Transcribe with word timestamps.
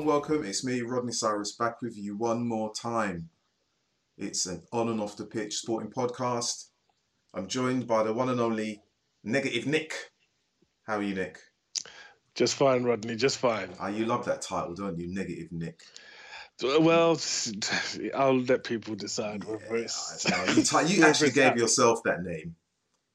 and 0.00 0.06
welcome. 0.06 0.42
It's 0.46 0.64
me, 0.64 0.80
Rodney 0.80 1.12
Cyrus, 1.12 1.56
back 1.56 1.82
with 1.82 1.94
you 1.94 2.16
one 2.16 2.48
more 2.48 2.72
time. 2.72 3.28
It's 4.16 4.46
an 4.46 4.62
on 4.72 4.88
and 4.88 4.98
off 4.98 5.18
the 5.18 5.26
pitch 5.26 5.56
sporting 5.56 5.90
podcast. 5.90 6.68
I'm 7.34 7.46
joined 7.46 7.86
by 7.86 8.04
the 8.04 8.14
one 8.14 8.30
and 8.30 8.40
only 8.40 8.80
Negative 9.24 9.66
Nick. 9.66 9.92
How 10.86 10.96
are 10.96 11.02
you, 11.02 11.14
Nick? 11.14 11.38
Just 12.34 12.54
fine, 12.54 12.82
Rodney. 12.82 13.14
Just 13.14 13.36
fine. 13.36 13.74
Ah, 13.78 13.88
you 13.88 14.06
love 14.06 14.24
that 14.24 14.40
title, 14.40 14.74
don't 14.74 14.98
you? 14.98 15.12
Negative 15.12 15.52
Nick. 15.52 15.82
Well, 16.62 17.20
I'll 18.14 18.40
let 18.40 18.64
people 18.64 18.94
decide 18.94 19.44
whether 19.44 19.76
it's. 19.76 20.26
You, 20.56 20.62
ti- 20.62 20.94
you 20.94 21.04
actually 21.06 21.32
gave 21.32 21.58
yourself 21.58 22.00
that 22.06 22.22
name. 22.22 22.54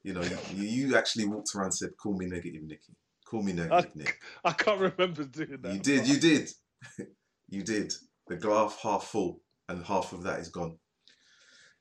You 0.04 0.12
know, 0.12 0.22
you, 0.54 0.62
you 0.62 0.96
actually 0.96 1.24
walked 1.24 1.52
around 1.56 1.64
and 1.66 1.74
said, 1.74 1.96
"Call 2.00 2.16
me 2.16 2.26
Negative 2.26 2.62
Nicky. 2.62 2.94
Call 3.28 3.42
me 3.42 3.54
Negative 3.54 3.96
Nick." 3.96 4.20
I 4.44 4.52
can't 4.52 4.80
remember 4.80 5.24
doing 5.24 5.58
that. 5.62 5.74
You 5.74 5.80
did. 5.80 6.06
You 6.06 6.20
did. 6.20 6.48
you 7.48 7.62
did. 7.62 7.92
The 8.28 8.36
glass 8.36 8.76
half 8.82 9.04
full, 9.04 9.40
and 9.68 9.84
half 9.84 10.12
of 10.12 10.22
that 10.24 10.40
is 10.40 10.48
gone. 10.48 10.78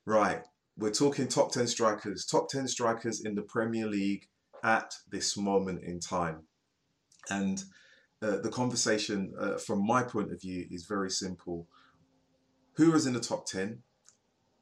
Right. 0.06 0.42
We're 0.78 0.92
talking 0.92 1.28
top 1.28 1.52
ten 1.52 1.68
strikers. 1.68 2.26
Top 2.26 2.50
ten 2.50 2.68
strikers 2.68 3.22
in 3.24 3.36
the 3.36 3.42
Premier 3.42 3.88
League 3.88 4.28
at 4.64 4.94
this 5.12 5.38
moment 5.38 5.84
in 5.84 6.00
time, 6.00 6.44
and 7.30 7.64
uh, 8.22 8.38
the 8.38 8.50
conversation, 8.50 9.34
uh, 9.40 9.58
from 9.58 9.86
my 9.86 10.04
point 10.04 10.32
of 10.32 10.42
view, 10.42 10.66
is 10.72 10.86
very 10.86 11.10
simple. 11.10 11.68
Who 12.74 12.94
is 12.94 13.06
in 13.06 13.14
the 13.14 13.20
top 13.20 13.46
ten? 13.46 13.84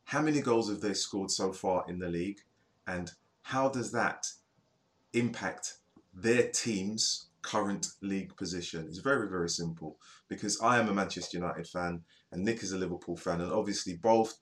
How 0.06 0.22
many 0.22 0.42
goals 0.42 0.70
have 0.70 0.82
they 0.82 0.94
scored 0.94 1.32
so 1.32 1.52
far 1.52 1.86
in 1.88 2.00
the 2.00 2.10
league, 2.10 2.40
and 2.86 3.12
how 3.44 3.70
does 3.70 3.92
that 3.92 4.28
impact 5.14 5.78
their 6.14 6.50
team's 6.50 7.28
current 7.44 7.88
league 8.02 8.36
position. 8.36 8.86
It's 8.88 8.98
very, 8.98 9.30
very 9.30 9.50
simple 9.50 9.98
because 10.28 10.60
I 10.62 10.80
am 10.80 10.90
a 10.90 10.94
Manchester 10.94 11.38
United 11.38 11.68
fan 11.68 12.02
and 12.32 12.44
Nick 12.44 12.64
is 12.64 12.72
a 12.72 12.78
Liverpool 12.78 13.16
fan, 13.16 13.42
and 13.42 13.52
obviously 13.52 13.96
both 13.96 14.40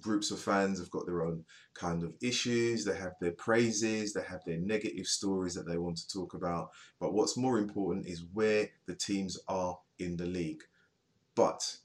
groups 0.00 0.30
of 0.30 0.38
fans 0.38 0.78
have 0.78 0.90
got 0.90 1.06
their 1.06 1.22
own 1.22 1.44
kind 1.74 2.02
of 2.02 2.14
issues. 2.22 2.84
They 2.84 2.96
have 2.96 3.14
their 3.20 3.32
praises, 3.32 4.12
they 4.12 4.22
have 4.22 4.40
their 4.46 4.58
negative 4.58 5.06
stories 5.06 5.54
that 5.54 5.66
they 5.66 5.78
want 5.78 5.96
to 5.96 6.08
talk 6.08 6.34
about. 6.34 6.70
But 7.00 7.14
what's 7.14 7.36
more 7.36 7.58
important 7.58 8.06
is 8.06 8.24
where 8.32 8.68
the 8.86 8.94
teams 8.94 9.38
are 9.48 9.78
in 9.98 10.16
the 10.16 10.26
league. 10.26 10.62
But 11.34 11.78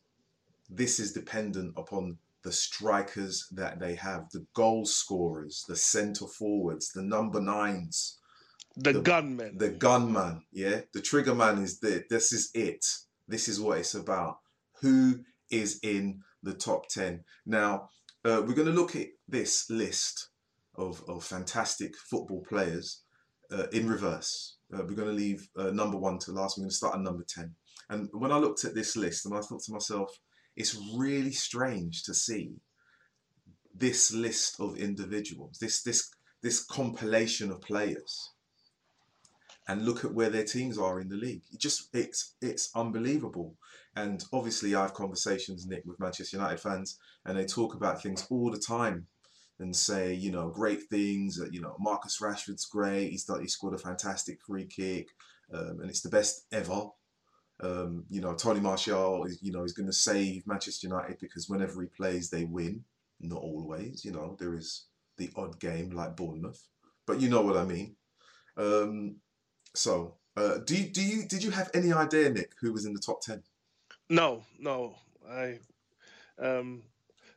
this 0.69 0.99
is 0.99 1.13
dependent 1.13 1.73
upon 1.77 2.17
the 2.43 2.51
strikers 2.51 3.47
that 3.51 3.79
they 3.79 3.95
have, 3.95 4.29
the 4.31 4.45
goal 4.53 4.85
scorers, 4.85 5.63
the 5.67 5.75
centre 5.75 6.27
forwards, 6.27 6.91
the 6.91 7.03
number 7.03 7.39
nines 7.39 8.17
The, 8.77 8.93
the- 8.93 9.01
gunman. 9.01 9.57
the 9.57 9.69
gunman, 9.69 10.43
yeah, 10.51 10.81
the 10.93 11.01
trigger 11.01 11.35
man 11.35 11.57
is 11.59 11.79
there. 11.79 12.03
This 12.09 12.31
is 12.31 12.51
it. 12.53 12.85
This 13.27 13.47
is 13.47 13.59
what 13.59 13.79
it's 13.79 13.95
about. 13.95 14.39
Who 14.81 15.19
is 15.49 15.79
in 15.83 16.21
the 16.43 16.53
top 16.53 16.87
ten? 16.87 17.23
Now 17.45 17.89
uh, 18.23 18.41
we're 18.45 18.55
going 18.55 18.67
to 18.67 18.73
look 18.73 18.95
at 18.95 19.07
this 19.27 19.69
list 19.69 20.29
of 20.75 21.03
of 21.07 21.23
fantastic 21.23 21.95
football 21.97 22.43
players 22.47 23.01
uh, 23.51 23.67
in 23.73 23.87
reverse. 23.89 24.57
Uh, 24.73 24.83
we're 24.87 24.95
going 24.95 25.09
to 25.09 25.13
leave 25.13 25.49
uh, 25.57 25.71
number 25.71 25.97
one 25.97 26.17
to 26.19 26.31
last. 26.31 26.57
We're 26.57 26.63
going 26.63 26.69
to 26.69 26.75
start 26.75 26.95
at 26.95 27.01
number 27.01 27.25
ten. 27.27 27.55
And 27.89 28.09
when 28.13 28.31
I 28.31 28.37
looked 28.37 28.63
at 28.63 28.73
this 28.73 28.95
list, 28.95 29.25
and 29.25 29.35
I 29.35 29.41
thought 29.41 29.63
to 29.63 29.73
myself, 29.73 30.17
it's 30.55 30.77
really 30.95 31.33
strange 31.33 32.03
to 32.03 32.13
see 32.13 32.53
this 33.75 34.13
list 34.13 34.59
of 34.59 34.77
individuals, 34.77 35.57
this 35.59 35.83
this 35.83 36.09
this 36.41 36.63
compilation 36.63 37.51
of 37.51 37.61
players 37.61 38.31
and 39.67 39.85
look 39.85 40.03
at 40.03 40.13
where 40.13 40.29
their 40.29 40.43
teams 40.43 40.77
are 40.77 40.99
in 40.99 41.09
the 41.09 41.15
league. 41.15 41.43
It 41.51 41.59
just 41.59 41.89
it's 41.93 42.35
it's 42.41 42.69
unbelievable. 42.75 43.55
And 43.95 44.23
obviously, 44.31 44.73
I 44.73 44.83
have 44.83 44.93
conversations, 44.93 45.67
Nick, 45.67 45.83
with 45.85 45.99
Manchester 45.99 46.37
United 46.37 46.59
fans, 46.59 46.97
and 47.25 47.37
they 47.37 47.45
talk 47.45 47.75
about 47.75 48.01
things 48.01 48.25
all 48.29 48.49
the 48.49 48.59
time, 48.59 49.07
and 49.59 49.75
say, 49.75 50.13
you 50.13 50.31
know, 50.31 50.49
great 50.49 50.83
things. 50.83 51.37
That 51.37 51.53
you 51.53 51.61
know, 51.61 51.75
Marcus 51.79 52.19
Rashford's 52.21 52.65
great. 52.65 53.09
He's 53.09 53.25
done, 53.25 53.41
he 53.41 53.47
scored 53.47 53.75
a 53.75 53.77
fantastic 53.77 54.41
free 54.41 54.65
kick, 54.65 55.09
um, 55.53 55.79
and 55.81 55.89
it's 55.89 56.01
the 56.01 56.09
best 56.09 56.45
ever. 56.51 56.87
Um, 57.61 58.05
you 58.09 58.21
know, 58.21 58.33
Tony 58.33 58.59
Martial, 58.59 59.25
is, 59.25 59.37
you 59.43 59.51
know, 59.51 59.63
is 59.63 59.73
going 59.73 59.85
to 59.85 59.93
save 59.93 60.47
Manchester 60.47 60.87
United 60.87 61.19
because 61.19 61.47
whenever 61.47 61.81
he 61.81 61.89
plays, 61.89 62.29
they 62.29 62.45
win. 62.45 62.83
Not 63.19 63.43
always, 63.43 64.03
you 64.03 64.11
know, 64.11 64.35
there 64.39 64.55
is 64.55 64.85
the 65.17 65.29
odd 65.35 65.59
game 65.59 65.91
like 65.91 66.15
Bournemouth, 66.15 66.67
but 67.05 67.21
you 67.21 67.29
know 67.29 67.41
what 67.41 67.55
I 67.55 67.65
mean. 67.65 67.95
Um, 68.57 69.17
so, 69.73 70.15
uh, 70.37 70.57
do 70.65 70.75
you, 70.75 70.89
do 70.89 71.01
you 71.01 71.23
did 71.27 71.43
you 71.43 71.51
have 71.51 71.69
any 71.73 71.91
idea, 71.93 72.29
Nick, 72.29 72.51
who 72.59 72.71
was 72.73 72.85
in 72.85 72.93
the 72.93 72.99
top 72.99 73.21
ten? 73.21 73.43
no, 74.09 74.43
no. 74.59 74.95
I. 75.29 75.59
Um, 76.39 76.81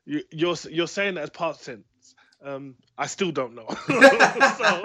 you, 0.07 0.23
you're 0.31 0.57
you're 0.71 0.87
saying 0.87 1.15
that 1.15 1.23
as 1.25 1.31
part 1.31 1.61
tense. 1.63 2.15
Um, 2.43 2.75
I 2.99 3.07
still 3.07 3.31
don't 3.33 3.55
know. 3.55 3.67
so, 3.87 4.83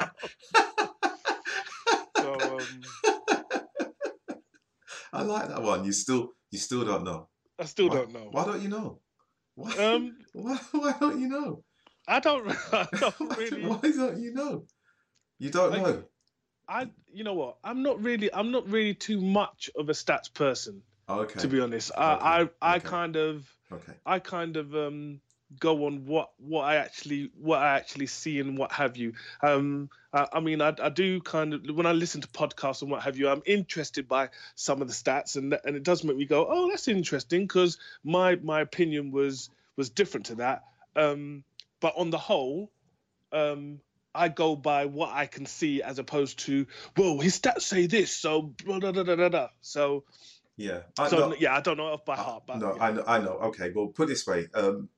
so, 0.00 0.08
so, 2.16 2.32
um, 2.58 2.82
I 5.12 5.22
like 5.22 5.48
that 5.48 5.62
one. 5.62 5.84
You 5.84 5.92
still 5.92 6.30
you 6.50 6.58
still 6.58 6.84
don't 6.84 7.04
know. 7.04 7.28
I 7.58 7.64
still 7.64 7.88
why, 7.88 7.94
don't 7.96 8.12
know. 8.12 8.28
Why 8.30 8.44
don't 8.44 8.60
you 8.62 8.68
know? 8.68 9.00
Why, 9.54 9.72
Um, 9.76 10.16
why, 10.32 10.58
why 10.72 10.94
don't 11.00 11.20
you 11.20 11.28
know? 11.28 11.62
I 12.08 12.20
don't. 12.20 12.48
I 12.72 12.86
don't 13.00 13.36
really. 13.38 13.66
why 13.66 13.78
don't 13.80 14.18
you 14.18 14.32
know? 14.34 14.64
You 15.38 15.50
don't 15.50 15.72
Like- 15.72 15.82
know. 15.82 16.04
I. 16.68 16.88
You 17.12 17.24
know 17.24 17.34
what? 17.34 17.56
I'm 17.64 17.82
not 17.82 18.02
really. 18.02 18.32
I'm 18.32 18.50
not 18.50 18.68
really 18.68 18.94
too 18.94 19.20
much 19.20 19.70
of 19.76 19.88
a 19.88 19.92
stats 19.92 20.32
person, 20.32 20.82
Okay. 21.08 21.40
to 21.40 21.48
be 21.48 21.60
honest. 21.60 21.90
Okay, 21.92 22.00
I. 22.00 22.42
I. 22.42 22.48
I 22.60 22.76
okay. 22.76 22.88
kind 22.88 23.16
of. 23.16 23.46
okay. 23.72 23.92
I 24.04 24.18
kind 24.18 24.56
of 24.56 24.74
um 24.74 25.20
go 25.60 25.86
on 25.86 26.04
what 26.06 26.30
what 26.38 26.62
I 26.62 26.76
actually 26.76 27.30
what 27.40 27.60
I 27.60 27.76
actually 27.76 28.06
see 28.06 28.40
and 28.40 28.58
what 28.58 28.72
have 28.72 28.96
you. 28.96 29.12
Um, 29.42 29.90
I, 30.12 30.26
I 30.34 30.40
mean, 30.40 30.60
I, 30.60 30.74
I 30.82 30.88
do 30.88 31.20
kind 31.20 31.54
of 31.54 31.62
when 31.74 31.86
I 31.86 31.92
listen 31.92 32.20
to 32.20 32.28
podcasts 32.28 32.82
and 32.82 32.90
what 32.90 33.02
have 33.02 33.16
you, 33.16 33.28
I'm 33.28 33.42
interested 33.46 34.08
by 34.08 34.30
some 34.54 34.82
of 34.82 34.88
the 34.88 34.94
stats, 34.94 35.36
and 35.36 35.58
and 35.64 35.76
it 35.76 35.82
does 35.82 36.02
make 36.04 36.16
me 36.16 36.24
go, 36.26 36.46
oh, 36.48 36.68
that's 36.68 36.88
interesting, 36.88 37.42
because 37.42 37.78
my 38.02 38.36
my 38.36 38.60
opinion 38.60 39.12
was 39.12 39.50
was 39.76 39.90
different 39.90 40.26
to 40.26 40.36
that. 40.36 40.64
Um, 40.96 41.44
but 41.80 41.94
on 41.96 42.10
the 42.10 42.18
whole, 42.18 42.70
um. 43.32 43.80
I 44.16 44.28
go 44.28 44.56
by 44.56 44.86
what 44.86 45.10
I 45.12 45.26
can 45.26 45.46
see 45.46 45.82
as 45.82 45.98
opposed 45.98 46.40
to, 46.40 46.66
well, 46.96 47.18
his 47.18 47.38
stats 47.38 47.62
say 47.62 47.86
this, 47.86 48.12
so 48.12 48.42
blah, 48.42 48.78
blah, 48.80 48.92
blah, 48.92 49.04
blah, 49.04 49.16
blah, 49.16 49.28
blah. 49.28 49.48
So, 49.60 50.04
Yeah. 50.56 50.80
I, 50.98 51.08
so 51.08 51.30
no, 51.30 51.36
yeah, 51.38 51.54
I 51.54 51.60
don't 51.60 51.76
know 51.76 51.86
off 51.88 52.04
by 52.04 52.14
I- 52.14 52.22
heart, 52.22 52.44
but 52.46 52.58
no, 52.58 52.74
yeah. 52.74 52.84
I 52.84 52.92
know. 52.92 53.04
I 53.06 53.18
know. 53.18 53.32
Okay. 53.48 53.72
Well, 53.74 53.88
put 53.88 54.04
it 54.04 54.08
this 54.08 54.26
way. 54.26 54.48
Um, 54.54 54.88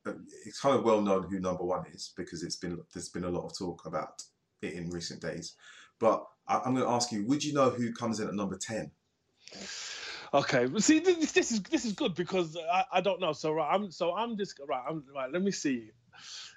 it's 0.45 0.59
kind 0.59 0.75
of 0.77 0.83
well 0.85 1.01
known 1.01 1.23
who 1.29 1.39
number 1.39 1.63
one 1.63 1.85
is 1.93 2.13
because 2.15 2.43
it's 2.43 2.55
been 2.55 2.79
there's 2.93 3.09
been 3.09 3.25
a 3.25 3.29
lot 3.29 3.45
of 3.45 3.57
talk 3.57 3.85
about 3.85 4.23
it 4.61 4.73
in 4.73 4.89
recent 4.89 5.21
days. 5.21 5.55
But 5.99 6.25
I, 6.47 6.59
I'm 6.59 6.73
going 6.75 6.85
to 6.85 6.91
ask 6.91 7.11
you: 7.11 7.25
Would 7.27 7.43
you 7.43 7.53
know 7.53 7.69
who 7.69 7.91
comes 7.93 8.19
in 8.19 8.27
at 8.29 8.33
number 8.35 8.57
ten? 8.57 8.91
Okay, 10.33 10.67
see, 10.77 10.99
this, 10.99 11.31
this 11.31 11.51
is 11.51 11.61
this 11.63 11.85
is 11.85 11.93
good 11.93 12.13
because 12.15 12.55
I, 12.71 12.85
I 12.93 13.01
don't 13.01 13.19
know. 13.19 13.33
So 13.33 13.51
right, 13.51 13.73
I'm 13.73 13.91
so 13.91 14.13
I'm 14.15 14.37
just 14.37 14.59
right. 14.67 14.83
I'm 14.87 15.03
right. 15.13 15.31
Let 15.31 15.41
me 15.41 15.51
see, 15.51 15.89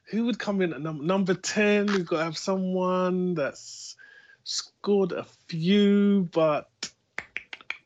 who 0.04 0.24
would 0.26 0.38
come 0.38 0.60
in 0.60 0.72
at 0.72 0.80
num- 0.80 1.06
number 1.06 1.34
ten? 1.34 1.86
We've 1.86 2.06
got 2.06 2.18
to 2.18 2.24
have 2.24 2.38
someone 2.38 3.34
that's 3.34 3.96
scored 4.44 5.12
a 5.12 5.24
few, 5.48 6.28
but 6.32 6.68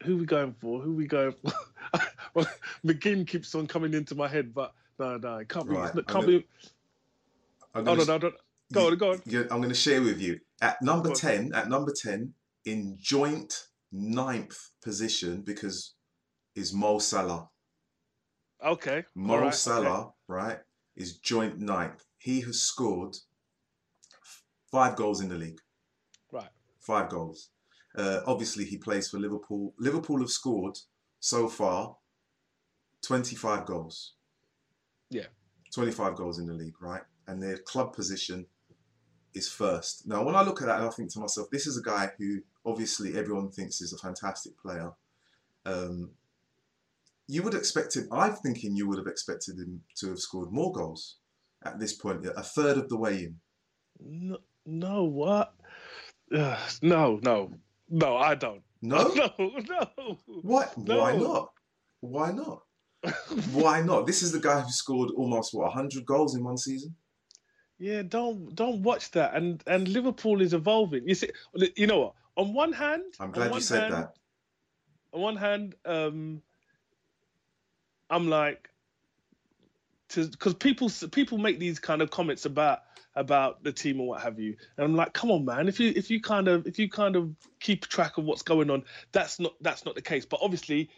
who 0.02 0.16
we 0.16 0.26
going 0.26 0.54
for? 0.60 0.80
Who 0.80 0.94
we 0.94 1.06
going 1.06 1.32
for? 1.32 1.52
well, 2.34 2.46
McGinn 2.84 3.26
keeps 3.26 3.54
on 3.54 3.66
coming 3.66 3.94
into 3.94 4.14
my 4.14 4.28
head, 4.28 4.54
but 4.54 4.72
no, 4.98 5.16
no, 5.18 5.36
it 5.36 5.48
can't 5.48 5.68
be. 5.68 5.74
Right, 5.74 5.90
It 5.94 5.98
I'm 5.98 6.04
can't 6.04 6.08
gonna- 6.12 6.26
be. 6.26 6.46
I'm 7.74 7.82
Oh 7.82 7.94
gonna 7.96 8.04
no, 8.06 8.16
no, 8.18 8.28
no. 8.28 8.32
Go 8.72 8.86
on, 8.88 8.96
go 8.96 9.10
on. 9.12 9.20
I'm 9.50 9.58
going 9.58 9.68
to 9.68 9.74
share 9.74 10.00
with 10.02 10.20
you 10.20 10.40
at 10.62 10.80
number 10.82 11.12
ten. 11.12 11.52
At 11.54 11.68
number 11.68 11.92
ten, 11.92 12.32
in 12.64 12.96
joint 12.98 13.66
ninth 13.92 14.70
position 14.82 15.42
because 15.42 15.94
is 16.56 16.72
Mo 16.72 16.98
Salah. 16.98 17.48
Okay. 18.64 19.04
Mo 19.14 19.38
right, 19.38 19.54
Salah, 19.54 20.00
okay. 20.00 20.10
right, 20.26 20.58
is 20.96 21.18
joint 21.18 21.58
ninth. 21.60 22.02
He 22.26 22.40
has 22.40 22.60
scored 22.60 23.18
five 24.72 24.96
goals 24.96 25.20
in 25.20 25.28
the 25.28 25.36
league. 25.36 25.60
Right. 26.32 26.48
Five 26.80 27.08
goals. 27.08 27.50
Uh, 27.96 28.18
obviously, 28.26 28.64
he 28.64 28.78
plays 28.78 29.08
for 29.08 29.20
Liverpool. 29.20 29.74
Liverpool 29.78 30.18
have 30.18 30.30
scored 30.30 30.76
so 31.20 31.46
far 31.46 31.94
25 33.02 33.64
goals. 33.64 34.14
Yeah. 35.08 35.26
25 35.72 36.16
goals 36.16 36.40
in 36.40 36.48
the 36.48 36.52
league, 36.52 36.82
right? 36.82 37.02
And 37.28 37.40
their 37.40 37.58
club 37.58 37.92
position 37.92 38.46
is 39.32 39.48
first. 39.48 40.08
Now, 40.08 40.24
when 40.24 40.34
I 40.34 40.42
look 40.42 40.60
at 40.60 40.66
that, 40.66 40.80
I 40.80 40.88
think 40.88 41.12
to 41.12 41.20
myself, 41.20 41.48
this 41.52 41.68
is 41.68 41.78
a 41.78 41.82
guy 41.82 42.10
who 42.18 42.40
obviously 42.64 43.16
everyone 43.16 43.52
thinks 43.52 43.80
is 43.80 43.92
a 43.92 43.98
fantastic 43.98 44.58
player. 44.58 44.90
Um, 45.64 46.10
you 47.28 47.44
would 47.44 47.54
expect 47.54 47.94
him, 47.94 48.08
I'm 48.10 48.34
thinking 48.34 48.74
you 48.74 48.88
would 48.88 48.98
have 48.98 49.06
expected 49.06 49.60
him 49.60 49.82
to 49.98 50.08
have 50.08 50.18
scored 50.18 50.50
more 50.50 50.72
goals 50.72 51.18
at 51.66 51.80
this 51.80 51.92
point, 51.94 52.26
a 52.26 52.42
third 52.42 52.78
of 52.78 52.88
the 52.88 52.96
way 52.96 53.24
in. 53.24 53.36
No, 54.00 54.38
no 54.64 55.04
what? 55.04 55.54
Ugh, 56.34 56.58
no, 56.82 57.20
no, 57.22 57.52
no. 57.88 58.16
I 58.16 58.34
don't. 58.34 58.62
No, 58.82 59.08
no, 59.38 59.52
no. 59.68 60.18
what? 60.42 60.76
Why 60.76 61.16
not? 61.16 61.52
Why 62.00 62.32
not? 62.32 62.62
Why 63.52 63.80
not? 63.82 64.06
This 64.06 64.22
is 64.22 64.32
the 64.32 64.40
guy 64.40 64.60
who 64.60 64.70
scored 64.70 65.10
almost 65.16 65.54
what 65.54 65.72
hundred 65.72 66.04
goals 66.04 66.34
in 66.34 66.44
one 66.44 66.58
season. 66.58 66.94
Yeah, 67.78 68.02
don't 68.02 68.54
don't 68.54 68.82
watch 68.82 69.10
that. 69.12 69.34
And 69.34 69.62
and 69.66 69.88
Liverpool 69.88 70.40
is 70.40 70.54
evolving. 70.54 71.06
You 71.06 71.14
see, 71.14 71.30
you 71.76 71.86
know 71.86 72.00
what? 72.00 72.14
On 72.36 72.52
one 72.52 72.72
hand, 72.72 73.04
I'm 73.20 73.30
glad 73.30 73.54
you 73.54 73.60
said 73.60 73.82
hand- 73.82 73.94
that. 73.94 74.14
On 75.12 75.20
one 75.20 75.36
hand, 75.36 75.74
um, 75.84 76.42
I'm 78.10 78.28
like, 78.28 78.68
because 80.14 80.54
people 80.54 80.90
people 81.10 81.38
make 81.38 81.58
these 81.58 81.78
kind 81.78 82.02
of 82.02 82.10
comments 82.10 82.44
about 82.44 82.80
about 83.14 83.64
the 83.64 83.72
team 83.72 83.98
and 83.98 84.08
what 84.08 84.22
have 84.22 84.38
you, 84.38 84.56
and 84.76 84.84
I'm 84.84 84.94
like, 84.94 85.12
come 85.12 85.30
on, 85.30 85.44
man. 85.44 85.68
If 85.68 85.80
you 85.80 85.92
if 85.96 86.10
you 86.10 86.20
kind 86.20 86.48
of 86.48 86.66
if 86.66 86.78
you 86.78 86.88
kind 86.88 87.16
of 87.16 87.34
keep 87.60 87.86
track 87.86 88.18
of 88.18 88.24
what's 88.24 88.42
going 88.42 88.70
on, 88.70 88.84
that's 89.12 89.40
not 89.40 89.54
that's 89.60 89.84
not 89.84 89.94
the 89.94 90.02
case. 90.02 90.24
But 90.24 90.40
obviously. 90.42 90.90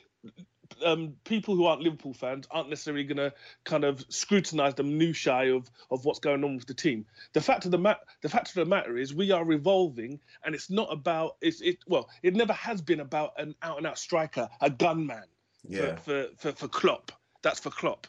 Um, 0.84 1.14
people 1.25 1.56
who 1.56 1.64
aren't 1.64 1.81
Liverpool 1.81 2.12
fans 2.12 2.46
aren't 2.50 2.69
necessarily 2.69 3.02
going 3.02 3.16
to 3.16 3.32
kind 3.64 3.84
of 3.84 4.05
scrutinise 4.10 4.75
the 4.75 4.82
minutiae 4.82 5.56
of 5.56 5.70
of 5.90 6.05
what's 6.05 6.19
going 6.19 6.44
on 6.44 6.56
with 6.56 6.66
the 6.66 6.75
team. 6.75 7.06
The 7.32 7.40
fact 7.40 7.64
of 7.64 7.70
the 7.70 7.78
mat 7.78 8.00
the 8.20 8.28
fact 8.28 8.50
of 8.50 8.55
the 8.55 8.66
matter 8.66 8.99
is 8.99 9.14
we 9.14 9.31
are 9.31 9.46
revolving, 9.46 10.20
and 10.44 10.55
it's 10.55 10.69
not 10.69 10.93
about 10.93 11.37
it's 11.40 11.62
it 11.62 11.78
well 11.87 12.10
it 12.22 12.37
never 12.37 12.52
has 12.52 12.82
been 12.82 13.00
about 13.00 13.32
an 13.38 13.55
out 13.62 13.78
and 13.78 13.87
out 13.87 13.99
striker, 13.99 14.50
a 14.60 14.69
gunman 14.69 15.25
Yeah, 15.66 15.96
for, 15.96 16.28
for 16.37 16.52
for 16.52 16.52
for 16.52 16.69
Klopp. 16.69 17.12
That's 17.43 17.60
for 17.60 17.70
Klopp. 17.70 18.06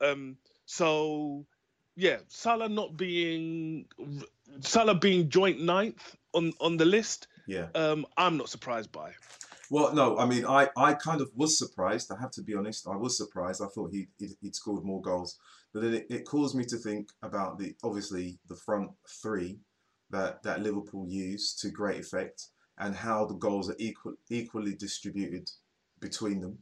Um, 0.00 0.36
so 0.66 1.46
yeah, 1.96 2.18
Salah 2.28 2.68
not 2.68 2.96
being 2.96 3.86
Salah 4.60 4.94
being 4.94 5.28
joint 5.28 5.60
ninth 5.60 6.16
on 6.32 6.52
on 6.60 6.76
the 6.76 6.84
list. 6.84 7.28
yeah. 7.46 7.68
Um, 7.74 8.06
I'm 8.16 8.36
not 8.36 8.48
surprised 8.48 8.92
by. 8.92 9.12
Well, 9.70 9.94
no, 9.94 10.18
I 10.18 10.26
mean, 10.26 10.44
I, 10.44 10.68
I 10.76 10.94
kind 10.94 11.20
of 11.20 11.30
was 11.36 11.56
surprised. 11.56 12.10
I 12.10 12.20
have 12.20 12.32
to 12.32 12.42
be 12.42 12.56
honest. 12.56 12.88
I 12.88 12.96
was 12.96 13.16
surprised. 13.16 13.62
I 13.62 13.68
thought 13.68 13.92
he 13.92 14.08
he'd, 14.18 14.36
he'd 14.40 14.56
scored 14.56 14.84
more 14.84 15.00
goals, 15.00 15.38
but 15.72 15.82
then 15.82 15.94
it, 15.94 16.06
it 16.10 16.24
caused 16.24 16.56
me 16.56 16.64
to 16.64 16.76
think 16.76 17.10
about 17.22 17.58
the 17.58 17.74
obviously 17.84 18.38
the 18.48 18.56
front 18.56 18.90
three 19.22 19.60
that 20.10 20.42
that 20.42 20.62
Liverpool 20.62 21.06
used 21.08 21.60
to 21.60 21.70
great 21.70 22.00
effect, 22.00 22.48
and 22.78 22.96
how 22.96 23.24
the 23.24 23.34
goals 23.34 23.70
are 23.70 23.76
equal 23.78 24.14
equally 24.28 24.74
distributed 24.74 25.48
between 26.00 26.40
them, 26.40 26.58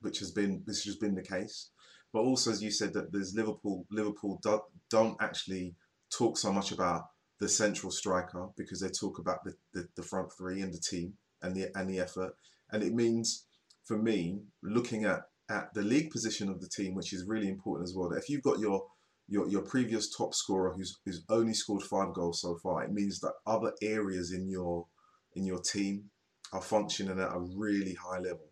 which 0.00 0.20
has 0.20 0.30
been 0.30 0.62
which 0.64 0.84
has 0.84 0.96
been 0.96 1.16
the 1.16 1.22
case. 1.22 1.70
But 2.12 2.20
also, 2.20 2.50
as 2.50 2.62
you 2.62 2.70
said, 2.70 2.92
that 2.94 3.12
there's 3.12 3.34
Liverpool 3.34 3.86
Liverpool 3.90 4.38
do, 4.42 4.60
don't 4.90 5.16
actually 5.20 5.74
talk 6.10 6.36
so 6.36 6.52
much 6.52 6.72
about 6.72 7.06
the 7.40 7.48
central 7.48 7.90
striker 7.90 8.48
because 8.56 8.80
they 8.80 8.88
talk 8.88 9.18
about 9.18 9.42
the, 9.44 9.54
the, 9.72 9.88
the 9.96 10.02
front 10.02 10.32
three 10.32 10.60
and 10.60 10.72
the 10.72 10.78
team 10.78 11.14
and 11.40 11.56
the 11.56 11.68
and 11.74 11.88
the 11.88 11.98
effort. 11.98 12.36
And 12.70 12.82
it 12.82 12.94
means 12.94 13.46
for 13.84 13.98
me, 13.98 14.40
looking 14.62 15.04
at, 15.04 15.22
at 15.50 15.74
the 15.74 15.82
league 15.82 16.10
position 16.10 16.48
of 16.48 16.60
the 16.60 16.68
team, 16.68 16.94
which 16.94 17.12
is 17.12 17.26
really 17.26 17.48
important 17.48 17.88
as 17.88 17.94
well, 17.96 18.08
that 18.10 18.18
if 18.18 18.28
you've 18.28 18.42
got 18.42 18.58
your 18.58 18.84
your, 19.28 19.48
your 19.48 19.62
previous 19.62 20.14
top 20.14 20.34
scorer 20.34 20.72
who's 20.72 20.98
who's 21.04 21.24
only 21.28 21.54
scored 21.54 21.82
five 21.82 22.12
goals 22.12 22.40
so 22.40 22.56
far, 22.62 22.84
it 22.84 22.92
means 22.92 23.20
that 23.20 23.34
other 23.46 23.72
areas 23.82 24.32
in 24.32 24.48
your 24.48 24.86
in 25.34 25.44
your 25.44 25.60
team 25.60 26.10
are 26.52 26.60
functioning 26.62 27.18
at 27.18 27.32
a 27.32 27.40
really 27.56 27.94
high 27.94 28.18
level. 28.18 28.51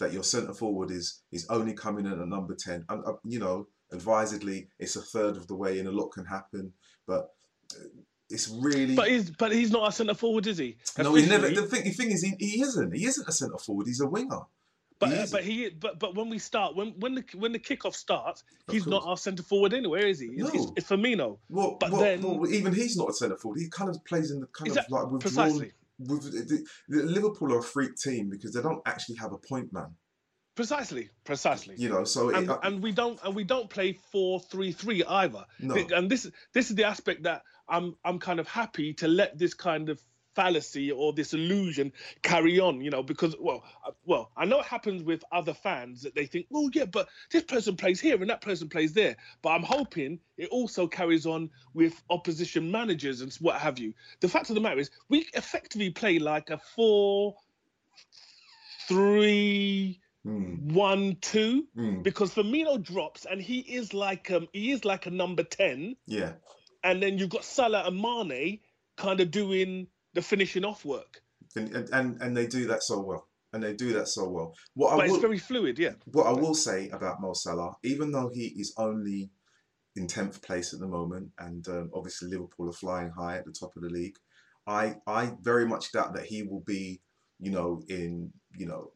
That 0.00 0.12
your 0.12 0.24
centre 0.24 0.54
forward 0.54 0.90
is 0.90 1.22
is 1.30 1.46
only 1.50 1.72
coming 1.72 2.06
in 2.06 2.12
at 2.20 2.26
number 2.28 2.54
ten, 2.56 2.84
and 2.88 3.04
uh, 3.06 3.12
you 3.24 3.38
know, 3.38 3.68
advisedly, 3.92 4.68
it's 4.78 4.96
a 4.96 5.02
third 5.02 5.36
of 5.36 5.46
the 5.46 5.54
way, 5.54 5.78
and 5.78 5.86
a 5.86 5.92
lot 5.92 6.08
can 6.08 6.24
happen. 6.24 6.72
But 7.06 7.30
uh, 7.72 7.84
it's 8.28 8.48
really 8.48 8.96
But 8.96 9.08
he's 9.08 9.30
but 9.30 9.52
he's 9.52 9.70
not 9.70 9.88
a 9.88 9.92
centre 9.92 10.14
forward, 10.14 10.46
is 10.48 10.58
he? 10.58 10.76
no, 10.98 11.14
he 11.14 11.26
never. 11.26 11.48
The 11.48 11.62
thing, 11.62 11.84
the 11.84 11.90
thing 11.90 12.10
is, 12.10 12.22
he, 12.22 12.34
he 12.40 12.60
isn't. 12.62 12.92
He 12.94 13.04
isn't 13.06 13.28
a 13.28 13.32
centre 13.32 13.58
forward. 13.58 13.86
He's 13.86 14.00
a 14.00 14.08
winger. 14.08 14.40
But 14.98 15.10
He 15.10 15.16
uh, 15.16 15.26
but 15.30 15.44
he 15.44 15.70
but 15.70 15.98
but 15.98 16.14
when 16.14 16.28
we 16.28 16.38
start 16.38 16.74
when 16.76 16.88
when 16.98 17.14
the 17.14 17.24
when 17.36 17.52
the 17.52 17.58
kickoff 17.58 17.94
starts, 17.94 18.42
Of 18.66 18.74
he's 18.74 18.86
not 18.86 19.04
our 19.04 19.16
centre 19.16 19.42
forward 19.42 19.74
anywhere, 19.74 20.06
is 20.06 20.18
he? 20.20 20.26
It's, 20.26 20.54
No. 20.54 20.72
it's 20.76 20.88
Firmino. 20.88 21.38
Well, 21.48 21.76
But 21.78 21.90
well, 21.92 22.00
then- 22.00 22.22
well, 22.22 22.48
even 22.52 22.74
he's 22.74 22.96
not 22.96 23.10
a 23.10 23.12
centre 23.12 23.36
forward. 23.36 23.60
He 23.60 23.68
kind 23.68 23.90
of 23.90 24.04
plays 24.04 24.30
in 24.30 24.40
the 24.40 24.46
kind 24.46 24.70
of 24.70 24.76
like 24.76 24.88
withdrawn. 24.88 25.18
Precisely, 25.20 25.52
With, 25.58 25.68
the, 25.68 25.74
the 25.74 25.83
Liverpool 25.98 27.52
are 27.52 27.58
a 27.58 27.62
freak 27.62 27.96
team 27.96 28.28
because 28.28 28.52
they 28.52 28.62
don't 28.62 28.82
actually 28.86 29.16
have 29.16 29.32
a 29.32 29.38
point 29.38 29.72
man. 29.72 29.94
precisely, 30.54 31.10
precisely. 31.24 31.74
You 31.78 31.88
know, 31.88 32.04
so 32.04 32.30
it, 32.30 32.36
and, 32.36 32.50
uh, 32.50 32.58
and 32.62 32.82
we 32.82 32.92
don't 32.92 33.18
and 33.24 33.34
we 33.34 33.44
don't 33.44 33.68
play 33.68 33.98
four 34.12 34.40
three 34.40 34.72
three 34.72 35.04
either. 35.04 35.44
no, 35.60 35.74
And 35.94 36.10
this 36.10 36.30
this 36.52 36.70
is 36.70 36.76
the 36.76 36.84
aspect 36.84 37.22
that 37.24 37.42
I'm 37.68 37.94
I'm 38.04 38.18
kind 38.18 38.40
of 38.40 38.48
happy 38.48 38.94
to 38.94 39.08
let 39.08 39.38
this 39.38 39.54
kind 39.54 39.88
of 39.88 40.02
fallacy 40.34 40.90
or 40.90 41.12
this 41.12 41.32
illusion 41.32 41.92
carry 42.22 42.60
on, 42.60 42.80
you 42.80 42.90
know, 42.90 43.02
because 43.02 43.34
well, 43.38 43.64
uh, 43.86 43.92
well, 44.04 44.30
I 44.36 44.44
know 44.44 44.60
it 44.60 44.66
happens 44.66 45.02
with 45.02 45.24
other 45.32 45.54
fans 45.54 46.02
that 46.02 46.14
they 46.14 46.26
think, 46.26 46.46
well, 46.50 46.68
yeah, 46.72 46.84
but 46.86 47.08
this 47.30 47.42
person 47.42 47.76
plays 47.76 48.00
here 48.00 48.20
and 48.20 48.30
that 48.30 48.40
person 48.40 48.68
plays 48.68 48.92
there. 48.92 49.16
But 49.42 49.50
I'm 49.50 49.62
hoping 49.62 50.20
it 50.36 50.48
also 50.50 50.86
carries 50.86 51.26
on 51.26 51.50
with 51.72 52.02
opposition 52.10 52.70
managers 52.70 53.20
and 53.20 53.32
what 53.34 53.60
have 53.60 53.78
you. 53.78 53.94
The 54.20 54.28
fact 54.28 54.50
of 54.50 54.54
the 54.54 54.60
matter 54.60 54.80
is, 54.80 54.90
we 55.08 55.26
effectively 55.34 55.90
play 55.90 56.18
like 56.18 56.50
a 56.50 56.58
four, 56.58 57.34
three, 58.88 60.00
Mm, 60.26 60.72
one, 60.72 61.18
two 61.20 61.66
mm, 61.76 62.02
because 62.02 62.32
Firmino 62.32 62.82
drops 62.82 63.26
and 63.26 63.42
he 63.42 63.58
is 63.58 63.92
like 63.92 64.30
um 64.30 64.48
he 64.54 64.72
is 64.72 64.82
like 64.86 65.04
a 65.04 65.10
number 65.10 65.42
10 65.42 65.96
yeah, 66.06 66.32
and 66.82 67.02
then 67.02 67.18
you've 67.18 67.28
got 67.28 67.44
Salah 67.44 67.84
and 67.86 68.00
Mane 68.00 68.60
kind 68.96 69.20
of 69.20 69.30
doing 69.30 69.88
the 70.14 70.22
finishing 70.22 70.64
off 70.64 70.84
work 70.84 71.22
and, 71.56 71.88
and 71.92 72.20
and 72.20 72.36
they 72.36 72.46
do 72.46 72.66
that 72.66 72.82
so 72.82 73.00
well, 73.00 73.28
and 73.52 73.62
they 73.62 73.74
do 73.74 73.92
that 73.92 74.08
so 74.08 74.28
well. 74.28 74.54
What 74.74 74.92
I 74.92 74.96
but 74.96 75.06
will, 75.06 75.14
it's 75.14 75.22
very 75.22 75.38
fluid 75.38 75.78
yeah 75.78 75.92
what 76.12 76.26
I 76.26 76.32
will 76.32 76.54
say 76.54 76.88
about 76.90 77.20
Mo 77.20 77.32
Salah, 77.32 77.74
even 77.82 78.12
though 78.12 78.30
he 78.32 78.46
is 78.56 78.72
only 78.76 79.30
in 79.96 80.06
tenth 80.06 80.42
place 80.42 80.74
at 80.74 80.80
the 80.80 80.88
moment, 80.88 81.30
and 81.38 81.66
um, 81.68 81.90
obviously 81.94 82.28
Liverpool 82.28 82.68
are 82.68 82.72
flying 82.72 83.10
high 83.10 83.36
at 83.36 83.44
the 83.44 83.52
top 83.52 83.76
of 83.76 83.82
the 83.82 83.88
league, 83.88 84.16
I 84.66 84.96
I 85.06 85.32
very 85.40 85.66
much 85.66 85.92
doubt 85.92 86.14
that 86.14 86.26
he 86.26 86.42
will 86.42 86.62
be, 86.66 87.00
you 87.38 87.50
know, 87.50 87.82
in 87.88 88.32
you 88.56 88.66
know, 88.66 88.92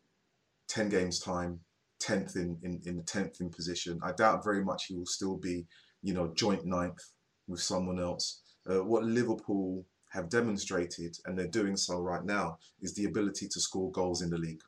ten 0.68 0.88
games 0.88 1.20
time, 1.20 1.60
tenth 2.00 2.36
in 2.36 2.58
in 2.62 2.80
in 2.84 2.96
the 2.96 3.02
tenth 3.02 3.40
in 3.40 3.50
position. 3.50 4.00
I 4.02 4.12
doubt 4.12 4.44
very 4.44 4.64
much 4.64 4.86
he 4.86 4.94
will 4.94 5.06
still 5.06 5.36
be, 5.36 5.66
you 6.02 6.14
know, 6.14 6.32
joint 6.34 6.64
ninth 6.64 7.12
with 7.46 7.60
someone 7.60 8.00
else. 8.00 8.42
Uh, 8.68 8.84
what 8.84 9.04
Liverpool 9.04 9.86
have 10.08 10.28
demonstrated, 10.28 11.18
and 11.24 11.38
they're 11.38 11.46
doing 11.46 11.76
so 11.76 12.00
right 12.00 12.24
now, 12.24 12.58
is 12.80 12.94
the 12.94 13.04
ability 13.04 13.48
to 13.48 13.60
score 13.60 13.90
goals 13.92 14.22
in 14.22 14.30
the 14.30 14.38
league, 14.38 14.62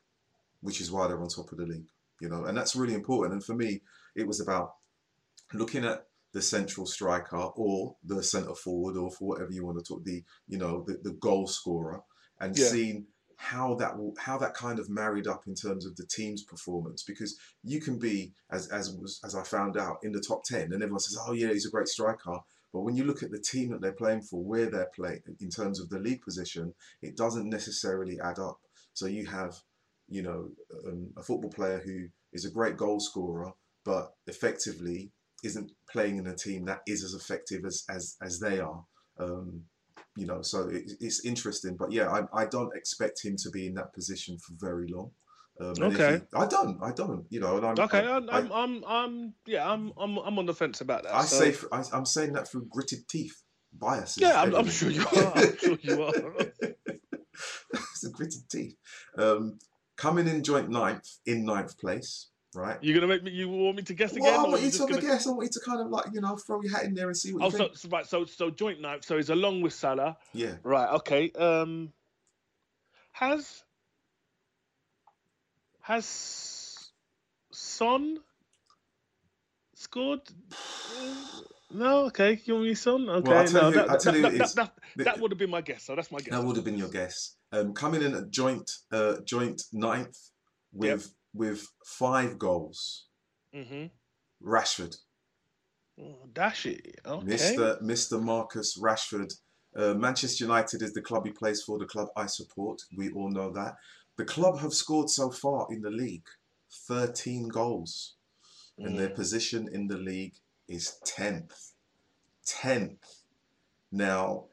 which 0.61 0.81
is 0.81 0.91
why 0.91 1.07
they're 1.07 1.21
on 1.21 1.27
top 1.29 1.51
of 1.51 1.57
the 1.57 1.65
league 1.65 1.89
you 2.21 2.29
know, 2.29 2.45
and 2.45 2.55
that's 2.55 2.75
really 2.75 2.93
important. 2.93 3.33
And 3.33 3.43
for 3.43 3.55
me, 3.55 3.81
it 4.15 4.25
was 4.25 4.39
about 4.39 4.75
looking 5.53 5.83
at 5.83 6.05
the 6.33 6.41
central 6.41 6.85
striker 6.85 7.35
or 7.35 7.95
the 8.05 8.23
centre 8.23 8.55
forward 8.55 8.95
or 8.95 9.11
for 9.11 9.27
whatever 9.27 9.51
you 9.51 9.65
want 9.65 9.77
to 9.77 9.83
talk 9.83 10.01
the 10.05 10.23
you 10.47 10.57
know 10.57 10.85
the, 10.87 10.97
the 11.03 11.11
goal 11.13 11.45
scorer 11.45 12.01
and 12.39 12.57
Yeah. 12.57 12.67
seeing 12.67 13.07
how 13.35 13.75
that 13.75 13.97
will 13.97 14.13
how 14.17 14.37
that 14.37 14.53
kind 14.53 14.79
of 14.79 14.89
married 14.89 15.27
up 15.27 15.45
in 15.47 15.55
terms 15.55 15.85
of 15.85 15.97
the 15.97 16.05
team's 16.05 16.43
performance 16.43 17.03
because 17.03 17.37
you 17.65 17.81
can 17.81 17.99
be 17.99 18.31
as 18.49 18.67
as 18.69 18.91
was 18.93 19.19
as 19.25 19.35
I 19.35 19.43
found 19.43 19.75
out 19.75 19.97
in 20.03 20.13
the 20.13 20.21
top 20.21 20.45
10 20.45 20.71
and 20.71 20.81
everyone 20.81 20.99
says 21.01 21.17
oh 21.27 21.33
yeah 21.33 21.49
he's 21.49 21.65
a 21.65 21.71
great 21.71 21.89
striker 21.89 22.37
but 22.73 22.81
when 22.81 22.95
you 22.95 23.03
look 23.03 23.23
at 23.23 23.31
the 23.31 23.39
team 23.39 23.69
that 23.71 23.81
they're 23.81 23.91
playing 23.91 24.21
for 24.21 24.43
where 24.43 24.69
they're 24.69 24.91
playing 24.95 25.21
in 25.39 25.49
terms 25.49 25.79
of 25.79 25.89
the 25.89 25.99
league 25.99 26.21
position 26.21 26.73
it 27.01 27.17
doesn't 27.17 27.49
necessarily 27.49 28.19
add 28.21 28.39
up 28.39 28.59
so 28.93 29.05
you 29.05 29.25
have 29.25 29.55
you 30.09 30.21
know 30.21 30.49
um, 30.87 31.07
a 31.17 31.23
football 31.23 31.51
player 31.51 31.81
who 31.83 32.07
is 32.33 32.45
a 32.45 32.51
great 32.51 32.77
goal 32.77 32.99
scorer 32.99 33.51
but 33.83 34.13
effectively 34.27 35.11
isn't 35.43 35.71
playing 35.89 36.17
in 36.17 36.27
a 36.27 36.35
team 36.35 36.65
that 36.65 36.81
is 36.87 37.03
as 37.03 37.13
effective 37.13 37.65
as 37.65 37.83
as, 37.89 38.17
as 38.21 38.39
they 38.39 38.59
are. 38.59 38.83
Um, 39.19 39.63
you 40.15 40.25
know, 40.25 40.41
so 40.41 40.67
it, 40.69 40.91
it's 40.99 41.25
interesting. 41.25 41.75
But 41.77 41.91
yeah, 41.91 42.09
I, 42.09 42.41
I 42.41 42.45
don't 42.45 42.75
expect 42.75 43.23
him 43.23 43.35
to 43.37 43.49
be 43.49 43.67
in 43.67 43.75
that 43.75 43.93
position 43.93 44.37
for 44.37 44.53
very 44.57 44.87
long. 44.87 45.11
Um, 45.59 45.73
Okay. 45.79 46.13
he- 46.19 46.37
I 46.39 46.45
don't. 46.47 46.81
I 46.81 46.91
don't. 46.91 47.25
You 47.29 47.39
know, 47.41 47.57
and 47.57 47.65
I'm, 47.65 47.79
okay 47.85 47.99
I, 47.99 48.15
I'm, 48.17 48.29
I'm, 48.29 48.51
I'm, 48.51 48.83
I'm 48.87 49.33
yeah 49.45 49.69
I'm, 49.69 49.91
I'm 49.97 50.17
I'm 50.17 50.39
on 50.39 50.45
the 50.45 50.53
fence 50.55 50.81
about 50.81 51.03
that 51.03 51.13
I 51.13 51.23
so- 51.25 51.39
say 51.51 51.55
I, 51.71 51.83
I'm 51.93 52.05
saying 52.05 52.33
that 52.33 52.47
through 52.47 52.65
gritted 52.69 53.07
teeth, 53.07 53.35
biases. 53.73 54.17
yeah 54.21 54.41
I'm, 54.41 54.55
I'm 54.55 54.69
sure 54.69 54.89
you 54.89 55.01
are 55.05 55.31
I'm 55.35 55.57
sure 55.57 55.77
you 55.81 56.01
are 56.03 56.13
it's 57.73 58.03
a 58.05 58.09
gritted 58.09 58.49
teeth. 58.49 58.75
Um, 59.17 59.59
coming 59.97 60.27
in 60.27 60.43
joint 60.43 60.69
ninth, 60.69 61.07
in 61.27 61.45
ninth 61.45 61.77
place, 61.77 62.29
right? 62.55 62.77
you're 62.81 62.95
gonna 62.95 63.07
make 63.07 63.23
me 63.23 63.31
you 63.31 63.47
want 63.49 63.75
me 63.75 63.83
to 63.83 63.93
guess 63.93 64.13
again 64.13 64.23
Well, 64.23 64.45
I 64.47 64.49
want 64.49 64.61
you 64.63 64.71
to 64.71 64.77
have 64.79 64.89
a 64.89 64.93
gonna- 64.93 65.01
guess. 65.01 65.27
I 65.27 65.31
want 65.31 65.43
you 65.43 65.49
to 65.49 65.59
kind 65.69 65.81
of 65.81 65.87
like, 65.89 66.05
you 66.13 66.21
know, 66.21 66.35
throw 66.37 66.61
your 66.63 66.71
hat 66.75 66.85
in 66.85 66.95
there 66.95 67.07
and 67.07 67.15
see 67.17 67.33
what 67.33 67.41
you 67.41 67.47
oh 67.47 67.49
so, 67.69 67.73
so 67.75 67.89
right 67.89 68.05
so 68.07 68.25
so 68.25 68.49
joint 68.49 68.81
ninth 68.81 69.05
so 69.05 69.17
he's 69.17 69.29
along 69.29 69.61
with 69.61 69.73
Salah 69.73 70.17
Yeah. 70.33 70.55
Right. 70.63 70.89
Okay. 70.95 71.31
Um, 71.33 71.91
has 73.13 73.63
has 75.81 76.91
Son 77.51 78.19
scored? 79.75 80.21
No. 81.71 82.05
Okay. 82.05 82.41
You 82.45 82.55
want 82.55 82.67
me 82.67 82.73
Son? 82.75 83.09
Okay. 83.09 83.31
I'll 83.31 83.51
no. 83.51 83.71
that, 83.71 83.89
I'll 83.89 83.97
tell 83.97 84.13
that, 84.13 84.31
you 84.33 84.37
that, 84.37 84.55
that, 84.55 84.73
that, 84.97 85.19
would 85.19 85.31
have 85.31 85.37
been 85.37 85.49
my 85.49 85.61
guess. 85.61 85.83
So 85.83 85.95
that's 85.95 86.11
my 86.11 86.19
guess. 86.19 86.29
That 86.29 86.43
would 86.43 86.55
have 86.55 86.65
been 86.65 86.77
your 86.77 86.89
guess. 86.89 87.35
Um, 87.51 87.73
coming 87.73 88.01
in 88.01 88.15
at 88.15 88.29
joint 88.29 88.69
uh, 88.91 89.17
joint 89.25 89.61
ninth 89.73 90.17
with 90.73 91.13
with 91.33 91.67
five 91.85 92.37
goals. 92.37 93.07
hmm 93.53 93.85
Rashford, 94.43 94.95
Oh, 95.99 96.17
dash 96.33 96.65
it. 96.65 96.99
Okay. 97.05 97.25
Mr. 97.25 97.81
Mr. 97.81 98.21
Marcus 98.21 98.77
Rashford. 98.79 99.33
Uh, 99.75 99.93
Manchester 99.93 100.43
United 100.43 100.81
is 100.81 100.93
the 100.93 101.01
club 101.01 101.25
he 101.25 101.31
plays 101.31 101.61
for, 101.63 101.79
the 101.79 101.85
club 101.85 102.09
I 102.17 102.25
support. 102.25 102.81
We 102.97 103.11
all 103.11 103.29
know 103.29 103.51
that. 103.53 103.75
The 104.21 104.27
club 104.27 104.59
have 104.59 104.71
scored 104.75 105.09
so 105.09 105.31
far 105.31 105.65
in 105.71 105.81
the 105.81 105.89
league 105.89 106.27
13 106.87 107.47
goals, 107.47 108.17
and 108.77 108.95
their 108.99 109.09
Mm. 109.09 109.15
position 109.15 109.67
in 109.67 109.87
the 109.87 109.97
league 109.97 110.35
is 110.67 110.99
10th. 111.03 111.73
10th. 112.45 113.23
Now, 113.91 114.45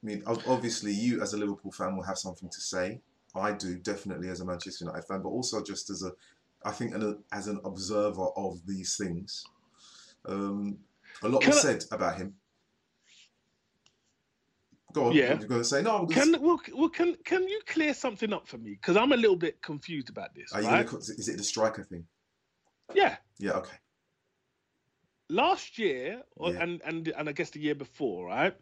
I 0.00 0.06
mean, 0.06 0.22
obviously, 0.24 0.92
you 0.92 1.20
as 1.20 1.32
a 1.34 1.36
Liverpool 1.36 1.72
fan 1.72 1.96
will 1.96 2.04
have 2.04 2.16
something 2.16 2.48
to 2.48 2.60
say. 2.60 3.00
I 3.34 3.50
do, 3.54 3.76
definitely 3.80 4.28
as 4.28 4.38
a 4.40 4.44
Manchester 4.44 4.84
United 4.84 5.04
fan, 5.08 5.20
but 5.22 5.30
also 5.30 5.64
just 5.64 5.90
as 5.90 6.04
a, 6.04 6.12
I 6.64 6.70
think, 6.70 6.94
an, 6.94 7.24
as 7.32 7.48
an 7.48 7.60
observer 7.64 8.26
of 8.36 8.64
these 8.68 8.96
things. 8.96 9.44
Um, 10.26 10.78
a 11.24 11.28
lot 11.28 11.40
Can 11.42 11.50
was 11.50 11.58
I- 11.58 11.62
said 11.72 11.84
about 11.90 12.18
him. 12.18 12.36
Go 14.98 15.06
on. 15.06 15.12
Yeah. 15.12 15.38
You're 15.38 15.48
going 15.48 15.60
to 15.60 15.64
say 15.64 15.82
no. 15.82 15.98
I'm 15.98 16.06
gonna 16.06 16.20
Can 16.20 16.42
well, 16.42 16.60
well 16.74 16.88
can 16.88 17.16
can 17.24 17.46
you 17.48 17.60
clear 17.66 17.94
something 17.94 18.32
up 18.32 18.46
for 18.48 18.58
me? 18.58 18.70
Because 18.70 18.96
I'm 18.96 19.12
a 19.12 19.16
little 19.16 19.36
bit 19.36 19.62
confused 19.62 20.08
about 20.10 20.34
this. 20.34 20.52
Are 20.52 20.62
you 20.62 20.68
right? 20.68 20.86
gonna, 20.86 20.98
is 20.98 21.28
it 21.28 21.36
the 21.36 21.44
striker 21.44 21.84
thing? 21.84 22.04
Yeah. 22.94 23.16
Yeah. 23.38 23.52
Okay. 23.52 23.76
Last 25.30 25.78
year, 25.78 26.22
or, 26.36 26.52
Yeah. 26.52 26.62
and 26.62 26.80
and 26.84 27.08
and 27.08 27.28
I 27.28 27.32
guess 27.32 27.50
the 27.50 27.60
year 27.60 27.74
before, 27.74 28.26
right? 28.26 28.56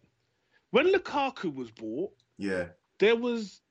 When 0.71 0.93
Lukaku 0.93 1.55
was 1.55 1.71
bought, 1.71 2.13
Yeah. 2.39 2.67
there 2.99 3.17
was 3.17 3.63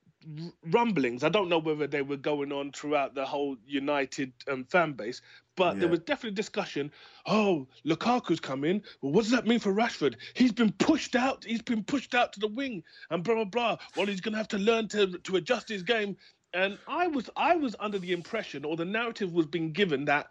rumblings. 0.70 1.22
I 1.22 1.28
don't 1.28 1.48
know 1.48 1.58
whether 1.58 1.86
they 1.86 2.02
were 2.02 2.16
going 2.16 2.52
on 2.52 2.72
throughout 2.72 3.14
the 3.14 3.24
whole 3.24 3.56
United 3.66 4.32
um, 4.50 4.64
fan 4.64 4.92
base, 4.94 5.20
but 5.56 5.78
there 5.80 5.88
was 5.88 6.00
definitely 6.00 6.34
discussion. 6.34 6.92
Oh, 7.26 7.66
Lukaku's 7.84 8.40
coming. 8.40 8.82
Well, 9.00 9.12
what 9.12 9.22
does 9.22 9.32
that 9.32 9.46
mean 9.46 9.58
for 9.58 9.72
Rashford? 9.72 10.16
He's 10.34 10.52
been 10.52 10.72
pushed 10.72 11.16
out. 11.16 11.44
He's 11.44 11.62
been 11.62 11.82
pushed 11.82 12.14
out 12.14 12.34
to 12.34 12.40
the 12.40 12.48
wing, 12.48 12.84
and 13.10 13.24
blah 13.24 13.34
blah 13.34 13.44
blah. 13.44 13.76
Well, 13.96 14.06
he's 14.06 14.20
going 14.20 14.32
to 14.32 14.38
have 14.38 14.48
to 14.48 14.58
learn 14.58 14.88
to 14.88 15.18
to 15.18 15.36
adjust 15.36 15.68
his 15.68 15.82
game. 15.82 16.16
And 16.52 16.78
I 16.86 17.08
was 17.08 17.28
I 17.36 17.56
was 17.56 17.74
under 17.80 17.98
the 17.98 18.12
impression, 18.12 18.64
or 18.64 18.76
the 18.76 18.84
narrative 18.84 19.32
was 19.32 19.46
being 19.46 19.72
given 19.72 20.04
that 20.06 20.28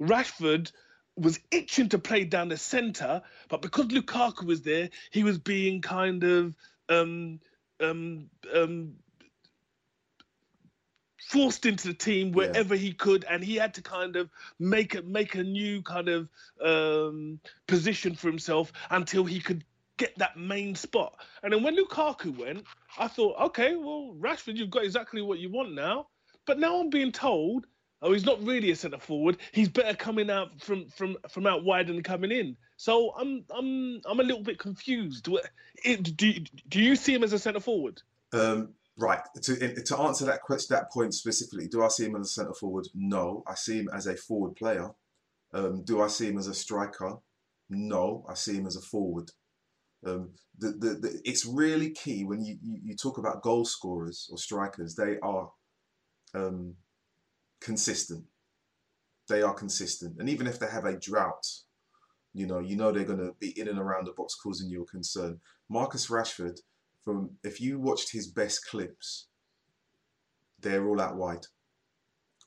Rashford 0.00 0.72
was 1.16 1.40
itching 1.50 1.88
to 1.88 1.98
play 1.98 2.24
down 2.24 2.48
the 2.48 2.56
centre, 2.56 3.22
but 3.48 3.60
because 3.60 3.86
Lukaku 3.86 4.44
was 4.44 4.62
there, 4.62 4.88
he 5.10 5.24
was 5.24 5.38
being 5.38 5.82
kind 5.82 6.22
of 6.22 6.54
um, 6.88 7.40
um, 7.80 8.30
um, 8.54 8.94
forced 11.18 11.66
into 11.66 11.88
the 11.88 11.94
team 11.94 12.32
wherever 12.32 12.74
he 12.74 12.92
could, 12.92 13.24
and 13.28 13.42
he 13.42 13.56
had 13.56 13.74
to 13.74 13.82
kind 13.82 14.16
of 14.16 14.30
make 14.58 14.94
a 14.94 15.02
make 15.02 15.34
a 15.34 15.42
new 15.42 15.82
kind 15.82 16.08
of 16.08 16.28
um, 16.64 17.40
position 17.66 18.14
for 18.14 18.28
himself 18.28 18.72
until 18.90 19.24
he 19.24 19.40
could 19.40 19.64
get 19.96 20.16
that 20.18 20.36
main 20.36 20.74
spot. 20.74 21.14
And 21.42 21.52
then 21.52 21.62
when 21.62 21.76
Lukaku 21.76 22.36
went, 22.38 22.64
I 22.98 23.08
thought, 23.08 23.36
okay, 23.40 23.76
well, 23.76 24.14
Rashford, 24.18 24.56
you've 24.56 24.70
got 24.70 24.84
exactly 24.84 25.20
what 25.22 25.38
you 25.38 25.50
want 25.50 25.74
now. 25.74 26.06
But 26.46 26.58
now 26.58 26.80
I'm 26.80 26.88
being 26.88 27.12
told, 27.12 27.66
oh, 28.00 28.12
he's 28.12 28.24
not 28.24 28.42
really 28.42 28.70
a 28.70 28.76
centre 28.76 28.98
forward. 28.98 29.36
He's 29.52 29.68
better 29.68 29.94
coming 29.94 30.30
out 30.30 30.62
from 30.62 30.88
from 30.88 31.16
from 31.28 31.46
out 31.46 31.64
wide 31.64 31.88
than 31.88 32.02
coming 32.02 32.30
in. 32.30 32.56
So 32.76 33.12
I'm 33.18 33.44
I'm 33.50 34.00
I'm 34.06 34.20
a 34.20 34.22
little 34.22 34.42
bit 34.42 34.58
confused. 34.58 35.24
Do 35.24 35.40
you, 35.84 36.44
do 36.68 36.80
you 36.80 36.96
see 36.96 37.12
him 37.12 37.22
as 37.22 37.32
a 37.32 37.38
centre 37.38 37.60
forward? 37.60 38.00
Um, 38.32 38.74
right. 38.98 39.20
To 39.42 39.82
to 39.82 39.98
answer 39.98 40.24
that 40.26 40.42
question, 40.42 40.74
that 40.74 40.92
point 40.92 41.14
specifically, 41.14 41.68
do 41.68 41.82
I 41.82 41.88
see 41.88 42.06
him 42.06 42.16
as 42.16 42.26
a 42.26 42.30
centre 42.30 42.54
forward? 42.54 42.88
No, 42.94 43.42
I 43.46 43.54
see 43.54 43.78
him 43.78 43.90
as 43.94 44.06
a 44.06 44.16
forward 44.16 44.56
player. 44.56 44.90
Um, 45.52 45.82
do 45.82 46.02
I 46.02 46.08
see 46.08 46.28
him 46.28 46.38
as 46.38 46.46
a 46.46 46.54
striker? 46.54 47.18
No, 47.70 48.24
I 48.28 48.34
see 48.34 48.56
him 48.56 48.66
as 48.66 48.76
a 48.76 48.80
forward. 48.80 49.30
Um, 50.06 50.30
the, 50.56 50.70
the, 50.70 50.88
the, 50.94 51.20
it's 51.24 51.44
really 51.44 51.90
key 51.90 52.24
when 52.24 52.44
you, 52.44 52.56
you, 52.62 52.80
you 52.84 52.96
talk 52.96 53.18
about 53.18 53.42
goal 53.42 53.64
scorers 53.64 54.28
or 54.30 54.38
strikers. 54.38 54.94
They 54.94 55.18
are 55.20 55.50
um, 56.34 56.74
consistent. 57.60 58.24
They 59.28 59.42
are 59.42 59.54
consistent, 59.54 60.18
and 60.18 60.28
even 60.28 60.46
if 60.46 60.58
they 60.58 60.68
have 60.68 60.86
a 60.86 60.98
drought, 60.98 61.46
you 62.32 62.46
know, 62.46 62.60
you 62.60 62.76
know 62.76 62.92
they're 62.92 63.04
going 63.04 63.18
to 63.18 63.34
be 63.38 63.58
in 63.58 63.68
and 63.68 63.78
around 63.78 64.06
the 64.06 64.12
box 64.12 64.34
causing 64.34 64.70
you 64.70 64.82
a 64.82 64.86
concern. 64.86 65.40
Marcus 65.68 66.08
Rashford, 66.08 66.60
from 67.04 67.30
if 67.42 67.60
you 67.60 67.78
watched 67.78 68.12
his 68.12 68.26
best 68.26 68.66
clips, 68.66 69.28
they're 70.60 70.86
all 70.86 71.00
out 71.00 71.16
wide. 71.16 71.46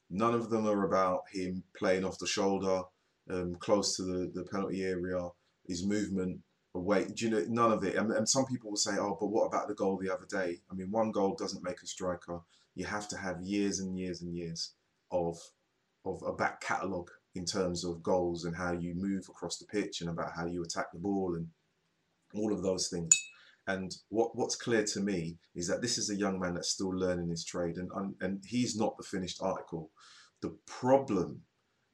None 0.10 0.34
of 0.34 0.50
them 0.50 0.68
are 0.68 0.86
about 0.86 1.22
him 1.32 1.64
playing 1.78 2.04
off 2.04 2.20
the 2.20 2.28
shoulder, 2.28 2.82
um, 3.30 3.56
close 3.60 3.96
to 3.96 4.04
the, 4.04 4.32
the 4.34 4.44
penalty 4.44 4.84
area, 4.84 5.30
his 5.66 5.86
movement 5.86 6.42
away. 6.76 7.06
Do 7.06 7.26
you 7.26 7.32
know 7.32 7.46
none 7.48 7.72
of 7.72 7.84
it? 7.84 7.96
And, 7.96 8.12
and 8.12 8.28
some 8.28 8.46
people 8.46 8.70
will 8.70 8.78
say, 8.78 8.98
"Oh, 9.00 9.18
but 9.20 9.28
what 9.28 9.46
about 9.46 9.68
the 9.68 9.74
goal 9.74 9.98
the 9.98 10.14
other 10.14 10.26
day?" 10.30 10.60
I 10.70 10.74
mean, 10.74 10.92
one 10.92 11.12
goal 11.12 11.36
doesn't 11.36 11.64
make 11.64 11.82
a 11.82 11.88
striker. 11.88 12.42
You 12.76 12.86
have 12.86 13.08
to 13.10 13.18
have 13.18 13.42
years 13.42 13.80
and 13.80 13.98
years 13.98 14.22
and 14.22 14.36
years 14.36 14.74
of 15.12 15.38
of 16.06 16.22
a 16.26 16.34
back 16.34 16.62
catalogue 16.62 17.12
in 17.36 17.46
terms 17.46 17.86
of 17.86 18.04
goals 18.04 18.44
and 18.46 18.56
how 18.56 18.72
you 18.74 18.94
move 18.96 19.28
across 19.30 19.58
the 19.58 19.66
pitch 19.66 20.02
and 20.02 20.10
about 20.10 20.34
how 20.36 20.46
you 20.46 20.64
attack 20.64 20.92
the 20.92 21.00
ball 21.00 21.36
and 21.36 21.48
all 22.34 22.52
of 22.52 22.64
those 22.64 22.90
things. 22.90 23.16
And 23.68 23.96
what, 24.10 24.36
what's 24.36 24.56
clear 24.56 24.84
to 24.84 25.00
me 25.00 25.38
is 25.56 25.68
that 25.68 25.82
this 25.82 25.98
is 25.98 26.10
a 26.10 26.16
young 26.16 26.40
man 26.40 26.56
that's 26.56 26.72
still 26.72 26.90
learning 26.90 27.30
his 27.30 27.46
trade, 27.46 27.78
and, 27.78 27.90
and, 27.96 28.16
and 28.20 28.44
he's 28.46 28.76
not 28.76 28.98
the 28.98 29.04
finished 29.04 29.40
article. 29.42 29.92
The 30.42 30.58
problem 30.66 31.42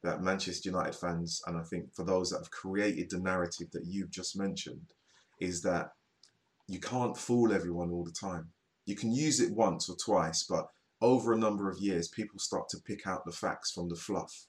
that 0.04 0.22
Manchester 0.22 0.70
United 0.70 0.96
fans, 0.96 1.42
and 1.46 1.58
I 1.58 1.64
think 1.64 1.94
for 1.94 2.06
those 2.06 2.30
that 2.30 2.40
have 2.40 2.52
created 2.52 3.10
the 3.10 3.20
narrative 3.20 3.68
that 3.74 3.86
you've 3.86 4.12
just 4.12 4.38
mentioned, 4.38 4.94
is 5.40 5.62
that 5.64 5.92
you 6.68 6.80
can't 6.80 7.18
fool 7.18 7.52
everyone 7.52 7.92
all 7.92 8.06
the 8.06 8.12
time. 8.12 8.50
You 8.86 8.96
can 8.96 9.12
use 9.12 9.40
it 9.40 9.52
once 9.52 9.90
or 9.90 9.96
twice, 9.98 10.44
but 10.44 10.68
over 11.02 11.34
a 11.34 11.38
number 11.38 11.70
of 11.70 11.80
years, 11.80 12.08
people 12.08 12.40
start 12.40 12.70
to 12.70 12.82
pick 12.86 13.06
out 13.06 13.26
the 13.26 13.32
facts 13.32 13.72
from 13.72 13.90
the 13.90 13.96
fluff 13.96 14.48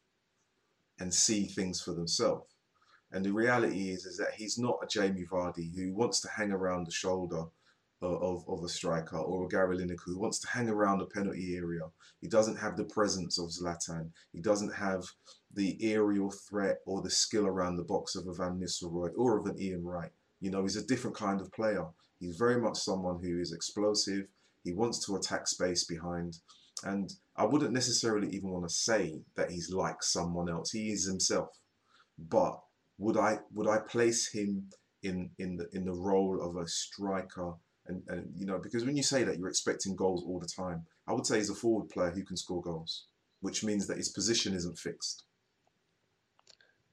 and 0.99 1.13
see 1.13 1.47
things 1.47 1.81
for 1.81 1.93
themselves. 1.93 2.47
And 3.13 3.25
the 3.25 3.33
reality 3.33 3.91
is, 3.91 4.05
is 4.05 4.19
that 4.19 4.35
he's 4.37 4.59
not 4.59 4.79
a 4.83 4.87
Jamie 4.87 5.27
Vardy 5.31 5.75
who 5.75 5.95
wants 5.95 6.21
to 6.21 6.29
hang 6.29 6.53
around 6.53 6.87
the 6.87 6.93
shoulder 6.93 7.45
of, 8.01 8.45
of, 8.49 8.63
a 8.63 8.69
striker 8.69 9.17
or 9.17 9.45
a 9.45 9.49
Gary 9.49 9.77
Lineker 9.77 10.05
who 10.07 10.21
wants 10.21 10.39
to 10.41 10.49
hang 10.49 10.69
around 10.69 10.99
the 10.99 11.07
penalty 11.07 11.57
area. 11.57 11.83
He 12.21 12.29
doesn't 12.29 12.57
have 12.57 12.77
the 12.77 12.85
presence 12.85 13.39
of 13.39 13.51
Zlatan. 13.51 14.11
He 14.33 14.41
doesn't 14.41 14.75
have 14.75 15.05
the 15.53 15.77
aerial 15.81 16.31
threat 16.31 16.79
or 16.87 17.03
the 17.03 17.11
skill 17.11 17.47
around 17.47 17.77
the 17.77 17.83
box 17.83 18.15
of 18.15 18.27
a 18.29 18.35
Van 18.35 18.61
Nistelrooy 18.61 19.11
or 19.17 19.39
of 19.39 19.47
an 19.47 19.61
Ian 19.61 19.85
Wright. 19.85 20.13
You 20.41 20.51
know, 20.51 20.63
he's 20.63 20.77
a 20.77 20.87
different 20.87 21.17
kind 21.17 21.41
of 21.41 21.53
player. 21.53 21.87
He's 22.21 22.37
very 22.37 22.61
much 22.61 22.79
someone 22.79 23.21
who 23.23 23.41
is 23.41 23.53
explosive. 23.53 24.27
He 24.63 24.73
wants 24.73 25.05
to 25.07 25.17
attack 25.17 25.49
space 25.49 25.85
behind. 25.85 26.39
And 26.85 27.13
I 27.37 27.47
wouldn't 27.47 27.73
necessarily 27.73 28.29
even 28.29 28.51
want 28.51 28.69
to 28.69 28.75
say 28.75 29.23
that 29.35 29.51
he's 29.51 29.73
like 29.73 30.03
someone 30.03 30.49
else. 30.49 30.71
He 30.71 30.91
is 30.91 31.07
himself. 31.07 31.49
But 32.17 32.61
would 32.99 33.17
I 33.17 33.39
would 33.55 33.69
I 33.69 33.79
place 33.79 34.29
him 34.31 34.69
in 35.03 35.31
in 35.39 35.57
the 35.57 35.69
in 35.73 35.85
the 35.85 35.93
role 35.93 36.41
of 36.43 36.57
a 36.63 36.67
striker? 36.69 37.53
And, 37.87 38.03
and 38.09 38.31
you 38.37 38.45
know, 38.45 38.59
because 38.59 38.85
when 38.85 38.97
you 38.97 39.03
say 39.03 39.25
that, 39.25 39.39
you're 39.39 39.49
expecting 39.49 39.97
goals 39.97 40.23
all 40.27 40.39
the 40.39 40.47
time. 40.47 40.85
I 41.07 41.15
would 41.15 41.27
say 41.27 41.39
he's 41.39 41.49
a 41.49 41.55
forward 41.55 41.89
player 41.89 42.11
who 42.11 42.23
can 42.23 42.37
score 42.37 42.61
goals, 42.61 43.07
which 43.41 43.65
means 43.65 43.87
that 43.87 43.97
his 43.97 44.11
position 44.11 44.53
isn't 44.55 44.77
fixed. 44.79 45.25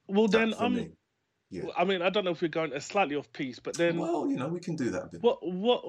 Well, 0.07 0.27
That 0.27 0.38
then 0.38 0.53
I'm. 0.59 0.75
me. 0.75 0.89
Yeah. 1.51 1.63
I 1.77 1.85
mean, 1.85 2.01
I 2.01 2.09
don't 2.09 2.25
know 2.25 2.31
if 2.31 2.41
we're 2.41 2.47
going 2.47 2.74
uh, 2.74 2.79
slightly 2.79 3.15
off 3.15 3.31
piece, 3.31 3.59
but 3.59 3.77
then 3.77 3.97
Well, 3.97 4.27
you 4.27 4.35
know, 4.35 4.47
we 4.47 4.59
can 4.59 4.75
do 4.75 4.89
that 4.91 5.03
a 5.03 5.07
bit. 5.07 5.21
what 5.21 5.39
what 5.45 5.83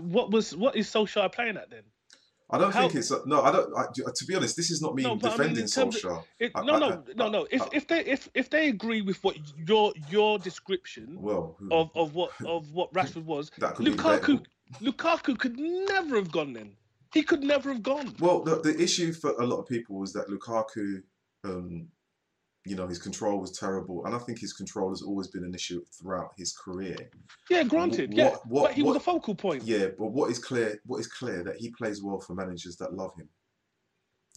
what 0.00 0.30
was 0.30 0.56
what 0.56 0.76
is 0.76 0.88
Solskjaer 0.88 1.32
playing 1.32 1.56
at 1.56 1.70
then? 1.70 1.84
I 2.50 2.56
don't 2.58 2.72
how- 2.72 2.82
think 2.88 2.94
it's 2.94 3.12
no. 3.26 3.42
I 3.42 3.52
don't. 3.52 3.76
I, 3.76 3.86
to 3.92 4.24
be 4.24 4.34
honest, 4.34 4.56
this 4.56 4.70
is 4.70 4.80
not 4.80 4.94
me 4.94 5.02
No, 5.02 5.16
but 5.16 5.26
I 5.26 5.36
mean, 5.44 5.54
defending 5.54 5.66
terms 5.66 6.04
of- 6.04 6.24
It, 6.38 6.52
I- 6.54 6.64
no, 6.64 6.74
I- 6.74 6.78
no, 6.78 7.04
no, 7.14 7.28
no. 7.28 7.46
If 7.50 7.62
if 7.72 7.86
they 7.86 8.04
if 8.04 8.28
if 8.34 8.48
they 8.48 8.68
agree 8.68 9.02
with 9.02 9.22
what 9.22 9.36
your 9.66 9.92
your 10.08 10.38
description 10.38 11.18
Well, 11.20 11.56
who- 11.58 11.68
of 11.70 11.90
of 11.94 12.14
what 12.14 12.30
of 12.46 12.72
what 12.72 12.92
Rashford 12.94 13.24
was, 13.24 13.50
that 13.58 13.74
could 13.74 13.84
be 13.84 13.90
Lukaku. 13.92 14.44
Lukaku 14.80 15.38
could 15.38 15.58
never 15.58 16.16
have 16.16 16.30
gone 16.30 16.52
then. 16.52 16.76
He 17.12 17.22
could 17.22 17.42
never 17.42 17.72
have 17.72 17.82
gone. 17.82 18.14
Well, 18.18 18.42
the, 18.42 18.60
the 18.60 18.78
issue 18.80 19.12
for 19.12 19.30
a 19.32 19.46
lot 19.46 19.58
of 19.60 19.66
people 19.66 19.98
was 19.98 20.12
that 20.12 20.28
Lukaku, 20.28 21.02
um, 21.44 21.88
you 22.64 22.76
know, 22.76 22.86
his 22.86 22.98
control 22.98 23.40
was 23.40 23.56
terrible, 23.58 24.04
and 24.04 24.14
I 24.14 24.18
think 24.18 24.38
his 24.38 24.52
control 24.52 24.90
has 24.90 25.02
always 25.02 25.28
been 25.28 25.44
an 25.44 25.54
issue 25.54 25.82
throughout 25.98 26.30
his 26.36 26.52
career. 26.52 26.96
Yeah, 27.50 27.62
granted. 27.64 28.10
What- 28.10 28.16
yeah, 28.18 28.36
what- 28.46 28.62
but 28.68 28.74
he 28.74 28.82
was 28.82 28.96
a 28.96 29.00
focal 29.00 29.34
point. 29.34 29.62
Yeah, 29.62 29.88
but 29.98 30.08
what 30.08 30.30
is 30.30 30.38
clear, 30.38 30.80
what 30.84 30.98
is 30.98 31.06
clear 31.06 31.42
that 31.44 31.56
he 31.56 31.70
plays 31.70 32.02
well 32.02 32.20
for 32.20 32.34
managers 32.34 32.76
that 32.76 32.94
love 32.94 33.14
him. 33.16 33.28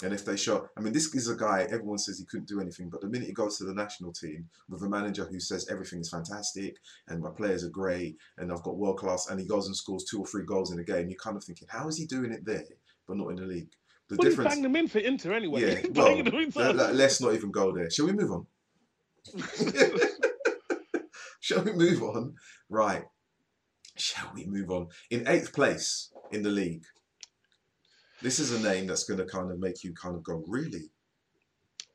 And 0.03 0.13
if 0.13 0.25
they 0.25 0.35
show, 0.35 0.67
I 0.75 0.81
mean, 0.81 0.93
this 0.93 1.13
is 1.13 1.29
a 1.29 1.35
guy, 1.35 1.67
everyone 1.69 1.99
says 1.99 2.17
he 2.17 2.25
couldn't 2.25 2.47
do 2.47 2.59
anything, 2.59 2.89
but 2.89 3.01
the 3.01 3.07
minute 3.09 3.27
he 3.27 3.33
goes 3.33 3.57
to 3.57 3.65
the 3.65 3.73
national 3.73 4.13
team 4.13 4.49
with 4.67 4.81
a 4.81 4.89
manager 4.89 5.25
who 5.25 5.39
says 5.39 5.67
everything 5.69 5.99
is 5.99 6.09
fantastic 6.09 6.77
and 7.07 7.21
my 7.21 7.29
players 7.29 7.63
are 7.63 7.69
great 7.69 8.17
and 8.37 8.51
I've 8.51 8.63
got 8.63 8.77
world 8.77 8.97
class, 8.97 9.27
and 9.29 9.39
he 9.39 9.45
goes 9.45 9.67
and 9.67 9.75
scores 9.75 10.05
two 10.05 10.19
or 10.19 10.25
three 10.25 10.45
goals 10.45 10.71
in 10.71 10.79
a 10.79 10.83
game, 10.83 11.09
you're 11.09 11.19
kind 11.19 11.37
of 11.37 11.43
thinking, 11.43 11.67
how 11.69 11.87
is 11.87 11.97
he 11.97 12.05
doing 12.07 12.31
it 12.31 12.45
there, 12.45 12.63
but 13.07 13.17
not 13.17 13.29
in 13.29 13.35
the 13.35 13.43
league? 13.45 13.69
The 14.11 14.17
well, 14.17 14.29
difference. 14.29 14.55
Bang 14.55 14.61
them 14.61 14.75
in 14.75 14.89
for 14.89 14.99
Inter 14.99 15.31
anyway. 15.31 15.61
Yeah, 15.61 15.79
well, 16.53 16.73
let, 16.73 16.95
let's 16.95 17.21
not 17.21 17.33
even 17.33 17.49
go 17.49 17.71
there. 17.71 17.89
Shall 17.89 18.07
we 18.07 18.11
move 18.11 18.29
on? 18.29 18.45
Shall 21.39 21.63
we 21.63 21.71
move 21.71 22.03
on? 22.03 22.33
Right. 22.69 23.05
Shall 23.95 24.29
we 24.35 24.47
move 24.47 24.69
on? 24.69 24.89
In 25.11 25.29
eighth 25.29 25.53
place 25.53 26.11
in 26.29 26.43
the 26.43 26.49
league, 26.49 26.83
this 28.21 28.37
is 28.37 28.51
a 28.51 28.61
name 28.61 28.85
that's 28.85 29.05
going 29.05 29.19
to 29.19 29.25
kind 29.25 29.49
of 29.49 29.59
make 29.59 29.81
you 29.81 29.93
kind 29.93 30.17
of 30.17 30.23
go, 30.23 30.43
really? 30.45 30.91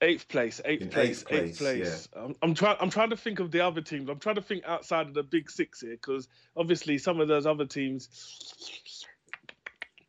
Eighth 0.01 0.27
place, 0.29 0.63
eighth 0.65 0.81
In 0.81 0.89
place, 0.89 1.19
eighth 1.19 1.29
place. 1.29 1.43
Eighth 1.43 1.59
place. 1.59 2.09
Yeah. 2.17 2.23
I'm, 2.23 2.35
I'm 2.41 2.55
trying. 2.55 2.79
I'm 2.81 2.91
trying 2.91 3.11
to 3.11 3.17
think 3.17 3.41
of 3.41 3.51
the 3.51 3.61
other 3.61 3.83
teams. 3.83 4.09
I'm 4.09 4.21
trying 4.21 4.37
to 4.37 4.43
think 4.43 4.65
outside 4.65 5.07
of 5.07 5.13
the 5.13 5.23
big 5.23 5.51
six 5.51 5.83
here, 5.83 5.91
because 5.91 6.29
obviously 6.57 6.97
some 6.97 7.21
of 7.21 7.29
those 7.29 7.45
other 7.45 7.67
teams. 7.67 8.09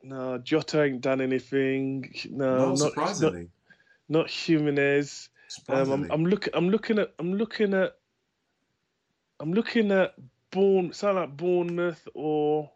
No, 0.04 0.38
Jota 0.38 0.84
ain't 0.84 1.02
done 1.02 1.22
anything. 1.22 2.14
No, 2.30 2.58
no 2.58 2.70
not, 2.70 2.78
surprisingly. 2.78 3.50
Not, 4.08 4.20
not 4.20 4.32
Jimenez. 4.32 5.30
Um, 5.70 5.92
I'm, 5.92 6.12
I'm 6.12 6.26
looking. 6.26 6.54
I'm 6.54 6.70
looking 6.70 7.00
at. 7.00 7.14
I'm 7.20 7.34
looking 7.34 7.74
at. 7.74 7.94
I'm 9.40 9.54
looking 9.54 9.92
at 9.92 10.14
Bourne. 10.52 10.94
Sound 10.94 11.18
like 11.18 11.38
Bournemouth 11.38 12.08
or 12.14 12.72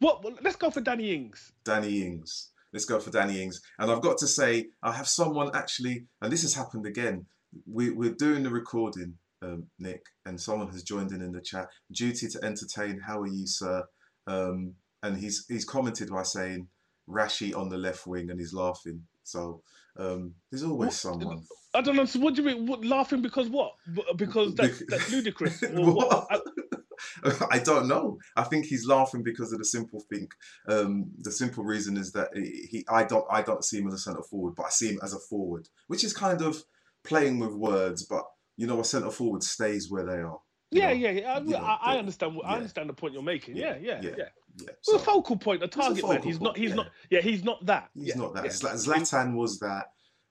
what? 0.00 0.22
Well, 0.22 0.34
let's 0.42 0.56
go 0.56 0.70
for 0.70 0.80
Danny 0.80 1.14
Ings. 1.14 1.52
Danny 1.64 2.02
Ings. 2.02 2.50
Let's 2.72 2.84
go 2.84 3.00
for 3.00 3.10
Danny 3.10 3.42
Ings. 3.42 3.60
And 3.78 3.90
I've 3.90 4.02
got 4.02 4.18
to 4.18 4.26
say, 4.26 4.66
I 4.82 4.92
have 4.92 5.08
someone 5.08 5.50
actually, 5.54 6.04
and 6.20 6.32
this 6.32 6.42
has 6.42 6.54
happened 6.54 6.86
again. 6.86 7.24
We, 7.66 7.90
we're 7.90 8.12
doing 8.12 8.42
the 8.42 8.50
recording, 8.50 9.14
um, 9.40 9.64
Nick, 9.78 10.02
and 10.26 10.38
someone 10.38 10.68
has 10.68 10.82
joined 10.82 11.12
in 11.12 11.22
in 11.22 11.32
the 11.32 11.40
chat. 11.40 11.68
Duty 11.92 12.28
to 12.28 12.44
entertain. 12.44 13.00
How 13.06 13.20
are 13.20 13.28
you, 13.28 13.46
sir? 13.46 13.82
Um, 14.26 14.74
and 15.06 15.16
he's 15.16 15.46
he's 15.48 15.64
commented 15.64 16.10
by 16.10 16.22
saying 16.22 16.68
Rashi 17.08 17.56
on 17.56 17.68
the 17.68 17.78
left 17.78 18.06
wing, 18.06 18.30
and 18.30 18.38
he's 18.38 18.52
laughing. 18.52 19.02
So 19.22 19.62
um, 19.98 20.34
there's 20.50 20.62
always 20.62 20.88
what? 20.88 20.94
someone. 20.94 21.42
I 21.74 21.80
don't 21.80 21.96
know. 21.96 22.04
So 22.04 22.20
what 22.20 22.34
do 22.34 22.42
you 22.42 22.48
mean? 22.48 22.66
What, 22.66 22.84
laughing 22.84 23.22
because 23.22 23.48
what? 23.48 23.72
Because 24.16 24.54
that's, 24.54 24.82
that's 24.88 25.10
ludicrous. 25.10 25.62
what? 25.72 26.26
I, 26.30 26.40
I 27.50 27.58
don't 27.58 27.88
know. 27.88 28.18
I 28.36 28.44
think 28.44 28.66
he's 28.66 28.86
laughing 28.86 29.22
because 29.22 29.52
of 29.52 29.58
the 29.58 29.64
simple 29.64 30.00
thing. 30.12 30.28
Um, 30.68 31.10
the 31.18 31.30
simple 31.30 31.64
reason 31.64 31.96
is 31.96 32.12
that 32.12 32.28
he, 32.34 32.84
I 32.88 33.04
don't, 33.04 33.26
I 33.30 33.42
don't 33.42 33.64
see 33.64 33.78
him 33.78 33.88
as 33.88 33.94
a 33.94 33.98
centre 33.98 34.22
forward, 34.22 34.54
but 34.56 34.66
I 34.66 34.70
see 34.70 34.88
him 34.90 34.98
as 35.02 35.12
a 35.12 35.18
forward, 35.18 35.68
which 35.88 36.04
is 36.04 36.12
kind 36.12 36.40
of 36.40 36.62
playing 37.04 37.38
with 37.38 37.52
words. 37.52 38.04
But 38.04 38.24
you 38.56 38.66
know, 38.66 38.80
a 38.80 38.84
centre 38.84 39.10
forward 39.10 39.42
stays 39.42 39.90
where 39.90 40.06
they 40.06 40.18
are. 40.18 40.40
Yeah, 40.72 40.90
yeah, 40.90 41.10
yeah, 41.10 41.34
I, 41.34 41.40
know, 41.40 41.58
I, 41.58 41.78
I 41.82 41.98
understand. 41.98 42.34
Yeah. 42.34 42.48
I 42.48 42.56
understand 42.56 42.88
the 42.88 42.94
point 42.94 43.14
you're 43.14 43.22
making. 43.22 43.56
Yeah, 43.56 43.76
yeah, 43.80 44.00
yeah. 44.00 44.10
yeah. 44.10 44.14
yeah. 44.18 44.24
So, 44.80 44.92
well, 44.92 44.96
a 44.96 45.04
focal 45.04 45.36
point, 45.36 45.62
a 45.62 45.68
target 45.68 46.02
a 46.04 46.08
man. 46.08 46.22
He's 46.22 46.38
point, 46.38 46.42
not. 46.42 46.56
He's 46.56 46.74
not. 46.74 46.88
Yeah, 47.10 47.20
he's 47.20 47.44
not 47.44 47.64
that. 47.66 47.90
He's 47.94 48.16
not 48.16 48.34
that. 48.34 48.44
Zlatan 48.46 49.34
was 49.34 49.58
that 49.58 49.86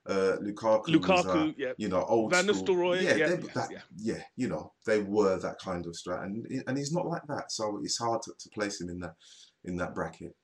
uh, 0.08 0.38
Lukaku, 0.42 0.86
Lukaku, 0.88 1.10
was, 1.10 1.26
uh, 1.26 1.52
yeah, 1.58 1.74
you 1.78 1.88
know, 1.88 2.04
old 2.04 2.32
Van 2.32 2.46
Nistelrooy, 2.46 3.02
yeah, 3.02 3.16
yeah, 3.16 3.36
that, 3.56 3.70
yeah, 3.72 3.80
yeah, 3.98 4.22
you 4.36 4.48
know, 4.48 4.72
they 4.86 5.02
were 5.02 5.40
that 5.40 5.60
kind 5.60 5.86
of 5.86 5.94
strat, 5.94 6.24
and 6.24 6.64
and 6.68 6.78
he's 6.78 6.94
not 6.94 7.08
like 7.08 7.24
that, 7.28 7.52
so 7.52 7.80
it's 7.84 7.98
hard 7.98 8.22
to, 8.24 8.32
to 8.38 8.50
place 8.50 8.80
him 8.80 8.90
in 8.90 9.00
that 9.00 9.16
in 9.64 9.76
that 9.78 9.96
bracket. 9.96 10.36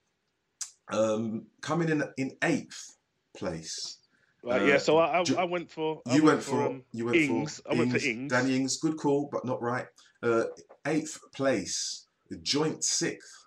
Um, 0.92 1.46
coming 1.62 1.90
in 1.90 2.04
in 2.18 2.32
eighth 2.44 2.98
place. 3.38 4.00
Right, 4.44 4.64
uh, 4.64 4.66
yeah, 4.66 4.78
so 4.80 4.98
I, 4.98 5.20
I, 5.20 5.24
I, 5.38 5.44
went 5.44 5.70
for 5.70 6.02
I 6.08 6.16
you 6.16 6.24
went, 6.24 6.42
for, 6.42 6.66
um, 6.66 6.84
you 6.92 7.06
went 7.06 7.18
Ings. 7.18 7.60
for 7.60 7.72
I 7.72 7.76
went 7.76 7.92
for 7.92 8.00
Ings. 8.00 8.32
Danny 8.32 8.56
Ings, 8.56 8.78
good 8.78 8.98
call, 8.98 9.30
but 9.32 9.46
not 9.46 9.62
right. 9.62 9.86
Uh, 10.24 10.46
eighth 10.88 11.20
place, 11.36 12.08
the 12.32 12.38
joint 12.38 12.84
sixth 12.84 13.41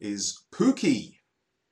is 0.00 0.42
Pukki. 0.52 1.14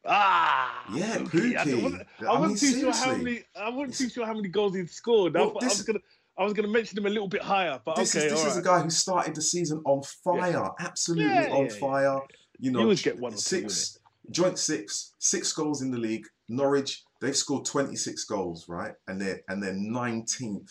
Ah, 0.07 0.85
yeah. 0.95 1.17
I, 1.17 1.23
wasn't, 1.23 2.07
I, 2.21 2.25
I 2.27 2.39
wasn't 2.39 2.61
too 2.61 2.81
sure 2.81 2.93
how 2.93 3.17
many. 3.17 3.43
I 3.57 3.71
wasn't 3.71 3.97
too 3.97 4.09
sure 4.11 4.27
how 4.27 4.35
many 4.35 4.49
goals 4.49 4.75
he'd 4.75 4.91
scored. 4.91 5.35
Well, 5.35 5.57
I, 5.57 5.65
this, 5.65 5.75
I, 5.75 5.77
was 5.77 5.83
gonna. 5.83 5.99
I 6.37 6.45
was 6.45 6.53
going 6.53 6.67
to 6.67 6.73
mention 6.73 6.99
him 6.99 7.07
a 7.07 7.11
little 7.11 7.29
bit 7.29 7.43
higher, 7.43 7.81
but 7.85 7.97
this 7.97 8.15
okay. 8.15 8.27
Is, 8.27 8.33
this 8.33 8.45
is 8.45 8.55
right. 8.55 8.61
a 8.61 8.63
guy 8.63 8.81
who 8.81 8.91
started 8.91 9.35
the 9.35 9.43
season 9.43 9.81
on 9.87 10.03
fire, 10.03 10.51
yeah. 10.51 10.69
absolutely 10.81 11.33
yeah, 11.33 11.49
on 11.51 11.67
yeah, 11.67 11.75
fire. 11.75 12.21
You 12.59 12.73
know, 12.73 12.91
you 12.91 12.97
get 12.97 13.19
one 13.19 13.37
six, 13.37 13.99
joint 14.31 14.59
six, 14.59 15.15
six 15.19 15.53
goals 15.53 15.81
in 15.81 15.91
the 15.91 15.99
league. 15.99 16.27
Norwich, 16.49 17.05
they've 17.21 17.37
scored 17.37 17.65
26 17.65 18.25
goals, 18.25 18.69
right? 18.69 18.93
And 19.09 19.21
they're 19.21 19.41
and 19.49 19.63
they're 19.63 19.75
19th, 19.75 20.71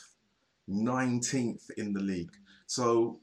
19th 0.70 1.72
in 1.78 1.94
the 1.94 2.02
league. 2.02 2.32
So, 2.68 3.20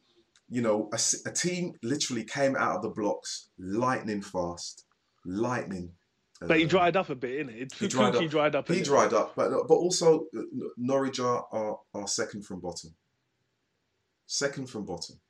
you 0.50 0.62
know, 0.62 0.88
a, 0.92 1.00
a 1.26 1.32
team 1.32 1.74
literally 1.82 2.24
came 2.24 2.56
out 2.56 2.76
of 2.76 2.82
the 2.82 2.90
blocks 2.90 3.50
lightning 3.58 4.20
fast, 4.20 4.84
lightning 5.24 5.92
but 6.40 6.58
he 6.58 6.64
dried 6.64 6.96
up 6.96 7.10
a 7.10 7.14
bit, 7.14 7.46
innit? 7.46 7.62
It, 7.62 7.72
he 7.74 7.88
dried 7.88 8.16
up. 8.16 8.30
dried 8.30 8.54
up. 8.54 8.68
He 8.68 8.80
dried 8.80 9.12
up, 9.12 9.34
but 9.36 9.50
but 9.68 9.74
also 9.74 10.26
uh, 10.36 10.42
Norwich 10.78 11.20
are, 11.20 11.44
are, 11.52 11.78
are 11.94 12.06
second 12.06 12.46
from 12.46 12.60
bottom. 12.60 12.94
Second 14.26 14.70
from 14.70 14.86
bottom. 14.86 15.20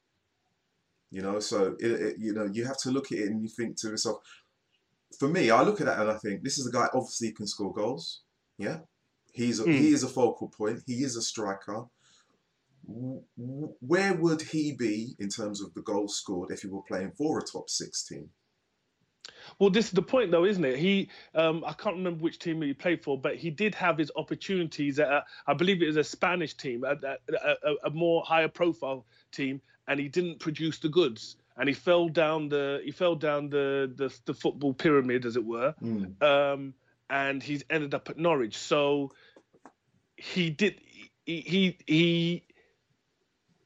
You 1.10 1.22
know, 1.22 1.40
so 1.40 1.74
it, 1.80 1.90
it, 1.90 2.16
you 2.18 2.32
know 2.32 2.44
you 2.44 2.64
have 2.64 2.78
to 2.78 2.90
look 2.90 3.10
at 3.10 3.18
it 3.18 3.28
and 3.28 3.42
you 3.42 3.48
think 3.48 3.76
to 3.78 3.88
yourself. 3.88 4.22
For 5.18 5.26
me, 5.26 5.50
I 5.50 5.62
look 5.62 5.80
at 5.80 5.86
that 5.86 5.98
and 5.98 6.10
I 6.10 6.16
think 6.16 6.44
this 6.44 6.58
is 6.58 6.68
a 6.68 6.70
guy 6.70 6.86
obviously 6.94 7.32
can 7.32 7.48
score 7.48 7.72
goals. 7.72 8.20
Yeah, 8.56 8.78
he's 9.32 9.58
a, 9.58 9.64
mm. 9.64 9.76
he 9.76 9.92
is 9.92 10.04
a 10.04 10.08
focal 10.08 10.48
point. 10.48 10.84
He 10.86 11.02
is 11.02 11.16
a 11.16 11.22
striker. 11.22 11.86
Where 12.86 14.14
would 14.14 14.42
he 14.42 14.72
be 14.72 15.14
in 15.18 15.28
terms 15.28 15.62
of 15.62 15.72
the 15.74 15.82
goals 15.82 16.16
scored 16.16 16.50
if 16.50 16.62
he 16.62 16.68
were 16.68 16.82
playing 16.82 17.12
for 17.12 17.38
a 17.38 17.42
top 17.42 17.68
six 17.68 18.04
team? 18.04 18.30
Well, 19.58 19.70
this 19.70 19.86
is 19.86 19.92
the 19.92 20.02
point, 20.02 20.30
though, 20.30 20.44
isn't 20.44 20.64
it? 20.64 20.78
He, 20.78 21.08
um, 21.34 21.64
I 21.66 21.72
can't 21.72 21.96
remember 21.96 22.22
which 22.22 22.38
team 22.38 22.62
he 22.62 22.72
played 22.72 23.02
for, 23.02 23.20
but 23.20 23.36
he 23.36 23.50
did 23.50 23.74
have 23.74 23.98
his 23.98 24.10
opportunities 24.16 24.98
at, 24.98 25.24
I 25.46 25.54
believe 25.54 25.82
it 25.82 25.86
was 25.86 25.96
a 25.96 26.04
Spanish 26.04 26.54
team, 26.54 26.84
a, 26.84 26.96
a, 27.02 27.74
a, 27.84 27.90
more 27.90 28.22
higher 28.26 28.48
profile 28.48 29.06
team, 29.32 29.60
and 29.88 29.98
he 29.98 30.08
didn't 30.08 30.38
produce 30.40 30.78
the 30.78 30.88
goods, 30.88 31.36
and 31.56 31.68
he 31.68 31.74
fell 31.74 32.08
down 32.08 32.48
the 32.48 32.80
he 32.84 32.90
fell 32.90 33.14
down 33.14 33.50
the 33.50 33.92
the, 33.96 34.14
the 34.24 34.34
football 34.34 34.72
pyramid, 34.72 35.26
as 35.26 35.36
it 35.36 35.44
were, 35.44 35.74
mm. 35.82 36.22
um, 36.22 36.74
and 37.10 37.42
he's 37.42 37.64
ended 37.70 37.94
up 37.94 38.08
at 38.08 38.16
Norwich. 38.16 38.56
So 38.56 39.12
he 40.16 40.50
did 40.50 40.80
he 41.26 41.40
he, 41.40 41.78
he 41.86 42.44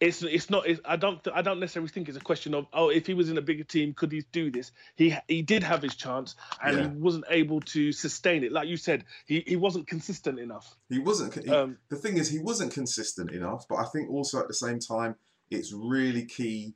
it's 0.05 0.23
it's 0.23 0.51
not. 0.51 0.67
It's, 0.67 0.81
I 0.85 0.97
don't 0.97 1.27
I 1.35 1.43
don't 1.43 1.61
necessarily 1.61 1.89
think 1.89 2.09
it's 2.09 2.17
a 2.17 2.21
question 2.21 2.55
of 2.55 2.67
oh 2.73 2.91
if 2.91 3.07
he 3.07 3.15
was 3.15 3.31
in 3.31 3.39
a 3.39 3.43
bigger 3.43 3.65
team 3.65 3.95
could 3.95 4.13
he 4.13 4.23
do 4.33 4.51
this? 4.51 4.73
He 4.97 5.17
he 5.29 5.43
did 5.43 5.63
have 5.63 5.83
his 5.83 5.95
chance 5.95 6.37
and 6.63 6.77
yeah. 6.77 6.83
he 6.91 6.97
wasn't 6.97 7.25
able 7.31 7.61
to 7.61 7.93
sustain 7.93 8.45
it. 8.45 8.53
Like 8.53 8.69
you 8.69 8.77
said, 8.77 9.05
he, 9.27 9.43
he 9.47 9.57
wasn't 9.57 9.87
consistent 9.87 10.39
enough. 10.39 10.77
He 10.89 10.99
wasn't. 10.99 11.43
He, 11.43 11.51
um, 11.51 11.79
the 11.89 11.97
thing 11.97 12.19
is, 12.19 12.31
he 12.31 12.39
wasn't 12.39 12.73
consistent 12.73 13.31
enough. 13.31 13.67
But 13.69 13.77
I 13.77 13.85
think 13.85 14.11
also 14.11 14.41
at 14.41 14.49
the 14.49 14.55
same 14.55 14.79
time, 14.79 15.17
it's 15.51 15.73
really 15.73 16.27
key 16.27 16.75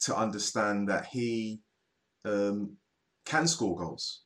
to 0.00 0.16
understand 0.16 0.88
that 0.88 1.06
he 1.06 1.60
um, 2.24 2.76
can 3.24 3.46
score 3.46 3.76
goals 3.76 4.22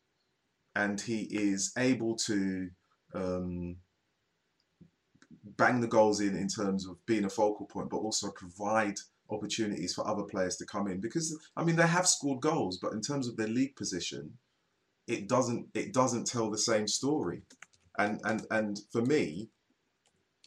and 0.75 1.01
he 1.01 1.23
is 1.31 1.73
able 1.77 2.17
to. 2.17 2.71
Um, 3.15 3.77
bang 5.45 5.81
the 5.81 5.89
goals 5.89 6.21
in 6.21 6.37
in 6.37 6.49
terms 6.49 6.87
of 6.87 7.05
being 7.07 7.25
a 7.25 7.31
focal 7.31 7.67
point, 7.67 7.91
but 7.91 7.99
also 7.99 8.31
provide 8.31 8.97
opportunities 9.31 9.95
for 9.95 10.07
other 10.07 10.23
players 10.23 10.57
to 10.57 10.67
come 10.67 10.89
in. 10.89 11.01
Because 11.01 11.39
I 11.57 11.65
mean, 11.65 11.77
they 11.77 11.87
have 11.87 12.07
scored 12.07 12.41
goals, 12.41 12.79
but 12.79 12.93
in 12.93 13.01
terms 13.01 13.29
of 13.29 13.37
their 13.37 13.49
league 13.49 13.77
position, 13.77 14.39
it 15.07 15.29
doesn't 15.29 15.69
it 15.75 15.93
doesn't 15.93 16.27
tell 16.27 16.51
the 16.51 16.59
same 16.59 16.87
story. 16.87 17.43
And 17.99 18.21
and 18.25 18.47
and 18.51 18.81
for 18.91 19.03
me, 19.03 19.49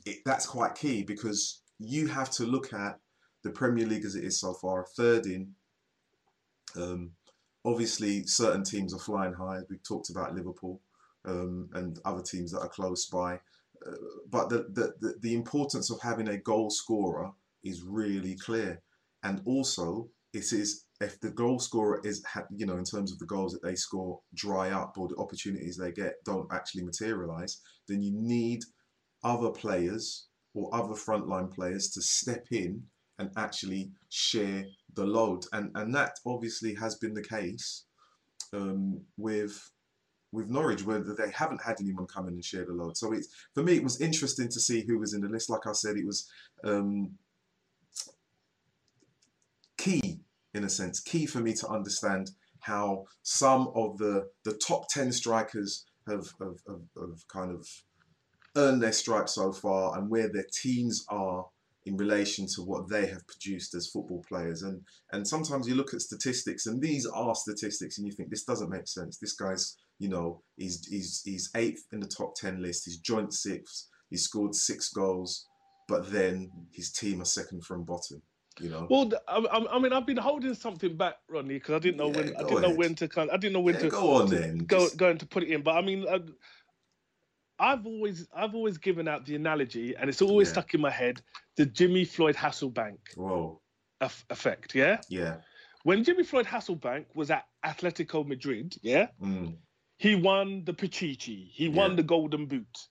it, 0.06 0.20
that's 0.26 0.46
quite 0.46 0.76
key 0.76 1.04
because 1.04 1.62
you 1.80 2.08
have 2.08 2.30
to 2.32 2.46
look 2.46 2.74
at 2.74 3.00
the 3.44 3.50
Premier 3.52 3.86
League 3.86 4.06
as 4.06 4.16
it 4.16 4.24
is 4.24 4.40
so 4.40 4.54
far, 4.54 4.86
third 4.96 5.26
in. 5.26 5.54
Um, 6.76 7.12
obviously, 7.64 8.26
certain 8.26 8.64
teams 8.64 8.94
are 8.94 9.00
flying 9.00 9.34
high. 9.34 9.60
We've 9.70 9.84
talked 9.84 10.10
about 10.10 10.36
Liverpool 10.36 10.82
um, 11.26 11.70
and 11.74 12.00
other 12.06 12.22
teams 12.22 12.52
that 12.52 12.62
are 12.62 12.70
close 12.70 13.06
by 13.06 13.40
but 14.30 14.50
the, 14.50 14.66
the, 14.74 15.16
the 15.22 15.34
importance 15.34 15.90
of 15.90 16.02
having 16.02 16.30
a 16.30 16.38
goal 16.38 16.70
scorer 16.70 17.32
is 17.64 17.84
really 17.84 18.36
clear. 18.36 18.82
And 19.24 19.42
also, 19.46 20.10
it 20.34 20.52
is 20.52 20.86
if 21.02 21.20
the 21.20 21.32
goal 21.32 21.60
scorer 21.60 22.02
is, 22.04 22.24
you 22.56 22.66
know, 22.66 22.78
in 22.78 22.84
terms 22.84 23.12
of 23.12 23.20
the 23.20 23.26
goals 23.26 23.54
that 23.54 23.64
they 23.64 23.76
score 23.76 24.20
dry 24.34 24.72
up 24.72 24.98
or 24.98 25.08
the 25.08 25.18
opportunities 25.18 25.78
they 25.78 25.92
get 25.92 26.16
don't 26.26 26.52
actually 26.54 26.84
materialize, 26.84 27.62
then 27.88 28.02
you 28.02 28.14
need 28.14 28.64
other 29.24 29.50
players 29.50 30.28
or 30.54 30.74
other 30.74 30.94
frontline 30.94 31.54
players 31.54 31.90
to 31.90 32.02
step 32.02 32.46
in 32.52 32.82
and 33.20 33.30
actually 33.38 33.92
share 34.10 34.66
the 34.94 35.06
load. 35.06 35.46
And 35.52 35.72
and 35.76 35.94
that 35.96 36.14
obviously 36.26 36.74
has 36.76 36.96
been 36.96 37.14
the 37.14 37.24
case 37.24 37.86
um, 38.54 39.02
with 39.18 39.70
with 40.36 40.50
Norwich 40.50 40.86
where 40.86 41.00
they 41.00 41.32
haven't 41.32 41.64
had 41.64 41.78
anyone 41.80 42.08
come 42.08 42.28
in 42.28 42.36
and 42.36 42.46
share 42.46 42.66
the 42.66 42.74
load. 42.74 42.98
So 42.98 43.14
it's 43.14 43.30
for 43.54 43.64
me, 43.64 43.74
it 43.76 43.84
was 43.84 44.02
interesting 44.02 44.50
to 44.50 44.60
see 44.60 44.82
who 44.86 45.00
was 45.00 45.14
in 45.14 45.22
the 45.22 45.30
list. 45.30 45.50
Like 45.50 45.66
I 45.68 45.74
said, 45.74 45.98
it 45.98 46.06
was 46.06 46.30
um, 46.64 47.12
key 49.78 50.20
in 50.54 50.64
a 50.64 50.70
sense, 50.70 51.00
key 51.00 51.26
for 51.26 51.40
me 51.40 51.54
to 51.54 51.68
understand 51.68 52.32
how 52.62 53.06
some 53.22 53.70
of 53.76 53.98
the 53.98 54.30
the 54.44 54.54
top 54.54 54.88
ten 54.90 55.12
strikers 55.12 55.86
have 56.08 56.28
have, 56.40 56.60
have, 56.68 56.88
have 56.98 57.28
kind 57.28 57.52
of 57.52 57.68
earned 58.56 58.82
their 58.82 58.94
stripes 58.94 59.36
so 59.36 59.52
far 59.52 59.98
and 59.98 60.10
where 60.10 60.32
their 60.32 60.48
teams 60.52 61.06
are 61.10 61.46
in 61.86 61.98
relation 61.98 62.48
to 62.48 62.64
what 62.64 62.90
they 62.90 63.06
have 63.06 63.28
produced 63.28 63.76
as 63.76 63.88
football 63.88 64.24
players. 64.28 64.64
And 64.64 64.82
and 65.12 65.28
sometimes 65.28 65.68
you 65.68 65.76
look 65.76 65.94
at 65.94 66.02
statistics, 66.02 66.66
and 66.66 66.82
these 66.82 67.06
are 67.06 67.36
statistics, 67.36 67.98
and 67.98 68.08
you 68.08 68.14
think 68.14 68.30
this 68.30 68.46
doesn't 68.46 68.70
make 68.70 68.88
sense. 68.88 69.18
This 69.18 69.34
guy's, 69.34 69.78
you 70.00 70.10
know, 70.10 70.42
he's 70.58 70.86
he's 70.88 71.22
he's 71.24 71.50
eighth 71.56 71.84
in 71.94 72.00
the 72.00 72.08
top 72.08 72.36
ten 72.36 72.62
list. 72.62 72.86
He's 72.86 72.98
joint 72.98 73.34
sixth. 73.34 73.88
He 74.10 74.18
scored 74.18 74.54
six 74.56 74.90
goals, 74.90 75.48
but 75.88 76.12
then 76.12 76.52
his 76.72 76.92
team 76.92 77.22
are 77.22 77.26
second 77.26 77.64
from 77.66 77.84
bottom. 77.84 78.22
You 78.60 78.70
know. 78.70 78.88
Well, 78.90 79.12
I, 79.28 79.66
I 79.72 79.80
mean, 79.80 79.92
I've 79.92 80.06
been 80.06 80.16
holding 80.16 80.54
something 80.54 80.96
back, 80.96 81.16
Rodney, 81.30 81.56
because 81.56 81.76
I 81.76 81.80
didn't 81.80 81.98
know 81.98 82.08
Yeah, 82.12 82.18
when 82.18 82.36
I 82.38 82.44
didn't 82.44 82.62
know 82.62 82.70
when 82.74 82.96
to 82.96 83.08
kind. 83.10 83.30
I 83.32 83.36
didn't 83.38 83.54
know 83.54 83.60
when 83.60 83.76
Yeah, 83.76 83.82
to 83.82 83.90
go 83.90 84.14
on 84.14 84.30
to 84.30 84.36
then. 84.36 84.58
go 84.60 84.80
Just- 84.86 84.96
going 84.98 85.18
to 85.18 85.26
put 85.26 85.44
it 85.44 85.50
in. 85.50 85.62
But 85.62 85.76
I 85.76 85.82
mean, 85.82 86.06
I, 86.08 86.22
I've 87.60 87.86
always 87.86 88.28
I've 88.36 88.54
always 88.56 88.78
given 88.78 89.08
out 89.08 89.26
the 89.26 89.36
analogy, 89.36 89.96
and 89.96 90.10
it's 90.10 90.22
always 90.22 90.48
Yeah. 90.50 90.54
stuck 90.54 90.74
in 90.74 90.82
my 90.82 90.90
head: 90.90 91.22
the 91.58 91.66
Jimmy 91.66 92.06
Floyd 92.06 92.36
Hasselbaink 92.36 93.00
Whoa. 93.16 93.62
effect. 94.30 94.76
Yeah, 94.76 95.00
Yeah. 95.10 95.38
when 95.84 96.04
Jimmy 96.04 96.24
Floyd 96.24 96.46
Hasselbaink 96.46 97.06
was 97.16 97.32
at 97.32 97.46
Atletico 97.66 98.26
Madrid, 98.28 98.76
yeah, 98.82 99.08
Mm. 99.22 99.58
He 99.98 100.16
won 100.16 100.64
the 100.66 100.74
Pichichi, 100.74 101.50
he 101.52 101.70
won 101.70 101.92
Yeah. 101.92 101.96
the 101.98 102.04
Golden 102.04 102.46
Boot. 102.48 102.88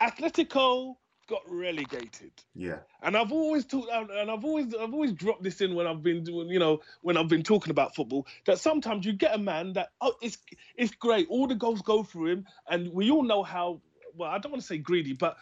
Atletico 0.00 0.96
got 1.28 1.42
relegated. 1.48 2.32
Yeah. 2.54 2.78
And 3.02 3.16
I've 3.16 3.32
always 3.32 3.64
talked, 3.64 3.90
and 3.90 4.30
I've 4.30 4.44
always, 4.44 4.74
I've 4.74 4.92
always 4.92 5.12
dropped 5.12 5.42
this 5.42 5.60
in 5.60 5.74
when 5.74 5.86
I've 5.86 6.02
been 6.02 6.22
doing, 6.22 6.48
you 6.48 6.58
know, 6.58 6.80
when 7.02 7.16
I've 7.16 7.28
been 7.28 7.42
talking 7.42 7.70
about 7.70 7.94
football. 7.96 8.26
That 8.46 8.58
sometimes 8.58 9.04
you 9.06 9.12
get 9.12 9.34
a 9.34 9.38
man 9.38 9.72
that, 9.72 9.90
oh, 10.00 10.14
it's, 10.22 10.38
it's 10.76 10.92
great. 10.94 11.26
All 11.28 11.46
the 11.48 11.54
goals 11.56 11.82
go 11.82 12.02
through 12.04 12.26
him, 12.28 12.46
and 12.68 12.92
we 12.92 13.10
all 13.10 13.22
know 13.24 13.42
how. 13.42 13.80
Well, 14.14 14.30
I 14.30 14.38
don't 14.38 14.52
want 14.52 14.62
to 14.62 14.66
say 14.66 14.78
greedy, 14.78 15.12
but 15.14 15.36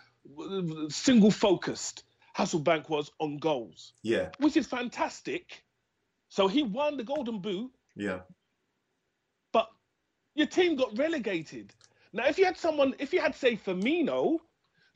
single 0.89 1.31
focused 1.31 2.05
Hasselbaink 2.37 2.89
was 2.89 3.11
on 3.21 3.37
goals, 3.39 3.93
Yeah. 4.03 4.31
which 4.39 4.57
is 4.57 4.67
fantastic. 4.67 5.63
So 6.31 6.49
he 6.49 6.63
won 6.63 6.97
the 6.97 7.05
Golden 7.05 7.41
Boot, 7.41 7.71
Yeah. 7.95 8.21
Your 10.35 10.47
team 10.47 10.77
got 10.77 10.97
relegated. 10.99 11.75
Now, 12.13 12.27
if 12.27 12.39
you 12.39 12.45
had 12.45 12.57
someone, 12.57 12.95
if 12.99 13.13
you 13.13 13.21
had, 13.21 13.35
say, 13.35 13.57
Firmino, 13.57 14.39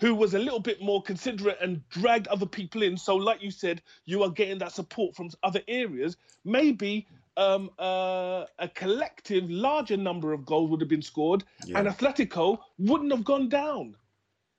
who 0.00 0.14
was 0.14 0.34
a 0.34 0.38
little 0.38 0.60
bit 0.60 0.80
more 0.80 1.02
considerate 1.02 1.58
and 1.60 1.86
dragged 1.88 2.28
other 2.28 2.46
people 2.46 2.82
in, 2.82 2.96
so 2.96 3.16
like 3.16 3.42
you 3.42 3.50
said, 3.50 3.82
you 4.04 4.22
are 4.22 4.30
getting 4.30 4.58
that 4.58 4.72
support 4.72 5.16
from 5.16 5.30
other 5.42 5.60
areas, 5.66 6.16
maybe 6.44 7.08
um, 7.36 7.70
uh, 7.78 8.44
a 8.58 8.68
collective 8.68 9.50
larger 9.50 9.96
number 9.96 10.32
of 10.32 10.44
goals 10.44 10.70
would 10.70 10.80
have 10.80 10.88
been 10.88 11.02
scored, 11.02 11.44
Yeah. 11.64 11.78
and 11.78 11.88
Atletico 11.88 12.58
wouldn't 12.78 13.10
have 13.12 13.24
gone 13.24 13.48
down. 13.48 13.96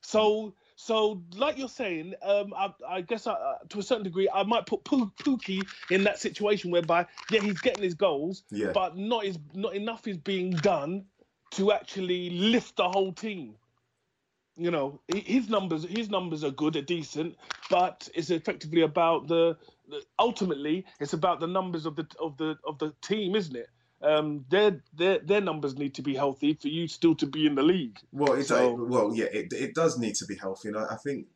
So. 0.02 0.54
So, 0.82 1.22
like 1.36 1.58
you're 1.58 1.68
saying, 1.68 2.14
um, 2.22 2.54
I, 2.56 2.74
I 2.88 3.02
guess 3.02 3.28
I, 3.28 3.34
uh, 3.34 3.58
to 3.68 3.80
a 3.80 3.84
certain 3.84 4.06
degree, 4.06 4.30
I 4.34 4.44
might 4.44 4.66
put 4.66 4.86
Poo- 4.86 5.12
Pukki 5.20 5.62
in 5.92 6.06
that 6.06 6.20
situation 6.20 6.72
whereby, 6.72 7.06
yeah, 7.30 7.42
he's 7.42 7.60
getting 7.60 7.84
his 7.84 7.96
goals, 7.96 8.44
Yeah. 8.50 8.72
but 8.72 8.96
not 8.96 9.26
is 9.26 9.38
not 9.54 9.76
enough 9.76 10.08
is 10.08 10.16
being 10.16 10.52
done 10.52 11.04
to 11.52 11.74
actually 11.74 12.30
lift 12.30 12.78
the 12.78 12.88
whole 12.88 13.12
team. 13.12 13.56
You 14.56 14.72
know, 14.72 15.02
his 15.14 15.50
numbers 15.50 15.84
his 15.84 16.10
numbers 16.10 16.46
are 16.46 16.52
good, 16.52 16.78
are 16.78 16.82
decent, 16.82 17.36
but 17.70 18.08
it's 18.16 18.30
effectively 18.30 18.82
about 18.82 19.28
the, 19.28 19.58
the 19.90 20.02
ultimately 20.18 20.86
it's 21.02 21.12
about 21.12 21.42
the 21.42 21.48
numbers 21.48 21.86
of 21.86 21.98
the 21.98 22.08
of 22.22 22.38
the 22.38 22.58
of 22.64 22.80
the 22.80 22.94
team, 23.02 23.36
isn't 23.36 23.56
it? 23.56 23.70
Um, 24.02 24.46
their 24.50 24.82
their 24.94 25.20
their 25.20 25.42
numbers 25.42 25.78
need 25.78 25.94
to 25.96 26.02
be 26.02 26.16
healthy 26.16 26.54
for 26.54 26.70
you 26.70 26.88
still 26.88 27.16
to 27.16 27.26
be 27.26 27.46
in 27.46 27.56
the 27.56 27.64
league. 27.64 28.00
Well, 28.12 28.34
it, 28.34 28.46
So- 28.46 28.74
well, 28.74 29.14
yeah, 29.14 29.26
it, 29.26 29.52
it 29.52 29.76
does 29.76 29.98
need 29.98 30.16
to 30.16 30.26
be 30.26 30.36
healthy, 30.36 30.70
and 30.70 30.78
I, 30.78 30.86
I 30.92 30.96
think, 31.04 31.28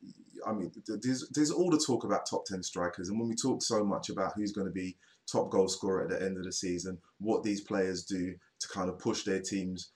I 0.48 0.54
mean, 0.54 0.72
there's 0.88 1.28
there's 1.30 1.52
all 1.52 1.70
the 1.70 1.84
talk 1.86 2.06
about 2.06 2.26
top 2.26 2.46
ten 2.46 2.64
strikers, 2.64 3.10
and 3.10 3.20
when 3.20 3.28
we 3.28 3.36
talk 3.36 3.62
so 3.62 3.84
much 3.84 4.10
about 4.10 4.34
who's 4.36 4.54
going 4.54 4.68
to 4.68 4.72
be 4.74 4.96
top 5.30 5.50
goal 5.52 5.68
scorer 5.68 6.04
at 6.04 6.10
the 6.10 6.26
end 6.26 6.38
of 6.38 6.44
the 6.44 6.52
season, 6.54 6.98
what 7.20 7.44
these 7.44 7.62
players 7.62 8.04
do 8.04 8.34
to 8.60 8.68
kind 8.70 8.90
of 8.90 8.98
push 9.00 9.24
their 9.24 9.40
teams 9.42 9.92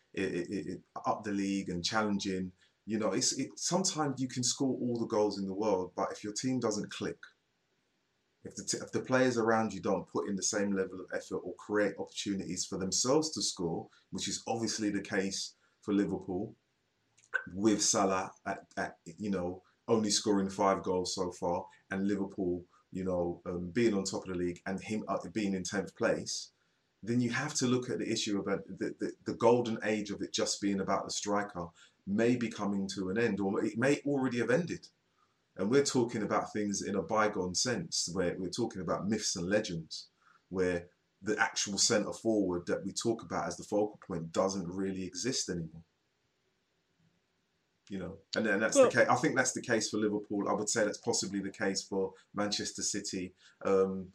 up 1.06 1.23
the 1.23 1.32
league 1.32 1.69
and 1.69 1.84
challenging, 1.86 2.51
you 2.86 2.97
know, 2.99 3.12
it's 3.12 3.38
it, 3.38 3.49
sometimes 3.56 4.21
you 4.21 4.27
can 4.27 4.43
score 4.43 4.77
all 4.82 4.97
the 4.99 5.06
goals 5.08 5.38
in 5.38 5.45
the 5.45 5.53
world, 5.53 5.91
but 5.95 6.10
if 6.12 6.23
your 6.23 6.34
team 6.34 6.60
doesn't 6.60 6.89
click, 6.91 7.17
if 8.47 8.55
the, 8.55 8.79
if 8.81 8.91
the 8.91 8.99
players 8.99 9.38
around 9.38 9.73
you 9.73 9.81
don't 9.81 10.07
put 10.07 10.29
in 10.29 10.36
the 10.36 10.43
same 10.43 10.71
level 10.71 10.99
of 10.99 11.07
effort 11.13 11.38
or 11.43 11.53
create 11.55 11.93
opportunities 11.99 12.65
for 12.65 12.77
themselves 12.77 13.31
to 13.31 13.41
score, 13.41 13.88
which 14.12 14.27
is 14.27 14.43
obviously 14.47 14.89
the 14.89 15.01
case 15.01 15.55
for 15.81 15.93
Liverpool, 15.93 16.55
with 17.53 17.81
Salah 17.81 18.31
at, 18.45 18.65
at 18.77 18.97
you 19.17 19.29
know 19.29 19.62
only 19.88 20.10
scoring 20.10 20.49
five 20.49 20.83
goals 20.83 21.13
so 21.15 21.31
far, 21.31 21.65
and 21.91 22.07
Liverpool 22.07 22.63
you 22.91 23.03
know 23.03 23.41
um, 23.45 23.69
being 23.73 23.93
on 23.93 24.03
top 24.03 24.27
of 24.27 24.33
the 24.33 24.39
league 24.39 24.62
and 24.65 24.81
him 24.81 25.03
uh, 25.07 25.17
being 25.33 25.53
in 25.53 25.63
tenth 25.63 25.95
place, 25.95 26.51
then 27.03 27.19
you 27.21 27.29
have 27.29 27.53
to 27.55 27.67
look 27.67 27.89
at 27.89 27.99
the 27.99 28.12
issue 28.12 28.39
about 28.39 28.62
the, 28.67 28.95
the, 28.99 29.12
the 29.25 29.33
golden 29.33 29.77
age 29.83 30.10
of 30.10 30.21
it 30.21 30.33
just 30.33 30.62
being 30.62 30.79
about 30.79 31.05
the 31.05 31.12
striker 31.12 31.67
may 32.05 32.38
be 32.38 32.49
coming 32.49 32.88
to 32.95 33.10
an 33.10 33.17
end, 33.17 33.39
or 33.39 33.63
it 33.63 33.77
may 33.77 33.99
already 34.05 34.39
have 34.39 34.49
ended. 34.49 34.88
And 35.57 35.69
we're 35.71 35.83
talking 35.83 36.23
about 36.23 36.53
things 36.53 36.83
in 36.83 36.95
a 36.95 37.01
bygone 37.01 37.55
sense, 37.55 38.09
where 38.13 38.35
we're 38.37 38.49
talking 38.49 38.81
about 38.81 39.07
myths 39.07 39.35
and 39.35 39.49
legends, 39.49 40.07
where 40.49 40.85
the 41.21 41.37
actual 41.39 41.77
centre 41.77 42.13
forward 42.13 42.67
that 42.67 42.85
we 42.85 42.91
talk 42.91 43.23
about 43.23 43.47
as 43.47 43.57
the 43.57 43.63
focal 43.63 43.99
point 44.05 44.31
doesn't 44.31 44.67
really 44.67 45.03
exist 45.03 45.49
anymore. 45.49 45.81
You 47.89 47.99
know, 47.99 48.17
and 48.35 48.45
then 48.45 48.59
that's 48.59 48.75
Well- 48.75 48.89
the 48.89 48.91
case. 48.91 49.07
I 49.09 49.15
think 49.15 49.35
that's 49.35 49.53
the 49.53 49.61
case 49.61 49.89
for 49.89 49.97
Liverpool. 49.97 50.47
I 50.47 50.53
would 50.53 50.69
say 50.69 50.83
that's 50.83 50.97
possibly 50.97 51.39
the 51.39 51.49
case 51.49 51.81
for 51.81 52.13
Manchester 52.35 52.83
City. 52.83 53.33
Um, 53.63 54.11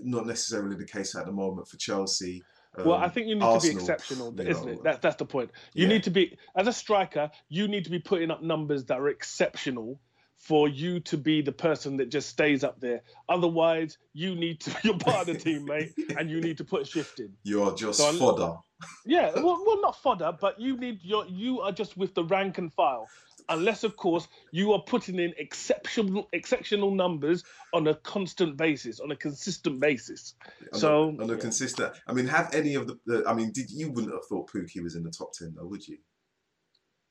not 0.00 0.26
necessarily 0.26 0.76
the 0.76 0.86
case 0.86 1.14
at 1.14 1.26
the 1.26 1.32
moment 1.32 1.68
for 1.68 1.76
Chelsea. 1.76 2.42
well, 2.76 2.94
Um, 2.94 3.02
I 3.02 3.08
think 3.08 3.26
you 3.26 3.34
need 3.34 3.60
to 3.60 3.60
be 3.60 3.74
exceptional, 3.74 4.28
isn't 4.40 4.66
know, 4.66 4.72
it? 4.72 4.82
That, 4.84 5.02
that's 5.02 5.16
the 5.16 5.24
point. 5.26 5.50
You 5.74 5.82
yeah. 5.82 5.88
need 5.88 6.04
to 6.04 6.10
be 6.10 6.38
as 6.54 6.68
a 6.68 6.72
striker. 6.72 7.30
You 7.48 7.66
need 7.66 7.84
to 7.84 7.90
be 7.90 7.98
putting 7.98 8.30
up 8.30 8.42
numbers 8.42 8.84
that 8.84 9.00
are 9.00 9.08
exceptional 9.08 10.00
for 10.38 10.68
you 10.68 11.00
to 11.00 11.16
be 11.16 11.42
the 11.42 11.52
person 11.52 11.96
that 11.98 12.10
just 12.10 12.28
stays 12.28 12.64
up 12.64 12.80
there. 12.80 13.02
Otherwise, 13.28 13.98
you 14.12 14.34
need 14.34 14.60
to. 14.60 14.74
You're 14.82 14.98
part 14.98 15.28
of 15.28 15.34
the 15.34 15.38
team, 15.38 15.64
mate, 15.64 15.92
and 16.16 16.30
you 16.30 16.40
need 16.40 16.56
to 16.58 16.64
put 16.64 16.82
a 16.82 16.84
shift 16.84 17.20
in. 17.20 17.32
You're 17.42 17.74
just 17.74 17.98
So 17.98 18.12
fodder. 18.12 18.56
Yeah, 19.04 19.32
well, 19.34 19.62
well, 19.66 19.80
not 19.82 20.00
fodder, 20.00 20.32
but 20.40 20.60
you 20.60 20.76
need 20.76 21.00
your. 21.02 21.26
You 21.26 21.60
are 21.60 21.72
just 21.72 21.96
with 21.96 22.14
the 22.14 22.24
rank 22.24 22.58
and 22.58 22.72
file, 22.72 23.08
unless, 23.48 23.82
of 23.82 23.96
course, 23.96 24.28
you 24.52 24.72
are 24.72 24.80
putting 24.80 25.18
in 25.18 25.34
exceptional 25.38 26.28
exceptional 26.32 26.92
numbers 26.92 27.42
on 27.74 27.88
a 27.88 27.94
constant 27.94 28.56
basis, 28.56 29.00
on 29.00 29.10
a 29.10 29.16
consistent 29.16 29.80
basis. 29.80 30.34
on 30.72 30.78
So, 30.78 31.02
a, 31.02 31.22
on 31.22 31.30
a 31.30 31.34
yeah. 31.34 31.38
consistent. 31.40 31.92
I 32.06 32.12
mean, 32.12 32.28
have 32.28 32.54
any 32.54 32.76
of 32.76 32.86
the, 32.86 32.98
the? 33.06 33.24
I 33.26 33.34
mean, 33.34 33.50
did 33.50 33.70
you 33.70 33.90
wouldn't 33.90 34.12
have 34.14 34.24
thought 34.26 34.50
Pukki 34.50 34.80
was 34.82 34.94
in 34.94 35.02
the 35.02 35.10
top 35.10 35.32
ten 35.32 35.54
though, 35.56 35.66
would 35.66 35.86
you? 35.86 35.98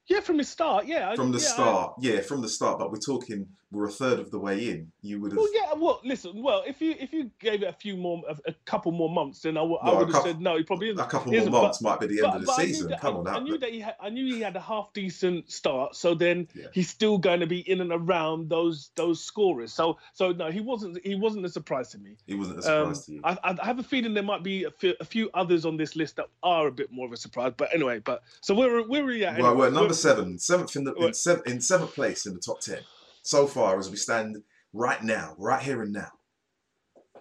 Yeah, 0.08 0.22
from 0.22 0.38
the 0.38 0.44
start, 0.46 0.86
yeah. 0.88 1.14
From 1.16 1.32
the 1.34 1.38
yeah, 1.40 1.44
I- 1.46 1.48
start, 1.52 1.94
yeah, 2.00 2.20
from 2.22 2.42
the 2.42 2.48
start. 2.48 2.80
But 2.80 2.92
we're 2.92 2.98
talking, 3.00 3.46
we're 3.72 3.88
a 3.88 3.92
third 3.92 4.20
of 4.20 4.32
the 4.32 4.40
way 4.40 4.70
in. 4.70 4.90
You 5.02 5.20
would 5.20 5.34
have. 5.34 5.38
Well, 5.38 5.50
yeah. 5.54 5.74
Well, 5.76 6.00
listen. 6.06 6.42
Well, 6.42 6.64
if 6.66 6.82
you 6.82 6.96
if 6.98 7.12
you 7.12 7.30
gave 7.42 7.62
it 7.62 7.66
a 7.68 7.74
few 7.74 7.98
more, 7.98 8.24
a, 8.30 8.38
a 8.50 8.54
couple 8.64 8.94
more 8.94 9.10
months, 9.10 9.42
then 9.42 9.58
I 9.58 9.62
would 9.64 9.80
Well, 9.84 9.96
a 9.96 10.06
would 10.06 10.14
have 10.14 10.24
said 10.24 10.40
no. 10.40 10.56
He 10.56 10.64
probably 10.64 10.88
isn't. 10.92 11.00
a 11.04 11.08
couple 11.08 11.34
isn't, 11.34 11.52
more 11.52 11.60
but- 11.60 11.66
months 11.68 11.82
might 11.82 12.00
be 12.00 12.08
the 12.08 12.26
end 12.26 12.36
of 12.38 12.46
the 12.46 12.54
season. 12.54 12.88
that- 12.90 13.02
Come 13.02 13.16
I, 13.16 13.20
on, 13.20 13.28
I 13.28 13.34
out. 13.36 13.44
knew 13.44 13.58
that 13.58 13.70
he 13.74 13.82
had. 13.82 13.96
I 14.00 14.10
knew 14.10 14.34
he 14.34 14.40
had 14.40 14.56
a 14.56 14.62
half 14.62 14.94
decent 14.94 15.52
start. 15.52 15.94
So 15.98 16.14
then 16.14 16.48
Yeah. 16.56 16.68
he's 16.74 16.88
still 16.90 17.18
going 17.18 17.42
to 17.42 17.48
be 17.48 17.60
in 17.70 17.82
and 17.82 17.92
around 17.92 18.50
those 18.50 18.92
those 18.96 19.22
scorers. 19.22 19.74
So 19.74 19.98
so 20.14 20.32
no, 20.32 20.50
he 20.50 20.62
wasn't. 20.62 21.06
He 21.06 21.16
wasn't 21.16 21.46
a 21.46 21.50
surprise 21.50 21.90
to 21.92 22.00
me. 22.00 22.16
He 22.28 22.34
wasn't 22.36 22.60
a 22.60 22.62
surprise 22.62 22.98
Um, 23.00 23.04
to 23.04 23.12
you. 23.12 23.22
I, 23.26 23.38
I 23.62 23.66
have 23.66 23.80
a 23.80 23.84
feeling 23.84 24.14
there 24.14 24.24
might 24.24 24.44
be 24.44 24.64
a 24.64 24.72
few, 24.72 24.94
a 25.02 25.06
few 25.06 25.30
others 25.34 25.66
on 25.66 25.76
this 25.76 25.98
list 25.98 26.16
that 26.16 26.28
are 26.44 26.68
a 26.68 26.72
bit 26.72 26.94
more 26.94 27.06
of 27.06 27.12
a 27.12 27.18
surprise. 27.18 27.52
But 27.58 27.74
anyway, 27.76 28.00
but 28.00 28.24
so 28.40 28.56
where 28.56 28.74
are 28.78 28.84
we 28.84 29.26
at? 29.26 29.38
Well, 29.38 29.48
anyway? 29.52 29.68
we're 29.68 29.70
number 29.72 29.94
seven, 29.98 30.40
seventh 30.40 30.76
in 30.76 30.84
the 30.86 30.94
in, 30.96 31.04
Right. 31.06 31.16
sev- 31.16 31.42
in 31.46 31.60
seventh 31.62 31.94
place 31.94 32.26
in 32.26 32.34
the 32.34 32.40
top 32.40 32.62
ten 32.62 32.80
so 33.24 33.46
far 33.48 33.78
as 33.80 33.90
we 33.90 33.98
stand 33.98 34.38
right 34.74 35.04
now, 35.04 35.36
right 35.38 35.62
here 35.62 35.82
and 35.82 35.92
now. 35.94 36.12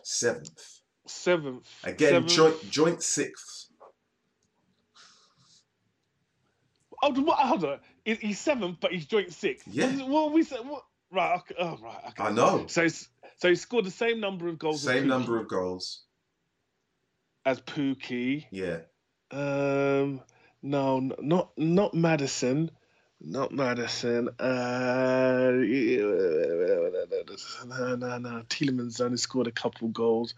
Seventh 0.03 0.81
Seventh. 1.07 1.69
again, 1.85 2.11
Seventh. 2.29 2.33
joint 2.33 2.71
joint 2.71 3.03
sixth. 3.03 3.67
Oh, 7.03 7.11
what, 7.13 7.39
hold 7.39 7.65
on. 7.65 7.79
He's 8.05 8.39
seventh, 8.39 8.79
but 8.81 8.93
he's 8.93 9.07
joint 9.07 9.33
sixth. 9.33 9.67
Yeah. 9.69 9.91
What, 10.07 10.33
we 10.33 10.43
said? 10.43 10.61
What? 10.61 10.83
Right. 11.13 11.37
Okay. 11.39 11.55
Oh, 11.59 11.79
right. 11.83 11.99
Okay. 12.09 12.23
I 12.25 12.31
know. 12.33 12.67
So, 12.69 12.87
so 12.89 13.49
he 13.49 13.55
scored 13.55 13.85
the 13.85 13.91
same 13.91 14.19
number 14.21 14.49
of 14.49 14.59
goals. 14.59 14.83
Same 14.83 15.07
number 15.07 15.39
of 15.39 15.49
goals. 15.49 16.05
as 17.45 17.61
Pukki. 17.61 18.47
Yeah. 18.51 18.79
Um, 19.31 20.21
No, 20.67 20.99
not 20.99 21.57
not 21.57 21.95
Maddison. 21.95 22.73
Not 23.21 23.53
Maddison. 23.53 24.29
Uh, 24.41 25.53
no, 27.65 27.95
no, 27.95 28.19
no. 28.19 28.43
Tielemans 28.49 29.01
only 29.01 29.17
scored 29.17 29.47
a 29.47 29.53
couple 29.53 29.87
goals. 29.89 30.35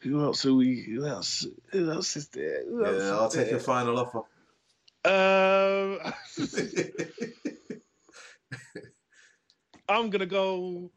Who 0.00 0.24
else 0.24 0.46
are 0.46 0.54
we? 0.54 0.80
Who 0.80 1.04
else? 1.04 1.46
Who 1.72 1.90
else 1.90 2.16
is 2.16 2.28
there? 2.28 2.64
Who 2.64 2.84
Yeah, 2.84 2.88
is 2.88 3.10
I'll 3.10 3.28
take 3.28 3.48
there? 3.48 3.56
a 3.56 3.60
final 3.60 3.98
offer. 3.98 4.22
Um, 5.04 6.00
I'm 9.88 10.08
gonna 10.08 10.24
go. 10.24 10.90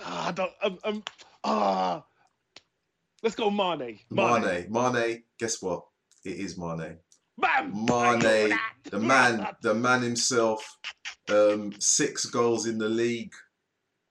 Ah, 0.00 0.28
I 0.28 0.32
don't. 0.32 0.52
Um, 0.62 0.78
um, 0.82 1.04
ah, 1.44 2.04
let's 3.22 3.36
go 3.36 3.50
Mane. 3.50 4.00
Mane, 4.10 4.66
Mane. 4.68 5.22
Guess 5.38 5.62
what? 5.62 5.84
It 6.24 6.40
is 6.40 6.58
Mane. 6.58 6.98
Mane, 7.38 8.58
the 8.84 8.98
man, 8.98 9.46
the 9.62 9.74
man 9.74 10.02
himself. 10.02 10.78
Um, 11.28 11.72
six 11.80 12.26
goals 12.26 12.66
in 12.66 12.78
the 12.78 12.88
league. 12.88 13.32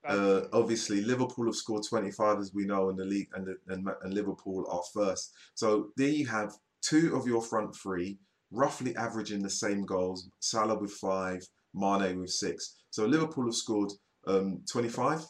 Uh, 0.06 0.42
obviously, 0.52 1.00
Liverpool 1.00 1.46
have 1.46 1.56
scored 1.56 1.82
25, 1.88 2.38
as 2.38 2.54
we 2.54 2.64
know, 2.64 2.90
in 2.90 2.96
the 2.96 3.04
league, 3.04 3.28
and, 3.34 3.46
the, 3.46 3.56
and 3.68 3.88
and 4.02 4.14
Liverpool 4.14 4.64
are 4.70 4.82
first. 4.94 5.32
So 5.54 5.88
there 5.96 6.08
you 6.08 6.26
have 6.26 6.52
two 6.82 7.16
of 7.16 7.26
your 7.26 7.42
front 7.42 7.74
three, 7.74 8.18
roughly 8.52 8.94
averaging 8.96 9.42
the 9.42 9.50
same 9.50 9.84
goals. 9.84 10.28
Salah 10.38 10.78
with 10.78 10.92
five, 10.92 11.42
Mane 11.74 12.20
with 12.20 12.30
six. 12.30 12.76
So 12.90 13.06
Liverpool 13.06 13.46
have 13.46 13.54
scored 13.54 13.92
um, 14.26 14.60
25, 14.70 15.24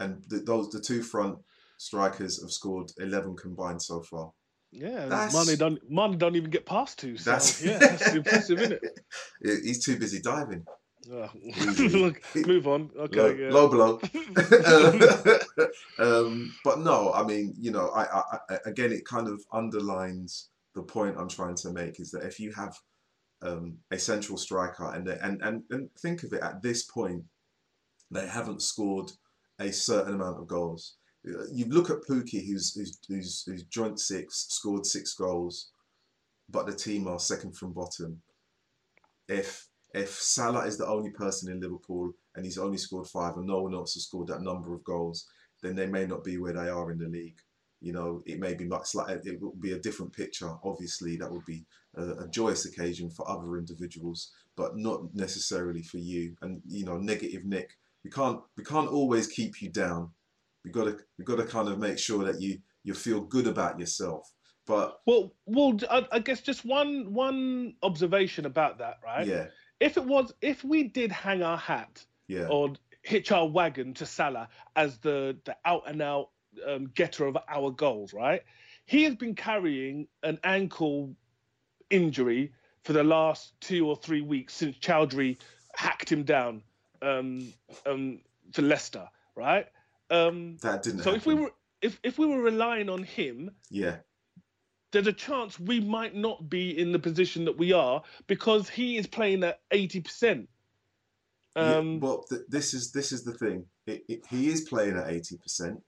and 0.00 0.22
the, 0.28 0.40
those 0.40 0.70
the 0.70 0.80
two 0.80 1.02
front 1.02 1.38
strikers 1.78 2.42
have 2.42 2.50
scored 2.50 2.90
11 2.98 3.36
combined 3.36 3.80
so 3.80 4.02
far. 4.02 4.32
Yeah, 4.72 5.06
That's- 5.06 5.34
Mane 5.46 5.58
don't 5.58 5.90
Mane 5.90 6.16
don't 6.18 6.34
even 6.36 6.50
get 6.50 6.64
past 6.66 6.98
two. 6.98 7.16
So 7.18 7.30
That's 7.32 7.62
yeah, 7.62 7.78
that's 7.80 8.14
impressive, 8.14 8.58
isn't 8.58 8.72
it? 8.82 9.00
He's 9.64 9.84
too 9.84 9.98
busy 9.98 10.20
diving. 10.20 10.64
Oh. 11.12 11.28
Look, 11.78 12.22
move 12.46 12.66
on. 12.68 12.90
low, 12.94 13.02
Okay. 13.04 13.42
yeah. 13.42 13.50
low 13.50 13.68
blow. 13.68 14.00
um, 15.98 16.54
but 16.64 16.78
no, 16.80 17.12
I 17.12 17.24
mean, 17.24 17.54
you 17.58 17.70
know, 17.70 17.88
I, 17.88 18.04
I, 18.04 18.22
I 18.50 18.58
again, 18.66 18.92
it 18.92 19.04
kind 19.04 19.28
of 19.28 19.42
underlines 19.52 20.48
the 20.74 20.82
point 20.82 21.16
I'm 21.18 21.28
trying 21.28 21.56
to 21.56 21.70
make 21.70 22.00
is 22.00 22.10
that 22.12 22.24
if 22.24 22.38
you 22.40 22.52
have 22.52 22.74
um, 23.42 23.76
a 23.90 23.98
central 23.98 24.38
striker 24.38 24.92
and, 24.92 25.06
they- 25.06 25.18
and 25.20 25.42
and 25.42 25.62
and 25.70 25.90
think 25.98 26.22
of 26.22 26.32
it 26.32 26.42
at 26.42 26.62
this 26.62 26.84
point, 26.84 27.24
they 28.10 28.26
haven't 28.26 28.62
scored 28.62 29.10
a 29.58 29.72
certain 29.72 30.14
amount 30.14 30.38
of 30.38 30.46
goals. 30.46 30.96
You 31.24 31.66
look 31.66 31.90
at 31.90 32.02
Pukki, 32.02 32.44
who's 32.46 32.74
who's 32.74 32.98
who's, 33.08 33.44
who's 33.46 33.62
joint 33.64 34.00
six, 34.00 34.46
scored 34.48 34.84
six 34.84 35.14
goals, 35.14 35.70
but 36.50 36.66
the 36.66 36.74
team 36.74 37.06
are 37.06 37.18
second 37.18 37.56
from 37.56 37.72
bottom. 37.72 38.20
If 39.28 39.68
if 39.94 40.10
Salah 40.10 40.66
is 40.66 40.78
the 40.78 40.86
only 40.86 41.10
person 41.10 41.50
in 41.50 41.60
Liverpool 41.60 42.12
and 42.34 42.44
he's 42.44 42.58
only 42.58 42.78
scored 42.78 43.06
five 43.06 43.36
and 43.36 43.46
no 43.46 43.62
one 43.62 43.74
else 43.74 43.94
has 43.94 44.04
scored 44.04 44.28
that 44.28 44.42
number 44.42 44.74
of 44.74 44.84
goals, 44.84 45.26
then 45.62 45.76
they 45.76 45.86
may 45.86 46.06
not 46.06 46.24
be 46.24 46.38
where 46.38 46.52
they 46.52 46.68
are 46.68 46.90
in 46.90 46.98
the 46.98 47.08
league. 47.08 47.38
You 47.80 47.92
know, 47.92 48.22
it 48.26 48.38
may 48.38 48.54
be 48.54 48.64
much 48.64 48.94
like 48.94 49.24
it 49.24 49.40
will 49.40 49.54
be 49.60 49.72
a 49.72 49.78
different 49.78 50.12
picture. 50.12 50.50
Obviously, 50.64 51.16
that 51.16 51.30
would 51.30 51.44
be 51.44 51.64
a, 51.96 52.24
a 52.24 52.28
joyous 52.28 52.64
occasion 52.64 53.10
for 53.10 53.28
other 53.28 53.56
individuals, 53.58 54.32
but 54.56 54.76
not 54.76 55.14
necessarily 55.14 55.82
for 55.82 55.98
you. 55.98 56.36
And 56.42 56.62
you 56.66 56.84
know, 56.84 56.96
negative 56.96 57.44
Nick, 57.44 57.76
we 58.04 58.10
can't 58.10 58.40
we 58.56 58.64
can't 58.64 58.88
always 58.88 59.26
keep 59.26 59.60
you 59.60 59.68
down. 59.68 60.10
We 60.64 60.70
got 60.70 60.84
to 60.84 60.98
we 61.18 61.24
got 61.24 61.36
to 61.36 61.44
kind 61.44 61.68
of 61.68 61.78
make 61.78 61.98
sure 61.98 62.24
that 62.24 62.40
you 62.40 62.58
you 62.84 62.94
feel 62.94 63.20
good 63.20 63.46
about 63.46 63.78
yourself. 63.78 64.30
But 64.66 64.98
Well, 65.06 65.34
well, 65.46 65.76
I, 65.90 66.06
I 66.12 66.18
guess 66.20 66.40
just 66.40 66.64
one 66.64 67.12
one 67.12 67.74
observation 67.82 68.46
about 68.46 68.78
that, 68.78 68.98
right? 69.04 69.26
yeah, 69.26 69.46
If 69.80 69.96
it 69.96 70.04
was, 70.04 70.32
if 70.40 70.62
we 70.62 70.84
did 70.84 71.10
hang 71.10 71.42
our 71.42 71.56
hat 71.56 72.04
yeah, 72.28 72.46
or 72.46 72.74
hitch 73.02 73.32
our 73.32 73.46
wagon 73.46 73.92
to 73.94 74.06
Salah 74.06 74.48
as 74.76 74.98
the 74.98 75.36
the 75.44 75.56
out 75.64 75.82
and 75.86 76.00
out 76.00 76.30
um, 76.66 76.90
getter 76.94 77.26
of 77.26 77.36
our 77.48 77.70
goals, 77.70 78.12
right? 78.12 78.42
He 78.86 79.04
has 79.04 79.16
been 79.16 79.34
carrying 79.34 80.06
an 80.22 80.38
ankle 80.44 81.14
injury 81.90 82.52
for 82.84 82.92
the 82.92 83.04
last 83.04 83.52
two 83.60 83.88
or 83.88 83.96
three 83.96 84.22
weeks 84.22 84.54
since 84.54 84.76
Choudhury 84.78 85.38
hacked 85.74 86.10
him 86.10 86.24
down 86.24 86.62
um, 87.00 87.52
um, 87.86 88.20
to 88.52 88.62
Leicester, 88.62 89.08
right? 89.36 89.66
Um, 90.12 90.58
that 90.60 90.82
didn't. 90.82 91.02
so 91.02 91.14
if 91.14 91.24
we 91.24 91.34
were 91.34 91.50
if, 91.80 91.98
if 92.04 92.18
we 92.18 92.26
were 92.26 92.40
relying 92.42 92.88
on 92.90 93.02
him, 93.02 93.50
yeah, 93.70 93.96
there's 94.92 95.06
a 95.06 95.12
chance 95.12 95.58
we 95.58 95.80
might 95.80 96.14
not 96.14 96.50
be 96.50 96.78
in 96.78 96.92
the 96.92 96.98
position 96.98 97.44
that 97.46 97.56
we 97.56 97.72
are 97.72 98.02
because 98.26 98.68
he 98.68 98.98
is 98.98 99.06
playing 99.06 99.42
at 99.42 99.60
eighty 99.70 100.00
percent. 100.00 100.48
Yeah, 101.56 101.76
Um, 101.76 101.98
well, 102.00 102.24
th- 102.28 102.42
this 102.48 102.74
is 102.74 102.92
this 102.92 103.10
is 103.10 103.24
the 103.24 103.32
thing. 103.32 103.64
It, 103.86 104.04
it, 104.08 104.20
he 104.28 104.48
is 104.48 104.62
playing 104.62 104.98
at 104.98 105.08
eighty 105.10 105.38
percent, 105.38 105.80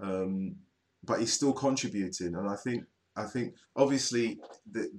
um, 0.00 0.56
but 1.02 1.20
he's 1.20 1.32
still 1.32 1.54
contributing, 1.54 2.34
and 2.34 2.48
I 2.48 2.56
think 2.56 2.84
I 3.16 3.24
think 3.24 3.54
obviously 3.76 4.38
the. 4.70 4.80
the 4.80 4.90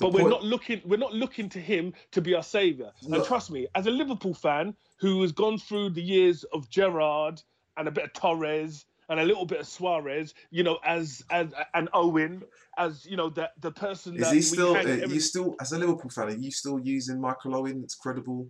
but 0.00 0.12
we're 0.12 0.20
point- 0.20 0.30
not 0.30 0.44
looking 0.44 0.82
we're 0.84 0.98
not 0.98 1.14
looking 1.14 1.48
to 1.48 1.60
him 1.60 1.94
to 2.12 2.20
be 2.20 2.34
our 2.34 2.42
savior. 2.42 2.92
No. 3.06 3.16
And 3.18 3.26
trust 3.26 3.50
me, 3.50 3.66
as 3.74 3.86
a 3.86 3.90
Liverpool 3.90 4.34
fan 4.34 4.74
who 4.98 5.20
has 5.22 5.32
gone 5.32 5.58
through 5.58 5.90
the 5.90 6.02
years 6.02 6.44
of 6.52 6.68
Gerrard 6.68 7.42
and 7.76 7.88
a 7.88 7.90
bit 7.90 8.04
of 8.04 8.12
Torres 8.12 8.86
and 9.08 9.20
a 9.20 9.24
little 9.24 9.46
bit 9.46 9.60
of 9.60 9.66
Suarez, 9.66 10.34
you 10.50 10.62
know, 10.62 10.78
as 10.84 11.22
as 11.30 11.52
and 11.74 11.88
Owen, 11.94 12.42
as 12.76 13.06
you 13.06 13.16
know, 13.16 13.30
the 13.30 13.50
the 13.60 13.70
person 13.70 14.14
Is 14.16 14.22
that 14.22 14.34
he 14.34 14.42
still? 14.42 14.74
Are 14.74 14.78
uh, 14.78 14.82
every- 14.82 15.14
you 15.14 15.20
still, 15.20 15.56
as 15.60 15.72
a 15.72 15.78
Liverpool 15.78 16.10
fan, 16.10 16.28
are 16.28 16.36
you 16.36 16.50
still 16.50 16.78
using 16.78 17.20
Michael 17.20 17.56
Owen? 17.56 17.80
It's 17.82 17.94
credible. 17.94 18.48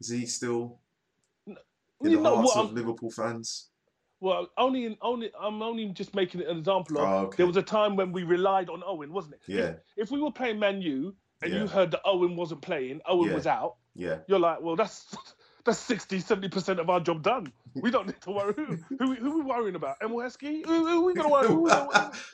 Is 0.00 0.10
he 0.10 0.26
still 0.26 0.78
in 1.46 1.56
you 2.02 2.16
the 2.18 2.22
know 2.22 2.36
hearts 2.36 2.54
what 2.54 2.64
of 2.64 2.68
I'm, 2.70 2.74
Liverpool 2.76 3.10
fans? 3.10 3.70
well, 4.20 4.48
only 4.58 4.84
in, 4.84 4.96
only 5.02 5.30
I'm 5.40 5.62
only 5.62 5.86
just 5.88 6.14
making 6.14 6.42
an 6.42 6.58
example 6.58 6.98
of. 6.98 7.04
Oh, 7.08 7.16
okay. 7.26 7.36
There 7.38 7.46
was 7.46 7.56
a 7.56 7.62
time 7.62 7.96
when 7.96 8.12
we 8.12 8.22
relied 8.22 8.68
on 8.68 8.82
Owen, 8.86 9.12
wasn't 9.12 9.34
it? 9.34 9.40
If- 9.48 9.54
Yeah, 9.54 9.72
If, 9.96 10.10
we 10.10 10.20
were 10.20 10.30
playing 10.30 10.58
Man 10.58 10.80
U 10.82 11.14
and 11.42 11.52
Yeah. 11.52 11.60
you 11.60 11.66
heard 11.66 11.90
that 11.90 12.00
Owen 12.04 12.36
wasn't 12.36 12.60
playing, 12.62 13.00
Owen 13.06 13.28
Yeah. 13.30 13.34
was 13.34 13.46
out, 13.46 13.76
yeah. 13.96 14.18
you're 14.28 14.38
like, 14.38 14.60
well, 14.60 14.76
that's 14.76 15.14
that's 15.64 15.78
60, 15.80 16.20
70 16.20 16.48
percent 16.48 16.80
of 16.80 16.88
our 16.90 17.00
job 17.00 17.22
done. 17.22 17.52
We 17.74 17.90
don't 17.90 18.06
need 18.06 18.20
to 18.22 18.30
worry. 18.30 18.54
Who 18.56 18.64
who, 18.98 19.14
who 19.16 19.32
are 19.32 19.36
we 19.36 19.42
worrying 19.42 19.74
about? 19.74 19.96
Emile 20.02 20.18
Heskey? 20.18 20.64
Who, 20.64 20.86
who 20.86 21.02
are 21.02 21.04
we 21.04 21.14
gonna 21.14 21.28
worry? 21.28 21.46
Who, 21.48 21.68
who, 21.68 21.90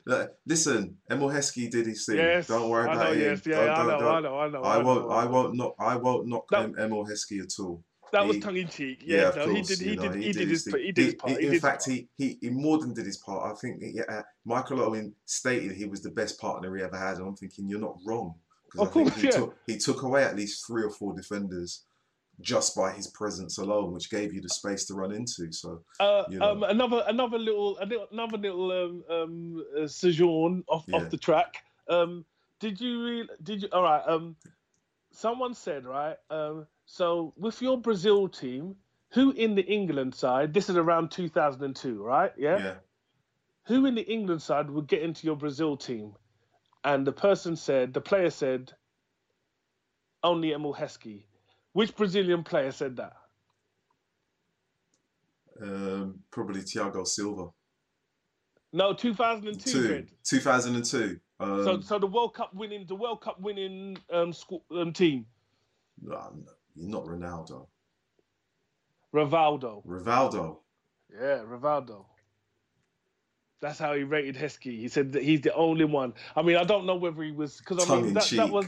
who, 0.06 0.26
Listen, 0.46 0.96
Emile 1.10 1.30
Heskey 1.30 1.70
did 1.70 1.86
his 1.86 2.04
thing. 2.06 2.16
yes, 2.16 2.46
Don't 2.46 2.68
worry 2.68 2.88
I 2.88 2.92
about 2.92 3.04
know, 3.06 3.12
him. 3.12 3.20
Yes, 3.20 3.42
yeah, 3.46 3.56
Don't- 3.56 3.68
I 3.70 3.82
know, 3.82 3.98
don't- 3.98 4.14
I 4.14 4.20
know, 4.20 4.38
I 4.38 4.48
know. 4.48 4.62
I 4.62 4.78
won't. 4.78 5.10
I 5.12 5.24
won't 5.24 5.54
knock. 5.56 5.74
I 5.80 5.96
won't 5.96 6.26
knock 6.28 6.44
That- 6.50 6.74
Emile 6.78 7.06
Heskey 7.06 7.40
at 7.42 7.52
all. 7.58 7.82
That 8.12 8.26
was 8.26 8.38
tongue 8.40 8.58
in 8.58 8.68
cheek. 8.68 9.02
Yeah, 9.06 9.16
Yeah, 9.16 9.44
no, 9.46 9.52
course. 9.54 9.68
he 9.70 9.74
did. 9.74 9.78
He 9.88 9.96
know, 9.96 10.02
did. 10.12 10.22
He 10.22 10.32
did 10.32 10.48
his. 10.48 10.64
thing. 10.64 10.80
He 10.82 10.92
did 10.92 11.04
his 11.06 11.14
part. 11.14 11.32
He- 11.32 11.46
He 11.48 11.54
in 11.54 11.60
fact, 11.60 11.86
he, 11.88 12.08
he 12.18 12.38
he 12.42 12.50
more 12.50 12.76
than 12.78 12.92
did 12.92 13.06
his 13.06 13.16
part. 13.16 13.50
I 13.50 13.58
think 13.58 13.82
yeah, 13.82 14.02
uh, 14.06 14.22
Michael 14.44 14.82
Owen 14.82 15.14
stated 15.24 15.72
he 15.72 15.86
was 15.86 16.02
the 16.02 16.10
best 16.10 16.38
partner 16.38 16.76
he 16.76 16.82
ever 16.82 16.98
had, 16.98 17.16
and 17.16 17.26
I'm 17.26 17.36
thinking 17.36 17.68
you're 17.68 17.80
not 17.80 17.96
wrong 18.06 18.34
Of 18.78 18.88
I 18.88 18.90
think 18.90 19.08
course, 19.10 19.20
he 19.20 19.26
yeah. 19.28 19.30
took 19.32 19.56
he 19.66 19.76
took 19.78 20.02
away 20.02 20.24
at 20.24 20.36
least 20.36 20.66
three 20.66 20.82
or 20.84 20.90
four 20.90 21.14
defenders 21.14 21.84
just 22.40 22.74
by 22.74 22.90
his 22.92 23.08
presence 23.08 23.58
alone, 23.58 23.92
which 23.92 24.10
gave 24.10 24.32
you 24.32 24.40
the 24.40 24.48
space 24.48 24.86
to 24.86 24.94
run 24.94 25.12
into. 25.12 25.52
So 25.52 25.84
Uh, 26.00 26.24
you 26.30 26.38
know. 26.38 26.52
um, 26.52 26.62
another 26.62 27.04
another 27.06 27.38
little 27.38 27.74
little- 27.86 28.08
another 28.10 28.38
little 28.38 28.72
um, 28.72 29.04
um, 29.10 29.64
uh, 29.78 29.86
sojourn 29.86 30.64
off 30.68 30.84
Yeah. 30.88 30.96
off 30.96 31.10
the 31.10 31.18
track. 31.18 31.62
Um, 31.88 32.24
did 32.60 32.80
you 32.80 33.04
re- 33.04 33.28
did 33.42 33.62
you 33.62 33.68
all 33.72 33.82
right? 33.82 34.02
Um, 34.06 34.36
someone 35.12 35.54
said 35.54 35.84
right. 35.84 36.16
Um, 36.30 36.66
so 36.86 37.34
with 37.36 37.60
your 37.60 37.78
Brazil 37.78 38.28
team, 38.28 38.76
who 39.10 39.32
in 39.32 39.54
the 39.54 39.62
England 39.62 40.14
side? 40.14 40.54
This 40.54 40.70
is 40.70 40.76
around 40.76 41.10
2002, 41.10 42.02
right? 42.02 42.32
Yeah. 42.38 42.58
yeah, 42.58 42.74
Who 43.66 43.84
in 43.86 43.94
the 43.94 44.02
England 44.10 44.40
side 44.42 44.70
would 44.70 44.86
get 44.88 45.02
into 45.02 45.26
your 45.26 45.36
Brazil 45.36 45.76
team? 45.76 46.14
And 46.84 47.06
the 47.06 47.12
person 47.12 47.54
said, 47.56 47.94
the 47.94 48.00
player 48.00 48.30
said, 48.30 48.72
only 50.24 50.52
Emile 50.52 50.74
Heskey. 50.74 51.24
Which 51.72 51.96
Brazilian 51.96 52.42
player 52.44 52.72
said 52.72 52.96
that? 52.96 53.14
um, 55.62 56.18
probably 56.30 56.60
Thiago 56.62 57.06
Silva. 57.06 57.50
No, 58.72 58.94
2002. 58.94 59.70
Two, 59.70 60.06
2002. 60.24 61.20
Um, 61.38 61.64
So, 61.64 61.80
so 61.80 61.98
the 61.98 62.06
World 62.06 62.34
Cup 62.34 62.52
winning, 62.54 62.86
the 62.86 62.94
World 62.96 63.20
Cup 63.20 63.38
winning 63.40 63.98
um, 64.10 64.32
squ- 64.32 64.62
um 64.72 64.92
team, 64.92 65.26
no, 66.00 66.32
not 66.74 67.04
Ronaldo. 67.04 67.68
Rivaldo. 69.14 69.84
Rivaldo. 69.86 70.58
Yeah, 71.12 71.42
Rivaldo. 71.46 72.06
That's 73.62 73.78
how 73.78 73.94
he 73.94 74.02
rated 74.02 74.36
Heskey. 74.36 74.78
He 74.78 74.88
said 74.88 75.12
that 75.12 75.22
he's 75.22 75.40
the 75.40 75.54
only 75.54 75.86
one. 75.86 76.12
I 76.36 76.42
mean, 76.42 76.56
I 76.56 76.64
don't 76.64 76.84
know 76.84 76.96
whether 76.96 77.22
he 77.22 77.32
was 77.32 77.56
because 77.56 77.88
I 77.88 78.00
mean 78.00 78.12
that, 78.12 78.28
that 78.30 78.50
was 78.50 78.66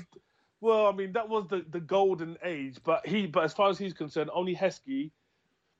well, 0.62 0.86
I 0.86 0.92
mean 0.92 1.12
that 1.12 1.28
was 1.28 1.46
the, 1.48 1.66
the 1.68 1.80
golden 1.80 2.38
age. 2.42 2.78
But 2.82 3.06
he, 3.06 3.26
but 3.26 3.44
as 3.44 3.52
far 3.52 3.68
as 3.68 3.76
he's 3.76 3.92
concerned, 3.92 4.30
only 4.32 4.54
Heskey 4.54 5.10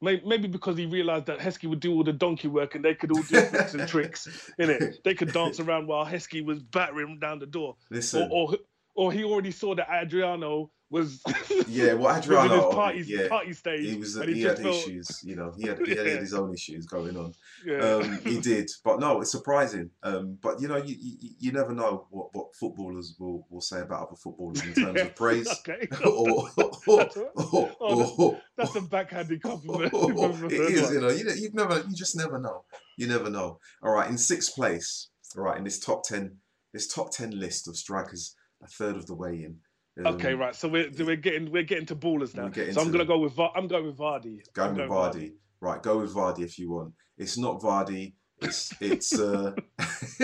Maybe 0.05 0.48
because 0.48 0.77
he 0.77 0.85
realised 0.85 1.27
that 1.27 1.38
Heskey 1.38 1.68
would 1.68 1.81
do 1.81 1.94
all 1.94 2.05
the 2.05 2.12
donkey 2.12 2.48
work 2.48 2.74
and 2.74 2.85
they 2.85 2.94
could 2.94 3.11
all 3.11 3.22
do 3.22 3.40
tricks 3.48 3.74
and 3.74 3.88
tricks 3.88 4.50
in 4.59 4.68
it. 4.68 5.03
They 5.03 5.14
could 5.14 5.33
dance 5.33 5.61
around 5.61 5.87
while 5.87 6.05
Heskey 6.05 6.44
was 6.44 6.62
battering 6.62 7.18
down 7.18 7.38
the 7.38 7.46
door. 7.46 7.77
Listen, 7.90 8.29
or, 8.31 8.50
or, 8.50 8.59
or 8.94 9.12
he 9.12 9.24
already 9.24 9.50
saw 9.50 9.74
that 9.74 9.88
Adriano 9.88 10.70
was 10.95 11.21
yeah, 11.69 11.93
well, 11.95 12.17
Adriano, 12.19 12.71
party, 12.71 13.03
yeah, 13.07 13.29
party 13.29 13.53
stage. 13.53 13.87
he 13.91 13.97
was 13.97 14.15
and 14.17 14.31
he, 14.35 14.43
had 14.43 14.59
felt- 14.59 14.77
issues, 14.77 15.21
you 15.25 15.35
know, 15.37 15.53
he 15.59 15.67
had 15.67 15.79
he 15.87 15.91
had 15.95 16.07
Yeah. 16.07 16.21
his 16.21 16.33
own 16.35 16.55
issues 16.55 16.87
going 16.87 17.17
on. 17.17 17.35
Yeah. 17.67 17.79
Um, 17.79 18.19
he 18.25 18.41
did, 18.41 18.71
but 18.85 19.01
no, 19.01 19.21
it's 19.21 19.31
surprising. 19.33 19.91
Um, 20.03 20.39
but 20.41 20.61
you 20.61 20.69
know, 20.69 20.77
you, 20.77 20.97
you 21.01 21.31
you 21.41 21.53
never 21.53 21.73
know 21.75 22.07
what, 22.11 22.29
what 22.33 22.55
footballers 22.55 23.17
will, 23.19 23.47
will 23.51 23.61
say 23.61 23.81
about 23.81 24.07
other 24.07 24.17
footballers 24.17 24.63
in 24.65 24.73
terms 24.75 24.97
Yeah. 24.97 25.05
of 25.07 25.17
praise. 25.17 25.49
okay. 25.49 25.89
or, 26.07 26.49
or, 26.57 26.99
That's 26.99 27.17
or, 27.17 27.71
Oh, 27.81 28.15
or, 28.19 28.41
That's 28.57 28.77
a 28.77 28.81
backhanded 28.83 29.43
compliment. 29.43 29.93
it 29.93 30.53
is, 30.53 30.91
you 30.93 31.01
know, 31.01 31.09
you, 31.11 31.29
you 31.35 31.51
never, 31.53 31.79
you 31.89 31.95
just 31.97 32.17
never 32.17 32.39
know. 32.39 32.65
You 32.97 33.09
never 33.09 33.29
know. 33.29 33.59
All 33.83 33.93
right, 33.93 34.09
in 34.09 34.17
sixth 34.17 34.55
place, 34.55 35.09
all 35.37 35.43
right, 35.45 35.59
in 35.59 35.65
this 35.65 35.81
top 35.81 36.05
ten, 36.05 36.37
this 36.73 36.87
top 36.87 37.11
ten 37.11 37.31
list 37.39 37.67
of 37.69 37.77
strikers, 37.77 38.35
a 38.63 38.69
third 38.69 38.97
of 38.97 39.07
the 39.07 39.15
way 39.17 39.43
in. 39.43 39.57
Um, 39.99 40.07
Okay, 40.15 40.35
right. 40.35 40.55
So 40.55 40.69
we're 40.69 40.91
we're 40.99 41.17
getting 41.17 41.51
we're 41.53 41.63
getting 41.63 41.87
to 41.87 41.97
ballers 41.97 42.35
now. 42.35 42.51
So 42.53 42.63
I'm 42.63 42.75
to 42.75 42.75
gonna 42.75 42.99
them. 42.99 43.07
go 43.07 43.19
with 43.19 43.39
I'm 43.39 43.69
going 43.69 43.87
with 43.87 43.97
Vardy. 43.97 44.41
Going 44.53 44.71
I'm 44.71 44.77
with 44.77 44.89
going 44.89 45.13
Vardy, 45.13 45.33
right? 45.61 45.83
Go 45.83 45.99
with 45.99 46.15
Vardy 46.15 46.41
if 46.43 46.59
you 46.59 46.71
want. 46.73 46.93
It's 47.17 47.39
not 47.39 47.61
Vardy. 47.61 48.15
It's 48.41 48.73
it's 48.81 49.19
uh, 49.19 49.53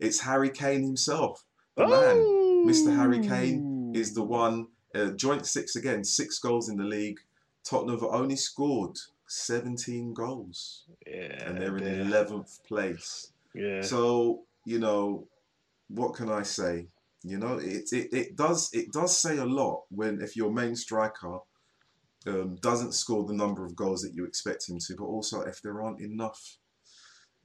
it's 0.00 0.20
Harry 0.20 0.50
Kane 0.50 0.82
himself, 0.82 1.44
the 1.76 1.86
man. 1.86 2.16
Mr. 2.66 2.94
Harry 2.96 3.20
Kane 3.20 3.92
is 3.94 4.14
the 4.14 4.22
one. 4.24 4.68
Uh, 4.94 5.10
joint 5.10 5.44
six 5.44 5.76
again, 5.76 6.04
six 6.04 6.38
goals 6.38 6.68
in 6.68 6.76
the 6.76 6.84
league. 6.84 7.18
Tottenham 7.64 7.98
have 7.98 8.08
only 8.10 8.36
scored 8.36 8.96
17 9.26 10.14
goals, 10.14 10.84
Yeah. 11.06 11.44
and 11.48 11.60
they're 11.60 11.76
in 11.78 11.84
yeah, 11.84 12.04
11th 12.04 12.62
place. 12.64 13.32
Yeah. 13.54 13.82
So 13.82 14.42
you 14.64 14.78
know, 14.78 15.26
what 15.88 16.14
can 16.14 16.30
I 16.30 16.42
say? 16.42 16.86
You 17.26 17.38
know, 17.38 17.56
it, 17.58 17.90
it 17.92 18.08
it 18.12 18.36
does 18.36 18.68
it 18.74 18.92
does 18.92 19.18
say 19.18 19.38
a 19.38 19.46
lot 19.46 19.84
when 19.90 20.20
if 20.20 20.36
your 20.36 20.52
main 20.52 20.76
striker 20.76 21.38
um, 22.26 22.56
doesn't 22.60 22.92
score 22.92 23.24
the 23.24 23.32
number 23.34 23.64
of 23.64 23.74
goals 23.74 24.02
that 24.02 24.14
you 24.14 24.24
expect 24.26 24.68
him 24.68 24.78
to, 24.86 24.94
but 24.96 25.04
also 25.04 25.40
if 25.40 25.62
there 25.62 25.80
aren't 25.82 26.00
enough 26.02 26.58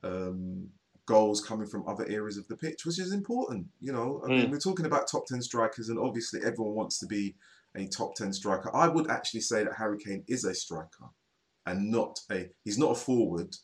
um, 0.03 0.67
goals 1.05 1.41
coming 1.43 1.67
from 1.67 1.87
other 1.87 2.05
areas 2.09 2.37
of 2.37 2.47
the 2.47 2.57
pitch, 2.57 2.85
which 2.85 2.99
is 2.99 3.13
important. 3.13 3.67
You 3.79 3.93
know, 3.93 4.21
I 4.23 4.27
mean, 4.27 4.47
Mm. 4.47 4.51
we're 4.51 4.59
talking 4.59 4.85
about 4.85 5.07
top 5.07 5.25
ten 5.27 5.41
strikers, 5.41 5.89
and 5.89 5.97
obviously 5.99 6.41
everyone 6.43 6.75
wants 6.75 6.99
to 6.99 7.07
be 7.07 7.35
a 7.75 7.87
top 7.87 8.15
ten 8.15 8.33
striker. 8.33 8.73
I 8.75 8.87
would 8.87 9.09
actually 9.09 9.41
say 9.41 9.63
that 9.63 9.75
Harry 9.77 9.97
Kane 9.97 10.23
is 10.27 10.43
a 10.43 10.53
striker, 10.53 11.05
and 11.65 11.89
not 11.89 12.19
a 12.31 12.49
he's 12.65 12.77
not 12.77 12.91
a 12.91 12.95
forward, 12.95 13.55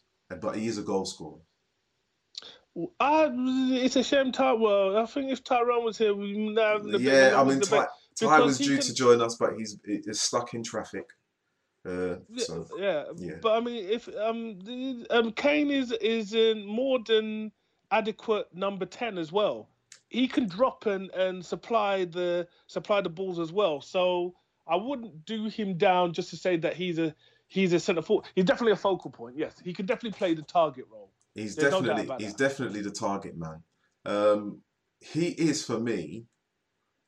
but 0.41 0.55
he 0.55 0.67
is 0.67 0.77
a 0.77 0.83
goal 0.83 1.05
scorer. 1.05 1.41
Uh, 2.75 3.29
it's 3.71 3.95
a 3.95 4.03
shame. 4.03 4.31
Ty- 4.31 4.53
well, 4.53 4.97
I 4.97 5.05
think 5.05 5.31
if 5.31 5.43
Tyrone 5.43 5.85
was 5.85 5.97
here, 5.97 6.13
we 6.13 6.37
now 6.37 6.77
Yeah, 6.83 7.39
I 7.39 7.43
mean, 7.43 7.61
Ty, 7.61 7.87
Ty 8.19 8.39
was 8.41 8.57
due 8.57 8.77
can- 8.77 8.85
to 8.85 8.93
join 8.93 9.21
us, 9.21 9.35
but 9.35 9.55
he's 9.57 9.77
is 9.85 10.21
stuck 10.21 10.53
in 10.53 10.63
traffic. 10.63 11.05
Uh, 11.85 12.17
Yeah, 12.29 12.43
so 12.45 12.67
yeah, 12.77 13.03
yeah. 13.15 13.35
but 13.41 13.53
I 13.55 13.59
mean, 13.59 13.85
if 13.87 14.09
um, 14.17 14.59
um, 15.09 15.31
Kane 15.33 15.71
is 15.71 15.91
is 15.93 16.33
in 16.33 16.65
more 16.65 16.99
than 17.05 17.51
adequate 17.91 18.53
number 18.53 18.85
ten 18.85 19.17
as 19.17 19.31
well. 19.31 19.69
He 20.09 20.27
can 20.27 20.47
drop 20.47 20.85
and 20.85 21.09
and 21.11 21.45
supply 21.45 22.05
the 22.05 22.47
supply 22.67 23.01
the 23.01 23.09
balls 23.09 23.39
as 23.39 23.51
well. 23.51 23.81
So 23.81 24.33
I 24.67 24.75
wouldn't 24.75 25.25
do 25.25 25.45
him 25.45 25.77
down 25.77 26.13
just 26.13 26.29
to 26.31 26.37
say 26.37 26.57
that 26.57 26.75
he's 26.75 26.99
a 26.99 27.13
he's 27.47 27.71
a 27.73 27.79
centre 27.79 28.01
forward. 28.01 28.25
He's 28.35 28.45
definitely 28.45 28.73
a 28.73 28.77
focal 28.77 29.11
point. 29.11 29.37
Yes, 29.37 29.55
he 29.63 29.73
can 29.73 29.85
definitely 29.85 30.17
play 30.17 30.33
the 30.33 30.41
target 30.41 30.85
role. 30.91 31.11
He's 31.35 31.55
There's 31.55 31.71
definitely 31.71 32.09
he's 32.19 32.33
that. 32.33 32.37
definitely 32.37 32.81
the 32.81 32.91
target 32.91 33.35
man. 33.37 33.63
Um, 34.05 34.61
he 34.99 35.27
is 35.29 35.63
for 35.63 35.79
me 35.79 36.25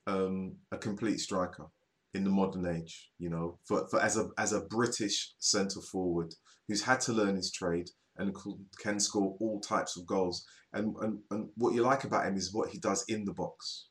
um, 0.05 0.57
a 0.71 0.77
complete 0.77 1.19
striker 1.19 1.65
in 2.13 2.23
the 2.23 2.29
modern 2.29 2.65
age. 2.67 3.09
You 3.17 3.29
know, 3.29 3.59
for, 3.65 3.87
for 3.89 3.99
as 4.01 4.17
a 4.17 4.29
as 4.37 4.53
a 4.53 4.61
British 4.61 5.33
centre 5.39 5.81
forward 5.81 6.35
who's 6.67 6.83
had 6.83 6.99
to 7.01 7.13
learn 7.13 7.35
his 7.35 7.51
trade 7.51 7.89
and 8.17 8.35
can 8.79 8.99
score 8.99 9.35
all 9.39 9.59
types 9.59 9.97
of 9.97 10.05
goals. 10.05 10.45
And, 10.73 10.95
and 11.01 11.19
and 11.31 11.49
what 11.55 11.73
you 11.73 11.81
like 11.81 12.03
about 12.03 12.25
him 12.25 12.35
is 12.35 12.53
what 12.53 12.69
he 12.69 12.77
does 12.79 13.05
in 13.07 13.25
the 13.25 13.33
box 13.33 13.87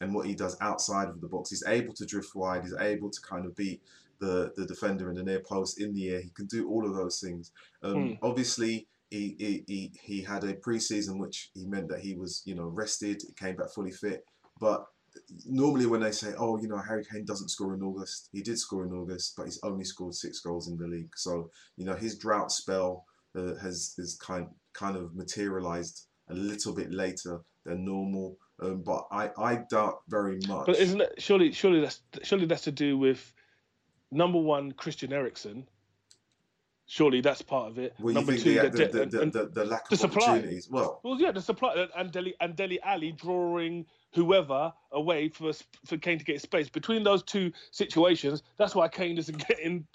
and 0.00 0.14
what 0.14 0.26
he 0.26 0.34
does 0.34 0.56
outside 0.60 1.08
of 1.08 1.20
the 1.20 1.28
box. 1.28 1.50
He's 1.50 1.64
able 1.66 1.94
to 1.94 2.04
drift 2.06 2.34
wide. 2.34 2.62
He's 2.62 2.74
able 2.78 3.10
to 3.10 3.20
kind 3.22 3.46
of 3.46 3.56
beat 3.56 3.82
the 4.20 4.52
the 4.56 4.66
defender 4.66 5.08
in 5.08 5.16
the 5.16 5.22
near 5.22 5.40
post 5.40 5.80
in 5.80 5.94
the 5.94 6.10
air. 6.10 6.20
He 6.20 6.30
can 6.30 6.46
do 6.46 6.68
all 6.68 6.86
of 6.86 6.94
those 6.94 7.20
things. 7.20 7.52
Um, 7.82 7.94
Hmm. 7.94 8.12
Obviously, 8.22 8.86
he, 9.10 9.36
he 9.38 9.64
he 9.66 9.92
he 10.02 10.22
had 10.22 10.44
a 10.44 10.54
preseason 10.54 11.18
which 11.18 11.50
he 11.54 11.64
meant 11.66 11.88
that 11.88 12.00
he 12.00 12.14
was 12.14 12.42
you 12.44 12.54
know 12.54 12.66
rested. 12.66 13.22
Came 13.36 13.56
back 13.56 13.70
fully 13.70 13.90
fit. 13.90 14.24
But 14.60 14.84
normally 15.46 15.86
when 15.86 16.00
they 16.00 16.12
say, 16.12 16.34
oh, 16.38 16.58
you 16.60 16.68
know, 16.68 16.78
Harry 16.78 17.04
Kane 17.04 17.24
doesn't 17.24 17.48
score 17.48 17.74
in 17.74 17.82
August, 17.82 18.28
he 18.32 18.42
did 18.42 18.58
score 18.58 18.84
in 18.84 18.92
August, 18.92 19.34
but 19.36 19.44
he's 19.44 19.60
only 19.62 19.84
scored 19.84 20.14
six 20.14 20.40
goals 20.40 20.68
in 20.68 20.76
the 20.76 20.86
league. 20.86 21.12
So 21.16 21.50
you 21.76 21.84
know 21.84 21.94
his 21.94 22.18
drought 22.18 22.52
spell 22.52 23.04
uh, 23.36 23.54
has 23.56 23.94
is 23.98 24.16
kind 24.16 24.48
kind 24.72 24.96
of 24.96 25.14
materialized 25.14 26.06
a 26.30 26.34
little 26.34 26.74
bit 26.74 26.92
later 26.92 27.40
than 27.64 27.84
normal. 27.84 28.36
Um, 28.60 28.82
but 28.82 29.06
I, 29.12 29.30
I 29.38 29.60
doubt 29.70 30.00
very 30.08 30.38
much. 30.48 30.66
But 30.66 30.78
isn't 30.78 31.00
it 31.00 31.14
surely 31.18 31.52
surely 31.52 31.80
that's 31.80 32.00
surely 32.22 32.46
that's 32.46 32.62
to 32.62 32.72
do 32.72 32.98
with 32.98 33.32
number 34.10 34.38
one 34.38 34.72
Christian 34.72 35.12
Eriksen. 35.12 35.66
Surely 36.90 37.20
that's 37.20 37.42
part 37.42 37.68
of 37.70 37.78
it. 37.78 37.92
well, 38.00 38.12
you 38.12 38.14
number 38.14 38.32
think 38.32 38.44
two, 38.44 38.54
the, 38.54 38.60
the, 38.60 38.66
uh, 38.66 38.88
the, 38.90 39.06
de- 39.06 39.18
the, 39.18 39.26
the, 39.44 39.50
the 39.50 39.64
lack 39.66 39.92
of 39.92 39.98
supply. 39.98 40.26
opportunities? 40.26 40.70
Well, 40.70 41.00
Well, 41.04 41.20
yeah, 41.20 41.32
the 41.32 41.42
supply 41.42 41.86
and 41.94 42.10
Dele 42.10 42.32
and 42.40 42.56
Dele 42.56 42.80
Alli 42.82 43.12
drawing 43.12 43.84
whoever 44.14 44.72
away 44.92 45.28
for 45.28 45.52
for 45.84 45.98
Kane 45.98 46.18
to 46.18 46.24
get 46.24 46.40
space 46.40 46.70
between 46.70 47.02
those 47.04 47.22
two 47.22 47.52
situations. 47.72 48.42
That's 48.56 48.74
why 48.74 48.88
Kane 48.88 49.18
isn't 49.18 49.46
getting 49.48 49.86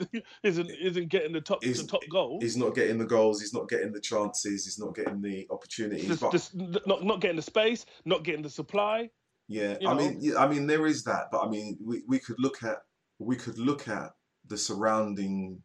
isn't 0.43 0.69
isn't 0.69 1.09
getting 1.09 1.33
the 1.33 1.41
top 1.41 1.65
Is- 1.65 1.81
the 1.81 1.87
top 1.87 2.03
goal. 2.11 2.37
he's 2.39 2.57
not 2.57 2.75
getting 2.75 2.99
the 2.99 3.05
goals, 3.05 3.41
he's 3.41 3.55
not 3.55 3.67
getting 3.69 3.91
the 3.91 3.99
chances, 3.99 4.65
he's 4.65 4.77
not 4.77 4.93
getting 4.93 5.19
the 5.19 5.47
opportunities. 5.49 6.05
Just, 6.07 6.21
but 6.21 6.31
just 6.31 6.55
not 6.85 7.03
not 7.03 7.21
getting 7.21 7.37
the 7.37 7.41
space, 7.41 7.87
not 8.05 8.23
getting 8.23 8.43
the 8.43 8.51
supply. 8.51 9.09
Yeah, 9.47 9.77
you 9.81 9.87
I 9.89 9.93
know. 9.93 9.99
mean, 9.99 10.17
yeah, 10.21 10.35
I 10.37 10.47
mean, 10.47 10.67
there 10.67 10.85
is 10.85 11.03
that, 11.05 11.29
but 11.31 11.41
I 11.41 11.49
mean, 11.49 11.77
we, 11.83 12.03
we 12.07 12.19
could 12.19 12.37
look 12.39 12.61
at 12.61 12.83
we 13.17 13.35
could 13.35 13.57
look 13.57 13.87
at 13.87 14.11
the 14.47 14.57
surrounding 14.59 15.61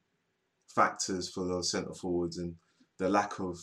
factors 0.78 1.28
for 1.28 1.44
those 1.44 1.70
centre 1.72 1.94
forwards 1.94 2.38
and 2.38 2.54
the 2.98 3.08
lack 3.08 3.40
of 3.40 3.58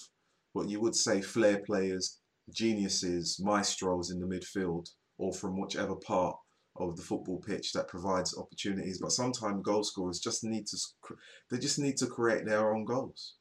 what 0.54 0.68
you 0.70 0.82
would 0.82 0.96
say 0.96 1.22
flair 1.22 1.60
players, 1.66 2.20
geniuses, 2.54 3.40
maestros 3.42 4.12
in 4.12 4.20
the 4.20 4.28
midfield, 4.28 4.86
or 5.18 5.32
from 5.34 5.60
whichever 5.60 5.96
part 5.96 6.36
of 6.78 6.98
the 6.98 7.02
football 7.02 7.40
pitch 7.40 7.72
that 7.74 7.88
provides 7.88 8.38
opportunities. 8.38 9.00
But 9.00 9.12
sometimes 9.14 9.64
goal 9.64 9.84
scorers 9.84 10.20
just 10.20 10.44
need 10.44 10.68
to 10.68 10.78
they 11.50 11.58
just 11.58 11.80
need 11.80 11.98
to 11.98 12.08
create 12.08 12.46
their 12.46 12.74
own 12.74 12.84
goals. 12.84 13.36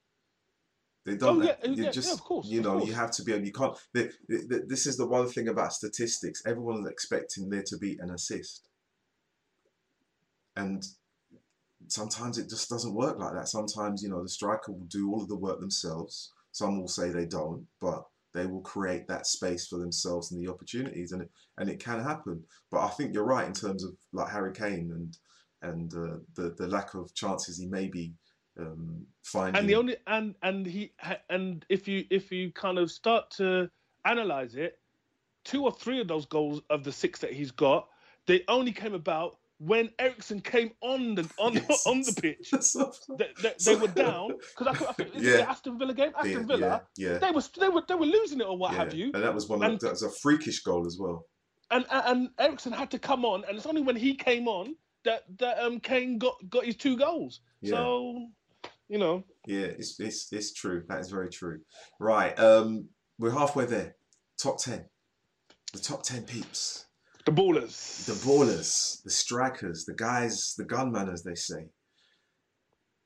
They 1.04 1.16
don't. 1.16 1.42
Oh, 1.42 1.44
yeah, 1.44 1.56
oh, 1.64 1.68
you 1.68 1.74
yeah, 1.76 1.84
yeah, 1.84 1.90
just, 1.90 2.14
of 2.14 2.20
course, 2.22 2.46
You 2.46 2.62
know, 2.62 2.84
you 2.84 2.94
have 2.94 3.10
to 3.16 3.22
be 3.24 3.32
able. 3.32 3.44
You 3.44 3.52
can't. 3.52 3.76
The, 3.92 4.10
the, 4.28 4.36
the- 4.50 4.64
this 4.68 4.86
is 4.86 4.96
the 4.96 5.06
one 5.06 5.28
thing 5.28 5.48
about 5.48 5.72
statistics. 5.72 6.42
Everyone's 6.46 6.88
expecting 6.88 7.50
there 7.50 7.64
to 7.66 7.76
be 7.76 7.98
an 8.00 8.10
assist, 8.10 8.68
and 10.56 10.82
sometimes 11.88 12.38
it 12.38 12.48
just 12.48 12.68
doesn't 12.68 12.94
work 12.94 13.18
like 13.18 13.34
that. 13.34 13.48
Sometimes 13.48 14.02
you 14.02 14.08
know 14.08 14.22
the 14.22 14.28
striker 14.28 14.72
will 14.72 14.86
do 14.86 15.10
all 15.10 15.22
of 15.22 15.28
the 15.28 15.36
work 15.36 15.60
themselves. 15.60 16.32
Some 16.52 16.80
will 16.80 16.88
say 16.88 17.10
they 17.10 17.26
don't, 17.26 17.66
but 17.80 18.04
they 18.32 18.46
will 18.46 18.60
create 18.60 19.06
that 19.08 19.26
space 19.26 19.66
for 19.66 19.78
themselves 19.78 20.32
and 20.32 20.44
the 20.44 20.50
opportunities, 20.50 21.12
and 21.12 21.22
it 21.22 21.30
and 21.58 21.68
it 21.68 21.82
can 21.82 22.02
happen. 22.02 22.42
But 22.70 22.80
I 22.80 22.88
think 22.88 23.14
you're 23.14 23.24
right 23.24 23.46
in 23.46 23.52
terms 23.52 23.84
of 23.84 23.94
like 24.12 24.30
Harry 24.30 24.52
Kane 24.52 24.90
and 24.92 25.16
and 25.62 25.94
uh, 25.94 26.18
the 26.34 26.54
the 26.56 26.68
lack 26.68 26.94
of 26.94 27.14
chances 27.14 27.58
he 27.58 27.66
may 27.66 27.88
be 27.88 28.12
um, 28.58 29.06
finding. 29.22 29.60
And 29.60 29.68
the 29.68 29.74
only 29.74 29.96
and 30.06 30.34
and 30.42 30.66
he 30.66 30.92
and 31.30 31.64
if 31.68 31.88
you 31.88 32.04
if 32.10 32.30
you 32.30 32.52
kind 32.52 32.78
of 32.78 32.90
start 32.90 33.30
to 33.32 33.70
analyze 34.04 34.54
it, 34.54 34.78
two 35.44 35.64
or 35.64 35.72
three 35.72 36.00
of 36.00 36.08
those 36.08 36.26
goals 36.26 36.60
of 36.70 36.84
the 36.84 36.92
six 36.92 37.20
that 37.20 37.32
he's 37.32 37.50
got, 37.50 37.88
they 38.26 38.42
only 38.48 38.72
came 38.72 38.94
about 38.94 39.38
when 39.66 39.90
Eriksen 39.98 40.40
came 40.40 40.70
on 40.80 41.14
the 41.14 41.28
on 41.38 41.54
Yes. 41.54 41.86
on 41.86 42.00
the 42.02 42.12
pitch. 42.20 42.50
So- 42.62 42.92
They, 43.18 43.28
they, 43.42 43.52
they 43.64 43.76
were 43.76 43.88
down 43.88 44.28
because 44.56 44.66
I, 44.82 44.90
I 44.90 44.92
think 44.92 45.10
Yeah. 45.14 45.36
the 45.38 45.48
Aston 45.50 45.78
Villa 45.78 45.94
game, 45.94 46.12
Aston 46.16 46.32
yeah, 46.32 46.46
Villa. 46.46 46.82
yeah, 46.96 47.10
yeah. 47.12 47.18
They 47.18 47.30
was 47.30 47.48
they 47.50 47.68
were 47.68 47.82
they 47.88 47.94
were 47.94 48.06
losing 48.06 48.40
it 48.40 48.46
or 48.46 48.56
what 48.56 48.74
have 48.74 48.92
you, 48.94 49.06
And 49.14 49.22
that 49.22 49.34
was 49.34 49.48
one 49.48 49.62
of 49.62 49.70
And- 49.70 49.80
that 49.80 49.90
was 49.92 50.02
a 50.02 50.10
freakish 50.10 50.62
goal 50.62 50.86
as 50.86 50.98
well. 50.98 51.26
and 51.70 51.84
and, 51.90 52.02
and 52.10 52.28
Eriksen 52.38 52.72
had 52.72 52.90
to 52.90 52.98
come 52.98 53.24
on, 53.24 53.44
and 53.48 53.56
it's 53.56 53.66
only 53.66 53.82
when 53.82 53.96
he 53.96 54.14
came 54.14 54.48
on 54.48 54.76
that 55.04 55.22
that 55.38 55.58
um 55.64 55.80
Kane 55.80 56.18
got 56.18 56.36
got 56.48 56.64
his 56.64 56.76
two 56.76 56.96
goals. 56.96 57.40
So, 57.64 58.28
you 58.88 58.98
know, 58.98 59.24
Yeah, 59.46 59.66
it's, 59.80 59.98
it's 60.00 60.30
it's 60.32 60.52
true. 60.52 60.84
That 60.88 61.00
is 61.00 61.10
very 61.10 61.30
true. 61.30 61.60
Right. 61.98 62.38
Um, 62.38 62.88
we're 63.18 63.30
halfway 63.30 63.64
there. 63.66 63.96
Top 64.36 64.58
ten. 64.58 64.84
The 65.72 65.78
top 65.80 66.02
ten 66.02 66.22
peeps. 66.24 66.83
The 67.26 67.32
ballers, 67.32 68.04
The 68.06 68.12
ballers, 68.12 69.02
the 69.02 69.10
strikers, 69.10 69.84
the 69.84 69.94
guys, 69.94 70.54
the 70.58 70.64
gunmen, 70.64 71.08
as 71.08 71.22
they 71.22 71.34
say. 71.34 71.66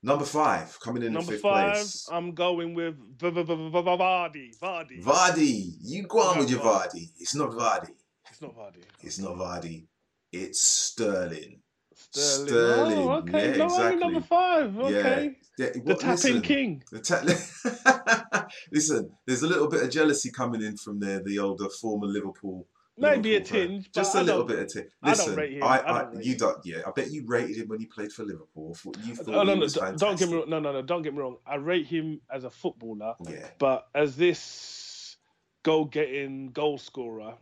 Number 0.02 0.24
five, 0.24 0.78
coming 0.80 1.02
in 1.02 1.12
Number 1.12 1.32
fifth 1.32 1.42
five, 1.42 1.72
place. 1.74 2.08
I'm 2.10 2.32
going 2.32 2.74
with 2.74 2.96
V- 3.18 3.30
V- 3.30 3.42
V- 3.42 3.42
V- 3.42 3.70
V- 3.70 3.82
Vardy. 3.82 4.58
Vardy. 4.60 5.02
Vardy. 5.02 5.72
You 5.82 6.04
go 6.06 6.20
on 6.20 6.38
with 6.38 6.50
your 6.50 6.60
Vardy. 6.60 7.10
It's 7.18 7.34
not 7.34 7.50
Vardy. 7.50 7.90
It's 8.30 8.40
not 8.40 8.54
Vardy. 8.56 8.82
It's 9.02 9.18
not 9.18 9.36
Vardy. 9.36 9.86
It's 10.32 10.60
Sterling. 10.62 11.60
Sterling. 11.96 12.46
Sterling, 12.48 12.98
Oh, 12.98 13.12
okay. 13.18 13.50
yeah, 13.50 13.56
no, 13.56 13.64
only 13.74 13.96
number 13.96 14.18
exactly. 14.18 14.20
five. 14.22 14.78
Okay. 14.78 15.36
Yeah, 15.58 15.70
The 15.74 15.80
what- 15.80 15.98
tapping 16.00 16.10
listen, 16.14 16.42
king. 16.42 16.82
The 16.92 17.00
ta- 17.00 18.46
listen, 18.72 19.10
there's 19.26 19.42
a 19.42 19.48
little 19.48 19.68
bit 19.68 19.82
of 19.82 19.90
jealousy 19.90 20.30
coming 20.30 20.62
in 20.62 20.76
from 20.76 21.00
the 21.00 21.22
the 21.26 21.38
older 21.40 21.68
former 21.68 22.06
Liverpool. 22.06 22.68
Maybe 23.00 23.36
a 23.36 23.44
fan. 23.44 23.68
tinge, 23.68 23.92
just 23.92 24.14
a 24.14 24.18
I 24.18 24.22
little 24.22 24.44
bit 24.44 24.58
of 24.60 24.68
tinge. 24.72 24.90
I 25.02 25.14
don't 25.14 25.18
Listen, 25.18 25.36
rate 25.36 25.52
him. 25.52 25.62
I, 25.62 25.78
I 25.80 25.98
I, 26.00 26.02
don't 26.04 26.24
you 26.24 26.32
him. 26.32 26.38
don't. 26.38 26.66
Yeah, 26.66 26.78
I 26.86 26.90
bet 26.90 27.10
you 27.10 27.24
rated 27.26 27.56
him 27.56 27.68
when 27.68 27.80
he 27.80 27.86
played 27.86 28.12
for 28.12 28.24
Liverpool. 28.24 28.76
You 29.04 29.12
uh, 29.12 29.16
thought 29.16 29.34
Oh, 29.34 29.42
no, 29.44 29.52
he 29.52 29.54
no, 29.54 29.60
was 29.60 29.74
d- 29.74 29.80
don't 29.96 30.18
get 30.18 30.28
me 30.28 30.34
wrong. 30.36 30.48
No, 30.50 30.58
no, 30.60 30.72
no. 30.72 30.82
Don't 30.82 31.02
get 31.02 31.14
me 31.14 31.20
wrong. 31.20 31.36
I 31.46 31.56
rate 31.56 31.86
him 31.86 32.20
as 32.32 32.44
a 32.44 32.50
footballer, 32.50 33.14
Yeah, 33.28 33.46
but 33.58 33.86
as 33.94 34.16
this 34.16 35.16
goal-getting 35.62 36.48
goal 36.52 36.78
scorer, 36.78 37.34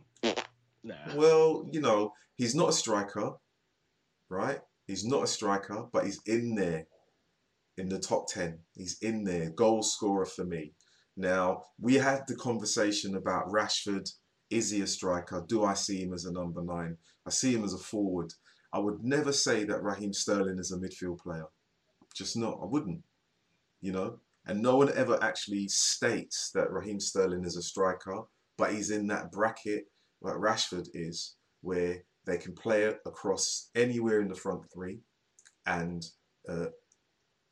nah. 0.83 0.95
Well, 1.15 1.67
you 1.71 1.81
know, 1.81 2.13
he's 2.35 2.55
not 2.55 2.69
a 2.69 2.73
striker, 2.73 3.33
right? 4.29 4.59
He's 4.87 5.05
not 5.05 5.23
a 5.23 5.27
striker, 5.27 5.85
but 5.91 6.05
he's 6.05 6.21
in 6.25 6.55
there 6.55 6.85
in 7.77 7.89
the 7.89 7.99
top 7.99 8.27
10. 8.29 8.59
He's 8.75 8.97
in 9.01 9.23
there, 9.23 9.49
goal 9.51 9.83
scorer 9.83 10.25
for 10.25 10.45
me. 10.45 10.73
Now, 11.15 11.63
we 11.79 11.95
had 11.95 12.21
the 12.27 12.35
conversation 12.35 13.15
about 13.15 13.47
Rashford. 13.51 14.09
Is 14.49 14.71
he 14.71 14.81
a 14.81 14.87
striker? 14.87 15.43
Do 15.47 15.63
I 15.63 15.73
see 15.73 16.01
him 16.01 16.13
as 16.13 16.25
a 16.25 16.31
number 16.31 16.61
nine? 16.61 16.97
I 17.25 17.29
see 17.29 17.53
him 17.53 17.63
as 17.63 17.73
a 17.73 17.77
forward. 17.77 18.33
I 18.71 18.79
would 18.79 19.03
never 19.03 19.31
say 19.31 19.63
that 19.65 19.83
Raheem 19.83 20.13
Sterling 20.13 20.59
is 20.59 20.71
a 20.71 20.77
midfield 20.77 21.19
player. 21.19 21.45
Just 22.15 22.37
not. 22.37 22.59
I 22.61 22.65
wouldn't. 22.65 23.03
You 23.81 23.91
know? 23.91 24.19
And 24.45 24.61
no 24.61 24.77
one 24.77 24.91
ever 24.95 25.21
actually 25.21 25.67
states 25.67 26.51
that 26.53 26.71
Raheem 26.71 26.99
Sterling 26.99 27.43
is 27.43 27.57
a 27.57 27.61
striker, 27.61 28.21
but 28.57 28.71
he's 28.71 28.91
in 28.91 29.07
that 29.07 29.31
bracket 29.31 29.85
like 30.21 30.35
Rashford 30.35 30.87
is, 30.93 31.35
where 31.61 32.03
they 32.25 32.37
can 32.37 32.53
play 32.53 32.83
it 32.83 32.99
across 33.05 33.69
anywhere 33.75 34.21
in 34.21 34.27
the 34.29 34.35
front 34.35 34.61
three 34.73 34.99
and 35.65 36.05
uh, 36.49 36.67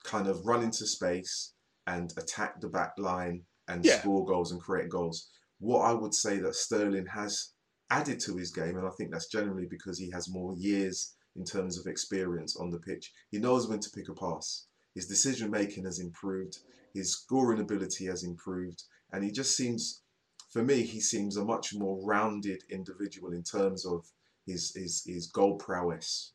kind 0.04 0.28
of 0.28 0.46
run 0.46 0.64
into 0.64 0.86
space 0.88 1.54
and 1.88 2.14
attack 2.18 2.60
the 2.62 2.70
back 2.70 2.94
line 2.98 3.44
and 3.68 3.84
Yeah. 3.86 4.00
score 4.00 4.26
goals 4.26 4.52
and 4.52 4.62
create 4.62 4.90
goals. 4.90 5.30
What 5.60 5.82
I 5.82 5.94
would 5.94 6.14
say 6.14 6.40
that 6.40 6.56
Sterling 6.56 7.06
has 7.08 7.52
added 7.90 8.20
to 8.22 8.36
his 8.36 8.52
game, 8.52 8.78
and 8.78 8.88
I 8.88 8.92
think 8.92 9.12
that's 9.12 9.28
generally 9.28 9.68
because 9.70 9.98
he 9.98 10.10
has 10.12 10.30
more 10.30 10.54
years 10.56 11.16
in 11.36 11.44
terms 11.44 11.78
of 11.78 11.88
experience 11.88 12.56
on 12.56 12.72
the 12.72 12.80
pitch. 12.80 13.12
He 13.32 13.40
knows 13.40 13.68
when 13.68 13.80
to 13.80 13.90
pick 13.90 14.10
a 14.10 14.14
pass. 14.14 14.68
His 14.94 15.08
decision 15.08 15.52
making 15.52 15.86
has 15.86 16.00
improved. 16.00 16.60
His 16.94 17.12
scoring 17.12 17.60
ability 17.60 18.06
has 18.06 18.24
improved, 18.24 18.84
and 19.12 19.24
he 19.24 19.32
just 19.32 19.56
seems, 19.58 20.02
for 20.50 20.64
me, 20.64 20.84
he 20.84 21.02
seems 21.02 21.36
a 21.36 21.44
much 21.44 21.74
more 21.74 22.02
rounded 22.06 22.64
individual 22.70 23.34
in 23.34 23.44
terms 23.44 23.86
of 23.86 24.06
his 24.48 24.74
his, 24.74 25.04
his 25.06 25.28
goal 25.28 25.56
prowess, 25.58 26.32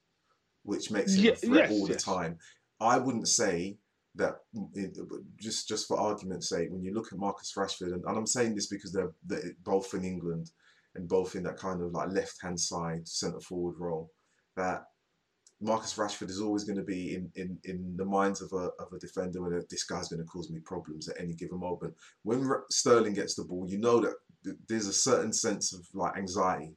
which 0.63 0.91
makes 0.91 1.15
him 1.15 1.25
Ye- 1.25 1.31
a 1.31 1.37
threat 1.37 1.71
yes, 1.71 1.73
all 1.73 1.87
the 1.87 1.95
time. 1.95 2.39
I 2.81 2.99
wouldn't 2.99 3.29
say 3.29 3.79
that 4.17 4.37
just 5.39 5.69
just 5.69 5.87
for 5.87 5.99
argument's 5.99 6.49
sake, 6.49 6.69
when 6.71 6.83
you 6.83 6.93
look 6.93 7.13
at 7.13 7.19
Marcus 7.19 7.53
Rashford, 7.57 7.93
and, 7.93 8.05
and 8.05 8.19
I'm 8.19 8.27
saying 8.27 8.55
this 8.55 8.67
because 8.67 8.93
they're, 8.93 9.13
they're 9.25 9.53
both 9.65 9.95
in 9.95 10.05
England 10.05 10.51
and 10.95 11.09
both 11.09 11.37
in 11.37 11.45
that 11.45 11.57
kind 11.57 11.81
of 11.83 11.93
like 11.93 12.11
left 12.11 12.43
hand 12.43 12.59
side 12.59 13.07
centre 13.07 13.41
forward 13.41 13.77
role, 13.79 14.11
that 14.57 14.85
Marcus 15.61 15.95
Rashford 15.95 16.31
is 16.31 16.41
always 16.41 16.65
going 16.65 16.79
to 16.79 16.85
be 16.85 17.15
in, 17.15 17.31
in, 17.35 17.59
in 17.65 17.95
the 17.97 18.05
minds 18.05 18.41
of 18.41 18.53
a, 18.53 18.71
of 18.83 18.93
a 18.95 18.99
defender 18.99 19.43
where 19.43 19.63
this 19.69 19.85
guy's 19.85 20.09
going 20.09 20.23
to 20.23 20.27
cause 20.27 20.51
me 20.51 20.59
problems 20.61 21.09
at 21.09 21.21
any 21.21 21.35
given 21.35 21.61
moment. 21.61 21.95
When 22.23 22.51
Sterling 22.71 23.13
gets 23.15 23.35
the 23.35 23.45
ball, 23.45 23.67
you 23.69 23.79
know 23.79 24.01
that 24.01 24.15
there's 24.69 24.87
a 24.87 24.93
certain 24.93 25.33
sense 25.33 25.75
of 25.75 25.87
like 25.93 26.17
anxiety 26.17 26.77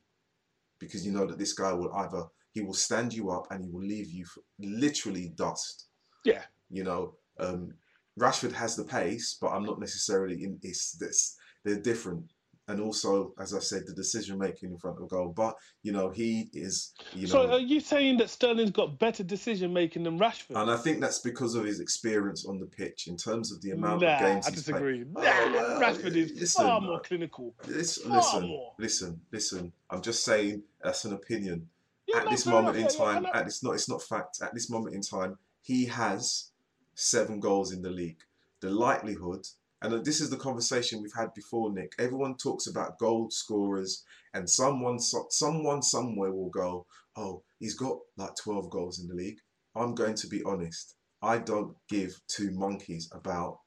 because 0.79 1.05
you 1.05 1.13
know 1.13 1.25
that 1.25 1.39
this 1.39 1.53
guy 1.53 1.71
will 1.71 1.93
either 1.93 2.23
he 2.51 2.61
will 2.61 2.73
stand 2.73 3.13
you 3.13 3.31
up 3.31 3.47
and 3.49 3.63
he 3.63 3.71
will 3.71 3.81
leave 3.81 4.11
you 4.11 4.25
for 4.25 4.41
literally 4.59 5.31
dust. 5.35 5.87
Yeah. 6.23 6.43
You 6.69 6.83
know, 6.83 7.15
um, 7.39 7.73
Rashford 8.19 8.53
has 8.53 8.75
the 8.75 8.83
pace, 8.83 9.37
but 9.41 9.49
I'm 9.49 9.63
not 9.63 9.79
necessarily 9.79 10.43
in. 10.43 10.59
It's 10.61 10.93
this 10.93 11.35
they're 11.65 11.79
different, 11.79 12.23
and 12.67 12.79
also 12.79 13.33
as 13.39 13.53
I 13.55 13.59
said, 13.59 13.83
the 13.87 13.93
decision 13.93 14.37
making 14.37 14.69
in 14.69 14.77
front 14.77 15.01
of 15.01 15.09
goal. 15.09 15.33
But 15.35 15.55
you 15.81 15.91
know, 15.91 16.09
he 16.11 16.49
is. 16.53 16.93
You 17.13 17.25
know, 17.25 17.31
so 17.31 17.51
are 17.53 17.59
you 17.59 17.79
saying 17.79 18.17
that 18.17 18.29
Sterling's 18.29 18.69
got 18.69 18.99
better 18.99 19.23
decision 19.23 19.73
making 19.73 20.03
than 20.03 20.19
Rashford? 20.19 20.61
and 20.61 20.69
I 20.69 20.77
think 20.77 20.99
that's 21.01 21.19
because 21.19 21.55
of 21.55 21.65
his 21.65 21.79
experience 21.79 22.45
on 22.45 22.59
the 22.59 22.67
pitch 22.67 23.07
in 23.07 23.17
terms 23.17 23.51
of 23.51 23.61
the 23.63 23.71
amount 23.71 24.01
nah, 24.01 24.13
of 24.13 24.19
games 24.19 24.45
I 24.47 24.51
he's 24.51 24.63
played. 24.63 24.73
disagree. 24.73 25.05
Oh, 25.15 25.21
Nah, 25.21 25.23
well, 25.23 25.81
Rashford 25.81 26.15
is 26.15 26.39
listen, 26.39 26.65
far 26.65 26.81
more 26.81 26.99
clinical. 26.99 27.55
Listen, 27.67 28.09
Far 28.09 28.17
listen, 28.17 28.47
more. 28.47 28.73
listen, 28.77 29.21
listen. 29.31 29.71
I'm 29.89 30.01
just 30.03 30.23
saying 30.23 30.61
that's 30.83 31.05
an 31.05 31.13
opinion. 31.13 31.67
Yeah, 32.07 32.17
at 32.17 32.25
no, 32.25 32.31
this 32.31 32.45
moment 32.45 32.77
in 32.77 32.87
time, 32.89 33.25
at 33.33 33.45
this 33.45 33.63
not 33.63 33.73
it's 33.73 33.89
not 33.89 34.03
fact. 34.03 34.39
At 34.43 34.53
this 34.53 34.69
moment 34.69 34.93
in 34.93 35.01
time, 35.01 35.37
he 35.63 35.85
has 35.85 36.51
seven 36.95 37.39
goals 37.39 37.71
in 37.71 37.81
the 37.81 37.89
league. 37.89 38.21
The 38.61 38.69
likelihood, 38.69 39.47
and 39.81 40.05
this 40.05 40.21
is 40.21 40.29
the 40.29 40.37
conversation 40.37 41.01
we've 41.01 41.13
had 41.13 41.33
before, 41.33 41.71
Nick. 41.71 41.93
Everyone 41.99 42.35
talks 42.37 42.67
about 42.67 42.97
goal 42.99 43.29
scorers, 43.29 44.03
and 44.33 44.49
someone, 44.49 44.99
someone 44.99 45.81
somewhere 45.81 46.31
will 46.31 46.49
go, 46.49 46.85
"Oh, 47.15 47.43
he's 47.59 47.75
got 47.75 47.97
like 48.17 48.35
twelve 48.35 48.69
goals 48.69 48.99
in 48.99 49.07
the 49.07 49.15
league." 49.15 49.39
I'm 49.75 49.95
going 49.95 50.15
to 50.15 50.27
be 50.27 50.43
honest. 50.43 50.95
I 51.21 51.39
don't 51.39 51.75
give 51.89 52.21
two 52.27 52.51
monkeys 52.51 53.09
about 53.11 53.59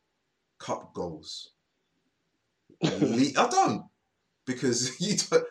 cup 0.58 0.94
goals. 0.94 1.50
I 2.82 3.48
don't 3.50 3.86
because 4.46 5.00
you 5.00 5.16
don't. 5.16 5.46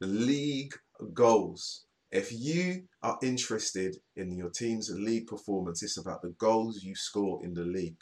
League 0.00 0.74
goals. 1.12 1.84
If 2.10 2.32
you 2.32 2.84
are 3.02 3.18
interested 3.22 3.96
in 4.16 4.34
your 4.34 4.48
team's 4.48 4.90
league 4.90 5.26
performance, 5.26 5.82
it's 5.82 5.98
about 5.98 6.22
the 6.22 6.30
goals 6.30 6.82
you 6.82 6.94
score 6.94 7.44
in 7.44 7.52
the 7.52 7.64
league. 7.64 8.00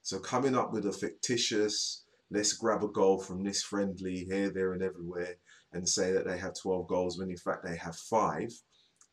So 0.00 0.18
coming 0.18 0.56
up 0.56 0.72
with 0.72 0.86
a 0.86 0.92
fictitious, 0.92 2.04
let's 2.30 2.54
grab 2.54 2.82
a 2.82 2.88
goal 2.88 3.18
from 3.18 3.44
this 3.44 3.62
friendly 3.62 4.24
here, 4.24 4.48
there, 4.48 4.72
and 4.72 4.82
everywhere, 4.82 5.36
and 5.72 5.86
say 5.86 6.12
that 6.12 6.26
they 6.26 6.38
have 6.38 6.54
12 6.54 6.88
goals 6.88 7.18
when 7.18 7.30
in 7.30 7.36
fact 7.36 7.62
they 7.62 7.76
have 7.76 7.96
five, 7.96 8.52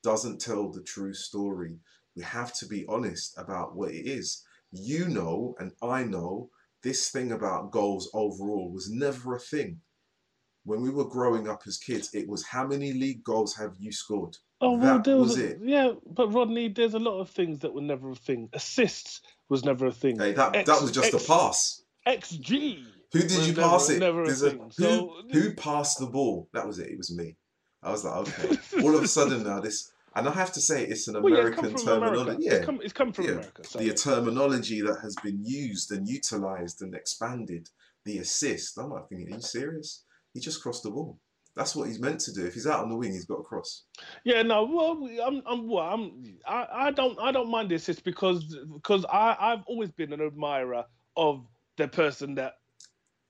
doesn't 0.04 0.40
tell 0.40 0.72
the 0.72 0.84
true 0.84 1.14
story. 1.14 1.80
We 2.16 2.24
have 2.24 2.54
to 2.60 2.66
be 2.66 2.86
honest 2.88 3.38
about 3.38 3.76
what 3.76 3.92
it 3.92 4.08
is. 4.08 4.44
You 4.72 5.10
know, 5.10 5.56
and 5.60 5.74
I 5.82 6.04
know, 6.04 6.50
this 6.82 7.10
thing 7.10 7.32
about 7.32 7.72
goals 7.72 8.10
overall 8.14 8.72
was 8.72 8.90
never 8.90 9.36
a 9.36 9.40
thing. 9.40 9.82
When 10.66 10.82
we 10.82 10.90
were 10.90 11.06
growing 11.06 11.50
up 11.50 11.64
as 11.68 11.78
kids, 11.78 12.14
it 12.14 12.28
was 12.28 12.46
how 12.46 12.66
many 12.66 12.94
league 12.94 13.24
goals 13.24 13.56
have 13.58 13.76
you 13.80 13.92
scored? 13.92 14.38
Oh 14.62 14.78
well, 14.78 15.00
that 15.00 15.18
was, 15.18 15.38
it. 15.38 15.60
yeah, 15.62 15.92
but 16.10 16.30
Rodney, 16.34 16.70
there's 16.70 16.94
a 16.94 17.00
lot 17.00 17.20
of 17.20 17.30
things 17.30 17.60
that 17.60 17.74
were 17.74 17.82
never 17.82 18.12
a 18.12 18.16
thing. 18.16 18.48
Assists 18.54 19.20
was 19.50 19.66
never 19.66 19.88
a 19.88 19.92
thing. 19.92 20.18
Hey, 20.20 20.32
that 20.34 20.56
X- 20.56 20.70
that 20.70 20.82
was 20.82 20.92
just 20.92 21.14
X- 21.14 21.24
a 21.24 21.28
pass. 21.28 21.82
XG. 22.08 22.84
Who 23.12 23.20
did 23.20 23.32
you 23.32 23.54
never- 23.54 23.62
pass 23.62 23.90
it? 23.90 24.00
never 24.00 24.24
a 24.24 24.26
There's 24.26 24.44
a, 24.44 24.52
who, 24.52 24.72
So- 24.72 25.14
who 25.32 25.54
passed 25.54 26.00
the 26.00 26.06
ball? 26.08 26.48
That 26.54 26.66
was 26.66 26.80
it. 26.80 26.88
It 26.90 26.98
was 26.98 27.14
me. 27.16 27.36
I 27.82 27.92
was 27.92 28.06
like, 28.06 28.16
okay. 28.28 28.58
All 28.84 28.96
of 28.96 29.04
a 29.04 29.08
sudden 29.08 29.44
now 29.44 29.60
this, 29.60 29.92
and 30.16 30.28
I 30.30 30.32
have 30.32 30.54
to 30.54 30.62
say 30.62 30.86
it's 30.86 31.10
an 31.10 31.22
Well, 31.22 31.34
yeah, 31.34 31.48
it's 31.48 31.58
American 31.58 31.86
terminology. 31.86 32.22
America. 32.22 32.38
Yeah, 32.42 32.54
It's 32.54 32.66
come, 32.66 32.80
it's 32.82 32.94
come 32.94 33.12
from 33.12 33.26
yeah. 33.26 33.32
America. 33.32 33.64
So 33.66 33.80
the 33.80 33.94
terminology 33.94 34.80
that 34.82 35.00
has 35.02 35.16
been 35.22 35.44
used 35.44 35.92
and 35.92 36.08
utilized 36.08 36.82
and 36.82 36.96
expanded. 36.96 37.70
The 38.06 38.18
assist. 38.20 38.78
I'm 38.78 38.90
like 38.92 39.08
thinking, 39.10 39.34
are 39.34 39.36
you 39.38 39.42
serious? 39.42 40.04
He 40.34 40.40
just 40.40 40.62
crossed 40.62 40.84
the 40.84 40.92
ball. 40.92 41.20
That's 41.56 41.76
what 41.76 41.88
he's 41.88 42.00
meant 42.00 42.20
to 42.22 42.34
do. 42.34 42.46
If 42.46 42.56
he's 42.56 42.66
out 42.66 42.80
on 42.84 42.90
the 42.90 42.96
wing, 42.96 43.12
he's 43.14 43.26
got 43.26 43.38
to 43.38 43.44
cross. 43.44 43.84
Yeah, 44.24 44.42
no, 44.42 44.64
well, 44.66 45.08
I'm, 45.24 45.44
I'm, 45.46 45.68
well, 45.68 45.84
I'm, 45.86 46.38
I, 46.48 46.68
I 46.88 46.92
don't, 46.92 47.20
I 47.20 47.32
don't 47.32 47.50
mind 47.52 47.70
this. 47.70 47.88
It's 47.90 48.00
because, 48.00 48.58
because 48.74 49.06
I, 49.06 49.36
I've 49.40 49.64
always 49.68 49.92
been 49.92 50.14
an 50.14 50.22
admirer 50.22 50.84
of 51.16 51.46
the 51.78 51.88
person 51.88 52.34
that, 52.36 52.54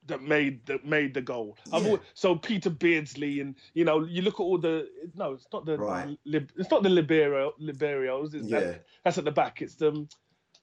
that 0.05 0.21
made, 0.21 0.65
that 0.67 0.85
made 0.85 1.13
the 1.13 1.21
goal. 1.21 1.57
I've 1.73 1.81
Yeah. 1.81 1.87
always, 1.87 2.01
so 2.13 2.35
Peter 2.37 2.69
Beardsley, 2.69 3.41
and 3.41 3.55
you 3.73 3.83
know, 3.83 4.05
you 4.05 4.21
look 4.21 4.35
at 4.35 4.43
all 4.43 4.57
the, 4.57 4.87
no, 5.15 5.33
it's 5.33 5.47
not 5.51 5.65
the, 5.65 5.77
Right. 5.77 6.17
lib, 6.23 6.49
it's 6.57 6.71
not 6.71 6.83
the 6.83 6.89
libero, 6.89 7.51
liberios. 7.61 8.33
It's 8.35 8.47
Yeah. 8.47 8.59
that, 8.61 8.85
that's 9.03 9.17
at 9.17 9.25
the 9.25 9.31
back. 9.31 9.61
It's 9.61 9.75
the, 9.75 10.07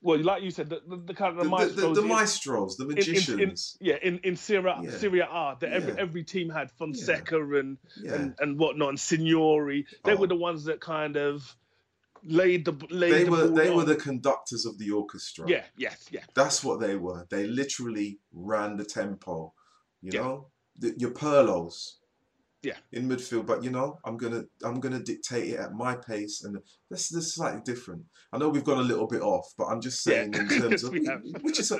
well, 0.03 0.19
like 0.23 0.43
you 0.43 0.51
said, 0.51 0.69
the, 0.71 0.81
the, 0.89 0.97
the 0.97 1.15
kind 1.15 1.39
of 1.39 1.45
The, 1.45 1.51
the, 1.51 1.89
the, 1.89 1.95
the, 2.01 2.03
maestros 2.03 2.03
the 2.03 2.03
in- 2.03 2.09
maestros, 2.09 2.77
the 2.77 2.85
in- 2.85 2.91
in- 2.91 2.95
magicians. 2.97 3.77
yeah, 3.81 3.97
in 4.03 4.19
in 4.21 4.37
Serie, 4.37 4.73
Yeah. 4.83 4.91
Serie 4.93 5.21
A, 5.21 5.57
that 5.61 5.73
every 5.73 5.93
Yeah. 5.95 6.01
every 6.01 6.25
team 6.25 6.49
had 6.51 6.71
Fonseca 6.73 7.39
and 7.59 7.77
yeah. 8.03 8.15
and, 8.15 8.35
and 8.41 8.59
whatnot, 8.59 8.89
and 8.91 9.01
Signori. 9.01 9.87
They 10.05 10.13
Oh. 10.13 10.17
were 10.17 10.27
the 10.27 10.37
ones 10.37 10.65
that 10.65 10.81
kind 10.81 11.17
of 11.17 11.55
laid 12.23 12.65
the 12.67 12.73
laid 12.91 13.13
they 13.13 13.25
the 13.25 13.31
were 13.31 13.49
they 13.49 13.71
were 13.71 13.85
the 13.85 13.97
conductors 13.97 14.67
of 14.67 14.79
the 14.79 14.91
orchestra. 14.91 15.49
yeah, 15.49 15.65
yes, 15.77 16.07
yeah, 16.11 16.21
That's 16.35 16.63
what 16.65 16.81
they 16.81 16.97
were. 16.97 17.27
They 17.31 17.47
literally 17.47 18.19
ran 18.33 18.77
the 18.77 18.85
tempo. 18.85 19.53
You 20.03 20.13
know, 20.13 20.47
the, 20.79 20.95
your 20.99 21.11
Pirlos, 21.11 21.97
Yeah. 22.63 22.77
In 22.93 23.09
midfield, 23.09 23.47
but 23.47 23.65
you 23.65 23.71
know, 23.71 23.99
I'm 24.05 24.17
gonna 24.19 24.45
I'm 24.63 24.81
gonna 24.81 25.01
dictate 25.01 25.49
it 25.55 25.59
at 25.61 25.73
my 25.73 25.95
pace, 25.97 26.45
and 26.45 26.57
this 26.91 27.09
this 27.09 27.25
is 27.25 27.35
slightly 27.35 27.63
different. 27.65 28.03
I 28.33 28.39
know 28.39 28.51
we've 28.51 28.65
gone 28.65 28.79
a 28.79 28.83
little 28.83 29.07
bit 29.07 29.23
off, 29.23 29.53
but 29.57 29.65
I'm 29.67 29.81
just 29.81 30.03
saying 30.03 30.35
Yeah. 30.35 30.41
in 30.43 30.49
terms 30.61 30.85
of 30.85 30.93
which 31.43 31.59
is 31.59 31.73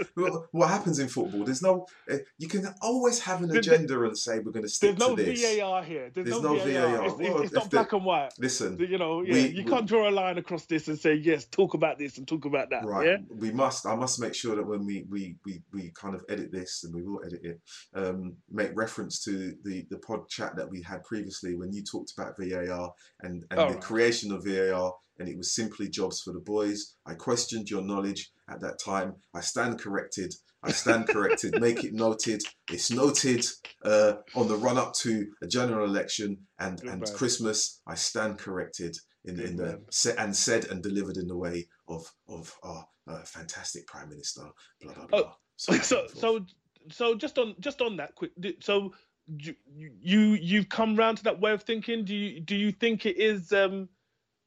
what 0.53 0.69
happens 0.71 0.99
in 0.99 1.09
football. 1.09 1.45
There's 1.45 1.61
no 1.61 1.87
eh, 2.09 2.19
you 2.39 2.49
can 2.49 2.67
always 2.81 3.19
have 3.21 3.43
an 3.43 3.55
agenda 3.55 4.03
and 4.05 4.17
say 4.17 4.39
we're 4.39 4.53
gonna 4.53 4.69
stick 4.69 4.97
There's 4.97 5.11
no 5.11 5.17
to 5.17 5.23
this. 5.23 5.59
VAR 5.59 5.83
here. 5.85 6.11
There's, 6.15 6.29
There's 6.29 6.43
no, 6.43 6.55
no 6.55 6.65
VAR. 6.65 6.97
VAR. 6.97 7.05
It's, 7.07 7.15
Well, 7.19 7.43
it's 7.43 7.53
not 7.53 7.65
the- 7.65 7.71
black 7.71 7.93
and 7.93 8.05
white. 8.05 8.31
Listen, 8.39 8.79
You 8.79 8.97
know, 8.99 9.21
yeah, 9.23 9.35
we- 9.35 9.49
you 9.49 9.65
can't 9.65 9.87
draw 9.87 10.09
a 10.09 10.11
line 10.13 10.39
across 10.39 10.65
this 10.65 10.89
and 10.89 10.99
say 10.99 11.15
yes, 11.15 11.45
talk 11.45 11.75
about 11.75 11.99
this 11.99 12.17
and 12.17 12.27
talk 12.27 12.47
about 12.47 12.71
that. 12.71 12.85
Right. 12.87 13.07
Yeah. 13.07 13.17
We 13.29 13.51
must. 13.51 13.85
I 13.87 13.95
must 13.97 14.19
make 14.19 14.35
sure 14.35 14.57
that 14.57 14.67
when 14.67 14.87
we 14.87 15.05
we 15.11 15.37
we, 15.45 15.61
we 15.73 15.91
kind 15.95 16.15
of 16.15 16.25
edit 16.31 16.51
this, 16.51 16.85
and 16.85 16.95
we 16.95 17.03
will 17.03 17.21
edit 17.25 17.41
it, 17.45 17.61
um, 17.95 18.35
make 18.51 18.71
reference 18.75 19.23
to 19.25 19.55
the 19.65 19.87
the 19.91 19.99
pod 19.99 20.27
chat 20.29 20.57
that 20.57 20.70
we 20.71 20.83
had 20.83 21.03
previously 21.05 21.55
when 21.57 21.73
you 21.73 21.83
talked 21.83 22.13
about 22.17 22.35
VAR 22.39 22.93
and 23.21 23.45
and 23.51 23.61
Oh, 23.61 23.69
the 23.69 23.75
right. 23.75 23.83
creation 23.83 24.33
of 24.33 24.45
VAR, 24.45 24.95
and 25.19 25.29
it 25.29 25.37
was 25.37 25.55
simply 25.55 25.89
jobs 25.89 26.21
for 26.23 26.33
the 26.33 26.41
boys. 26.41 26.95
I 27.07 27.15
questioned 27.15 27.69
your 27.71 27.83
knowledge 27.83 28.31
at 28.49 28.61
that 28.61 28.79
time. 28.85 29.15
I 29.35 29.41
stand 29.41 29.79
corrected. 29.81 30.35
I 30.63 30.73
stand 30.73 31.09
corrected. 31.09 31.55
Make 31.61 31.85
it 31.85 31.95
noted. 31.95 32.43
It's 32.71 32.91
noted 32.91 33.45
uh, 33.85 34.15
on 34.35 34.49
the 34.49 34.57
run 34.57 34.77
up 34.79 34.93
to 34.95 35.27
a 35.43 35.47
general 35.47 35.87
election 35.87 36.39
and 36.59 36.81
Good 36.81 36.91
and 36.91 37.03
man. 37.03 37.15
Christmas. 37.15 37.81
I 37.87 37.95
stand 37.95 38.39
corrected 38.39 38.97
in, 39.25 39.37
Good 39.37 39.45
in 39.51 39.57
the 39.57 39.63
man. 39.65 40.17
and 40.19 40.37
said 40.37 40.65
and 40.67 40.83
delivered 40.83 41.17
in 41.17 41.29
the 41.29 41.37
way 41.37 41.69
of 41.89 42.11
of 42.29 42.55
our 42.63 42.87
uh, 43.09 43.23
fantastic 43.25 43.87
prime 43.87 44.09
minister. 44.11 44.43
Blah 44.81 44.95
blah 44.95 45.07
blah. 45.07 45.19
Oh, 45.21 45.33
So 45.57 45.73
so 45.91 46.07
so 46.15 46.47
so 46.91 47.15
just 47.15 47.39
on 47.39 47.55
just 47.61 47.81
on 47.83 47.97
that 47.99 48.15
quick 48.15 48.33
so 48.61 48.93
you 49.39 49.55
you 50.01 50.21
you've 50.21 50.69
come 50.69 50.97
round 50.97 51.19
to 51.19 51.25
that 51.25 51.41
way 51.41 51.53
of 51.53 51.63
thinking 51.63 52.05
do 52.05 52.15
you 52.15 52.41
do 52.41 52.57
you 52.57 52.73
think 52.73 53.07
it 53.07 53.17
is 53.17 53.53
um 53.53 53.89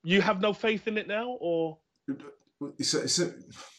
you 0.03 0.21
have 0.21 0.41
no 0.41 0.51
faith 0.53 0.87
in 0.87 0.97
it 0.97 1.07
now 1.07 1.37
or 1.39 1.77
it's, 2.77 2.93
it's, 2.93 3.19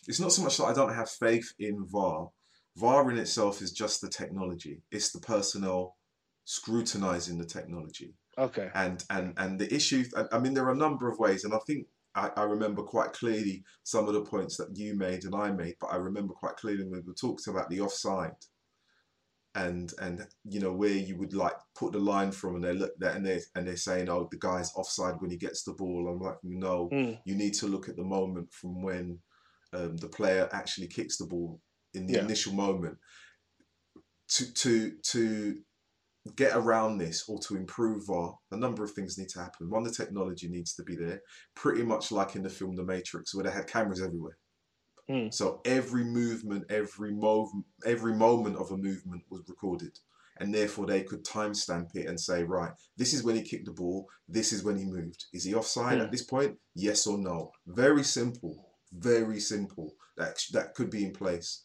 it's 0.08 0.20
not 0.20 0.32
so 0.32 0.42
much 0.42 0.58
that 0.58 0.64
I 0.64 0.74
don't 0.74 0.92
have 0.94 1.08
faith 1.08 1.50
in 1.58 1.86
VAR. 1.86 2.28
VAR 2.76 3.10
in 3.10 3.16
itself 3.18 3.62
is 3.62 3.72
just 3.72 4.02
the 4.02 4.08
technology. 4.08 4.82
It's 4.90 5.10
the 5.10 5.20
personnel 5.20 5.96
scrutinizing 6.44 7.38
the 7.38 7.46
technology. 7.46 8.12
okay 8.38 8.68
and 8.74 9.04
and 9.10 9.32
and 9.38 9.58
the 9.58 9.72
issue 9.74 10.04
I- 10.16 10.26
i 10.32 10.38
mean 10.38 10.52
there 10.54 10.66
are 10.66 10.72
a 10.72 10.76
number 10.86 11.08
of 11.08 11.18
ways 11.18 11.44
and 11.44 11.54
i 11.54 11.58
think 11.66 11.86
I, 12.14 12.30
I 12.36 12.42
remember 12.42 12.82
quite 12.82 13.12
clearly 13.12 13.64
some 13.82 14.06
of 14.08 14.14
the 14.14 14.20
points 14.22 14.56
that 14.58 14.76
you 14.76 14.94
made 14.94 15.24
and 15.24 15.34
i 15.34 15.50
made 15.50 15.76
but 15.80 15.86
i 15.88 15.96
remember 15.96 16.34
quite 16.34 16.56
clearly 16.56 16.84
when 16.84 17.02
we 17.06 17.14
talked 17.14 17.46
about 17.46 17.70
the 17.70 17.80
offside 17.80 18.32
and 19.54 19.92
and 20.00 20.26
you 20.44 20.60
know 20.60 20.72
where 20.72 20.90
you 20.90 21.16
would 21.16 21.32
like 21.32 21.54
put 21.76 21.92
the 21.92 21.98
line 21.98 22.32
from 22.32 22.56
and 22.56 22.64
they 22.64 22.72
look 22.72 22.92
that 22.98 23.14
and 23.16 23.24
they 23.24 23.40
and 23.54 23.66
they're 23.66 23.76
saying 23.76 24.08
oh 24.08 24.28
the 24.30 24.38
guy's 24.38 24.72
offside 24.74 25.14
when 25.20 25.30
he 25.30 25.36
gets 25.36 25.62
the 25.62 25.72
ball 25.72 26.08
i'm 26.08 26.20
like 26.20 26.38
no 26.42 26.88
Mm, 26.92 27.18
you 27.24 27.34
need 27.36 27.54
to 27.54 27.66
look 27.66 27.88
at 27.88 27.96
the 27.96 28.02
moment 28.02 28.52
from 28.52 28.82
when 28.82 29.18
um, 29.72 29.96
the 29.98 30.08
player 30.08 30.48
actually 30.52 30.88
kicks 30.88 31.16
the 31.18 31.26
ball 31.26 31.60
in 31.94 32.06
the 32.06 32.14
Yeah. 32.14 32.20
initial 32.24 32.52
moment 32.52 32.98
to 34.28 34.52
to 34.54 34.92
to 35.02 35.62
get 36.36 36.56
around 36.56 36.96
this 36.98 37.28
or 37.28 37.38
to 37.38 37.54
improve 37.54 38.06
VAR, 38.06 38.38
a 38.50 38.56
number 38.56 38.82
of 38.82 38.92
things 38.92 39.18
need 39.18 39.28
to 39.28 39.40
happen. 39.40 39.68
One, 39.68 39.84
the 39.84 39.90
technology 39.90 40.48
needs 40.48 40.74
to 40.76 40.82
be 40.82 40.96
there, 40.96 41.20
pretty 41.54 41.82
much 41.82 42.10
like 42.10 42.34
in 42.34 42.42
the 42.42 42.48
film 42.48 42.76
The 42.76 42.82
Matrix, 42.82 43.34
where 43.34 43.44
they 43.44 43.50
had 43.50 43.66
cameras 43.66 44.00
everywhere. 44.00 44.38
Mm. 45.10 45.32
So 45.32 45.60
every 45.64 46.04
movement, 46.04 46.64
every 46.70 47.12
mov, 47.12 47.48
every 47.84 48.14
moment 48.14 48.56
of 48.56 48.70
a 48.70 48.76
movement 48.76 49.22
was 49.30 49.42
recorded, 49.48 49.98
and 50.38 50.54
therefore 50.54 50.86
they 50.86 51.02
could 51.02 51.24
timestamp 51.24 51.94
it 51.94 52.06
and 52.06 52.18
say, 52.18 52.42
right, 52.42 52.72
this 52.96 53.12
is 53.12 53.22
when 53.22 53.36
he 53.36 53.42
kicked 53.42 53.66
the 53.66 53.72
ball, 53.72 54.08
this 54.28 54.52
is 54.52 54.62
when 54.64 54.76
he 54.76 54.84
moved. 54.84 55.26
Is 55.32 55.44
he 55.44 55.54
offside 55.54 55.98
Mm. 55.98 56.04
at 56.04 56.10
this 56.10 56.22
point? 56.24 56.58
Yes 56.74 57.06
or 57.06 57.18
no. 57.18 57.52
Very 57.66 58.02
simple, 58.04 58.70
very 58.92 59.40
simple. 59.40 59.94
That 60.16 60.42
that 60.52 60.74
could 60.74 60.90
be 60.90 61.04
in 61.04 61.12
place. 61.12 61.62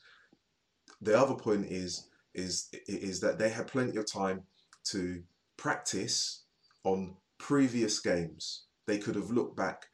The 1.01 1.17
other 1.17 1.35
point 1.35 1.65
is 1.67 2.09
is 2.33 2.69
is 2.87 3.19
that 3.21 3.37
they 3.39 3.49
had 3.49 3.67
plenty 3.67 3.97
of 3.97 4.05
time 4.11 4.43
to 4.85 5.23
practice 5.55 6.43
on 6.83 7.15
previous 7.37 7.99
games. 7.99 8.65
They 8.85 8.97
could 8.97 9.15
have 9.15 9.29
looked 9.31 9.55
back 9.55 9.85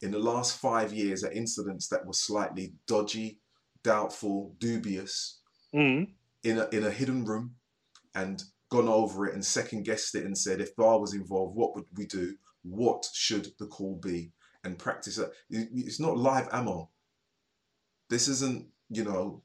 in 0.00 0.10
the 0.10 0.18
last 0.18 0.58
five 0.58 0.92
years 0.92 1.24
at 1.24 1.34
incidents 1.36 1.88
that 1.88 2.04
were 2.06 2.12
slightly 2.12 2.74
dodgy, 2.86 3.40
doubtful, 3.82 4.54
dubious 4.58 5.40
mm, 5.74 6.08
in 6.42 6.58
a, 6.58 6.68
in 6.70 6.84
a 6.84 6.90
hidden 6.90 7.24
room 7.24 7.54
and 8.14 8.42
gone 8.70 8.88
over 8.88 9.26
it 9.26 9.34
and 9.34 9.44
second 9.44 9.84
guessed 9.84 10.14
it 10.14 10.24
and 10.24 10.36
said, 10.36 10.60
if 10.60 10.74
VAR 10.76 11.00
was 11.00 11.14
involved, 11.14 11.54
what 11.56 11.74
would 11.74 11.84
we 11.96 12.06
do? 12.06 12.34
What 12.62 13.06
should 13.12 13.48
the 13.58 13.66
call 13.66 13.96
be? 13.96 14.32
And 14.64 14.78
practice 14.78 15.18
it. 15.18 15.30
It- 15.50 15.68
It's 15.72 16.00
not 16.00 16.16
live 16.16 16.48
ammo. 16.52 16.90
This 18.10 18.28
isn't, 18.28 18.66
you 18.90 19.04
know, 19.04 19.42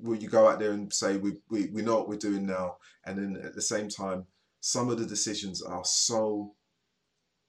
where 0.00 0.16
you 0.16 0.28
go 0.28 0.48
out 0.48 0.58
there 0.58 0.72
and 0.72 0.92
say, 0.92 1.16
we, 1.16 1.34
we, 1.50 1.66
we 1.72 1.82
know 1.82 1.96
what 1.98 2.08
we're 2.08 2.16
doing 2.16 2.46
now. 2.46 2.76
And 3.04 3.18
then 3.18 3.42
at 3.44 3.54
the 3.54 3.62
same 3.62 3.88
time, 3.88 4.24
some 4.60 4.88
of 4.90 4.98
the 4.98 5.06
decisions 5.06 5.62
are 5.62 5.84
so. 5.84 6.54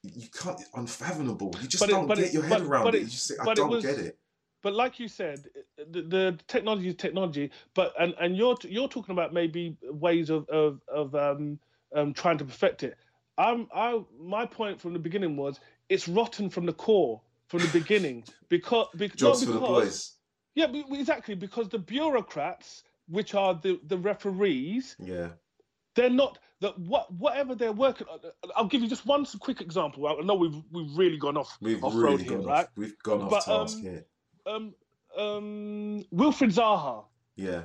You 0.03 0.27
can't 0.29 0.59
unfathomable. 0.73 1.53
You 1.61 1.67
just 1.67 1.81
But 1.81 1.89
don't 1.89 2.07
get 2.07 2.19
it- 2.19 2.33
your 2.33 2.43
head 2.43 2.59
but- 2.59 2.67
around 2.67 2.83
but 2.85 2.95
it. 2.95 3.01
You 3.01 3.07
just 3.07 3.25
say, 3.27 3.35
I 3.39 3.53
don't 3.53 3.69
was- 3.69 3.85
get 3.85 3.99
it. 3.99 4.17
but 4.63 4.73
like 4.73 4.99
you 4.99 5.07
said 5.07 5.45
the, 5.77 6.01
the 6.03 6.39
technology 6.47 6.87
is 6.89 6.95
technology 6.95 7.49
but 7.73 7.93
and 7.99 8.13
and 8.19 8.35
you're 8.37 8.55
you're 8.63 8.87
talking 8.87 9.13
about 9.13 9.33
maybe 9.33 9.75
ways 9.83 10.29
of 10.29 10.47
of, 10.49 10.81
of 10.87 11.15
um, 11.15 11.57
um 11.95 12.13
trying 12.13 12.37
to 12.37 12.45
perfect 12.45 12.83
it 12.83 12.95
i'm 13.39 13.67
i 13.73 13.99
my 14.19 14.45
point 14.45 14.79
from 14.79 14.93
the 14.93 14.99
beginning 14.99 15.35
was 15.35 15.59
it's 15.89 16.07
rotten 16.07 16.47
from 16.49 16.65
the 16.67 16.73
core 16.73 17.19
from 17.47 17.59
the 17.61 17.67
beginning 17.79 18.23
because 18.49 18.87
because 18.97 19.19
Jobs 19.19 19.43
for 19.45 19.51
the 19.53 19.59
boys. 19.59 20.13
yeah 20.53 20.67
exactly 20.91 21.33
because 21.33 21.67
the 21.69 21.79
bureaucrats 21.79 22.83
which 23.07 23.33
are 23.33 23.55
the 23.55 23.79
the 23.87 23.97
referees 23.97 24.95
Yeah. 24.99 25.29
They're 25.95 26.09
not 26.09 26.37
that 26.61 26.77
what 26.79 27.11
whatever 27.13 27.55
they're 27.55 27.71
working 27.71 28.07
on 28.07 28.19
i'll 28.55 28.65
give 28.67 28.81
you 28.81 28.87
just 28.87 29.05
one 29.05 29.25
quick 29.39 29.61
example 29.61 30.07
i 30.07 30.13
know 30.23 30.35
we've 30.35 30.61
we've 30.71 30.95
really 30.95 31.17
gone 31.17 31.37
off 31.37 31.57
We've 31.61 31.83
off 31.83 31.93
really 31.93 32.03
road 32.17 32.21
here 32.21 32.37
gone 32.37 32.45
right 32.45 32.65
off. 32.65 32.71
We've 32.75 32.99
gone 33.03 33.21
off 33.23 33.29
But, 33.29 33.43
task 33.45 33.77
um, 33.77 33.83
here. 33.83 34.05
um 34.45 34.73
um 35.17 36.05
wilfred 36.11 36.51
zaha 36.51 37.05
Yeah. 37.35 37.63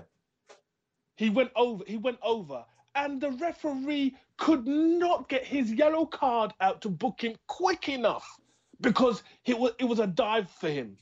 He 1.17 1.31
went 1.31 1.51
over. 1.57 1.83
He 1.87 1.97
went 1.97 2.19
over, 2.23 2.63
and 2.95 3.21
the 3.21 3.31
referee 3.33 4.15
could 4.37 4.67
not 4.67 5.29
get 5.31 5.47
his 5.47 5.73
yellow 5.73 6.05
card 6.05 6.53
out 6.61 6.83
to 6.83 6.91
book 6.91 7.23
him 7.25 7.35
quick 7.47 7.89
enough 7.89 8.39
because 8.83 9.23
it 9.47 9.59
was 9.59 9.73
it 9.79 9.85
was 9.85 9.99
a 9.99 10.07
dive 10.07 10.51
for 10.51 10.69
him, 10.69 10.99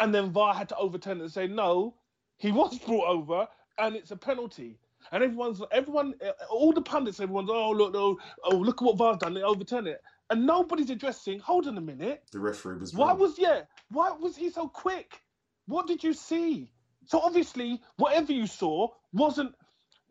and 0.00 0.14
then 0.14 0.30
VAR 0.32 0.52
had 0.54 0.68
to 0.68 0.76
overturn 0.76 1.18
it 1.18 1.22
and 1.22 1.32
say 1.32 1.46
no, 1.46 1.94
he 2.36 2.52
was 2.52 2.78
brought 2.86 3.08
over, 3.08 3.48
and 3.78 3.96
it's 3.96 4.10
a 4.10 4.16
penalty. 4.16 4.78
And 5.14 5.22
everyone's 5.22 5.62
everyone, 5.70 6.14
uh, 6.26 6.32
all 6.50 6.72
the 6.72 6.82
pundits, 6.82 7.20
everyone's 7.20 7.48
oh 7.48 7.70
look, 7.70 7.94
no, 7.94 8.18
oh 8.42 8.56
look 8.56 8.82
at 8.82 8.84
what 8.84 8.96
VAR's 8.96 9.18
done, 9.18 9.32
they 9.32 9.42
overturn 9.42 9.86
it, 9.86 10.02
and 10.28 10.44
nobody's 10.44 10.90
addressing. 10.90 11.38
Hold 11.38 11.68
on 11.68 11.78
a 11.78 11.80
minute. 11.80 12.24
The 12.32 12.40
referee 12.40 12.78
was 12.78 12.92
Why 12.92 13.10
wrong. 13.10 13.20
was 13.20 13.38
yeah? 13.38 13.60
Why 13.90 14.10
was 14.10 14.36
he 14.36 14.50
so 14.50 14.66
quick? 14.66 15.22
What 15.66 15.86
did 15.86 16.02
you 16.02 16.14
see? 16.14 16.68
So 17.04 17.20
obviously, 17.20 17.80
whatever 17.96 18.32
you 18.32 18.48
saw 18.48 18.88
wasn't. 19.12 19.54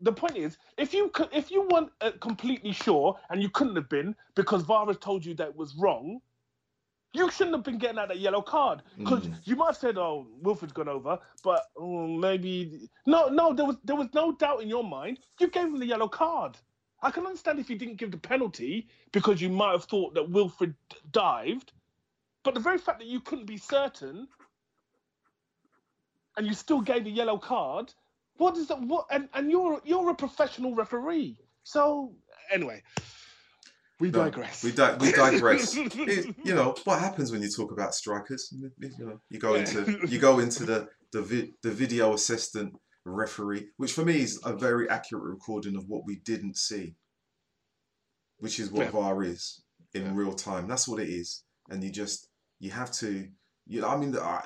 The 0.00 0.12
point 0.12 0.38
is, 0.38 0.56
if 0.78 0.94
you 0.94 1.12
if 1.32 1.50
you 1.50 1.68
weren't 1.70 1.90
uh, 2.00 2.12
completely 2.22 2.72
sure 2.72 3.18
and 3.28 3.42
you 3.42 3.50
couldn't 3.50 3.76
have 3.76 3.90
been 3.90 4.16
because 4.34 4.62
VAR 4.62 4.86
has 4.86 4.96
told 4.96 5.22
you 5.22 5.34
that 5.34 5.48
it 5.48 5.56
was 5.56 5.74
wrong, 5.76 6.20
you 7.14 7.30
shouldn't 7.30 7.54
have 7.54 7.64
been 7.64 7.78
getting 7.78 7.98
out 7.98 8.08
that 8.08 8.18
yellow 8.18 8.42
card 8.42 8.82
because 8.98 9.26
Mm. 9.26 9.38
you 9.44 9.56
might 9.56 9.66
have 9.68 9.76
said, 9.76 9.96
"Oh, 9.96 10.26
Wilfred's 10.42 10.72
gone 10.72 10.88
over," 10.88 11.18
but 11.42 11.62
oh, 11.78 12.06
maybe 12.06 12.88
no, 13.06 13.28
no. 13.28 13.52
There 13.54 13.64
was 13.64 13.76
there 13.84 13.96
was 13.96 14.12
no 14.12 14.32
doubt 14.32 14.62
in 14.62 14.68
your 14.68 14.84
mind. 14.84 15.20
You 15.40 15.48
gave 15.48 15.64
him 15.64 15.78
the 15.78 15.86
yellow 15.86 16.08
card. 16.08 16.58
I 17.02 17.10
can 17.10 17.24
understand 17.26 17.58
if 17.58 17.70
you 17.70 17.76
didn't 17.78 17.96
give 17.96 18.10
the 18.10 18.18
penalty 18.18 18.88
because 19.12 19.40
you 19.40 19.48
might 19.48 19.72
have 19.72 19.84
thought 19.84 20.14
that 20.14 20.28
Wilfred 20.28 20.74
dived, 21.12 21.72
but 22.42 22.54
the 22.54 22.60
very 22.60 22.78
fact 22.78 22.98
that 22.98 23.06
you 23.08 23.20
couldn't 23.20 23.46
be 23.46 23.58
certain 23.58 24.26
and 26.36 26.46
you 26.46 26.54
still 26.54 26.80
gave 26.80 27.06
a 27.06 27.10
yellow 27.10 27.38
card, 27.38 27.92
what 28.38 28.56
is 28.56 28.66
that? 28.68 28.80
What 28.80 29.06
and, 29.10 29.28
and 29.34 29.50
you're 29.50 29.80
you're 29.84 30.10
a 30.10 30.14
professional 30.14 30.74
referee. 30.74 31.36
So 31.62 32.14
anyway, 32.50 32.82
we 34.00 34.10
No, 34.10 34.24
digress. 34.24 34.64
We, 34.64 34.72
di- 34.72 34.96
we 35.00 35.12
digress. 35.12 35.76
It- 35.76 36.34
you 36.44 36.54
know 36.54 36.74
what 36.84 37.00
happens 37.00 37.30
when 37.32 37.42
you 37.42 37.50
talk 37.50 37.70
about 37.72 37.94
strikers? 37.94 38.52
You 38.52 38.70
know, 38.98 39.20
you 39.30 39.38
go 39.38 39.54
Yeah. 39.54 39.60
into 39.60 40.06
you 40.08 40.18
go 40.18 40.38
into 40.40 40.64
the 40.64 40.88
the, 41.12 41.22
vi- 41.22 41.52
the 41.62 41.70
video 41.70 42.14
assistant 42.14 42.74
referee, 43.04 43.68
which 43.76 43.92
for 43.92 44.04
me 44.04 44.20
is 44.20 44.40
a 44.44 44.52
very 44.52 44.88
accurate 44.88 45.22
recording 45.24 45.76
of 45.76 45.84
what 45.88 46.04
we 46.06 46.16
didn't 46.24 46.56
see, 46.56 46.96
which 48.38 48.58
is 48.58 48.70
what 48.72 48.86
Yeah. 48.86 48.90
VAR 48.90 49.22
is 49.22 49.62
in 49.92 50.02
Yeah. 50.06 50.12
real 50.14 50.32
time. 50.34 50.66
That's 50.66 50.88
what 50.88 51.00
it 51.00 51.08
is, 51.08 51.44
and 51.70 51.82
you 51.84 51.90
just 51.90 52.28
you 52.58 52.70
have 52.70 52.90
to 52.92 53.28
Yeah, 53.66 53.86
I 53.86 53.96
mean, 53.96 54.14
I, 54.16 54.42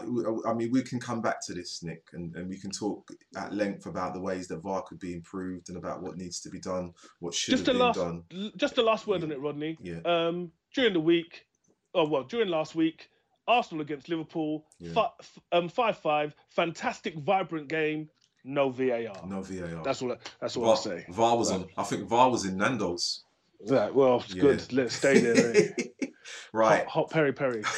I 0.47 0.55
mean, 0.55 0.71
we 0.71 0.83
can 0.83 1.01
come 1.01 1.21
back 1.21 1.45
to 1.47 1.53
this, 1.55 1.83
Nick, 1.83 2.05
and, 2.13 2.35
and 2.37 2.49
we 2.49 2.57
can 2.57 2.71
talk 2.71 3.11
at 3.37 3.53
length 3.53 3.87
about 3.87 4.15
the 4.15 4.21
ways 4.21 4.47
that 4.49 4.59
VAR 4.63 4.83
could 4.83 5.01
be 5.01 5.13
improved 5.13 5.69
and 5.71 5.77
about 5.79 6.03
what 6.03 6.17
needs 6.17 6.41
to 6.43 6.51
be 6.51 6.61
done, 6.61 6.93
what 7.19 7.35
should 7.35 7.51
Just 7.51 7.67
have 7.67 7.75
been 7.75 7.83
last, 7.85 7.97
done. 7.97 8.23
just 8.57 8.77
the 8.77 8.83
last 8.83 9.09
word 9.09 9.21
Yeah. 9.23 9.27
on 9.27 9.33
it, 9.33 9.41
Rodney. 9.41 9.77
Yeah, 9.83 9.99
Um, 10.05 10.53
during 10.73 10.93
the 10.93 11.01
week, 11.01 11.47
oh 11.95 12.07
well, 12.09 12.23
during 12.23 12.49
last 12.49 12.77
week, 12.77 13.11
Arsenal 13.49 13.81
against 13.83 14.09
Liverpool, 14.09 14.65
Yeah. 14.79 14.93
fi- 14.93 15.11
f- 15.21 15.39
um, 15.51 15.69
five-five, 15.69 16.35
fantastic, 16.51 17.17
vibrant 17.17 17.69
game. 17.69 18.09
No 18.45 18.71
VAR. 18.71 19.27
no 19.27 19.43
VAR. 19.43 19.83
That's 19.83 20.01
all. 20.01 20.13
I- 20.13 20.19
That's 20.41 20.57
all 20.57 20.63
VAR, 20.63 20.71
I'll 20.71 20.77
say. 20.77 21.05
VAR 21.11 21.37
was 21.37 21.51
in. 21.51 21.67
I 21.77 21.83
think 21.83 22.07
VAR 22.09 22.31
was 22.31 22.45
in 22.45 22.57
Nando's. 22.57 23.25
Right, 23.69 23.93
well, 23.93 24.21
it's 24.21 24.33
Yeah. 24.35 24.43
good. 24.43 24.73
Let's 24.73 24.95
stay 24.95 25.19
there. 25.19 25.57
eh? 25.57 26.07
right, 26.53 26.85
Hot, 26.85 26.89
hot 26.89 27.11
Perry 27.11 27.33
peri. 27.33 27.63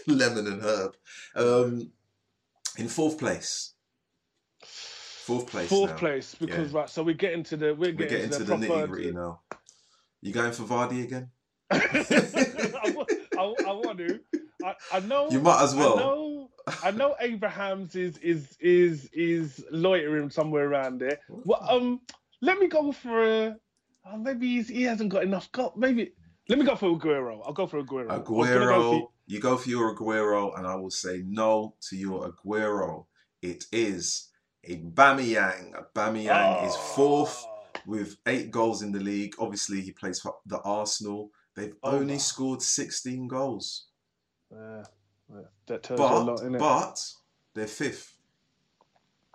lemon 0.06 0.46
and 0.46 0.62
herb. 0.62 0.96
Um, 1.34 1.90
in 2.78 2.88
fourth 2.88 3.18
place. 3.18 3.74
Fourth 4.62 5.46
place. 5.46 5.68
Fourth 5.68 5.90
now. 5.90 5.96
place 5.96 6.34
because 6.34 6.72
right. 6.72 6.88
So 6.90 7.02
we 7.02 7.14
get 7.14 7.32
into 7.32 7.56
the 7.56 7.74
we're 7.74 7.92
We 7.92 7.92
getting 7.92 8.08
get 8.08 8.24
into 8.24 8.38
to 8.38 8.44
the 8.44 8.56
the, 8.56 8.66
nitty 8.66 8.88
gritty 8.88 9.12
now. 9.12 9.40
You 10.22 10.32
going 10.32 10.52
for 10.52 10.64
Vardy 10.64 11.04
again? 11.04 11.30
I, 11.70 12.92
wa- 12.94 13.06
I, 13.38 13.54
I 13.68 13.72
want 13.72 13.98
to. 13.98 14.20
I, 14.64 14.74
I 14.92 15.00
know. 15.00 15.30
You 15.30 15.40
might 15.40 15.62
as 15.62 15.74
well. 15.74 15.98
I 15.98 16.02
know. 16.02 16.50
I 16.84 16.90
know 16.90 17.16
Abraham's 17.20 17.94
is 17.96 18.18
is 18.18 18.56
is 18.60 19.08
is 19.12 19.64
loitering 19.70 20.30
somewhere 20.30 20.68
around 20.68 20.98
there. 20.98 21.18
Well, 21.28 21.64
um, 21.68 22.00
let 22.42 22.58
me 22.58 22.66
go 22.66 22.92
for 22.92 23.24
a. 23.24 23.56
Oh, 24.06 24.16
maybe 24.16 24.48
he's, 24.48 24.68
he 24.68 24.82
hasn't 24.82 25.10
got 25.10 25.22
enough. 25.22 25.50
Got 25.52 25.78
maybe. 25.78 26.12
Let 26.48 26.58
me 26.58 26.64
go 26.64 26.74
for 26.74 26.88
Aguero. 26.98 27.40
I'll 27.46 27.52
go 27.52 27.66
for 27.66 27.82
Aguero. 27.82 28.10
I 28.10 28.18
was 28.18 28.48
gonna 28.48 28.66
Aguero, 28.66 28.90
go 28.90 29.09
you 29.30 29.38
go 29.40 29.56
for 29.56 29.68
your 29.70 29.94
Aguero, 29.94 30.56
and 30.58 30.66
I 30.66 30.74
will 30.74 30.90
say 30.90 31.22
no 31.24 31.74
to 31.88 31.96
your 31.96 32.32
Aguero. 32.32 33.06
It 33.42 33.64
is 33.72 34.28
Aubameyang. 34.68 35.72
Aubameyang 35.74 36.66
is 36.66 36.74
fourth 36.76 37.44
Oh. 37.46 37.56
with 37.86 38.16
eight 38.26 38.50
goals 38.50 38.82
in 38.82 38.92
the 38.92 38.98
league. 39.00 39.34
Obviously, 39.38 39.80
he 39.82 39.92
plays 39.92 40.20
for 40.20 40.34
the 40.46 40.60
Arsenal. 40.62 41.30
They've 41.54 41.76
Oh, 41.82 41.92
only 41.98 42.14
wow. 42.14 42.18
scored 42.18 42.62
16 42.62 43.28
goals, 43.28 43.86
Yeah, 44.52 44.84
yeah, 45.32 45.42
that 45.66 45.82
tells 45.84 46.00
you 46.00 46.06
a 46.06 46.08
but 46.10 46.24
lot, 46.24 46.40
innit? 46.40 46.58
but 46.58 47.12
they're 47.54 47.66
fifth. 47.68 48.16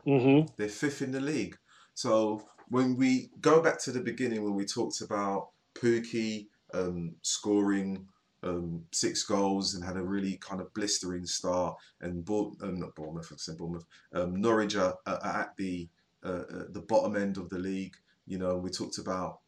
mm-hmm. 0.06 0.54
They're 0.58 0.70
fifth 0.70 1.02
in 1.02 1.12
the 1.12 1.22
league. 1.22 1.58
So 1.94 2.46
when 2.70 2.96
we 2.98 3.32
go 3.40 3.62
back 3.62 3.80
to 3.84 3.92
the 3.92 4.02
beginning, 4.02 4.44
when 4.44 4.56
we 4.56 4.66
talked 4.66 5.02
about 5.02 5.50
Pukki 5.74 6.48
um, 6.74 7.16
scoring 7.22 8.08
um, 8.46 8.86
six 8.92 9.24
goals 9.24 9.74
and 9.76 9.84
had 9.84 9.98
a 9.98 10.04
really 10.04 10.38
kind 10.38 10.62
of 10.62 10.74
blistering 10.74 11.26
start, 11.26 11.76
and 12.02 12.24
Bour- 12.24 12.54
um, 12.62 12.80
not 12.80 12.96
Bournemouth, 12.96 13.32
I 13.32 13.36
said 13.38 13.58
Bournemouth, 13.58 13.86
um, 14.14 14.40
Norwich 14.40 14.76
are, 14.76 14.96
are 15.06 15.42
at 15.42 15.58
the 15.58 15.90
uh, 16.24 16.44
uh, 16.52 16.64
the 16.70 16.82
bottom 16.82 17.16
end 17.16 17.38
of 17.38 17.50
the 17.50 17.60
league. 17.60 17.96
You 18.26 18.40
know, 18.40 18.58
we 18.58 18.70
talked 18.70 18.98
about 18.98 19.40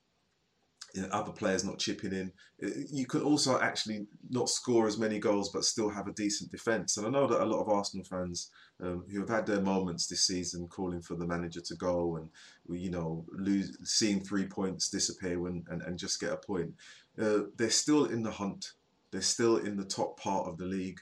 you 0.94 1.02
know, 1.02 1.10
other 1.10 1.32
players 1.32 1.64
not 1.64 1.80
chipping 1.80 2.14
in. 2.14 2.32
Uh, 2.64 2.70
You 2.92 3.06
could 3.06 3.22
also 3.22 3.60
actually 3.60 4.08
not 4.30 4.50
score 4.50 4.88
as 4.88 4.98
many 4.98 5.20
goals, 5.20 5.50
but 5.50 5.64
still 5.64 5.90
have 5.90 6.08
a 6.08 6.14
decent 6.14 6.52
defence. 6.52 6.98
And 6.98 7.06
I 7.06 7.10
know 7.10 7.28
that 7.28 7.42
a 7.42 7.46
lot 7.46 7.62
of 7.62 7.70
Arsenal 7.70 8.06
fans 8.06 8.52
um, 8.82 9.06
who 9.12 9.20
have 9.20 9.30
had 9.30 9.46
their 9.46 9.62
moments 9.62 10.08
this 10.08 10.22
season 10.22 10.68
calling 10.68 11.02
for 11.02 11.16
the 11.16 11.26
manager 11.26 11.62
to 11.62 11.76
go 11.76 12.18
and 12.18 12.30
you 12.70 12.92
know 12.92 13.26
lose 13.32 13.78
seeing 13.84 14.22
three 14.22 14.46
points 14.46 14.90
disappear 14.90 15.40
when, 15.40 15.66
and, 15.70 15.82
and 15.82 15.98
just 15.98 16.20
get 16.20 16.34
a 16.34 16.38
point 16.38 16.74
uh, 17.20 17.40
they're 17.58 17.70
still 17.70 18.06
in 18.06 18.24
the 18.24 18.32
hunt 18.32 18.74
they're 19.12 19.22
still 19.22 19.58
in 19.58 19.78
the 19.78 19.86
top 19.86 20.20
part 20.20 20.48
of 20.48 20.58
the 20.58 20.66
league 20.66 21.00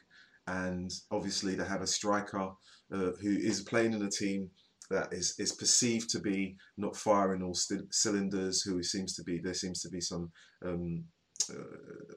and 0.48 0.92
obviously 1.12 1.56
they 1.56 1.66
have 1.66 1.82
a 1.82 1.88
striker 1.88 2.50
uh, 2.94 3.12
who 3.22 3.32
is 3.32 3.62
playing 3.62 3.94
in 3.94 4.04
a 4.04 4.10
team 4.10 4.50
that 4.92 5.12
is, 5.12 5.34
is 5.40 5.52
perceived 5.54 6.10
to 6.10 6.20
be 6.20 6.56
not 6.78 6.96
firing 6.96 7.42
all 7.42 7.56
cylinders 7.90 8.62
who 8.62 8.84
seems 8.84 9.16
to 9.16 9.24
be 9.24 9.40
there 9.40 9.54
seems 9.54 9.82
to 9.82 9.90
be 9.90 10.00
some 10.00 10.32
um, 10.64 11.04
uh, 11.50 12.14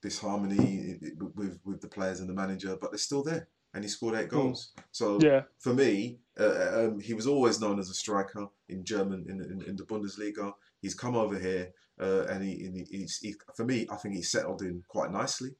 disharmony 0.00 0.98
with 1.34 1.58
with 1.64 1.80
the 1.80 1.88
players 1.88 2.20
and 2.20 2.28
the 2.28 2.34
manager 2.34 2.76
but 2.80 2.90
they're 2.90 2.98
still 2.98 3.22
there 3.22 3.48
and 3.74 3.82
he 3.84 3.88
scored 3.88 4.14
eight 4.14 4.28
goals 4.28 4.72
so 4.90 5.18
Yeah. 5.20 5.42
for 5.58 5.72
me, 5.74 6.18
uh, 6.38 6.84
um, 6.86 7.00
he 7.00 7.14
was 7.14 7.26
always 7.26 7.60
known 7.60 7.78
as 7.78 7.88
a 7.90 7.94
striker 7.94 8.46
in 8.68 8.84
German 8.84 9.24
in, 9.28 9.40
in, 9.40 9.62
in 9.68 9.76
the 9.76 9.84
Bundesliga. 9.84 10.52
He's 10.82 10.94
come 10.94 11.14
over 11.16 11.38
here, 11.38 11.70
uh, 12.00 12.24
and 12.24 12.44
he, 12.44 12.64
and 12.66 12.86
he's, 12.90 13.18
he, 13.18 13.34
for 13.56 13.64
me, 13.64 13.86
I 13.90 13.96
think 13.96 14.14
he 14.16 14.22
settled 14.22 14.62
in 14.62 14.82
quite 14.88 15.10
nicely. 15.10 15.50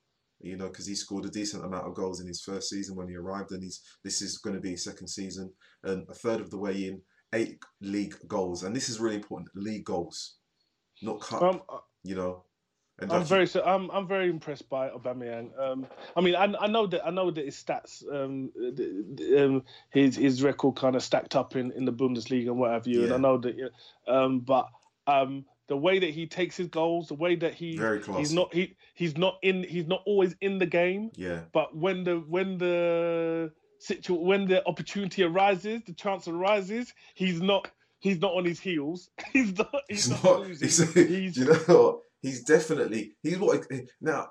You 0.41 0.57
know, 0.57 0.67
because 0.67 0.87
he 0.87 0.97
scored 0.97 1.25
a 1.25 1.31
decent 1.31 1.65
amount 1.65 1.87
of 1.87 1.95
goals 1.95 2.21
in 2.21 2.27
his 2.27 2.43
first 2.43 2.69
season 2.69 2.97
when 2.97 3.07
he 3.09 3.15
arrived, 3.15 3.53
and 3.53 3.63
he's 3.63 3.81
this 4.03 4.21
is 4.21 4.39
going 4.39 4.57
to 4.57 4.61
be 4.61 4.71
his 4.73 4.83
second 4.83 5.07
season, 5.07 5.53
and 5.85 6.05
a 6.11 6.15
third 6.15 6.41
of 6.41 6.51
the 6.51 6.59
way 6.59 6.89
in, 6.89 7.01
eight 7.33 7.59
league 7.81 8.17
goals, 8.27 8.65
and 8.65 8.75
this 8.75 8.89
is 8.89 8.99
really 8.99 9.15
important: 9.15 9.49
league 9.55 9.85
goals, 9.85 10.39
not 11.01 11.21
cup. 11.21 11.43
Um, 11.43 11.61
you 12.03 12.17
know, 12.17 12.43
and 12.99 13.13
I'm 13.13 13.25
very 13.25 13.47
so 13.47 13.63
I'm 13.63 13.89
I'm 13.93 14.09
very 14.09 14.29
impressed 14.31 14.69
by 14.69 14.89
Aubameyang. 14.91 15.57
Um, 15.57 15.87
I 16.17 16.21
mean, 16.21 16.35
I, 16.35 16.53
I 16.61 16.67
know 16.67 16.89
that 16.89 17.07
I 17.07 17.11
know 17.11 17.31
that 17.31 17.45
his 17.45 17.55
stats, 17.63 18.03
um, 18.13 18.51
the- 18.57 19.05
the, 19.15 19.45
um, 19.45 19.63
his 19.91 20.17
his 20.17 20.43
record 20.43 20.75
kind 20.75 20.97
of 20.97 21.05
stacked 21.05 21.37
up 21.37 21.55
in, 21.55 21.71
in 21.71 21.85
the 21.85 21.93
Bundesliga 21.93 22.49
and 22.49 22.59
what 22.59 22.73
have 22.73 22.89
you. 22.89 23.03
And 23.05 23.13
I 23.15 23.19
know 23.19 23.39
that, 23.39 23.71
um, 24.09 24.41
but 24.41 24.67
um, 25.07 25.45
the 25.69 25.77
way 25.77 25.99
that 25.99 26.11
he 26.11 26.27
takes 26.27 26.57
his 26.57 26.69
goals, 26.69 27.09
the 27.09 27.15
way 27.15 27.35
that 27.37 27.55
he 27.55 27.77
very 27.77 28.01
close. 28.01 28.19
he's 28.19 28.33
not 28.33 28.53
he 28.53 28.77
he's 28.95 29.17
not 29.17 29.37
in 29.43 29.63
he's 29.65 29.87
not 29.87 30.03
always 30.07 30.35
in 30.41 30.59
the 30.59 30.67
game. 30.67 31.11
Yeah, 31.17 31.41
But 31.53 31.75
when 31.77 32.05
the 32.05 32.17
when 32.29 32.59
the 32.59 33.53
situ 33.79 34.15
when 34.15 34.47
the 34.47 34.67
opportunity 34.67 35.23
arises, 35.23 35.83
the 35.87 35.95
chance 35.95 36.29
arises, 36.29 36.93
he's 37.15 37.41
not 37.41 37.71
he's 38.01 38.21
not 38.21 38.35
on 38.35 38.45
his 38.45 38.61
heels. 38.61 39.11
He's 39.33 39.57
not 39.57 39.75
he's, 39.89 40.07
He's 40.07 40.11
not, 40.11 40.25
not. 40.25 40.47
He's, 40.49 40.95
He's- 40.95 41.37
you 41.37 41.45
know 41.47 41.55
what? 41.55 41.99
He's 42.21 42.45
definitely. 42.45 43.17
He's 43.25 43.39
what. 43.39 43.67
Now 44.01 44.29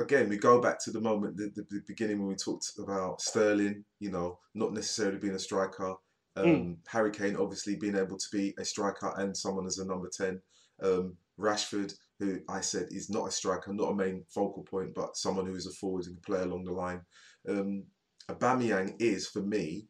again, 0.00 0.28
we 0.28 0.38
go 0.38 0.60
back 0.60 0.82
to 0.84 0.90
the 0.90 1.00
moment, 1.00 1.36
the, 1.36 1.50
the, 1.54 1.62
the 1.70 1.82
beginning 1.86 2.18
when 2.18 2.28
we 2.28 2.34
talked 2.34 2.72
about 2.78 3.20
Sterling. 3.20 3.84
You 4.00 4.10
know, 4.10 4.38
not 4.54 4.72
necessarily 4.72 5.18
being 5.18 5.34
a 5.34 5.38
striker. 5.38 5.94
Um, 6.38 6.46
Mm. 6.46 6.76
Harry 6.86 7.10
Kane 7.10 7.36
obviously 7.36 7.76
being 7.76 7.96
able 7.96 8.16
to 8.16 8.26
be 8.32 8.54
a 8.58 8.64
striker 8.64 9.12
and 9.16 9.36
someone 9.36 9.66
as 9.66 9.78
a 9.78 9.84
number 9.86 10.08
ten. 10.08 10.40
Um, 10.82 11.16
Rashford, 11.38 11.92
who 12.20 12.40
I 12.48 12.60
said 12.60 12.88
is 12.90 13.10
not 13.10 13.28
a 13.28 13.30
striker, 13.32 13.72
not 13.72 13.90
a 13.90 13.94
main 13.94 14.24
focal 14.28 14.62
point, 14.62 14.94
but 14.94 15.16
someone 15.16 15.46
who 15.46 15.54
is 15.54 15.66
a 15.66 15.72
forward 15.72 16.06
and 16.06 16.14
can 16.22 16.34
play 16.34 16.42
along 16.42 16.64
the 16.64 16.72
line. 16.72 17.00
Um, 17.48 17.84
Aubameyang 18.30 18.94
is 19.00 19.26
for 19.28 19.40
me, 19.40 19.88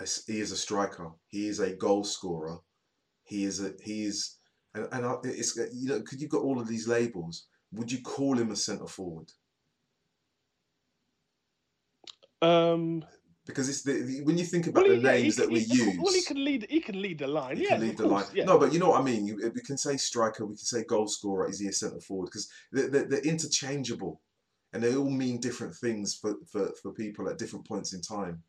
a 0.00 0.06
he 0.26 0.40
is 0.40 0.52
a 0.52 0.56
striker. 0.56 1.10
He 1.28 1.48
is 1.48 1.60
a 1.60 1.74
goal 1.74 2.04
scorer. 2.04 2.58
He 3.24 3.44
is 3.44 3.64
a 3.64 3.72
he 3.82 4.04
is 4.04 4.36
and, 4.74 4.88
and 4.92 5.06
I, 5.06 5.14
it's 5.24 5.56
you 5.56 5.88
know 5.88 5.98
because 5.98 6.20
you've 6.20 6.30
got 6.30 6.42
all 6.42 6.60
of 6.60 6.68
these 6.68 6.86
labels. 6.86 7.46
Would 7.72 7.90
you 7.90 8.02
call 8.02 8.38
him 8.38 8.50
a 8.50 8.56
centre 8.56 8.86
forward? 8.86 9.30
um 12.42 13.02
Because 13.46 13.68
it's 13.68 13.82
the, 13.82 13.92
the- 14.02 14.22
when 14.22 14.36
you 14.36 14.44
think 14.44 14.66
about 14.66 14.84
Well, 14.88 15.00
the 15.00 15.00
he- 15.00 15.16
he 15.16 15.22
names 15.22 15.36
can- 15.36 15.44
that 15.44 15.52
we 15.52 15.60
he- 15.60 15.74
use. 15.76 15.96
Well, 16.00 16.12
he 16.12 16.22
can 16.22 16.44
lead. 16.44 16.66
He 16.68 16.80
can 16.80 17.00
lead 17.00 17.18
the 17.18 17.28
line. 17.28 17.56
he 17.56 17.62
yeah, 17.64 17.70
can 17.70 17.80
lead 17.80 17.96
the 17.96 18.06
line. 18.06 18.24
Yeah. 18.34 18.44
No, 18.44 18.58
but 18.58 18.72
you 18.72 18.78
know 18.80 18.90
what 18.90 19.00
I 19.00 19.04
mean. 19.04 19.24
You, 19.26 19.36
we 19.54 19.60
can 19.60 19.78
say 19.78 19.96
striker, 19.96 20.44
we 20.44 20.54
can 20.54 20.64
say 20.64 20.82
goal 20.84 21.06
scorer. 21.06 21.48
Is 21.48 21.60
he 21.60 21.68
a 21.68 21.72
centre 21.72 22.00
forward? 22.00 22.26
Because 22.26 22.48
they're, 22.72 22.88
they're, 22.88 23.04
they're 23.04 23.20
interchangeable, 23.20 24.20
and 24.72 24.82
they 24.82 24.96
all 24.96 25.08
mean 25.10 25.38
different 25.40 25.74
things 25.76 26.14
for, 26.16 26.34
for, 26.50 26.72
for 26.82 26.92
people 26.92 27.28
at 27.28 27.38
different 27.38 27.66
points 27.66 27.92
in 27.94 28.00
time. 28.00 28.42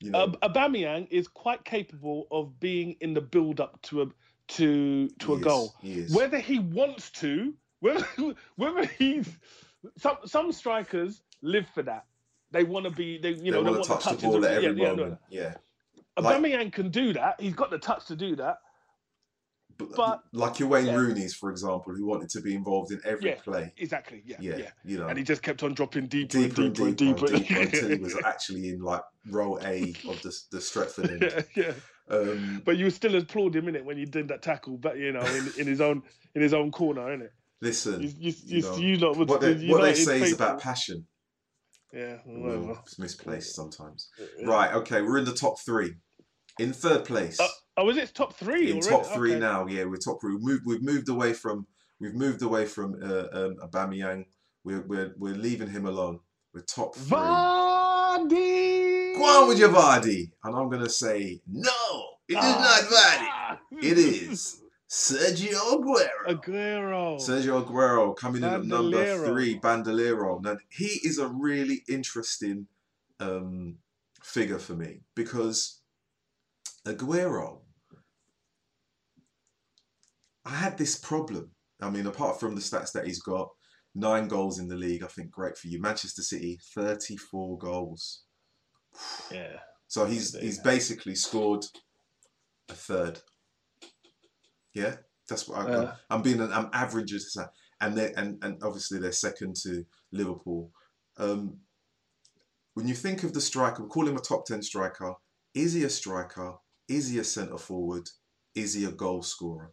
You 0.00 0.10
know, 0.10 0.24
Um, 0.24 0.36
Aubameyang 0.42 1.08
is 1.10 1.26
quite 1.28 1.64
capable 1.64 2.26
of 2.30 2.58
being 2.60 2.96
in 3.00 3.14
the 3.14 3.20
build-up 3.22 3.80
to 3.82 4.02
a 4.02 4.06
to 4.48 5.08
to 5.20 5.32
a 5.32 5.36
is, 5.38 5.42
goal. 5.42 5.74
He. 5.80 6.02
Whether 6.12 6.38
he 6.38 6.58
wants 6.58 7.10
to, 7.12 7.54
whether 7.80 8.06
whether 8.56 8.84
he's 8.98 9.28
some 9.96 10.16
some 10.26 10.52
strikers 10.52 11.22
live 11.40 11.66
for 11.74 11.82
that. 11.84 12.04
They 12.54 12.64
want 12.64 12.84
to 12.84 12.90
be. 12.90 13.18
They 13.18 13.30
you 13.30 13.36
they 13.36 13.50
know 13.50 13.64
they 13.64 13.70
want 13.70 13.76
want 13.76 13.84
to 13.84 13.88
touch 13.90 14.04
the 14.04 14.10
touches 14.10 14.22
ball 14.22 14.44
at 14.46 14.52
every 14.52 14.62
yeah, 14.62 14.68
yeah, 14.70 14.94
no, 14.94 14.96
moment. 14.96 15.18
Yeah. 15.28 15.54
Like- 16.16 16.36
Aubameyang 16.40 16.72
can 16.72 16.88
do 16.90 17.12
that. 17.14 17.40
He's 17.40 17.52
got 17.54 17.70
the 17.70 17.78
touch 17.78 18.06
to 18.06 18.16
do 18.16 18.36
that. 18.36 18.58
But, 19.76 19.96
But- 19.96 20.22
like 20.32 20.60
your 20.60 20.68
Wayne 20.68 20.86
yeah. 20.86 20.94
Rooney's, 20.94 21.34
for 21.34 21.50
example, 21.50 21.92
who 21.94 22.06
wanted 22.06 22.30
to 22.30 22.40
be 22.40 22.54
involved 22.54 22.92
in 22.92 23.00
every 23.04 23.30
Yeah. 23.30 23.40
play. 23.42 23.72
Exactly. 23.76 24.22
Yeah. 24.24 24.36
Yeah, 24.38 24.56
Yeah. 24.56 24.70
you 24.84 24.98
know, 24.98 25.08
And 25.08 25.18
he 25.18 25.24
just 25.24 25.42
kept 25.42 25.64
on 25.64 25.74
dropping 25.74 26.06
deeper, 26.06 26.38
deeper 26.38 26.62
and 26.62 26.78
and 26.78 26.96
deeper, 26.96 27.26
deeper 27.26 27.34
and 27.34 27.48
deeper, 27.48 27.60
until 27.60 27.88
he 27.88 27.96
was 27.96 28.16
actually 28.24 28.68
in 28.68 28.80
like 28.80 29.02
row 29.30 29.58
A 29.62 29.92
of 30.08 30.22
the 30.22 30.32
the 30.52 30.58
Stretford 30.58 31.10
end. 31.10 31.44
yeah, 31.56 31.64
yeah. 31.66 32.16
Um, 32.16 32.62
But 32.64 32.76
you 32.76 32.88
still 32.90 33.16
applaud 33.16 33.56
him 33.56 33.66
in 33.66 33.74
it 33.74 33.84
when 33.84 33.98
you 33.98 34.06
did 34.06 34.28
that 34.28 34.42
tackle, 34.42 34.76
but 34.76 34.96
you 34.96 35.10
know, 35.10 35.22
in, 35.22 35.52
in 35.58 35.66
his 35.66 35.80
own 35.80 36.04
in 36.36 36.42
his 36.42 36.54
own 36.54 36.70
corner, 36.70 37.02
innit? 37.16 37.30
listen, 37.60 38.00
You, 38.00 38.12
you, 38.18 38.34
you 38.44 38.76
you, 38.76 38.96
know, 38.98 39.10
lot 39.10 39.26
what 39.26 39.40
they, 39.40 39.54
what 39.66 39.78
know 39.78 39.82
they 39.86 39.94
say 39.94 40.20
is 40.22 40.34
about 40.34 40.60
passion. 40.60 41.06
Yeah, 41.94 42.18
Well, 42.26 42.58
whatever. 42.60 42.80
it's 42.84 42.98
misplaced 42.98 43.54
sometimes. 43.54 44.08
Yeah. 44.38 44.46
Right, 44.46 44.74
okay, 44.74 45.00
we're 45.02 45.18
in 45.18 45.24
the 45.24 45.34
top 45.34 45.60
three. 45.60 45.94
In 46.58 46.72
third 46.72 47.04
place, 47.04 47.38
Uh, 47.40 47.48
oh, 47.78 47.88
is 47.90 47.96
it 47.96 48.14
top 48.14 48.34
three? 48.34 48.70
in 48.70 48.78
already? 48.78 48.88
top 48.88 49.06
three 49.06 49.30
Okay. 49.32 49.40
now, 49.40 49.66
yeah, 49.66 49.84
we're 49.84 49.96
top 49.96 50.20
three. 50.20 50.34
We've 50.34 50.42
moved, 50.42 50.62
we've 50.66 50.82
moved 50.82 51.08
away 51.08 51.32
from 51.34 51.66
we've 52.00 52.14
moved 52.14 52.42
away 52.42 52.66
from 52.66 52.94
uh, 53.02 53.26
um, 53.32 53.56
Aubameyang. 53.62 54.26
We're, 54.64 54.82
we're 54.82 55.14
we're 55.18 55.34
leaving 55.34 55.68
him 55.68 55.86
alone. 55.86 56.20
We're 56.52 56.62
top 56.62 56.94
three. 56.96 57.16
on 57.16 58.28
with 59.48 59.58
your 59.58 59.68
Vardy? 59.70 60.30
And 60.44 60.54
I'm 60.56 60.68
gonna 60.70 60.88
say 60.88 61.40
no. 61.46 61.70
It 62.28 62.34
is 62.38 62.42
not 62.42 62.82
Vardy. 62.82 63.58
It 63.82 63.98
is 63.98 64.60
Sergio 64.94 65.58
Aguero. 65.72 66.28
Aguero. 66.28 67.18
Sergio 67.18 67.66
Aguero 67.66 68.16
coming 68.16 68.44
in 68.44 68.48
at 68.48 68.64
number 68.64 69.26
three, 69.26 69.58
Bandolero. 69.58 70.38
Now 70.40 70.56
he 70.70 71.00
is 71.02 71.18
a 71.18 71.26
really 71.26 71.82
interesting 71.88 72.68
um, 73.18 73.78
figure 74.22 74.60
for 74.60 74.74
me 74.74 75.00
because 75.16 75.80
Aguero. 76.86 77.62
I 80.44 80.50
had 80.50 80.78
this 80.78 80.96
problem. 80.96 81.50
I 81.82 81.90
mean, 81.90 82.06
apart 82.06 82.38
from 82.38 82.54
the 82.54 82.60
stats 82.60 82.92
that 82.92 83.06
he's 83.06 83.20
got, 83.20 83.48
nine 83.96 84.28
goals 84.28 84.60
in 84.60 84.68
the 84.68 84.76
league. 84.76 85.02
I 85.02 85.08
think 85.08 85.32
great 85.32 85.58
for 85.58 85.66
you. 85.66 85.80
Manchester 85.80 86.22
City, 86.22 86.60
thirty-four 86.72 87.58
goals. 87.58 88.22
yeah. 89.32 89.56
So 89.88 90.04
he's 90.04 90.38
he's 90.38 90.60
basically 90.60 91.16
scored 91.16 91.64
a 92.68 92.74
third. 92.74 93.18
Yeah, 94.74 94.96
that's 95.28 95.48
what 95.48 95.60
I, 95.60 95.70
Yeah. 95.70 95.92
I'm 96.10 96.22
being. 96.22 96.40
I'm 96.40 96.68
average 96.72 97.12
and 97.80 97.96
they 97.96 98.12
and 98.14 98.42
and 98.42 98.62
obviously 98.62 98.98
they're 98.98 99.12
second 99.12 99.56
to 99.62 99.84
Liverpool. 100.12 100.70
Um, 101.16 101.58
when 102.74 102.88
you 102.88 102.94
think 102.94 103.22
of 103.22 103.32
the 103.32 103.40
striker, 103.40 103.82
we 103.82 103.88
call 103.88 104.06
him 104.08 104.16
a 104.16 104.20
top 104.20 104.46
ten 104.46 104.62
striker. 104.62 105.14
Is 105.54 105.72
he 105.72 105.84
a 105.84 105.90
striker? 105.90 106.54
Is 106.88 107.08
he 107.08 107.18
a 107.18 107.24
centre 107.24 107.58
forward? 107.58 108.08
Is 108.54 108.74
he 108.74 108.84
a 108.84 108.90
goal 108.92 109.22
scorer? 109.22 109.72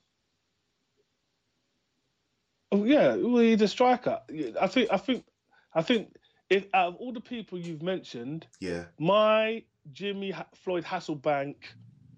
Oh 2.71 2.85
yeah, 2.85 3.15
well, 3.15 3.37
he's 3.41 3.61
a 3.61 3.67
striker. 3.67 4.19
I 4.59 4.67
think. 4.67 4.89
I 4.91 4.97
think. 4.97 5.25
I 5.73 5.81
think. 5.81 6.13
If 6.49 6.67
out 6.73 6.89
of 6.89 6.95
all 6.97 7.13
the 7.13 7.21
people 7.21 7.57
you've 7.57 7.81
mentioned, 7.81 8.45
Yeah, 8.59 8.83
my 8.99 9.63
Jimmy 9.93 10.33
Floyd 10.53 10.83
Hasselbaink 10.83 11.55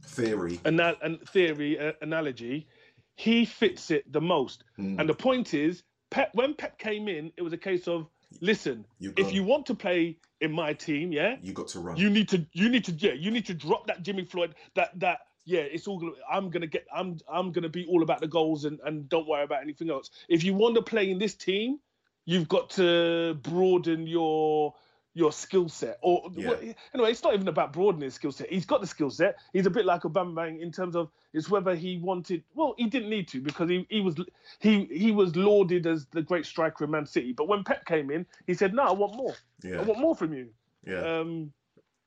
theory. 0.08 0.60
and 0.66 0.82
ana- 0.82 0.98
and 1.04 1.22
theory 1.30 1.78
uh, 1.80 1.92
analogy, 2.02 2.68
he 3.16 3.46
fits 3.46 3.92
it 3.92 4.12
the 4.12 4.22
most. 4.22 4.64
Mm, 4.80 5.00
And 5.00 5.10
the 5.10 5.14
point 5.14 5.54
is, 5.54 5.84
Pep 6.10 6.32
when 6.34 6.54
Pep 6.54 6.78
came 6.78 7.08
in, 7.08 7.32
it 7.38 7.42
was 7.42 7.54
a 7.54 7.58
case 7.58 7.88
of 7.88 8.08
listen, 8.42 8.86
you 9.00 9.14
if 9.18 9.34
you 9.34 9.44
want 9.44 9.66
to 9.68 9.76
play 9.76 10.18
in 10.42 10.52
my 10.52 10.74
team, 10.74 11.12
yeah, 11.12 11.38
you 11.42 11.54
got 11.54 11.68
to 11.70 11.80
run. 11.80 11.98
you 11.98 12.10
need 12.10 12.30
to 12.30 12.46
you 12.54 12.70
need 12.70 12.86
to 12.86 12.92
yeah 12.92 13.14
you 13.14 13.32
need 13.32 13.46
to 13.48 13.54
drop 13.54 13.88
that 13.88 14.04
Jimmy 14.04 14.26
Floyd 14.26 14.56
that 14.76 14.98
that 15.00 15.20
yeah 15.46 15.62
it's 15.62 15.88
all 15.88 16.14
I'm 16.32 16.50
gonna 16.50 16.68
get 16.68 16.86
I'm 16.94 17.18
I'm 17.32 17.52
gonna 17.52 17.70
be 17.70 17.86
all 17.88 18.04
about 18.04 18.22
the 18.22 18.28
goals 18.28 18.66
and 18.66 18.80
and 18.84 19.08
don't 19.10 19.28
worry 19.28 19.44
about 19.44 19.62
anything 19.62 19.90
else. 19.90 20.10
If 20.30 20.44
you 20.44 20.54
want 20.54 20.76
to 20.76 20.82
play 20.82 21.10
in 21.10 21.18
this 21.20 21.34
team, 21.36 21.80
you've 22.26 22.48
got 22.48 22.72
to 22.72 23.36
broaden 23.42 24.06
your 24.08 24.74
your 25.16 25.32
skill 25.32 25.70
set 25.70 26.00
or 26.02 26.30
Yeah. 26.36 26.50
well, 26.50 26.60
anyway 26.94 27.12
it's 27.12 27.24
not 27.24 27.34
even 27.36 27.48
about 27.48 27.72
broadening 27.72 28.06
his 28.06 28.16
skill 28.16 28.32
set 28.32 28.50
he's 28.52 28.66
got 28.66 28.82
the 28.82 28.88
skill 28.88 29.10
set 29.12 29.36
he's 29.54 29.66
a 29.68 29.70
bit 29.70 29.86
like 29.86 30.02
Aubameyang 30.02 30.60
in 30.60 30.72
terms 30.72 30.96
of 30.96 31.10
it's 31.34 31.50
whether 31.50 31.76
he 31.76 31.98
wanted 32.00 32.44
well 32.56 32.74
he 32.78 32.88
didn't 32.88 33.10
need 33.10 33.28
to 33.28 33.40
because 33.40 33.70
he, 33.70 33.86
he 33.90 34.02
was 34.02 34.16
he 34.60 34.86
he 34.86 35.12
was 35.12 35.36
lauded 35.36 35.86
as 35.86 36.08
the 36.08 36.22
great 36.22 36.46
striker 36.46 36.84
in 36.86 36.92
Man 36.92 37.06
City 37.06 37.32
but 37.32 37.48
when 37.48 37.64
Pep 37.64 37.86
came 37.86 38.10
in 38.10 38.26
he 38.48 38.54
said 38.56 38.74
no 38.74 38.84
I 38.84 38.92
want 38.92 39.16
more 39.16 39.36
Yeah. 39.64 39.80
I 39.80 39.84
want 39.84 40.00
more 40.00 40.16
from 40.16 40.34
you 40.34 40.50
yeah. 40.86 41.20
um 41.20 41.54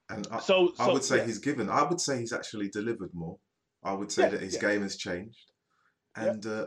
and 0.09 0.26
I, 0.30 0.38
so, 0.40 0.72
I 0.78 0.86
so- 0.86 0.92
would 0.92 1.04
say 1.04 1.16
yeah. 1.18 1.24
he's 1.26 1.38
given. 1.38 1.68
I 1.68 1.82
would 1.82 2.00
say 2.00 2.20
he's 2.20 2.32
actually 2.32 2.68
delivered 2.68 3.12
more. 3.12 3.38
I 3.82 3.92
would 3.92 4.12
say 4.12 4.28
that 4.28 4.40
his 4.40 4.57
game 4.57 4.82
has 4.82 4.94
changed, 4.96 5.50
and 6.14 6.46
uh, 6.46 6.66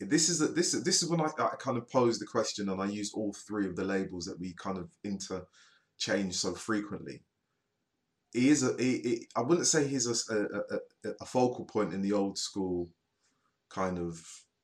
this 0.00 0.28
is 0.28 0.40
a, 0.42 0.48
this 0.48 0.74
is 0.74 0.82
this 0.84 1.02
is 1.02 1.08
when 1.08 1.20
I, 1.20 1.26
I 1.38 1.56
kind 1.58 1.76
of 1.78 1.88
posed 1.90 2.20
the 2.20 2.26
question, 2.26 2.68
and 2.68 2.80
I 2.80 2.86
used 2.86 3.14
all 3.14 3.32
three 3.32 3.66
of 3.66 3.76
the 3.76 3.84
labels 3.84 4.24
that 4.26 4.40
we 4.40 4.54
kind 4.54 4.78
of 4.78 4.88
interchange 5.04 6.34
so 6.34 6.54
frequently. 6.54 7.22
He 8.32 8.48
is 8.48 8.62
a. 8.62 8.74
He, 8.78 8.98
he, 8.98 9.28
I 9.36 9.42
wouldn't 9.42 9.66
say 9.66 9.86
he's 9.86 10.06
a, 10.06 10.34
a, 10.34 10.44
a, 11.08 11.12
a 11.20 11.26
focal 11.26 11.64
point 11.66 11.92
in 11.92 12.02
the 12.02 12.12
old 12.12 12.38
school 12.38 12.88
kind 13.68 13.98
of 13.98 14.20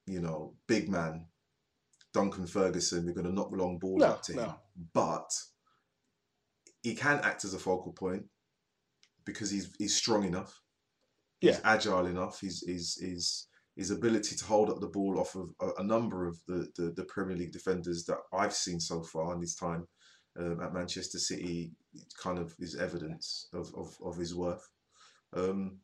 you 0.06 0.20
know 0.20 0.54
big 0.66 0.88
man, 0.88 1.26
Duncan 2.12 2.46
Ferguson. 2.46 3.04
We're 3.06 3.14
going 3.14 3.26
to 3.26 3.32
knock 3.32 3.50
the 3.50 3.56
long 3.58 3.78
ball 3.78 3.98
No, 3.98 4.06
up 4.06 4.22
to 4.22 4.32
him, 4.32 4.52
but 4.92 5.30
he 6.82 6.94
can 6.94 7.20
act 7.22 7.44
as 7.44 7.54
a 7.54 7.58
focal 7.58 7.92
point 7.92 8.24
because 9.24 9.50
he's 9.50 9.70
he's 9.78 9.94
strong 9.96 10.24
enough. 10.24 10.60
He's 11.40 11.56
Yeah. 11.56 11.60
agile 11.64 12.06
enough. 12.06 12.40
He's 12.40 12.60
he's 12.66 12.96
he's 13.00 13.46
his 13.78 13.90
ability 13.92 14.34
to 14.36 14.44
hold 14.44 14.68
up 14.68 14.80
the 14.80 14.88
ball 14.88 15.18
off 15.18 15.34
of 15.36 15.48
a, 15.62 15.80
a 15.80 15.84
number 15.84 16.26
of 16.26 16.36
the, 16.46 16.68
the 16.76 16.90
the 16.96 17.04
Premier 17.04 17.36
League 17.36 17.52
defenders 17.52 18.04
that 18.06 18.18
I've 18.32 18.52
seen 18.52 18.80
so 18.80 19.02
far 19.02 19.32
in 19.34 19.40
his 19.40 19.54
time 19.54 19.86
um, 20.38 20.60
at 20.60 20.74
Manchester 20.74 21.18
City 21.18 21.70
kind 22.22 22.38
of 22.38 22.54
is 22.58 22.74
evidence 22.76 23.48
of 23.54 23.72
of, 23.74 23.96
of 24.04 24.16
his 24.16 24.34
worth. 24.34 24.68
Um, 25.32 25.78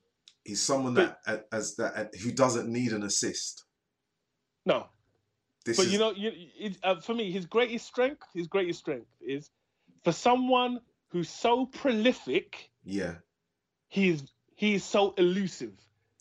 he's 0.45 0.61
someone 0.61 0.95
But- 0.95 1.19
that 1.27 1.47
as 1.53 1.77
that 1.77 2.15
who 2.23 2.33
doesn't 2.33 2.69
need 2.69 2.93
an 2.93 3.05
assist. 3.05 3.65
no 4.67 4.89
This 5.65 5.77
but 5.79 5.87
is 5.87 5.93
you 5.93 5.99
know, 5.99 6.13
you, 6.13 6.33
it, 6.59 6.77
uh, 6.83 7.01
for 7.01 7.15
me, 7.15 7.31
his 7.31 7.47
greatest 7.47 7.87
strength, 7.87 8.27
his 8.35 8.49
greatest 8.49 8.81
strength 8.81 9.09
is 9.21 9.51
for 10.03 10.13
someone 10.13 10.81
who's 11.11 11.31
so 11.31 11.67
prolific, 11.67 12.71
yeah 12.85 13.15
he's 13.89 14.25
he's 14.57 14.85
so 14.85 15.15
elusive. 15.17 15.73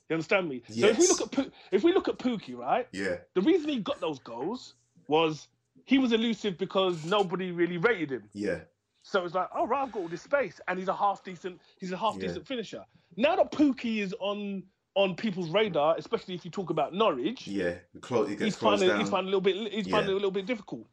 You 0.10 0.16
understand 0.16 0.50
me? 0.50 0.62
So 0.70 0.88
if 0.88 0.98
we 1.00 1.08
look 1.08 1.22
at 1.22 1.32
Pu- 1.32 1.52
if 1.72 1.84
we 1.84 1.94
look 1.94 2.08
at 2.08 2.18
Pukki, 2.18 2.56
right, 2.56 2.88
yeah 2.92 3.18
the 3.36 3.42
reason 3.42 3.70
he 3.70 3.80
got 3.80 4.00
those 4.00 4.20
goals 4.20 4.76
was 5.08 5.48
he 5.86 5.98
was 5.98 6.12
elusive 6.12 6.58
because 6.58 7.04
nobody 7.06 7.52
really 7.52 7.78
rated 7.78 8.12
him. 8.12 8.24
yeah 8.34 8.60
So 9.02 9.24
it's 9.26 9.34
like, 9.34 9.50
oh 9.56 9.66
right, 9.68 9.84
I've 9.84 9.92
got 9.92 10.00
all 10.02 10.08
this 10.10 10.22
space, 10.22 10.60
and 10.68 10.78
he's 10.80 10.88
a 10.88 10.96
half 10.96 11.24
decent, 11.24 11.60
he's 11.80 11.92
a 11.92 11.98
half 11.98 12.16
Yeah. 12.16 12.28
decent 12.28 12.48
finisher. 12.48 12.84
Now 13.18 13.36
that 13.38 13.52
Pukki 13.52 14.00
is 14.00 14.14
on 14.20 14.64
on 14.96 15.16
people's 15.16 15.50
radar, 15.50 15.96
especially 15.98 16.36
if 16.36 16.46
you 16.46 16.52
talk 16.52 16.70
about 16.70 16.94
Norwich, 16.94 17.48
yeah. 17.48 17.76
He 17.94 18.00
gets 18.00 18.42
he's 18.44 18.56
finding 18.56 18.90
down. 18.90 19.00
he's 19.00 19.10
finding 19.10 19.34
a 19.34 19.38
little 19.38 19.42
bit 19.42 19.74
he's 19.74 19.88
finding 19.88 20.12
a 20.12 20.14
little 20.14 20.32
bit 20.32 20.46
difficult. 20.46 20.86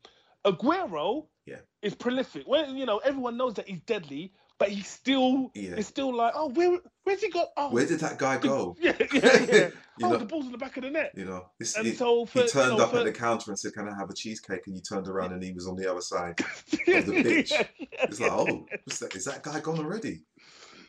Aguero 0.47 1.27
Yeah. 1.47 1.57
is 1.83 1.95
prolific. 1.95 2.45
Well, 2.47 2.73
you 2.75 2.87
know, 2.87 2.99
everyone 2.99 3.37
knows 3.37 3.55
that 3.55 3.69
he's 3.69 3.81
deadly, 3.83 4.33
but 4.61 4.69
he's 4.69 4.87
still 4.89 5.51
Yeah. 5.57 5.75
it's 5.79 5.89
still 5.89 6.15
like, 6.15 6.33
oh, 6.37 6.51
where 6.51 6.79
where's 7.03 7.21
he 7.21 7.31
got? 7.31 7.49
Oh, 7.57 7.71
Where 7.73 7.87
did 7.87 7.99
that 8.01 8.19
guy 8.19 8.39
go? 8.51 8.77
yeah, 8.81 8.93
yeah, 9.13 9.47
yeah. 9.53 9.71
Oh, 10.03 10.09
know- 10.11 10.17
the 10.17 10.25
ball's 10.25 10.47
in 10.47 10.53
the 10.53 10.57
back 10.59 10.77
of 10.79 10.85
the 10.85 10.91
net. 10.91 11.13
You 11.15 11.25
know, 11.27 11.51
this, 11.59 11.77
And 11.77 11.87
he, 11.87 11.93
so 11.93 12.25
for 12.25 12.43
he 12.43 12.49
turned 12.49 12.73
you 12.73 12.79
know, 12.79 12.85
up 12.85 12.91
for, 12.93 12.99
at 13.01 13.05
the 13.05 13.13
counter 13.13 13.51
and 13.51 13.59
said, 13.59 13.75
"Can 13.75 13.87
I 13.89 13.95
have 13.99 14.09
a 14.09 14.15
cheesecake?" 14.15 14.67
And 14.67 14.75
you 14.75 14.81
turned 14.81 15.09
around 15.09 15.33
and 15.35 15.43
he 15.43 15.53
was 15.53 15.67
on 15.67 15.77
the 15.77 15.91
other 15.91 16.01
side. 16.01 16.39
of 16.41 17.07
the 17.07 17.23
pitch. 17.23 17.51
Yeah, 17.51 17.65
It's 18.05 18.19
like, 18.21 18.33
oh, 18.33 18.67
that? 19.01 19.15
is 19.15 19.25
that 19.27 19.43
guy 19.43 19.61
gone 19.61 19.79
already? 19.79 20.23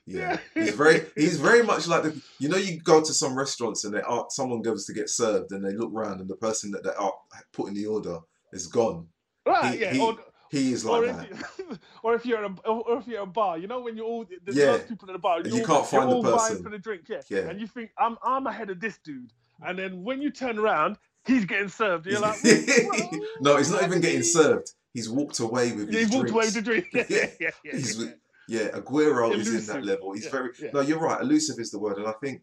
Yeah, 0.06 0.38
Yeah. 0.56 0.64
he's 0.64 0.76
very, 0.76 1.02
he's 1.16 1.38
very 1.40 1.62
much 1.64 1.88
like 1.88 2.04
the. 2.04 2.22
You 2.40 2.48
know, 2.50 2.56
you 2.58 2.80
go 2.80 3.02
to 3.02 3.14
some 3.14 3.38
restaurants 3.38 3.84
and 3.84 3.94
they 3.94 4.02
are, 4.02 4.26
someone 4.30 4.62
goes 4.62 4.86
to 4.86 4.94
get 4.94 5.10
served 5.10 5.52
and 5.52 5.64
they 5.66 5.74
look 5.74 5.90
round 5.92 6.22
and 6.22 6.30
the 6.30 6.36
person 6.38 6.72
that 6.72 6.84
they 6.84 6.94
are 6.98 7.14
putting 7.54 7.74
the 7.76 7.86
order 7.88 8.20
is 8.54 8.68
gone. 8.68 9.08
right, 9.46 9.74
He- 9.76 9.82
yeah. 9.82 9.92
he- 9.94 10.00
or, 10.00 10.16
He 10.52 10.74
is 10.74 10.86
or, 10.86 11.06
like 11.08 11.30
that. 11.30 11.32
if 11.60 11.80
or 12.04 12.14
if 12.16 12.26
you're 12.26 12.44
at 12.44 12.52
a 12.52 12.70
or 12.70 12.98
if 13.00 13.08
you're 13.08 13.22
at 13.22 13.24
a 13.24 13.32
bar, 13.32 13.58
you 13.58 13.68
know 13.68 13.80
when 13.80 13.96
you're 13.96 14.06
all 14.06 14.26
there's 14.44 14.58
Yeah. 14.58 14.78
people 14.88 15.10
at 15.10 15.14
the 15.14 15.20
bar, 15.20 15.40
you 15.42 15.62
all- 15.62 15.66
can't 15.66 15.86
find 15.88 16.10
you're 16.12 16.22
the 16.22 16.30
all 16.32 16.38
vying 16.38 16.50
person. 16.52 16.64
for 16.64 16.70
the 16.70 16.78
drink, 16.78 17.04
yeah. 17.08 17.22
Yeah. 17.30 17.50
And 17.50 17.60
you 17.62 17.68
think 17.68 17.92
I'm 17.98 18.18
I'm 18.24 18.46
ahead 18.48 18.70
of 18.70 18.80
this 18.82 18.98
dude, 19.04 19.32
and 19.66 19.80
then 19.80 20.04
when 20.04 20.22
you 20.22 20.30
turn 20.30 20.60
around, 20.60 20.98
he's 21.26 21.46
getting 21.46 21.70
served. 21.70 22.06
You're 22.06 22.20
like, 22.20 22.38
no, 23.42 23.56
he's 23.58 23.72
not 23.72 23.84
even 23.84 24.02
getting 24.02 24.24
served. 24.24 24.72
He's 24.94 25.10
walked 25.10 25.40
away 25.40 25.72
with 25.72 25.90
Yeah, 25.90 26.02
his 26.02 26.10
he 26.10 26.18
walked 26.18 26.32
away 26.32 26.46
with 26.46 26.54
the 26.56 26.62
drink. 26.62 26.88
Yeah, 26.94 27.06
Yeah. 27.10 27.28
yeah, 27.40 27.52
yeah. 27.64 28.12
Yeah, 28.48 28.68
Aguero 28.72 29.34
is 29.34 29.48
in 29.48 29.66
that 29.74 29.86
level. 29.86 30.12
He's 30.12 30.28
very 30.28 30.50
no. 30.74 30.82
You're 30.82 31.00
right. 31.00 31.22
Elusive 31.22 31.58
is 31.60 31.72
the 31.72 31.80
word, 31.80 31.98
and 31.98 32.08
I 32.08 32.14
think 32.22 32.42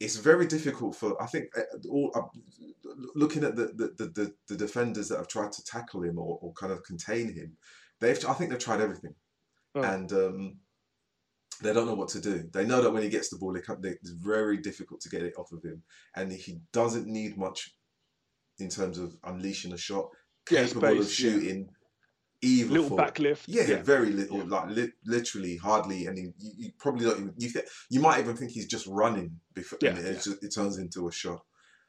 it's 0.00 0.16
very 0.16 0.46
difficult 0.46 0.96
for. 0.96 1.20
I 1.22 1.26
think 1.26 1.46
uh, 1.56 1.62
all 1.90 2.10
uh, 2.14 2.22
looking 3.14 3.44
at 3.44 3.54
the 3.56 3.66
the, 3.96 4.06
the 4.08 4.34
the 4.48 4.56
defenders 4.56 5.08
that 5.08 5.18
have 5.18 5.28
tried 5.28 5.52
to 5.52 5.64
tackle 5.64 6.02
him 6.02 6.18
or, 6.18 6.38
or 6.40 6.52
kind 6.54 6.72
of 6.72 6.82
contain 6.84 7.32
him. 7.32 7.56
They've 8.00 8.18
I 8.26 8.32
think 8.32 8.50
they've 8.50 8.58
tried 8.58 8.80
everything, 8.80 9.14
Oh. 9.74 9.82
and 9.82 10.12
um, 10.12 10.56
they 11.62 11.72
don't 11.74 11.86
know 11.86 11.94
what 11.94 12.08
to 12.10 12.20
do. 12.20 12.48
They 12.52 12.64
know 12.64 12.80
that 12.82 12.90
when 12.92 13.02
he 13.02 13.08
gets 13.10 13.28
the 13.28 13.36
ball, 13.36 13.52
they 13.52 13.60
can't, 13.60 13.82
they, 13.82 13.90
it's 13.90 14.10
very 14.10 14.56
difficult 14.56 15.00
to 15.02 15.10
get 15.10 15.22
it 15.22 15.34
off 15.36 15.52
of 15.52 15.62
him, 15.62 15.82
and 16.16 16.32
he 16.32 16.60
doesn't 16.72 17.06
need 17.06 17.36
much 17.36 17.74
in 18.58 18.68
terms 18.70 18.98
of 18.98 19.14
unleashing 19.24 19.72
a 19.74 19.76
shot. 19.76 20.08
Yeah, 20.50 20.64
Capable 20.66 21.00
of 21.00 21.10
shooting. 21.10 21.58
yeah. 21.66 21.72
Either 22.42 22.70
Little 22.72 22.88
foot. 22.90 22.96
back 22.98 23.18
lift. 23.18 23.48
Yeah, 23.48 23.82
very 23.82 24.10
little, 24.10 24.38
Yeah. 24.38 24.44
like 24.44 24.70
li- 24.70 24.92
literally 25.04 25.56
hardly 25.56 26.06
any. 26.08 26.32
You, 26.38 26.52
you 26.58 26.72
probably 26.78 27.04
don't 27.04 27.18
even. 27.20 27.34
You 27.36 27.50
th- 27.50 27.66
you 27.90 28.00
might 28.00 28.20
even 28.20 28.36
think 28.36 28.50
he's 28.52 28.66
just 28.66 28.86
running 28.86 29.40
before 29.54 29.78
Yeah, 29.82 29.90
and 29.90 29.98
it, 29.98 30.04
yeah. 30.06 30.12
just- 30.20 30.42
it 30.44 30.54
turns 30.54 30.78
into 30.78 31.08
a 31.08 31.12
shot. 31.12 31.44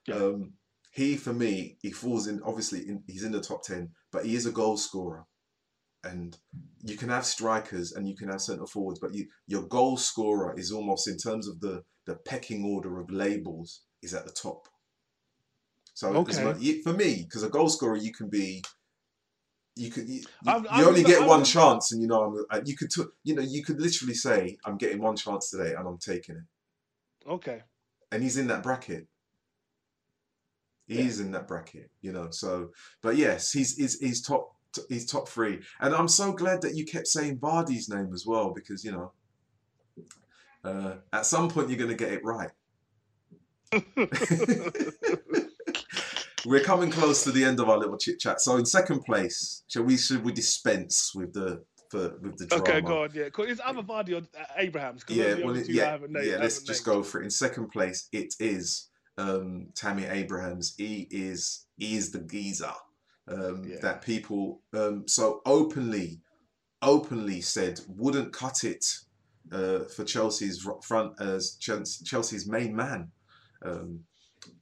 Yeah. 0.07 0.15
Um, 0.15 0.53
he 0.93 1.15
for 1.15 1.31
me, 1.33 1.77
he 1.81 1.91
falls 1.91 2.27
in. 2.27 2.41
Obviously, 2.43 2.79
in, 2.87 3.03
he's 3.07 3.23
in 3.23 3.31
the 3.31 3.39
top 3.41 3.63
ten, 3.63 3.91
but 4.11 4.25
he 4.25 4.35
is 4.35 4.45
a 4.45 4.51
goal 4.51 4.77
scorer. 4.77 5.25
And 6.03 6.35
you 6.83 6.97
can 6.97 7.09
have 7.09 7.25
strikers 7.27 7.91
and 7.91 8.09
you 8.09 8.15
can 8.17 8.27
have 8.29 8.41
centre 8.41 8.65
forwards, 8.65 8.99
but 8.99 9.13
you, 9.13 9.27
your 9.45 9.61
goal 9.67 9.97
scorer 9.97 10.57
is 10.57 10.71
almost 10.71 11.07
in 11.07 11.15
terms 11.17 11.47
of 11.47 11.59
the 11.61 11.83
the 12.07 12.15
pecking 12.15 12.65
order 12.65 12.99
of 12.99 13.11
labels 13.11 13.81
is 14.01 14.13
at 14.15 14.25
the 14.25 14.31
top. 14.31 14.67
So 15.93 16.07
Okay. 16.15 16.81
for 16.81 16.93
me, 16.93 17.23
because 17.23 17.43
a 17.43 17.49
goal 17.49 17.69
scorer, 17.69 17.97
you 17.97 18.11
can 18.11 18.29
be 18.29 18.63
you 19.75 19.89
could 19.89 20.07
you, 20.09 20.23
I'm- 20.45 20.63
you 20.63 20.69
I'm- 20.69 20.87
only 20.87 21.03
get 21.03 21.19
I'm- 21.19 21.27
one 21.29 21.43
chance, 21.45 21.91
and 21.91 22.01
you 22.01 22.07
know 22.07 22.23
I'm, 22.23 22.45
uh, 22.49 22.61
you 22.65 22.75
could 22.75 22.91
you 23.23 23.35
know 23.35 23.41
you 23.41 23.63
could 23.63 23.79
literally 23.81 24.13
say 24.13 24.57
I'm 24.65 24.77
getting 24.77 25.01
one 25.01 25.15
chance 25.15 25.49
today, 25.49 25.73
and 25.75 25.87
I'm 25.87 25.97
taking 25.97 26.35
it. 26.35 26.43
Okay. 27.29 27.61
And 28.11 28.21
he's 28.21 28.37
in 28.37 28.47
that 28.47 28.63
bracket. 28.63 29.07
Yeah. 30.87 31.03
He's 31.03 31.19
in 31.21 31.31
that 31.31 31.47
bracket, 31.47 31.89
you 32.01 32.11
know. 32.11 32.29
So, 32.31 32.71
but 33.01 33.15
yes, 33.15 33.51
he's 33.53 33.77
he's, 33.77 33.99
he's 33.99 34.21
top 34.21 34.55
he's 34.89 35.05
top 35.05 35.29
three, 35.29 35.61
and 35.79 35.95
I'm 35.95 36.07
so 36.09 36.33
glad 36.33 36.61
that 36.63 36.75
you 36.75 36.85
kept 36.85 37.07
saying 37.07 37.37
Vardy's 37.39 37.87
name 37.87 38.11
as 38.13 38.25
well 38.25 38.51
because 38.53 38.83
you 38.83 38.91
know. 38.91 39.11
Uh, 40.63 40.97
at 41.11 41.25
some 41.25 41.49
point, 41.49 41.69
you're 41.69 41.77
going 41.77 41.89
to 41.89 41.95
get 41.95 42.13
it 42.13 42.23
right. 42.23 42.51
We're 46.45 46.63
coming 46.63 46.89
close 46.89 47.23
to 47.23 47.31
the 47.31 47.43
end 47.43 47.59
of 47.59 47.69
our 47.69 47.77
little 47.77 47.97
chit 47.97 48.19
chat. 48.19 48.41
So 48.41 48.57
in 48.57 48.65
second 48.65 49.01
place, 49.01 49.63
shall 49.67 49.83
we 49.83 49.97
should 49.97 50.23
we 50.23 50.31
dispense 50.31 51.13
with 51.13 51.33
the 51.33 51.63
for, 51.89 52.17
with 52.21 52.37
the 52.37 52.47
drama? 52.47 52.63
Okay, 52.63 52.81
go 52.81 53.03
on. 53.03 53.09
Yeah. 53.13 53.23
It's 53.25 53.61
Vardy 53.61 54.13
or 54.13 54.25
uh, 54.39 54.45
Abraham's. 54.57 55.03
Yeah, 55.07 55.23
those 55.23 55.33
are 55.33 55.35
the 55.35 55.45
well, 55.45 55.55
it- 55.55 55.65
two 55.67 55.73
that 55.73 56.01
I 56.01 56.07
yeah, 56.21 56.31
yeah. 56.31 56.37
Let's 56.37 56.63
just 56.63 56.85
go 56.85 57.03
for 57.03 57.21
it. 57.21 57.25
In 57.25 57.29
second 57.29 57.69
place, 57.69 58.07
it 58.11 58.33
is 58.39 58.89
um, 59.17 59.67
Tammy 59.75 60.05
Abrahams. 60.05 60.73
He 60.77 61.07
is 61.11 61.65
he 61.77 61.95
is 61.95 62.11
the 62.11 62.19
geezer 62.19 62.73
um, 63.27 63.63
Yeah. 63.65 63.77
that 63.81 64.01
people 64.01 64.61
um, 64.73 65.07
so 65.07 65.41
openly 65.45 66.21
openly 66.81 67.41
said 67.41 67.79
wouldn't 67.87 68.33
cut 68.33 68.63
it 68.63 68.85
uh, 69.51 69.79
for 69.95 70.03
Chelsea's 70.03 70.67
front 70.83 71.13
as 71.21 71.55
Chelsea's 71.59 72.47
main 72.47 72.75
man 72.75 73.11
um, 73.63 73.99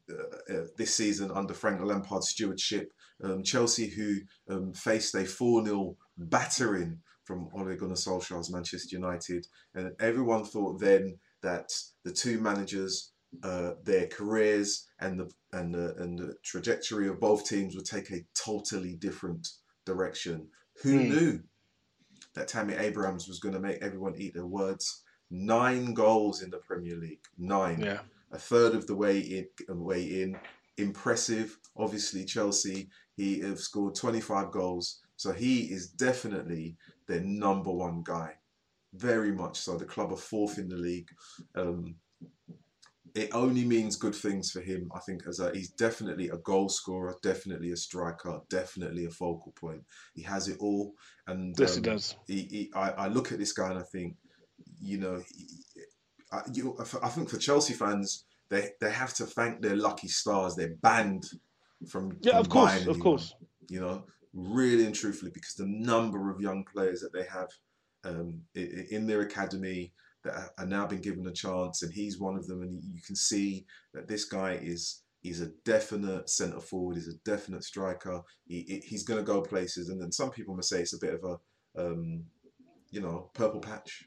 uh, 0.09 0.53
uh, 0.53 0.65
this 0.77 0.93
season 0.95 1.31
under 1.31 1.53
Frank 1.53 1.81
Lampard's 1.81 2.29
stewardship. 2.29 2.91
Um, 3.23 3.43
Chelsea, 3.43 3.87
who 3.89 4.15
um, 4.49 4.73
faced 4.73 5.13
a 5.15 5.25
4 5.25 5.65
0 5.65 5.97
battering 6.17 6.99
from 7.25 7.49
Ole 7.53 7.75
Gunnar 7.75 7.95
Solskjaer's 7.95 8.51
Manchester 8.51 8.95
United, 8.95 9.45
and 9.75 9.91
everyone 9.99 10.43
thought 10.45 10.79
then 10.79 11.17
that 11.41 11.69
the 12.03 12.11
two 12.11 12.39
managers, 12.39 13.11
uh, 13.43 13.71
their 13.83 14.07
careers 14.07 14.87
and 14.99 15.19
the 15.19 15.29
and 15.51 15.73
the 15.73 15.95
and 15.97 16.17
the 16.17 16.35
trajectory 16.43 17.07
of 17.07 17.19
both 17.19 17.45
teams 17.45 17.75
would 17.75 17.85
take 17.85 18.09
a 18.11 18.25
totally 18.33 18.95
different 18.95 19.47
direction. 19.85 20.47
Who 20.83 20.97
Hmm. 20.97 21.09
knew 21.09 21.39
that 22.35 22.47
Tammy 22.47 22.73
Abrahams 22.75 23.27
was 23.27 23.39
going 23.39 23.53
to 23.53 23.59
make 23.59 23.81
everyone 23.81 24.15
eat 24.17 24.33
their 24.33 24.45
words? 24.45 25.03
Nine 25.29 25.93
goals 25.93 26.41
in 26.41 26.49
the 26.49 26.57
Premier 26.57 26.95
League. 26.95 27.21
Nine 27.37 27.81
Yeah. 27.81 27.99
A 28.31 28.37
third 28.37 28.75
of 28.75 28.87
the 28.87 28.95
way 28.95 29.19
in. 29.19 29.47
Way 29.69 30.21
in, 30.21 30.37
impressive. 30.77 31.57
Obviously, 31.77 32.25
Chelsea. 32.25 32.89
He 33.15 33.39
have 33.41 33.59
scored 33.59 33.95
25 33.95 34.49
goals, 34.51 35.01
so 35.17 35.33
he 35.33 35.63
is 35.63 35.89
definitely 35.89 36.77
their 37.07 37.19
number 37.19 37.71
one 37.71 38.01
guy. 38.03 38.35
Very 38.93 39.33
much 39.33 39.59
so. 39.59 39.75
The 39.77 39.85
club 39.85 40.13
are 40.13 40.17
fourth 40.17 40.57
in 40.57 40.69
the 40.69 40.77
league. 40.77 41.09
Um, 41.53 41.95
it 43.15 43.29
only 43.33 43.65
means 43.65 43.95
good 43.95 44.15
things 44.15 44.51
for 44.51 44.61
him. 44.61 44.89
I 44.95 44.99
think 44.99 45.23
as 45.27 45.39
a 45.39 45.51
he's 45.53 45.71
definitely 45.71 46.29
a 46.29 46.37
goal 46.37 46.69
scorer, 46.69 47.15
definitely 47.21 47.71
a 47.71 47.77
striker, 47.77 48.39
definitely 48.49 49.05
a 49.05 49.09
focal 49.09 49.51
point. 49.59 49.83
He 50.13 50.21
has 50.23 50.47
it 50.47 50.57
all, 50.59 50.93
and 51.27 51.55
Yes, 51.59 51.75
he 51.75 51.79
um, 51.79 51.83
does. 51.83 52.15
he, 52.27 52.41
he, 52.43 52.71
I, 52.73 52.91
I 52.91 53.07
look 53.07 53.31
at 53.31 53.39
this 53.39 53.51
guy 53.51 53.69
and 53.69 53.79
I 53.79 53.83
think, 53.83 54.15
you 54.79 54.97
know, 54.97 55.21
he, 55.27 55.47
I, 56.31 56.41
you, 56.53 56.75
I 57.01 57.09
think 57.09 57.29
for 57.29 57.37
Chelsea 57.37 57.73
fans, 57.73 58.25
they 58.49 58.69
they 58.81 58.91
have 58.91 59.13
to 59.15 59.25
thank 59.25 59.61
their 59.61 59.75
lucky 59.75 60.07
stars. 60.07 60.55
They're 60.55 60.75
banned 60.81 61.25
from 61.87 62.17
Yeah, 62.21 62.33
from 62.33 62.39
of 62.41 62.49
course, 62.49 62.71
buying 62.71 62.81
of 62.83 62.87
anyone, 62.89 63.01
course. 63.01 63.33
You 63.69 63.81
know, 63.81 64.03
really 64.33 64.85
and 64.85 64.95
truthfully, 64.95 65.31
because 65.33 65.55
the 65.55 65.65
number 65.67 66.29
of 66.31 66.41
young 66.41 66.63
players 66.71 67.01
that 67.01 67.13
they 67.13 67.23
have 67.25 67.49
um, 68.03 68.41
in 68.55 69.07
their 69.07 69.21
academy 69.21 69.93
that 70.23 70.51
are- 70.57 70.65
now 70.65 70.85
been 70.85 71.01
given 71.01 71.25
a 71.27 71.31
chance, 71.31 71.81
and 71.83 71.93
he's 71.93 72.19
one 72.19 72.35
of 72.37 72.47
them, 72.47 72.61
and 72.61 72.81
you 72.93 73.01
can 73.01 73.15
see 73.15 73.65
that 73.93 74.07
this 74.07 74.25
guy 74.25 74.53
is. 74.61 75.01
He's 75.21 75.41
a 75.41 75.51
definite 75.65 76.29
centre 76.29 76.61
forward. 76.61 76.95
He's 76.95 77.09
a 77.09 77.17
definite 77.25 77.65
striker. 77.65 78.21
He, 78.47 78.61
he- 78.61 78.83
he's 78.87 79.03
going 79.03 79.19
to 79.19 79.25
go 79.25 79.41
places, 79.41 79.89
and 79.89 80.01
then 80.01 80.13
some 80.13 80.31
people 80.31 80.55
may 80.55 80.61
say 80.61 80.79
it's 80.81 80.93
a 80.93 80.97
bit 80.99 81.13
of 81.13 81.23
a 81.25 81.81
um, 81.85 82.23
you 82.89 83.01
know, 83.01 83.29
purple 83.33 83.59
patch. 83.59 84.05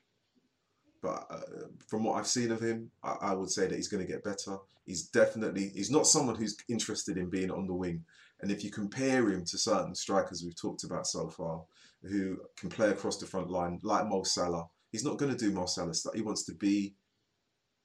But 1.03 1.26
uh, 1.30 1.66
from 1.88 2.05
what 2.05 2.14
I've 2.18 2.26
seen 2.28 2.53
of 2.53 2.61
him, 2.61 2.90
I, 3.03 3.16
I 3.20 3.34
would 3.34 3.50
say 3.50 3.66
that 3.66 3.74
he's 3.74 3.88
going 3.88 4.07
to 4.07 4.11
get 4.12 4.22
better. 4.24 4.57
He's 4.86 5.09
definitely 5.09 5.70
he's 5.74 5.90
not 5.90 6.07
someone 6.07 6.36
who's 6.36 6.57
interested 6.68 7.16
in 7.18 7.28
being 7.28 7.50
on 7.50 7.66
the 7.66 7.74
wing. 7.74 8.05
And 8.40 8.50
if 8.50 8.64
you 8.64 8.70
compare 8.70 9.28
him 9.28 9.44
to 9.44 9.59
certain 9.59 9.94
strikers 9.94 10.42
we've 10.44 10.61
talked 10.61 10.84
about 10.84 11.07
so 11.07 11.28
far, 11.28 11.62
who 12.03 12.38
can 12.57 12.68
play 12.70 12.90
across 12.90 13.18
the 13.18 13.26
front 13.26 13.50
line, 13.50 13.78
like 13.82 14.07
Mo 14.09 14.22
Salah, 14.24 14.66
he's 14.90 15.05
not 15.05 15.18
going 15.18 15.30
to 15.32 15.38
do 15.38 15.53
Mo 15.53 15.66
Salah 15.66 15.94
stuff. 15.94 16.14
He 16.14 16.22
wants 16.22 16.44
to 16.44 16.55
be 16.55 16.94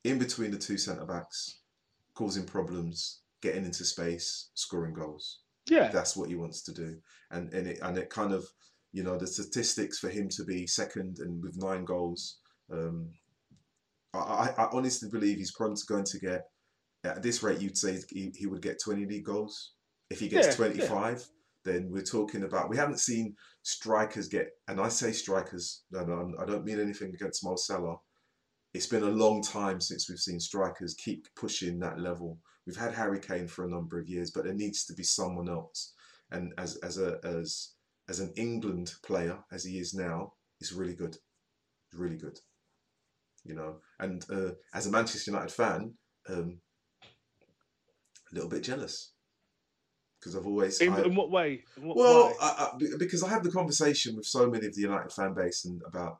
in 0.03 0.17
between 0.19 0.51
the 0.51 0.57
two 0.57 0.77
centre 0.77 1.05
backs, 1.05 1.59
causing 2.13 2.45
problems, 2.45 3.21
getting 3.41 3.65
into 3.65 3.83
space, 3.83 4.49
scoring 4.55 4.93
goals 4.93 5.39
Yeah. 5.69 5.89
that's 5.89 6.15
what 6.15 6.29
he 6.29 6.35
wants 6.35 6.61
to 6.63 6.73
do 6.73 6.97
and 7.31 7.53
and 7.53 7.67
it 7.67 7.79
and 7.81 7.97
it 7.97 8.09
kind 8.09 8.33
of 8.33 8.45
you 8.93 9.03
know 9.03 9.17
the 9.17 9.27
statistics 9.27 9.99
for 9.99 10.09
him 10.09 10.29
to 10.29 10.43
be 10.45 10.65
second 10.65 11.19
and 11.19 11.43
with 11.43 11.57
nine 11.57 11.83
goals 11.85 12.37
um 12.71 13.09
I, 14.13 14.53
I 14.57 14.69
honestly 14.73 15.09
believe 15.09 15.37
he's 15.37 15.51
probably 15.51 15.77
going 15.87 16.05
to 16.05 16.19
get 16.19 16.45
at 17.03 17.21
this 17.21 17.43
rate 17.43 17.61
you'd 17.61 17.77
say 17.77 17.99
he, 18.09 18.31
he 18.35 18.47
would 18.47 18.61
get 18.61 18.81
20 18.83 19.05
league 19.05 19.25
goals 19.25 19.73
if 20.09 20.19
he 20.19 20.27
gets 20.27 20.47
Yeah, 20.47 20.67
25 20.67 21.27
then 21.65 21.89
we're 21.91 22.01
talking 22.01 22.43
about 22.43 22.69
we 22.69 22.77
haven't 22.77 22.99
seen 22.99 23.35
strikers 23.63 24.27
get 24.27 24.49
and 24.67 24.79
I 24.79 24.89
say 24.89 25.11
strikers 25.11 25.83
no, 25.91 26.03
no, 26.03 26.33
I 26.41 26.45
don't 26.45 26.65
mean 26.65 26.79
anything 26.79 27.13
against 27.13 27.43
Mo 27.43 27.55
Salah 27.55 27.97
it's 28.73 28.87
been 28.87 29.03
a 29.03 29.09
long 29.09 29.41
time 29.41 29.79
since 29.81 30.09
we've 30.09 30.19
seen 30.19 30.39
strikers 30.39 30.93
keep 30.95 31.27
pushing 31.35 31.79
that 31.79 31.99
level 31.99 32.39
We've 32.67 32.75
had 32.75 32.93
Harry 32.93 33.21
Kane 33.21 33.47
for 33.47 33.63
a 33.65 33.69
number 33.69 33.97
of 33.97 34.09
years, 34.09 34.29
but 34.29 34.43
there 34.43 34.53
needs 34.53 34.83
to 34.85 34.93
be 34.93 35.03
someone 35.03 35.47
else. 35.47 35.93
And 36.31 36.53
as 36.57 36.75
as 36.77 36.97
a 36.97 37.17
as 37.23 37.71
as 38.09 38.19
an 38.19 38.33
England 38.35 38.93
player, 39.03 39.39
as 39.53 39.63
he 39.63 39.79
is 39.79 39.93
now, 39.93 40.33
he's 40.59 40.73
really 40.73 40.93
good. 40.93 41.17
Really 41.93 42.17
good. 42.17 42.37
You 43.47 43.55
know, 43.55 43.77
and 43.99 44.23
uh, 44.29 44.51
as 44.73 44.87
a 44.87 44.91
Manchester 44.91 45.31
United 45.31 45.51
fan, 45.53 45.93
um, 46.29 46.59
a 48.31 48.35
little 48.35 48.49
bit 48.49 48.63
jealous 48.63 49.13
because 50.19 50.35
I've 50.35 50.45
always 50.45 50.81
In, 50.81 50.91
I- 50.93 51.03
in 51.03 51.15
what 51.15 51.31
way? 51.31 51.63
In 51.77 51.83
what 51.87 51.97
well? 51.97 52.35
I, 52.41 52.47
I, 52.73 52.97
because 52.99 53.23
I 53.23 53.29
have 53.29 53.43
the 53.43 53.51
conversation 53.51 54.15
with 54.17 54.25
so 54.25 54.49
many 54.49 54.65
of 54.67 54.75
the 54.75 54.81
United 54.81 55.13
fan 55.13 55.33
base 55.33 55.63
and 55.65 55.81
about 55.87 56.17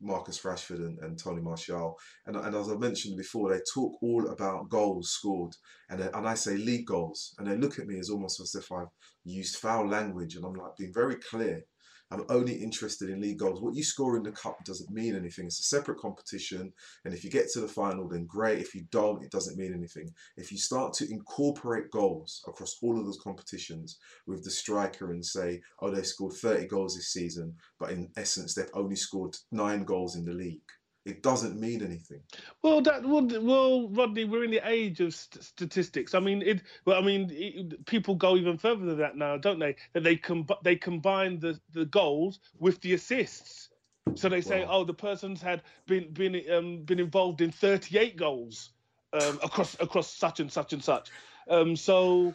Marcus 0.00 0.40
Rashford 0.42 0.76
and, 0.86 0.98
and 1.00 1.18
Tony 1.18 1.40
Martial, 1.40 1.96
and, 2.26 2.36
and 2.36 2.54
as 2.54 2.70
I 2.70 2.76
mentioned 2.76 3.16
before, 3.16 3.50
they 3.50 3.60
talk 3.74 3.94
all 4.02 4.28
about 4.28 4.68
goals 4.68 5.10
scored, 5.10 5.54
and 5.88 6.00
they- 6.00 6.10
and 6.12 6.28
I 6.28 6.34
say 6.34 6.56
league 6.56 6.86
goals, 6.86 7.34
and 7.38 7.46
they 7.48 7.56
look 7.56 7.78
at 7.78 7.86
me 7.86 7.98
as 7.98 8.10
almost 8.10 8.40
as 8.40 8.54
if 8.54 8.70
I've 8.70 8.92
used 9.24 9.56
foul 9.56 9.88
language, 9.88 10.36
and 10.36 10.44
I'm 10.44 10.52
like 10.54 10.76
being 10.76 10.92
very 10.92 11.16
clear. 11.16 11.62
I'm 12.10 12.24
only 12.30 12.54
interested 12.54 13.10
in 13.10 13.20
league 13.20 13.38
goals. 13.38 13.60
What 13.60 13.74
you 13.74 13.82
score 13.82 14.16
in 14.16 14.22
the 14.22 14.32
cup 14.32 14.64
doesn't 14.64 14.90
mean 14.90 15.14
anything. 15.14 15.46
It's 15.46 15.60
a 15.60 15.64
separate 15.64 15.98
competition, 15.98 16.72
and 17.04 17.12
if 17.12 17.22
you 17.22 17.30
get 17.30 17.50
to 17.52 17.60
the 17.60 17.68
final, 17.68 18.08
then 18.08 18.26
great. 18.26 18.60
If 18.60 18.74
you 18.74 18.86
don't, 18.90 19.22
it 19.22 19.30
doesn't 19.30 19.58
mean 19.58 19.74
anything. 19.74 20.10
If 20.36 20.50
you 20.50 20.58
start 20.58 20.94
to 20.94 21.10
incorporate 21.10 21.90
goals 21.90 22.42
across 22.46 22.78
all 22.82 22.98
of 22.98 23.04
those 23.04 23.20
competitions, 23.20 23.98
with 24.26 24.44
the 24.44 24.50
striker 24.50 25.10
and 25.10 25.24
say, 25.24 25.60
oh, 25.80 25.90
they 25.90 26.02
scored 26.02 26.34
30 26.34 26.66
goals 26.66 26.94
this 26.94 27.12
season, 27.12 27.54
but 27.78 27.90
in 27.90 28.10
essence, 28.16 28.54
they've 28.54 28.70
only 28.74 28.96
scored 28.96 29.36
nine 29.52 29.84
goals 29.84 30.16
in 30.16 30.24
the 30.24 30.32
league. 30.32 30.60
It 31.08 31.22
doesn't 31.22 31.58
mean 31.58 31.82
anything. 31.82 32.20
Well, 32.62 32.80
that 32.82 33.04
well, 33.04 33.26
well, 33.40 33.88
Rodney, 33.88 34.24
we're 34.24 34.44
in 34.44 34.50
the 34.50 34.66
age 34.68 35.00
of 35.00 35.14
st- 35.14 35.42
statistics. 35.42 36.14
I 36.14 36.20
mean, 36.20 36.42
it. 36.42 36.62
Well, 36.84 36.98
I 36.98 37.04
mean, 37.04 37.30
it, 37.32 37.86
people 37.86 38.14
go 38.14 38.36
even 38.36 38.58
further 38.58 38.84
than 38.84 38.98
that 38.98 39.16
now, 39.16 39.36
don't 39.36 39.58
they? 39.58 39.76
That 39.94 40.04
they 40.04 40.16
com- 40.16 40.46
they 40.62 40.76
combine 40.76 41.38
the, 41.40 41.58
the 41.72 41.86
goals 41.86 42.40
with 42.58 42.80
the 42.80 42.94
assists. 42.94 43.68
So 44.14 44.28
they 44.28 44.40
say, 44.40 44.64
Wow. 44.64 44.70
oh, 44.70 44.84
the 44.84 44.94
person's 44.94 45.42
had 45.42 45.62
been 45.86 46.12
been 46.12 46.42
um, 46.52 46.82
been 46.82 47.00
involved 47.00 47.40
in 47.40 47.50
38 47.52 48.16
goals 48.16 48.70
um, 49.12 49.38
across 49.42 49.76
across 49.80 50.12
such 50.12 50.40
and 50.40 50.50
such 50.50 50.72
and 50.72 50.82
such. 50.82 51.10
Um, 51.48 51.76
so, 51.76 52.34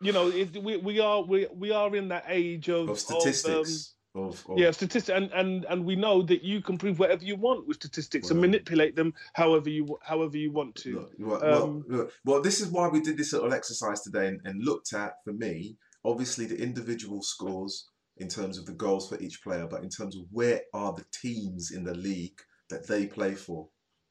you 0.00 0.12
know, 0.12 0.28
it, 0.28 0.62
we 0.62 0.76
we 0.76 1.00
are 1.00 1.22
we 1.22 1.46
we 1.54 1.70
are 1.72 1.94
in 1.94 2.08
that 2.08 2.24
age 2.28 2.68
of 2.68 2.84
Of 2.84 2.90
um, 2.90 2.96
statistics. 2.96 3.88
Of, 3.90 3.93
of, 4.14 4.44
yeah, 4.56 4.70
statistics, 4.70 5.08
and, 5.08 5.30
and 5.32 5.64
and 5.64 5.84
we 5.84 5.96
know 5.96 6.22
that 6.22 6.42
you 6.42 6.60
can 6.60 6.78
prove 6.78 6.98
whatever 6.98 7.24
you 7.24 7.36
want 7.36 7.66
with 7.66 7.76
statistics 7.76 8.30
and 8.30 8.40
manipulate 8.40 8.94
them 8.94 9.12
however 9.32 9.68
you 9.68 9.98
however 10.02 10.36
you 10.36 10.52
want 10.52 10.74
to. 10.76 11.00
Look, 11.00 11.12
well, 11.18 11.40
well, 11.40 11.62
Um, 11.62 11.84
look, 11.88 12.12
well, 12.24 12.42
this 12.42 12.60
is 12.60 12.68
why 12.68 12.88
we 12.88 13.00
did 13.00 13.16
this 13.16 13.32
little 13.32 13.52
exercise 13.52 14.02
today 14.02 14.28
and, 14.28 14.40
and 14.44 14.64
looked 14.64 14.92
at, 14.92 15.14
for 15.24 15.32
me, 15.32 15.76
obviously 16.04 16.46
the 16.46 16.60
individual 16.60 17.22
scores 17.22 17.88
in 18.18 18.28
terms 18.28 18.58
of 18.58 18.66
the 18.66 18.72
goals 18.72 19.08
for 19.08 19.18
each 19.20 19.42
player, 19.42 19.66
but 19.66 19.82
in 19.82 19.88
terms 19.88 20.14
of 20.16 20.22
where 20.30 20.60
are 20.72 20.92
the 20.92 21.04
teams 21.10 21.72
in 21.72 21.82
the 21.82 21.94
league 21.94 22.40
that 22.70 22.86
they 22.86 23.06
play 23.06 23.34
for? 23.34 23.68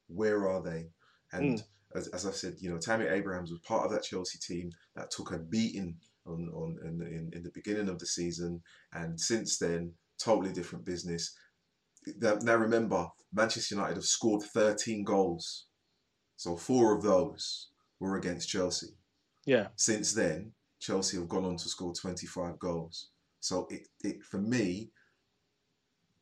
Where 0.08 0.50
are 0.50 0.62
they? 0.62 0.90
And 1.32 1.64
as, 1.96 2.08
as 2.10 2.26
I 2.26 2.32
said, 2.32 2.56
you 2.60 2.70
know, 2.70 2.78
Tammy 2.78 3.06
Abrahams 3.06 3.52
was 3.52 3.62
part 3.62 3.86
of 3.86 3.92
that 3.92 4.04
Chelsea 4.04 4.38
team 4.40 4.72
that 4.96 5.10
took 5.10 5.32
a 5.32 5.40
beating 5.40 5.96
on, 6.26 6.50
on 6.54 6.78
in, 6.84 7.02
in, 7.02 7.32
in 7.34 7.44
the 7.44 7.52
beginning 7.54 7.90
of 7.90 8.00
the 8.00 8.06
season, 8.06 8.62
and 8.94 9.20
since 9.20 9.58
then, 9.58 9.94
totally 10.20 10.54
different 10.54 10.86
business. 10.86 11.36
Now, 12.20 12.56
remember, 12.56 13.08
Manchester 13.32 13.76
United 13.76 13.96
have 13.96 14.06
scored 14.06 14.44
13 14.44 15.04
goals, 15.04 15.66
so 16.36 16.58
four 16.58 16.96
of 16.96 17.04
those 17.04 17.70
were 18.00 18.18
against 18.18 18.50
Chelsea. 18.50 18.96
Yeah. 19.46 19.68
Since 19.76 20.14
then, 20.14 20.52
Chelsea 20.80 21.18
have 21.18 21.30
gone 21.30 21.46
on 21.46 21.58
to 21.58 21.70
score 21.70 21.94
25 21.94 22.60
goals. 22.60 23.10
So 23.40 23.68
it, 23.70 23.88
it 24.04 24.24
for 24.24 24.38
me, 24.38 24.92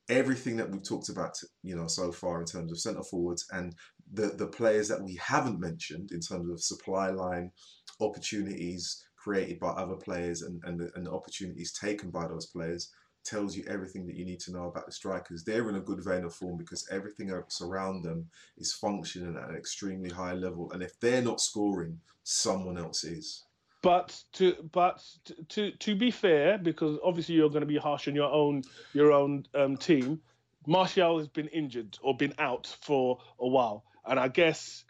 everything 0.10 0.58
that 0.58 0.70
we've 0.70 0.84
talked 0.84 1.10
about, 1.10 1.38
you 1.64 1.76
know, 1.76 1.88
so 1.88 2.12
far 2.12 2.39
in 2.41 2.45
terms 2.45 2.72
of 2.72 2.80
centre 2.80 3.04
forwards 3.04 3.45
and 3.52 3.76
the 4.12 4.28
the 4.28 4.47
players 4.47 4.88
that 4.89 5.02
we 5.02 5.16
haven't 5.16 5.60
mentioned 5.60 6.12
in 6.12 6.20
terms 6.20 6.49
of 6.49 6.62
supply 6.62 7.10
line 7.10 7.52
opportunities 7.99 9.04
created 9.22 9.59
by 9.59 9.69
other 9.69 9.95
players 9.95 10.41
and 10.41 10.61
and 10.65 10.80
the, 10.80 10.91
and 10.95 11.05
the 11.05 11.11
opportunities 11.11 11.72
taken 11.74 12.09
by 12.09 12.28
those 12.28 12.47
players 12.47 12.91
tells 13.24 13.55
you 13.55 13.63
everything 13.67 14.05
that 14.07 14.15
you 14.15 14.26
need 14.26 14.39
to 14.39 14.51
know 14.51 14.65
about 14.65 14.86
the 14.86 14.91
strikers. 14.91 15.43
They're 15.43 15.69
in 15.69 15.76
a 15.76 15.82
good 15.82 16.03
vein 16.03 16.24
of 16.24 16.34
form 16.34 16.57
because 16.57 16.88
everything 16.91 17.30
else 17.30 17.61
around 17.61 18.03
them 18.03 18.28
is 18.57 18.74
functioning 18.74 19.38
at 19.38 19.49
an 19.49 19.55
extremely 19.55 20.09
high 20.09 20.34
level. 20.34 20.72
And 20.72 20.82
if 20.82 20.99
they're 20.99 21.22
not 21.22 21.39
scoring, 21.39 21.99
someone 22.24 22.78
else 22.78 23.03
is. 23.03 23.43
But 23.84 24.24
to 24.34 24.69
but 24.72 25.03
to 25.49 25.72
to 25.72 25.95
be 25.95 26.11
fair, 26.11 26.57
because 26.57 26.99
obviously 27.03 27.36
you're 27.36 27.49
going 27.49 27.61
to 27.61 27.67
be 27.67 27.78
harsh 27.78 28.07
on 28.07 28.15
your 28.15 28.32
own 28.32 28.63
your 28.93 29.11
own 29.11 29.45
um, 29.55 29.78
team. 29.78 30.22
Martial 30.67 31.17
has 31.17 31.28
been 31.28 31.47
injured 31.47 31.97
or 32.03 32.15
been 32.15 32.36
out 32.38 32.67
for 32.82 33.17
a 33.39 33.47
while, 33.47 33.84
and 34.05 34.19
I 34.19 34.28
guess 34.28 34.86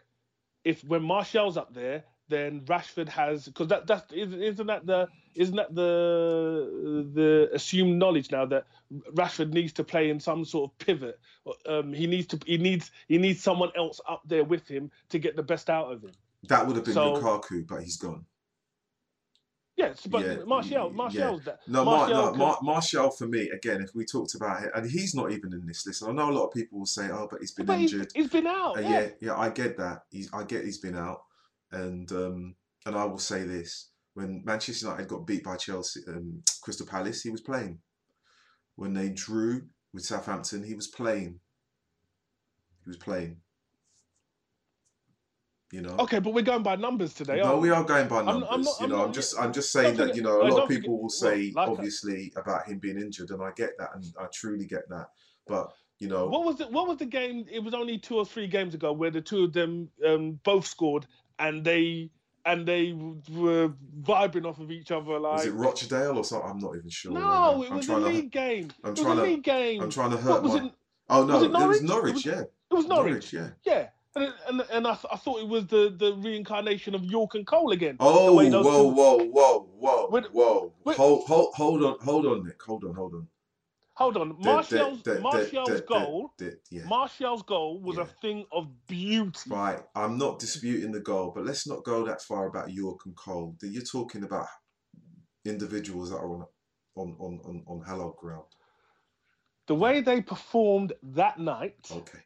if 0.64 0.84
when 0.84 1.02
Martial's 1.02 1.56
up 1.56 1.72
there, 1.72 2.04
then 2.32 2.60
Rashford 2.62 3.08
has 3.08 3.46
because 3.46 3.68
that 3.68 3.86
that's 3.86 4.12
isn't 4.12 4.66
that 4.66 4.86
the 4.86 5.08
isn't 5.34 5.56
that 5.56 5.74
the 5.74 7.10
the 7.14 7.50
assumed 7.52 7.98
knowledge 7.98 8.30
now 8.30 8.46
that 8.46 8.64
Rashford 9.14 9.52
needs 9.52 9.72
to 9.74 9.84
play 9.84 10.10
in 10.10 10.18
some 10.20 10.44
sort 10.44 10.70
of 10.70 10.78
pivot. 10.78 11.18
Um, 11.66 11.92
he 11.92 12.06
needs 12.06 12.26
to 12.28 12.38
he 12.46 12.58
needs 12.58 12.90
he 13.08 13.18
needs 13.18 13.42
someone 13.42 13.70
else 13.76 14.00
up 14.08 14.22
there 14.26 14.44
with 14.44 14.66
him 14.68 14.90
to 15.10 15.18
get 15.18 15.36
the 15.36 15.42
best 15.42 15.68
out 15.70 15.92
of 15.92 16.02
him. 16.02 16.12
That 16.48 16.66
would 16.66 16.76
have 16.76 16.84
been 16.84 16.94
So- 16.94 17.14
Lukaku, 17.14 17.66
but 17.66 17.82
he's 17.82 17.96
gone. 17.96 18.24
Yes, 19.74 20.06
but 20.06 20.24
Yeah, 20.24 20.44
Martial 20.44 20.88
yeah. 20.90 20.94
Martial's 20.94 21.44
that. 21.44 21.60
No, 21.66 21.82
Mar- 21.84 21.96
Martial 22.08 22.32
no 22.32 22.34
Mar- 22.36 22.58
Martial 22.62 23.10
for 23.10 23.26
me 23.26 23.48
again. 23.50 23.80
If 23.80 23.94
we 23.94 24.04
talked 24.04 24.34
about 24.34 24.62
it, 24.64 24.70
and 24.74 24.88
he's 24.88 25.14
not 25.14 25.32
even 25.32 25.54
in 25.54 25.66
this 25.66 25.86
list. 25.86 26.02
And 26.02 26.10
I 26.10 26.14
know 26.24 26.30
a 26.30 26.36
lot 26.38 26.46
of 26.48 26.52
people 26.52 26.80
will 26.80 26.86
say, 26.86 27.08
"Oh, 27.10 27.26
but 27.30 27.40
he's 27.40 27.52
been 27.52 27.64
but 27.64 27.78
he's, 27.78 27.92
injured." 27.92 28.12
he's 28.14 28.28
been 28.28 28.46
out. 28.46 28.76
Uh, 28.76 28.80
yeah. 28.80 28.88
yeah, 28.90 29.08
yeah, 29.20 29.36
I 29.36 29.48
get 29.48 29.78
that. 29.78 30.04
He's, 30.10 30.28
I 30.32 30.44
get 30.44 30.64
he's 30.66 30.76
been 30.78 30.94
out, 30.96 31.22
and 31.72 32.10
um, 32.12 32.54
and 32.86 32.96
I 32.96 33.04
will 33.04 33.18
say 33.18 33.42
this: 33.44 33.90
when 34.14 34.42
Manchester 34.44 34.86
United 34.86 35.08
got 35.08 35.26
beat 35.26 35.44
by 35.44 35.56
Chelsea, 35.56 36.00
um, 36.08 36.42
Crystal 36.62 36.86
Palace, 36.86 37.22
he 37.22 37.30
was 37.30 37.40
playing. 37.40 37.78
When 38.76 38.94
they 38.94 39.10
drew 39.10 39.62
with 39.92 40.04
Southampton, 40.04 40.62
he 40.64 40.74
was 40.74 40.88
playing. 40.88 41.40
He 42.84 42.88
was 42.90 42.96
playing. 42.96 43.36
You 45.70 45.80
know. 45.80 45.96
Okay, 46.00 46.18
but 46.18 46.34
we're 46.34 46.42
going 46.42 46.62
by 46.62 46.76
numbers 46.76 47.14
today. 47.14 47.36
No, 47.38 47.44
aren't 47.52 47.62
we 47.62 47.70
are 47.70 47.82
going 47.82 48.06
by 48.06 48.18
I'm 48.18 48.26
numbers. 48.26 48.48
I'm 48.50 48.62
not- 48.62 48.80
you 48.80 48.84
I'm 48.84 48.90
know, 48.90 48.96
not- 48.98 49.06
I'm 49.06 49.12
just, 49.14 49.38
I'm 49.40 49.52
just 49.54 49.72
saying 49.72 49.96
that 49.96 50.14
you 50.14 50.20
know 50.22 50.42
a 50.42 50.44
uh, 50.46 50.50
lot 50.50 50.62
of 50.64 50.68
people 50.68 50.90
forget- 50.90 51.02
will 51.02 51.08
say 51.08 51.52
well, 51.54 51.66
like- 51.68 51.78
obviously 51.78 52.32
about 52.36 52.66
him 52.68 52.78
being 52.78 52.98
injured, 52.98 53.30
and 53.30 53.42
I 53.42 53.52
get 53.56 53.70
that, 53.78 53.88
and 53.94 54.04
I 54.20 54.26
truly 54.34 54.66
get 54.66 54.86
that. 54.90 55.06
But 55.46 55.72
you 55.98 56.08
know, 56.08 56.26
What 56.28 56.44
was 56.44 56.60
it? 56.60 56.70
What 56.70 56.88
was 56.88 56.98
the 56.98 57.06
game? 57.06 57.46
It 57.50 57.60
was 57.60 57.72
only 57.72 57.96
two 57.96 58.16
or 58.16 58.26
three 58.26 58.48
games 58.48 58.74
ago 58.74 58.92
where 58.92 59.10
the 59.10 59.22
two 59.22 59.44
of 59.44 59.52
them 59.54 59.88
um, 60.06 60.32
both 60.44 60.66
scored, 60.66 61.06
and 61.42 61.64
they 61.64 62.10
and 62.44 62.66
they 62.66 62.92
were 63.30 63.72
vibing 64.00 64.46
off 64.46 64.58
of 64.58 64.70
each 64.70 64.90
other 64.90 65.18
like. 65.18 65.32
was 65.38 65.46
it 65.46 65.52
Rochdale 65.52 66.18
or 66.18 66.24
something? 66.24 66.50
I'm 66.50 66.58
not 66.58 66.76
even 66.76 66.90
sure. 66.90 67.12
No, 67.12 67.62
it 67.62 67.70
was 67.70 67.84
a 67.84 67.88
trying 67.88 68.02
to- 68.04 68.08
league 68.08 68.30
game. 68.32 68.70
I'm 68.82 68.92
it 68.92 68.98
was 68.98 69.06
a 69.06 69.14
to- 69.14 69.22
league 69.22 69.44
game. 69.44 69.80
I'm 69.82 69.90
trying 69.90 70.10
to 70.10 70.16
What 70.16 70.24
hurt 70.24 70.42
was 70.42 70.54
my. 70.54 70.66
it? 70.66 70.72
Oh 71.10 71.24
no, 71.26 71.34
was 71.34 71.42
it 71.44 71.50
was 71.52 71.60
Norwich? 71.60 71.82
Norwich. 71.82 72.10
It 72.10 72.14
was- 72.14 72.26
yeah, 72.26 72.40
It 72.42 72.74
was 72.74 72.86
Norwich. 72.86 73.32
yeah. 73.32 73.48
Yeah, 73.64 73.88
and 74.16 74.32
and, 74.48 74.60
and 74.72 74.86
I, 74.86 74.92
I 75.12 75.16
thought 75.16 75.40
it 75.40 75.48
was 75.48 75.66
the, 75.66 75.94
the 75.96 76.14
reincarnation 76.16 76.94
of 76.94 77.04
Yorke 77.04 77.34
and 77.36 77.46
Cole 77.46 77.70
again. 77.72 77.96
Oh, 78.00 78.42
those 78.50 78.64
whoa, 78.64 78.82
whoa, 78.88 79.18
whoa, 79.24 79.68
whoa, 79.78 80.20
whoa! 80.32 80.72
Hold, 80.94 81.26
hold, 81.26 81.54
hold 81.54 81.84
on, 81.84 81.96
hold 82.00 82.26
on, 82.26 82.44
Nick. 82.46 82.60
Hold 82.62 82.84
on, 82.84 82.94
hold 82.94 83.14
on. 83.14 83.28
Hold 83.94 84.16
on, 84.16 84.28
the- 84.30 84.34
Martial's 84.36 85.02
the- 85.02 85.14
the- 85.14 85.20
Martial's 85.20 85.80
goal. 85.82 86.32
yeah. 86.70 86.84
Martial's 86.84 87.42
goal 87.42 87.78
was 87.80 87.96
Yeah. 87.96 88.04
a 88.04 88.06
thing 88.06 88.46
of 88.50 88.86
beauty. 88.86 89.50
Right, 89.50 89.80
I'm 89.94 90.16
not 90.16 90.38
disputing 90.38 90.92
the 90.92 91.00
goal, 91.00 91.30
but 91.34 91.44
let's 91.44 91.66
not 91.66 91.84
go 91.84 92.04
that 92.06 92.22
far 92.22 92.46
about 92.46 92.72
Yorke 92.72 93.04
and 93.06 93.14
Cole. 93.16 93.54
That 93.60 93.68
You're 93.68 93.82
talking 93.84 94.24
about 94.24 94.46
individuals 95.44 96.10
that 96.10 96.16
are 96.16 96.32
on 96.34 96.46
on 96.96 97.16
on 97.18 97.40
on, 97.44 97.64
on 97.66 97.82
hallowed 97.84 98.16
ground. 98.16 98.46
The 99.66 99.74
way 99.74 100.00
they 100.00 100.20
performed 100.22 100.92
that 101.02 101.38
night, 101.38 101.88
Okay, 101.90 102.24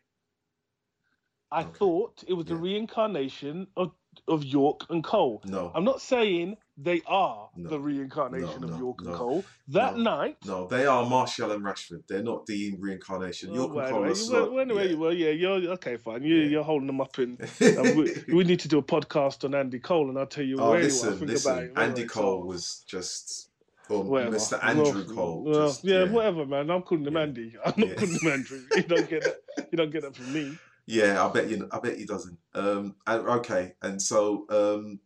I 1.51 1.63
okay. 1.63 1.73
thought 1.79 2.23
it 2.27 2.33
was 2.35 2.47
the 2.47 2.57
reincarnation 2.57 3.67
of 3.77 3.93
of 4.29 4.45
Yorke 4.45 4.85
and 4.91 5.03
Cole. 5.05 5.43
no, 5.47 5.71
I'm 5.75 5.85
not 5.85 6.01
saying 6.01 6.57
they 6.79 7.01
are 7.07 7.49
No. 7.57 7.71
the 7.71 7.81
reincarnation 7.81 8.61
No, 8.61 8.67
of 8.67 8.71
no, 8.73 8.79
Yorke 8.79 9.01
and 9.07 9.15
Cole. 9.15 9.45
That 9.69 9.97
night. 9.97 10.37
no, 10.45 10.67
they 10.67 10.85
are 10.87 11.07
Martial 11.07 11.51
and 11.53 11.65
Rashford. 11.65 12.03
They're 12.07 12.23
not 12.23 12.45
the 12.47 12.75
reincarnation. 12.79 13.55
Yorke 13.55 13.73
well, 13.75 13.87
and 13.87 13.95
Cole 13.95 14.05
anyway, 14.05 14.07
are 14.07 14.09
you- 14.11 14.15
slot- 14.27 14.51
well, 14.53 14.61
anyway, 14.61 14.89
yeah. 14.91 14.97
well, 14.97 15.13
yeah, 15.13 15.31
you're 15.31 15.73
okay, 15.73 15.97
fine. 15.97 16.23
You, 16.23 16.37
Yeah. 16.37 16.49
You're 16.49 16.65
holding 16.65 16.87
them 16.87 17.01
up 17.01 17.19
in. 17.19 17.39
and 17.61 17.97
we, 17.97 18.15
we 18.35 18.45
need 18.45 18.61
to 18.61 18.69
do 18.69 18.79
a 18.79 18.83
podcast 18.83 19.45
on 19.45 19.55
Andy 19.55 19.79
Cole, 19.79 20.09
and 20.11 20.19
I'll 20.19 20.27
tell 20.27 20.45
you 20.45 20.59
Oh, 20.59 20.73
anyway, 20.73 20.83
listen, 20.85 21.27
listen. 21.27 21.73
Andy 21.77 22.03
Anyway, 22.03 22.05
Cole 22.09 22.43
so- 22.43 22.47
was 22.47 22.85
just, 22.87 23.49
or 23.89 24.03
Whatever. 24.05 24.37
Mr. 24.37 24.63
Andrew 24.63 24.85
Well, 25.07 25.15
Cole. 25.15 25.45
Well, 25.45 25.69
just, 25.69 25.85
yeah, 25.85 26.05
whatever, 26.05 26.45
man. 26.45 26.69
I'm 26.71 26.83
calling 26.83 27.07
him 27.07 27.15
Yeah. 27.15 27.21
Andy. 27.23 27.55
I'm 27.65 27.73
not 27.79 27.89
Yeah. 27.89 27.95
calling 27.95 28.19
him 28.21 28.33
Andrew. 28.33 28.61
You 28.77 28.83
don't 28.83 29.09
get 29.09 29.23
that. 29.23 29.69
You 29.73 29.79
don't 29.79 29.91
get 29.91 30.03
that 30.03 30.15
from 30.17 30.33
me. 30.33 30.59
Yeah, 30.87 31.25
I 31.25 31.33
bet 31.33 31.49
you. 31.49 31.69
I 31.73 31.81
bet 31.81 31.99
he 31.99 32.05
doesn't. 32.05 32.39
Um, 32.55 32.95
okay, 33.09 33.75
and 33.83 34.01
so 34.01 34.47
um, 34.51 35.01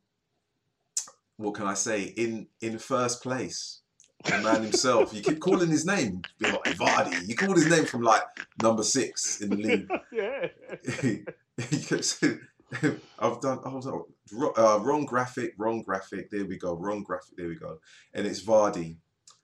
what 1.37 1.55
can 1.55 1.67
I 1.67 1.75
say? 1.75 2.03
In 2.03 2.49
in 2.61 2.79
first 2.79 3.23
place, 3.23 3.81
the 4.25 4.39
man 4.39 4.63
himself. 4.63 5.15
you 5.15 5.23
keep 5.23 5.41
calling 5.41 5.71
his 5.71 5.87
name, 5.87 6.23
you 6.39 6.53
know, 6.53 6.61
Vardy. 6.67 7.27
You 7.27 7.35
called 7.35 7.57
his 7.57 7.69
name 7.71 7.87
from 7.87 8.03
like 8.03 8.23
number 8.63 8.83
six 8.83 9.41
in 9.41 9.51
the 9.51 9.57
league. 9.57 9.91
yeah. 10.13 10.49
saying, 12.03 12.41
"I've 13.19 13.41
done. 13.41 13.61
I 13.65 13.69
was 13.69 13.87
uh, 13.87 14.79
wrong 14.83 15.07
graphic, 15.07 15.55
wrong 15.57 15.83
graphic. 15.83 16.31
There 16.31 16.45
we 16.45 16.59
go. 16.59 16.75
Wrong 16.75 17.03
graphic. 17.03 17.37
There 17.37 17.49
we 17.49 17.57
go. 17.57 17.79
And 18.13 18.27
it's 18.27 18.43
Vardy, 18.43 18.97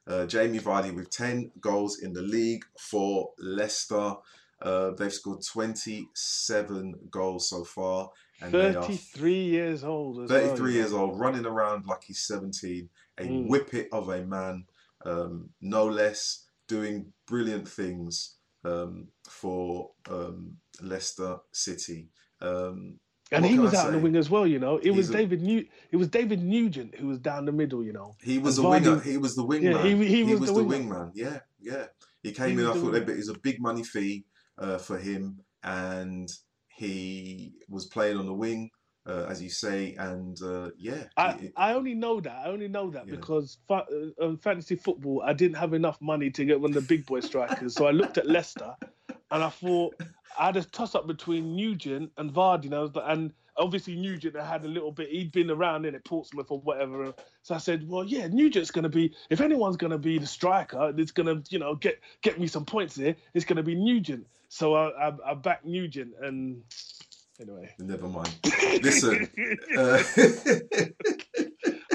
uh, 0.06 0.26
Jamie 0.26 0.60
Vardy, 0.60 0.94
with 0.94 1.10
ten 1.10 1.50
goals 1.60 2.00
in 2.00 2.12
the 2.12 2.22
league 2.22 2.64
for 2.78 3.30
Leicester. 3.38 4.14
Uh, 4.62 4.90
they've 4.92 5.12
scored 5.12 5.42
twenty-seven 5.44 6.94
goals 7.10 7.48
so 7.50 7.64
far, 7.64 8.10
and 8.40 8.52
they 8.52 8.68
are 8.74 8.82
33 8.82 9.44
years 9.44 9.84
old. 9.84 10.22
As 10.24 10.30
33 10.30 10.60
well, 10.62 10.70
years 10.70 10.92
old, 10.92 11.18
running 11.18 11.46
around 11.46 11.86
like 11.86 12.04
he's 12.04 12.26
17, 12.26 12.88
a 13.18 13.22
Mm. 13.22 13.48
whippet 13.48 13.88
of 13.92 14.08
a 14.08 14.24
man, 14.24 14.64
um, 15.04 15.50
no 15.60 15.86
less, 15.86 16.46
doing 16.68 17.12
brilliant 17.26 17.68
things 17.68 18.36
um, 18.64 19.08
for 19.28 19.90
um, 20.10 20.56
Leicester 20.80 21.36
City. 21.52 22.08
Um, 22.40 22.98
And 23.32 23.44
he 23.44 23.58
was 23.58 23.74
I 23.74 23.80
out 23.80 23.86
on 23.88 23.92
the 23.94 23.98
wing 23.98 24.16
as 24.16 24.30
well, 24.30 24.46
you 24.46 24.58
know. 24.58 24.78
It 24.78 24.90
was 24.92 25.10
a- 25.10 25.12
David 25.12 25.42
New. 25.42 25.64
It 25.90 25.96
was 25.96 26.08
David 26.08 26.42
Nugent 26.42 26.94
who 26.96 27.08
was 27.08 27.18
down 27.18 27.44
the 27.44 27.52
middle, 27.52 27.84
you 27.84 27.92
know. 27.92 28.16
he 28.22 28.38
was 28.38 28.58
a 28.58 28.62
And 28.62 28.70
winger. 28.70 29.00
He 29.00 29.18
was 29.18 29.34
the 29.36 29.42
Yeah, 29.46 29.72
wingman. 29.74 30.00
he- 30.02 30.06
he 30.16 30.24
was 30.24 30.40
was 30.40 30.50
the 30.50 30.56
the 30.56 30.62
wingman. 30.64 30.88
wingman. 30.88 31.10
Yeah, 31.14 31.40
yeah. 31.60 31.86
He 32.22 32.32
came 32.32 32.56
He 32.58 32.64
in. 32.64 32.70
I 32.70 32.72
thought 32.74 32.94
wingman. 32.94 33.08
it 33.08 33.16
was 33.16 33.28
a 33.28 33.38
big 33.38 33.60
money 33.60 33.84
fee 33.84 34.24
uh, 34.58 34.78
for 34.78 34.98
him, 34.98 35.38
and 35.62 36.28
he 36.68 37.52
was 37.68 37.86
playing 37.86 38.16
on 38.16 38.26
the 38.26 38.32
wing, 38.34 38.70
uh, 39.06 39.26
as 39.28 39.42
you 39.42 39.48
say, 39.50 39.94
and 39.98 40.36
uh, 40.42 40.70
yeah. 40.78 41.04
I, 41.16 41.30
it- 41.32 41.52
I 41.56 41.72
only 41.74 41.94
know 41.94 42.20
that. 42.20 42.42
I 42.44 42.48
only 42.48 42.68
know 42.68 42.90
that 42.90 43.06
Yeah. 43.06 43.14
because 43.16 43.58
fa- 43.68 43.86
uh, 44.20 44.24
um, 44.24 44.38
fantasy 44.38 44.76
football, 44.76 45.22
I 45.24 45.32
didn't 45.32 45.56
have 45.56 45.74
enough 45.74 46.00
money 46.00 46.30
to 46.30 46.44
get 46.44 46.60
one 46.60 46.70
of 46.70 46.74
the 46.74 46.80
big 46.96 47.06
boy 47.06 47.20
strikers. 47.20 47.74
so 47.74 47.86
I 47.86 47.90
looked 47.92 48.18
at 48.18 48.26
Leicester, 48.26 48.74
and 49.30 49.42
I 49.42 49.48
thought 49.48 49.94
I 50.38 50.46
had 50.46 50.56
a 50.56 50.64
toss 50.64 50.94
up 50.94 51.06
between 51.06 51.54
Nugent 51.56 52.10
and 52.18 52.32
Vardy, 52.32 52.66
and, 52.66 52.74
I 52.74 52.80
was 52.80 52.90
and 53.04 53.32
obviously 53.56 53.96
Nugent 53.96 54.36
had 54.36 54.64
a 54.64 54.68
little 54.68 54.92
bit. 54.92 55.08
He'd 55.08 55.32
been 55.32 55.50
around 55.50 55.86
in 55.86 55.94
at 55.94 56.04
Portsmouth 56.04 56.50
or 56.50 56.60
whatever. 56.60 57.14
So 57.42 57.54
I 57.54 57.58
said, 57.58 57.88
well, 57.88 58.04
yeah, 58.04 58.28
Nugent's 58.28 58.70
going 58.70 58.82
to 58.82 58.88
be. 58.90 59.14
If 59.30 59.40
anyone's 59.40 59.78
going 59.78 59.92
to 59.92 59.98
be 59.98 60.18
the 60.18 60.26
striker, 60.26 60.92
it's 60.96 61.10
going 61.12 61.26
to, 61.42 61.42
you 61.50 61.58
know, 61.58 61.74
get 61.74 62.00
get 62.22 62.38
me 62.38 62.46
some 62.48 62.64
points 62.66 62.96
here. 62.96 63.16
It's 63.34 63.46
going 63.46 63.56
to 63.56 63.62
be 63.62 63.74
Nugent. 63.74 64.26
So 64.48 64.74
I, 64.74 65.08
I, 65.08 65.12
I 65.30 65.34
backed 65.34 65.66
Nugent, 65.66 66.12
and 66.22 66.62
anyway. 67.40 67.70
Never 67.78 68.08
mind. 68.08 68.30
Listen, 68.82 69.28
uh, 69.76 70.02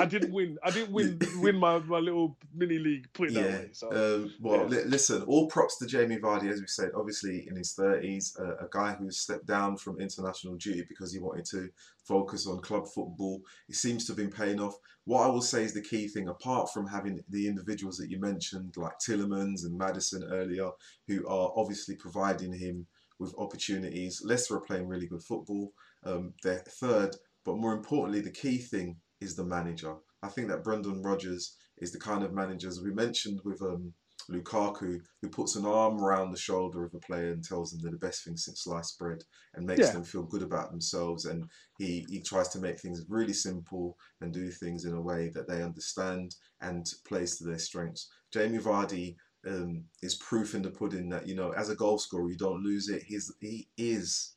I 0.01 0.05
didn't 0.05 0.33
win. 0.33 0.57
I 0.63 0.71
didn't 0.71 0.91
win 0.91 1.19
win 1.37 1.57
my, 1.57 1.77
my 1.79 1.99
little 1.99 2.37
mini 2.53 2.79
league. 2.79 3.07
Put 3.13 3.29
it 3.29 3.33
yeah. 3.33 3.41
that 3.43 3.51
way. 3.51 3.69
So 3.73 3.91
Um, 3.91 4.33
well, 4.41 4.61
yeah. 4.61 4.79
li- 4.79 4.83
listen, 4.85 5.21
all 5.23 5.47
props 5.47 5.77
to 5.77 5.85
Jamie 5.85 6.17
Vardy, 6.17 6.49
as 6.49 6.59
we 6.59 6.67
said, 6.67 6.91
obviously 6.95 7.47
in 7.47 7.55
his 7.55 7.75
30s, 7.75 8.39
uh, 8.39 8.55
a 8.57 8.67
guy 8.71 8.93
who 8.93 9.11
stepped 9.11 9.45
down 9.45 9.77
from 9.77 9.99
international 9.99 10.55
duty 10.55 10.83
because 10.89 11.13
he 11.13 11.19
wanted 11.19 11.45
to 11.45 11.69
focus 12.03 12.47
on 12.47 12.59
club 12.61 12.87
football. 12.87 13.41
It 13.69 13.75
seems 13.75 14.05
to 14.05 14.13
have 14.13 14.17
been 14.17 14.31
paying 14.31 14.59
off. 14.59 14.75
What 15.05 15.25
I 15.25 15.27
will 15.27 15.41
say 15.41 15.63
is 15.63 15.73
the 15.73 15.81
key 15.81 16.07
thing, 16.07 16.27
apart 16.27 16.73
from 16.73 16.87
having 16.87 17.19
the 17.29 17.47
individuals 17.47 17.97
that 17.97 18.09
you 18.09 18.19
mentioned, 18.19 18.73
like 18.77 18.93
Tielemans 18.99 19.65
and 19.65 19.77
Maddison 19.77 20.23
earlier, 20.31 20.69
who 21.07 21.27
are 21.27 21.51
obviously 21.55 21.95
providing 21.95 22.53
him 22.53 22.87
with 23.19 23.35
opportunities. 23.37 24.21
Leicester 24.25 24.55
are 24.55 24.61
playing 24.61 24.87
really 24.87 25.07
good 25.07 25.23
football. 25.23 25.73
Um, 26.03 26.33
they're 26.43 26.63
third, 26.67 27.15
but 27.45 27.57
more 27.57 27.73
importantly, 27.73 28.21
the 28.21 28.31
key 28.31 28.57
thing 28.57 28.97
is 29.21 29.35
the 29.35 29.45
manager. 29.45 29.95
I 30.23 30.27
think 30.27 30.49
that 30.49 30.63
Brendan 30.63 31.01
Rodgers 31.01 31.55
is 31.77 31.91
the 31.91 31.99
kind 31.99 32.23
of 32.23 32.33
manager, 32.33 32.67
as 32.67 32.81
we 32.81 32.91
mentioned 32.91 33.39
with 33.43 33.61
um, 33.61 33.93
Lukaku, 34.29 35.01
who 35.21 35.29
puts 35.29 35.55
an 35.55 35.65
arm 35.65 35.99
around 36.03 36.31
the 36.31 36.37
shoulder 36.37 36.83
of 36.83 36.93
a 36.93 36.99
player 36.99 37.31
and 37.31 37.43
tells 37.43 37.71
them 37.71 37.81
they're 37.81 37.91
the 37.91 37.97
best 37.97 38.23
thing 38.23 38.37
since 38.37 38.63
sliced 38.63 38.97
bread 38.99 39.23
and 39.53 39.65
makes 39.65 39.87
Yeah. 39.87 39.91
them 39.93 40.03
feel 40.03 40.23
good 40.23 40.43
about 40.43 40.71
themselves. 40.71 41.25
And 41.25 41.49
he, 41.77 42.05
he 42.09 42.21
tries 42.21 42.49
to 42.49 42.59
make 42.59 42.79
things 42.79 43.05
really 43.09 43.33
simple 43.33 43.97
and 44.21 44.33
do 44.33 44.51
things 44.51 44.85
in 44.85 44.93
a 44.93 45.01
way 45.01 45.29
that 45.29 45.47
they 45.47 45.63
understand 45.63 46.35
and 46.61 46.85
plays 47.07 47.37
to 47.37 47.45
their 47.45 47.59
strengths. 47.59 48.09
Jamie 48.31 48.59
Vardy 48.59 49.15
um, 49.47 49.83
is 50.01 50.15
proof 50.15 50.53
in 50.53 50.61
the 50.61 50.69
pudding 50.69 51.09
that, 51.09 51.27
you 51.27 51.35
know, 51.35 51.51
as 51.51 51.69
a 51.69 51.75
goal 51.75 51.97
scorer, 51.97 52.29
you 52.29 52.37
don't 52.37 52.63
lose 52.63 52.89
it. 52.89 53.03
He's, 53.03 53.31
he 53.39 53.67
is 53.77 54.35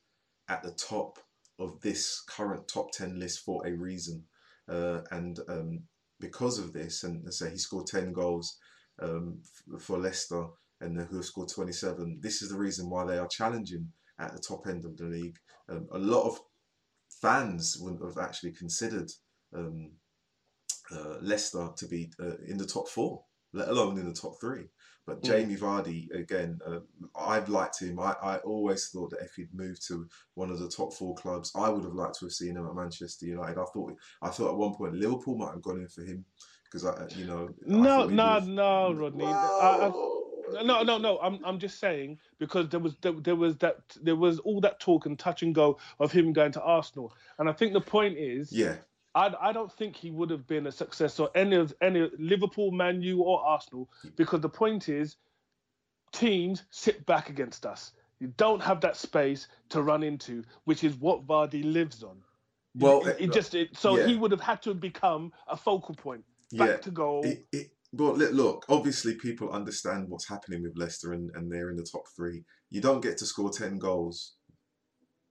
at 0.49 0.63
the 0.63 0.73
top 0.73 1.19
of 1.59 1.81
this 1.81 2.23
current 2.27 2.67
top 2.69 2.91
10 2.93 3.19
list 3.19 3.41
for 3.41 3.67
a 3.67 3.73
reason. 3.73 4.25
Uh, 4.69 5.01
and 5.11 5.39
um, 5.49 5.81
because 6.21 6.59
of 6.59 6.73
this, 6.73 7.05
and 7.05 7.33
say 7.33 7.51
he 7.51 7.59
scored 7.59 7.87
10 7.87 8.13
goals 8.13 8.59
um, 9.01 9.39
for 9.79 9.99
Leicester 9.99 10.47
and 10.81 10.99
then 10.99 11.07
who 11.07 11.17
have 11.17 11.25
scored 11.25 11.49
27, 11.49 12.19
this 12.21 12.43
is 12.43 12.51
the 12.51 12.59
reason 12.59 12.91
why 12.91 13.05
they 13.05 13.19
are 13.19 13.29
challenging 13.29 13.89
at 14.19 14.33
the 14.33 14.41
top 14.41 14.67
end 14.67 14.85
of 14.85 14.97
the 14.97 15.05
league. 15.05 15.37
Um, 15.69 15.87
a 15.93 15.99
lot 15.99 16.27
of 16.27 16.39
fans 17.21 17.77
wouldn't 17.81 18.05
have 18.05 18.23
actually 18.23 18.53
considered 18.53 19.11
um, 19.55 19.93
uh, 20.93 21.17
Leicester 21.21 21.69
to 21.77 21.87
be 21.87 22.11
uh, 22.21 22.37
in 22.47 22.59
the 22.59 22.67
top 22.67 22.89
four, 22.89 23.23
let 23.55 23.69
alone 23.69 23.99
in 23.99 24.07
the 24.07 24.13
top 24.13 24.39
three. 24.41 24.69
But 25.07 25.21
Mm. 25.21 25.27
Jamie 25.27 25.57
Vardy, 25.57 26.11
again, 26.15 26.59
uh, 26.67 26.81
I've 27.15 27.49
liked 27.49 27.81
him. 27.81 28.01
I, 28.01 28.17
I 28.23 28.37
always 28.39 28.89
thought 28.89 29.11
that 29.11 29.21
if 29.23 29.35
he'd 29.35 29.53
moved 29.55 29.87
to 29.89 30.09
one 30.35 30.51
of 30.51 30.59
the 30.59 30.69
top 30.69 30.95
four 30.95 31.15
clubs, 31.15 31.53
I 31.55 31.69
would 31.69 31.85
have 31.85 31.95
liked 31.95 32.19
to 32.21 32.25
have 32.27 32.33
seen 32.33 32.57
him 32.57 32.67
at 32.67 32.75
Manchester 32.75 33.27
United. 33.27 33.59
I 33.61 33.65
thought, 33.67 33.95
I 34.23 34.31
thought 34.31 34.51
at 34.51 34.57
one 34.57 34.75
point 34.75 34.95
Liverpool 34.95 35.37
might 35.37 35.53
have 35.53 35.63
gone 35.63 35.79
in 35.81 35.89
for 35.89 36.03
him 36.03 36.25
because 36.65 36.85
I, 36.87 37.07
you 37.19 37.27
know, 37.27 37.51
no, 37.67 38.07
no, 38.07 38.35
was- 38.37 38.47
no, 38.49 38.93
Rodney. 38.93 39.25
I, 39.25 39.89
I, 39.89 40.63
no, 40.63 40.83
no, 40.83 40.99
no. 40.99 41.19
I'm, 41.21 41.39
I'm 41.45 41.59
just 41.59 41.79
saying 41.79 42.19
because 42.39 42.69
there 42.71 42.81
was, 42.81 42.97
there, 43.03 43.13
there 43.13 43.37
was 43.37 43.57
that, 43.59 43.77
there 44.03 44.17
was 44.17 44.39
all 44.41 44.61
that 44.63 44.81
talk 44.81 45.07
and 45.07 45.19
touch 45.19 45.43
and 45.43 45.55
go 45.55 45.79
of 46.01 46.13
him 46.13 46.33
going 46.33 46.53
to 46.53 46.63
Arsenal, 46.63 47.15
and 47.39 47.49
I 47.49 47.53
think 47.53 47.75
the 47.75 47.81
point 47.81 48.17
is, 48.17 48.51
Yeah, 48.53 48.77
I, 49.15 49.33
I 49.41 49.53
don't 49.53 49.73
think 49.73 49.95
he 49.95 50.11
would 50.11 50.31
have 50.31 50.47
been 50.47 50.67
a 50.67 50.73
success 50.73 51.21
or 51.21 51.31
any 51.35 51.57
of 51.57 51.73
any 51.81 52.11
Liverpool, 52.19 52.73
Man 52.73 53.01
U, 53.03 53.23
or 53.23 53.45
Arsenal 53.45 53.89
because 54.17 54.41
the 54.41 54.49
point 54.49 54.89
is, 54.89 55.17
teams 56.13 56.65
sit 56.71 57.05
back 57.07 57.31
against 57.31 57.67
us. 57.67 57.93
You 58.21 58.33
don't 58.37 58.63
have 58.63 58.81
that 58.81 58.97
space 58.97 59.49
to 59.71 59.83
run 59.83 60.03
into, 60.03 60.45
which 60.65 60.85
is 60.85 60.97
what 60.97 61.27
Vardy 61.27 61.65
lives 61.65 62.03
on. 62.03 62.17
well, 62.75 63.07
it, 63.07 63.17
it 63.21 63.31
uh, 63.31 63.33
just 63.33 63.55
it, 63.55 63.77
so 63.77 63.99
yeah. 63.99 64.07
he 64.07 64.17
would 64.17 64.31
have 64.31 64.41
had 64.41 64.63
to 64.63 64.75
become 64.75 65.33
a 65.49 65.57
focal 65.57 65.95
point 65.95 66.25
back 66.53 66.69
yeah. 66.69 66.77
to 66.79 66.91
goal. 66.91 67.25
It, 67.25 67.47
it, 67.53 67.71
but 67.93 68.17
li- 68.17 68.29
look, 68.29 68.65
obviously 68.69 69.15
people 69.15 69.51
understand 69.51 70.09
what's 70.09 70.29
happening 70.29 70.63
with 70.63 70.77
Leicester 70.77 71.13
and, 71.13 71.31
and 71.35 71.51
they're 71.51 71.71
in 71.71 71.77
the 71.77 71.85
top 71.85 72.05
three. 72.17 72.43
You 72.71 72.81
don't 72.81 73.03
get 73.03 73.19
to 73.19 73.27
score 73.27 73.51
ten 73.51 73.79
goals, 73.79 74.35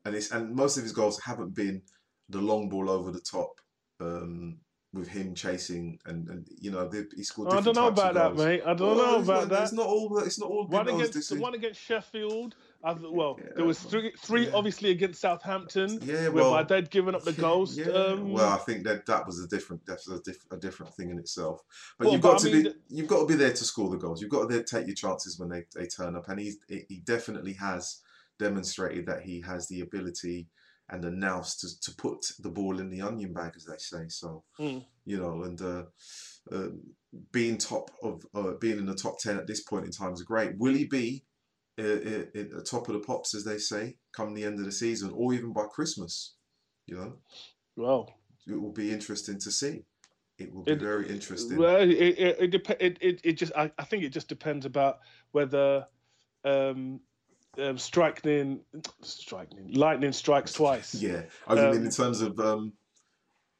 and 0.05 0.15
it's 0.15 0.31
and 0.31 0.55
most 0.55 0.77
of 0.77 0.83
his 0.83 0.93
goals 0.93 1.19
haven't 1.21 1.55
been 1.55 1.81
the 2.29 2.39
long 2.39 2.69
ball 2.69 2.89
over 2.89 3.11
the 3.11 3.21
top. 3.21 3.59
Um, 4.03 4.57
with 4.93 5.07
him 5.07 5.33
chasing 5.33 5.97
and, 6.05 6.29
and 6.29 6.47
you 6.61 6.69
know 6.69 6.87
they, 6.87 7.03
he 7.15 7.23
scored. 7.23 7.49
I 7.51 7.61
don't 7.61 7.75
know 7.75 7.87
about 7.87 8.13
that, 8.13 8.35
mate. 8.35 8.61
I 8.63 8.75
don't 8.75 8.95
Well, 8.95 9.13
know 9.13 9.23
about 9.23 9.49
that. 9.49 9.63
It's 9.63 9.73
not 9.73 9.87
all. 9.87 10.19
It's 10.19 10.39
not 10.39 10.51
all. 10.51 10.67
One 10.67 10.87
against 10.87 11.29
the 11.29 11.39
one 11.39 11.55
against 11.55 11.81
Sheffield. 11.81 12.55
I, 12.83 12.93
well, 12.93 13.39
Yeah, 13.41 13.49
there 13.55 13.65
was 13.65 13.79
three, 13.79 14.11
three 14.19 14.45
yeah. 14.45 14.53
obviously 14.53 14.91
against 14.91 15.21
Southampton, 15.21 15.99
Yeah, 16.03 16.27
well, 16.27 16.63
they'd 16.65 16.91
given 16.91 17.15
up 17.15 17.23
the 17.23 17.31
goals. 17.31 17.77
yeah. 17.77 17.85
Um, 17.85 18.33
well, 18.33 18.49
I 18.49 18.57
think 18.57 18.83
that 18.83 19.05
that 19.07 19.25
was 19.25 19.41
a 19.43 19.47
different. 19.47 19.83
That's 19.87 20.07
a, 20.09 20.19
diff- 20.19 20.45
a 20.51 20.57
different 20.57 20.93
thing 20.93 21.09
in 21.09 21.17
itself. 21.17 21.61
But 21.97 22.05
Well, 22.05 22.13
you've 22.13 22.21
but 22.21 22.31
got 22.33 22.41
I 22.45 22.49
to 22.49 22.53
mean, 22.53 22.63
be. 22.63 22.73
You've 22.89 23.07
got 23.07 23.21
to 23.21 23.25
be 23.25 23.35
there 23.35 23.53
to 23.53 23.63
score 23.63 23.89
the 23.89 23.97
goals. 23.97 24.21
You've 24.21 24.29
got 24.29 24.47
to 24.49 24.63
take 24.63 24.85
your 24.85 24.95
chances 24.95 25.39
when 25.39 25.49
they, 25.49 25.63
they 25.75 25.87
turn 25.87 26.15
up, 26.15 26.27
and 26.29 26.39
he's 26.39 26.57
he 26.67 27.01
definitely 27.05 27.53
has 27.53 28.01
demonstrated 28.37 29.05
that 29.07 29.21
he 29.23 29.41
has 29.41 29.67
the 29.69 29.81
ability 29.81 30.47
and 30.89 31.03
nous 31.19 31.55
to, 31.57 31.79
to 31.81 31.95
put 31.97 32.25
the 32.39 32.49
ball 32.49 32.79
in 32.79 32.89
the 32.89 33.01
onion 33.01 33.33
bag, 33.33 33.53
as 33.55 33.65
they 33.65 33.77
say. 33.77 34.07
So 34.09 34.43
Mm. 34.59 34.83
you 35.05 35.17
know, 35.17 35.43
and 35.43 35.61
uh, 35.61 35.83
uh, 36.51 36.69
being 37.31 37.57
top 37.57 37.91
of 38.01 38.25
uh, 38.33 38.53
being 38.61 38.77
in 38.77 38.85
the 38.85 38.95
top 38.95 39.19
ten 39.19 39.37
at 39.37 39.47
this 39.47 39.63
point 39.63 39.85
in 39.85 39.91
time 39.91 40.13
is 40.13 40.21
great. 40.21 40.57
Will 40.57 40.73
he 40.73 40.85
be 40.85 41.25
uh, 41.79 41.83
uh, 41.83 42.25
at 42.35 42.51
the 42.51 42.65
top 42.69 42.87
of 42.87 42.93
the 42.93 42.99
pops, 43.01 43.35
as 43.35 43.43
they 43.43 43.57
say, 43.57 43.97
come 44.15 44.33
the 44.33 44.45
end 44.45 44.59
of 44.59 44.65
the 44.65 44.71
season, 44.71 45.11
or 45.13 45.33
even 45.33 45.51
by 45.51 45.65
Christmas? 45.65 46.35
You 46.87 46.95
know, 46.95 47.13
well, 47.75 48.13
it 48.47 48.59
will 48.59 48.71
be 48.71 48.91
interesting 48.91 49.39
to 49.39 49.51
see. 49.51 49.83
It 50.37 50.53
will 50.53 50.63
be 50.63 50.71
It- 50.73 50.79
very 50.79 51.09
interesting. 51.09 51.57
Well, 51.57 51.81
it 51.81 51.89
it 51.89 52.39
it, 52.39 52.67
it, 52.79 52.97
it, 53.01 53.21
it 53.23 53.33
just 53.33 53.51
I, 53.55 53.71
I 53.77 53.83
think 53.83 54.03
it 54.03 54.09
just 54.09 54.27
depends 54.29 54.65
about 54.65 54.99
whether 55.31 55.87
um, 56.45 57.01
um 57.57 57.77
striking 57.77 58.59
striking 59.01 59.71
lightning 59.73 60.11
strikes 60.11 60.53
twice. 60.53 60.93
yeah, 61.01 61.23
I 61.47 61.55
mean, 61.55 61.65
Um, 61.65 61.73
in 61.85 61.89
terms 61.91 62.21
of 62.21 62.39
um, 62.39 62.73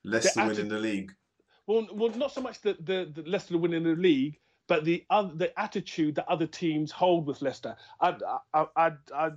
Leicester 0.04 0.40
atti- 0.42 0.48
winning 0.48 0.70
the 0.70 0.80
league. 0.80 1.12
Well, 1.68 1.88
well, 1.94 2.10
not 2.12 2.32
so 2.32 2.42
much 2.42 2.62
the 2.62 2.74
the, 2.80 3.12
the 3.14 3.30
Leicester 3.30 3.58
winning 3.58 3.84
the 3.84 3.96
league, 3.96 4.40
but 4.68 4.84
the 4.84 5.06
other 5.10 5.34
the 5.36 5.60
attitude 5.60 6.16
that 6.16 6.28
other 6.28 6.48
teams 6.48 6.92
hold 6.92 7.26
with 7.28 7.42
Leicester. 7.42 7.76
I 8.02 8.16
I 8.54 8.66
I, 8.76 8.92
I 9.14 9.32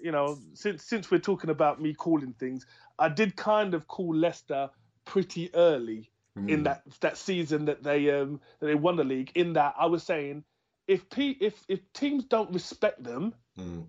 you 0.00 0.12
know 0.12 0.38
since 0.54 0.84
since 0.84 1.10
we're 1.10 1.18
talking 1.18 1.50
about 1.50 1.80
me 1.80 1.94
calling 1.94 2.32
things, 2.34 2.66
I 2.98 3.08
did 3.08 3.36
kind 3.36 3.74
of 3.74 3.86
call 3.86 4.14
Leicester 4.14 4.70
pretty 5.04 5.54
early 5.54 6.10
in 6.46 6.60
Mm. 6.60 6.64
that 6.64 6.82
that 7.00 7.16
season 7.16 7.64
that 7.64 7.82
they 7.82 8.10
um 8.10 8.40
that 8.60 8.66
they 8.66 8.74
won 8.76 8.96
the 8.96 9.04
league. 9.04 9.32
In 9.34 9.52
that 9.54 9.74
I 9.78 9.86
was 9.86 10.04
saying, 10.04 10.44
if 10.86 11.08
P, 11.10 11.36
if 11.40 11.64
if 11.68 11.80
teams 11.92 12.24
don't 12.24 12.52
respect 12.52 13.02
them, 13.02 13.34
Mm. 13.58 13.86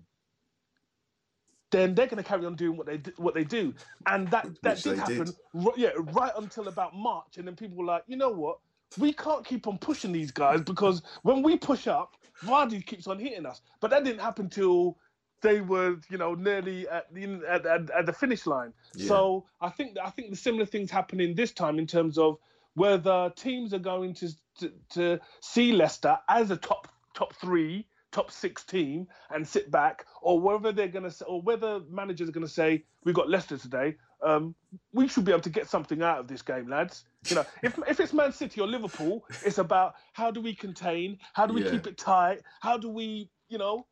then 1.70 1.94
they're 1.94 2.06
going 2.06 2.22
to 2.22 2.28
carry 2.28 2.46
on 2.46 2.56
doing 2.56 2.76
what 2.76 2.86
they 2.86 2.98
do, 2.98 3.12
what 3.16 3.34
they 3.34 3.44
do, 3.44 3.74
and 4.06 4.28
that 4.30 4.48
that 4.62 4.74
Which 4.76 4.82
did 4.84 4.98
happen. 4.98 5.24
did. 5.26 5.34
ri- 5.54 5.72
yeah, 5.76 5.90
right 5.96 6.32
until 6.36 6.68
about 6.68 6.96
March, 6.96 7.36
and 7.38 7.46
then 7.46 7.56
people 7.56 7.78
were 7.78 7.84
like, 7.84 8.04
you 8.08 8.16
know 8.16 8.30
what? 8.30 8.58
We 8.98 9.12
can't 9.12 9.44
keep 9.44 9.68
on 9.68 9.78
pushing 9.78 10.10
these 10.12 10.32
guys 10.32 10.62
because 10.62 11.02
when 11.22 11.42
we 11.42 11.56
push 11.56 11.86
up, 11.86 12.16
Vardy 12.42 12.84
keeps 12.84 13.06
on 13.06 13.20
hitting 13.20 13.46
us. 13.46 13.60
But 13.80 13.90
that 13.92 14.02
didn't 14.04 14.20
happen 14.20 14.48
till 14.48 14.98
they 15.42 15.60
were, 15.60 15.96
you 16.10 16.18
know, 16.18 16.34
nearly 16.34 16.88
at 16.88 17.12
the 17.14 17.40
at, 17.48 17.66
at, 17.66 17.90
at 17.90 18.06
the 18.06 18.12
finish 18.12 18.46
line. 18.46 18.72
Yeah. 18.96 19.06
So 19.08 19.46
I 19.60 19.68
think 19.70 19.96
I 20.02 20.10
think 20.10 20.30
the 20.30 20.36
similar 20.36 20.66
things 20.66 20.90
happening 20.90 21.34
this 21.36 21.52
time 21.52 21.78
in 21.78 21.86
terms 21.86 22.18
of 22.18 22.38
whether 22.74 23.32
teams 23.36 23.72
are 23.74 23.78
going 23.78 24.14
to 24.14 24.28
to, 24.58 24.72
to 24.90 25.20
see 25.40 25.72
Leicester 25.72 26.18
as 26.28 26.50
a 26.50 26.56
top 26.56 26.88
top 27.14 27.34
three, 27.36 27.86
top 28.12 28.30
six 28.30 28.64
team 28.64 29.06
and 29.30 29.46
sit 29.46 29.70
back, 29.70 30.04
or 30.22 30.40
whether 30.40 30.72
they're 30.72 30.88
going 30.88 31.08
to 31.10 31.24
or 31.24 31.40
whether 31.42 31.80
managers 31.90 32.28
are 32.28 32.32
going 32.32 32.46
to 32.46 32.52
say 32.52 32.84
we've 33.04 33.14
got 33.14 33.28
Leicester 33.28 33.56
today. 33.58 33.96
Um, 34.22 34.54
we 34.92 35.08
should 35.08 35.24
be 35.24 35.32
able 35.32 35.40
to 35.42 35.50
get 35.50 35.68
something 35.68 36.02
out 36.02 36.18
of 36.18 36.28
this 36.28 36.42
game, 36.42 36.68
lads. 36.68 37.04
You 37.28 37.36
know, 37.36 37.46
if 37.62 37.78
if 37.88 38.00
it's 38.00 38.12
Man 38.12 38.32
City 38.32 38.60
or 38.60 38.66
Liverpool, 38.66 39.24
it's 39.44 39.58
about 39.58 39.94
how 40.12 40.30
do 40.30 40.40
we 40.40 40.54
contain, 40.54 41.18
how 41.32 41.46
do 41.46 41.54
we 41.54 41.62
Yeah. 41.62 41.70
keep 41.70 41.86
it 41.86 41.96
tight, 41.96 42.42
how 42.60 42.76
do 42.76 42.88
we, 42.90 43.30
you 43.48 43.58
know, 43.58 43.86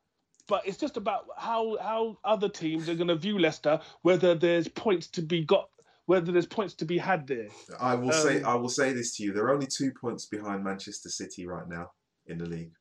but 0.47 0.67
it's 0.67 0.77
just 0.77 0.97
about 0.97 1.25
how 1.37 1.77
how 1.81 2.17
other 2.23 2.49
teams 2.49 2.89
are 2.89 2.95
going 2.95 3.07
to 3.07 3.15
view 3.15 3.39
Leicester, 3.39 3.79
whether 4.01 4.35
there's 4.35 4.67
points 4.67 5.07
to 5.07 5.21
be 5.21 5.43
got, 5.45 5.69
whether 6.05 6.31
there's 6.31 6.45
points 6.47 6.73
to 6.75 6.85
be 6.85 6.97
had 6.97 7.25
there. 7.27 7.47
I 7.79 7.95
will 7.95 8.11
say 8.11 8.41
Um, 8.41 8.45
I 8.45 8.55
will 8.55 8.69
say 8.69 8.93
this 8.93 9.15
to 9.17 9.23
you. 9.23 9.33
there 9.33 9.45
are 9.45 9.53
only 9.53 9.67
two 9.67 9.91
points 9.99 10.25
behind 10.25 10.63
Manchester 10.63 11.09
City 11.09 11.47
right 11.47 11.67
now 11.67 11.91
in 12.27 12.37
the 12.37 12.45
league. 12.45 12.73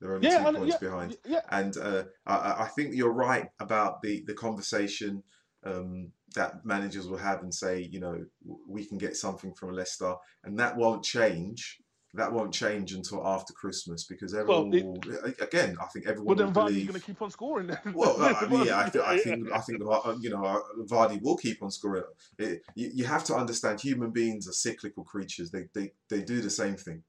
They're 0.00 0.14
only 0.14 0.28
Yeah, 0.28 0.38
two 0.42 0.46
and- 0.48 0.56
points 0.56 0.72
yeah, 0.74 0.88
behind. 0.88 1.16
yeah, 1.26 1.40
And 1.50 1.76
uh, 1.76 2.04
I, 2.26 2.64
I 2.64 2.68
think 2.74 2.94
you're 2.94 3.12
right 3.12 3.48
about 3.60 4.02
the, 4.02 4.22
the 4.26 4.34
conversation 4.34 5.22
um, 5.64 6.12
that 6.34 6.64
managers 6.64 7.06
will 7.08 7.16
have 7.18 7.42
and 7.42 7.54
say, 7.54 7.80
you 7.90 8.00
know, 8.00 8.24
we 8.68 8.84
can 8.84 8.98
get 8.98 9.16
something 9.16 9.54
from 9.54 9.70
Leicester, 9.72 10.14
and 10.44 10.58
that 10.58 10.76
won't 10.76 11.02
change 11.04 11.78
that 12.16 12.32
won't 12.32 12.54
change 12.54 12.92
until 12.92 13.26
after 13.26 13.52
Christmas 13.54 14.04
because 14.04 14.34
everyone 14.34 14.70
Well, 14.70 14.78
it- 14.78 14.84
will, 14.84 15.32
again, 15.40 15.76
I 15.82 15.86
think 15.86 16.04
Well, 16.04 16.12
everyone 16.12 16.36
then 16.36 16.46
will 16.46 16.52
Vardy's 16.52 16.72
believe. 16.74 16.86
going 16.86 17.00
to 17.00 17.06
keep 17.06 17.20
on 17.22 17.30
scoring. 17.32 17.66
then. 17.66 17.78
Well, 17.92 18.14
I 18.22 18.46
mean, 18.50 18.66
yeah, 18.66 18.78
I, 18.78 18.88
th- 18.88 19.04
I 19.04 19.18
think 19.18 19.50
I 19.52 19.58
think 19.58 19.82
uh, 19.84 20.14
you 20.20 20.30
know 20.30 20.44
uh, 20.44 20.60
Vardy 20.84 21.20
will 21.22 21.36
keep 21.36 21.60
on 21.60 21.72
scoring. 21.72 22.04
It, 22.38 22.62
you, 22.76 22.90
you 22.94 23.04
have 23.04 23.24
to 23.24 23.34
understand, 23.34 23.80
human 23.80 24.10
beings 24.12 24.46
are 24.46 24.52
cyclical 24.52 25.02
creatures. 25.02 25.50
They 25.50 25.64
they 25.74 25.90
they 26.08 26.22
do 26.22 26.40
the 26.40 26.50
same 26.50 26.76
thing. 26.76 27.02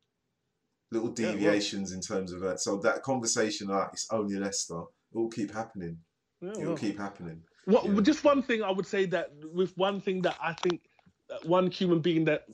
Little 0.91 1.13
Yeah, 1.17 1.31
deviations 1.31 1.91
in 1.93 2.01
terms 2.01 2.31
of 2.31 2.41
that. 2.41 2.59
So 2.59 2.77
that 2.77 3.01
conversation, 3.03 3.67
like 3.69 3.89
it's 3.93 4.07
only 4.11 4.35
Leicester, 4.35 4.81
it 4.81 5.17
will 5.17 5.29
keep 5.29 5.51
happening. 5.53 5.97
Yeah, 6.41 6.51
It 6.51 6.57
will 6.59 6.65
well. 6.69 6.77
keep 6.77 6.97
happening. 6.97 7.41
What, 7.65 7.85
Yeah. 7.85 7.99
Just 8.01 8.23
one 8.23 8.43
thing 8.43 8.61
I 8.61 8.71
would 8.71 8.85
say 8.85 9.05
that 9.07 9.31
with 9.53 9.75
one 9.77 9.99
thing 9.99 10.21
that 10.21 10.37
I 10.41 10.53
think 10.53 10.81
uh, 11.31 11.37
one 11.43 11.71
human 11.71 11.99
being 12.01 12.23
that 12.25 12.45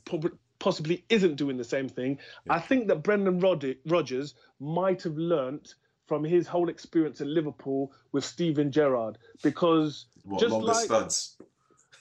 possibly 0.60 1.04
isn't 1.10 1.36
doing 1.36 1.58
the 1.58 1.64
same 1.64 1.90
thing, 1.90 2.18
Yeah. 2.46 2.54
I 2.54 2.60
think 2.60 2.88
that 2.88 3.04
Brendan 3.04 3.40
Rod- 3.40 3.76
Rodgers 3.86 4.36
might 4.60 5.02
have 5.04 5.18
learnt 5.18 5.76
from 6.08 6.24
his 6.24 6.48
whole 6.48 6.70
experience 6.70 7.20
at 7.20 7.28
Liverpool 7.28 7.92
with 8.14 8.24
Steven 8.24 8.72
Gerrard 8.72 9.18
because 9.44 10.06
What 10.24 10.40
Just 10.40 10.52
longer 10.54 10.68
like- 10.68 10.86
studs? 10.86 11.38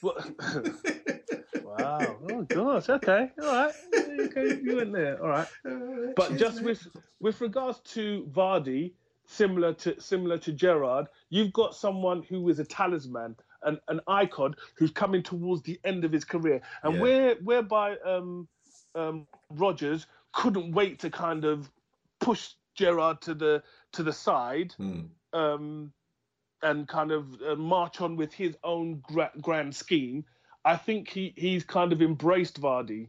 well, 0.02 0.16
wow 1.78 2.16
oh 2.30 2.42
gosh 2.42 2.88
okay 2.88 3.30
all 3.40 3.46
right 3.46 3.74
okay 4.20 4.58
you 4.62 4.76
went 4.76 4.92
there 4.92 5.22
all 5.22 5.28
right 5.28 5.48
but 6.16 6.28
Cheers, 6.28 6.40
just 6.40 6.56
mate. 6.56 6.64
with 6.64 6.86
with 7.20 7.40
regards 7.40 7.78
to 7.94 8.26
Vardy, 8.32 8.92
similar 9.26 9.72
to 9.74 10.00
similar 10.00 10.38
to 10.38 10.52
Gerrard, 10.52 11.06
you've 11.28 11.52
got 11.52 11.74
someone 11.74 12.22
who 12.22 12.48
is 12.48 12.58
a 12.58 12.64
talisman, 12.64 13.36
an, 13.62 13.78
an 13.88 14.00
icon 14.08 14.54
who's 14.76 14.90
coming 14.90 15.22
towards 15.22 15.62
the 15.62 15.78
end 15.84 16.04
of 16.04 16.12
his 16.12 16.24
career, 16.24 16.60
and 16.82 16.94
Yeah. 16.94 17.00
where 17.00 17.34
whereby 17.36 17.96
um, 17.98 18.48
um, 18.94 19.26
Rodgers 19.50 20.06
couldn't 20.32 20.72
wait 20.72 20.98
to 21.00 21.10
kind 21.10 21.44
of 21.44 21.70
push 22.20 22.54
Gerrard 22.74 23.20
to 23.22 23.34
the 23.34 23.62
to 23.92 24.02
the 24.02 24.12
side 24.12 24.72
Hmm. 24.78 25.02
um, 25.32 25.92
and 26.62 26.88
kind 26.88 27.12
of 27.12 27.40
uh, 27.42 27.54
march 27.54 28.00
on 28.00 28.16
with 28.16 28.32
his 28.32 28.56
own 28.64 29.00
gra- 29.02 29.32
grand 29.40 29.74
scheme. 29.76 30.24
I 30.64 30.76
think 30.76 31.08
he, 31.08 31.32
he's 31.36 31.64
kind 31.64 31.92
of 31.92 32.02
embraced 32.02 32.60
Vardy 32.60 33.08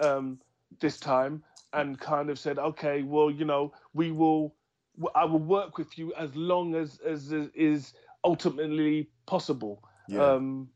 um, 0.00 0.38
this 0.80 0.98
time 1.00 1.42
and 1.72 1.98
kind 1.98 2.30
of 2.30 2.38
said, 2.38 2.58
okay, 2.58 3.02
well, 3.02 3.30
you 3.30 3.44
know, 3.44 3.72
we 3.94 4.12
will, 4.12 4.54
I 5.14 5.24
will 5.24 5.40
work 5.40 5.78
with 5.78 5.98
you 5.98 6.12
as 6.14 6.34
long 6.36 6.74
as 6.74 7.00
as 7.04 7.32
is 7.32 7.94
ultimately 8.22 9.08
possible. 9.26 9.82
Yeah. 10.08 10.24
Um, 10.24 10.68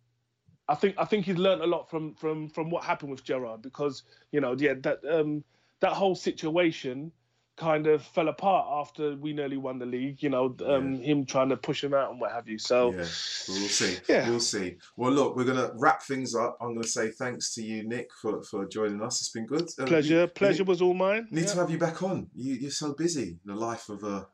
I 0.68 0.74
think 0.74 0.96
I 0.98 1.04
think 1.04 1.24
he's 1.24 1.36
learned 1.36 1.62
a 1.62 1.66
lot 1.66 1.88
from 1.88 2.14
from 2.14 2.48
from 2.48 2.68
what 2.70 2.84
happened 2.84 3.10
with 3.10 3.24
Gerrard 3.24 3.62
because 3.62 4.02
you 4.32 4.40
know 4.40 4.54
yeah 4.58 4.74
that 4.82 5.00
um, 5.08 5.42
that 5.80 5.92
whole 5.92 6.14
situation 6.14 7.10
kind 7.58 7.86
of 7.86 8.02
fell 8.02 8.28
apart 8.28 8.66
after 8.70 9.16
we 9.16 9.32
nearly 9.32 9.56
won 9.56 9.78
the 9.78 9.86
league. 9.86 10.22
You 10.22 10.30
know 10.30 10.54
um, 10.66 11.00
him 11.02 11.26
trying 11.26 11.48
to 11.50 11.56
push 11.56 11.82
him 11.82 11.92
out 11.92 12.10
and 12.10 12.20
what 12.20 12.32
have 12.32 12.48
you. 12.48 12.58
So 12.58 12.92
yeah, 12.92 12.98
we'll 12.98 13.06
see. 13.06 13.96
Yeah. 14.08 14.30
We'll 14.30 14.40
see. 14.40 14.76
Well, 14.96 15.12
look, 15.12 15.36
we're 15.36 15.44
gonna 15.44 15.70
wrap 15.74 16.02
things 16.02 16.34
up. 16.34 16.56
I'm 16.60 16.74
gonna 16.74 16.86
say 16.86 17.10
thanks 17.10 17.54
to 17.54 17.62
you, 17.62 17.86
Nick, 17.86 18.08
for, 18.22 18.42
for 18.44 18.66
joining 18.66 19.02
us. 19.02 19.20
It's 19.20 19.30
been 19.30 19.46
good. 19.46 19.68
Uh, 19.78 19.84
pleasure, 19.84 20.20
we- 20.22 20.26
pleasure 20.28 20.64
was 20.64 20.80
all 20.80 20.94
mine. 20.94 21.26
need, 21.30 21.42
Yeah. 21.42 21.46
to 21.48 21.56
have 21.56 21.70
you 21.70 21.78
back 21.78 22.02
on. 22.02 22.28
You, 22.34 22.54
you're 22.54 22.70
so 22.70 22.94
busy. 22.94 23.38
The 23.44 23.54
life 23.54 23.88
of 23.88 24.02
a 24.04 24.28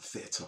theatre. 0.00 0.46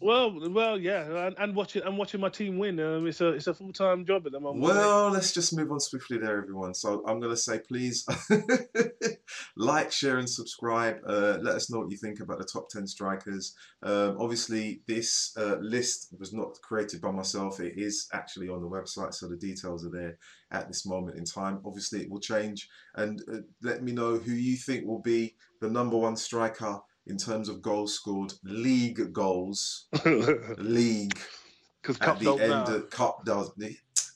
Well, 0.00 0.50
well, 0.50 0.80
yeah, 0.80 1.26
and, 1.26 1.36
and 1.38 1.54
watching 1.54 1.82
and 1.82 1.96
watching 1.96 2.20
my 2.20 2.28
team 2.28 2.58
win. 2.58 2.80
Um, 2.80 3.06
it's 3.06 3.20
a 3.20 3.28
it's 3.28 3.46
a 3.46 3.54
full 3.54 3.72
time 3.72 4.04
job 4.04 4.26
at 4.26 4.32
the 4.32 4.40
moment. 4.40 4.64
Well, 4.64 5.10
let's 5.10 5.32
just 5.32 5.56
move 5.56 5.70
on 5.70 5.78
swiftly 5.78 6.18
there, 6.18 6.38
everyone. 6.38 6.74
So 6.74 7.04
I'm 7.06 7.20
going 7.20 7.30
to 7.30 7.36
say, 7.36 7.60
please 7.60 8.04
like, 9.56 9.92
share, 9.92 10.18
and 10.18 10.28
subscribe. 10.28 10.98
Uh, 11.06 11.38
let 11.40 11.54
us 11.54 11.70
know 11.70 11.78
what 11.78 11.90
you 11.92 11.96
think 11.96 12.18
about 12.18 12.38
the 12.38 12.44
top 12.44 12.68
10 12.68 12.84
strikers. 12.88 13.54
Um, 13.84 14.16
obviously, 14.18 14.82
this 14.88 15.32
uh, 15.36 15.56
list 15.60 16.12
was 16.18 16.32
not 16.32 16.60
created 16.62 17.00
by 17.00 17.12
myself. 17.12 17.60
It 17.60 17.74
is 17.76 18.08
actually 18.12 18.48
on 18.48 18.62
the 18.62 18.68
website, 18.68 19.14
so 19.14 19.28
the 19.28 19.36
details 19.36 19.86
are 19.86 19.90
there 19.90 20.18
at 20.50 20.66
this 20.66 20.84
moment 20.84 21.16
in 21.16 21.24
time. 21.24 21.60
Obviously, 21.64 22.02
it 22.02 22.10
will 22.10 22.20
change. 22.20 22.68
And 22.96 23.22
uh, 23.32 23.38
let 23.62 23.84
me 23.84 23.92
know 23.92 24.16
who 24.16 24.32
you 24.32 24.56
think 24.56 24.84
will 24.84 25.02
be 25.02 25.36
the 25.60 25.70
number 25.70 25.96
one 25.96 26.16
striker 26.16 26.80
in 27.06 27.16
terms 27.16 27.48
of 27.48 27.62
goals 27.62 27.94
scored, 27.94 28.32
league 28.44 29.12
goals, 29.12 29.86
league. 30.58 31.18
Because 31.82 31.98
cup 31.98 32.18
the 32.18 32.32
end 32.32 32.50
matter. 32.50 32.80
cup 32.82 33.24
does 33.24 33.52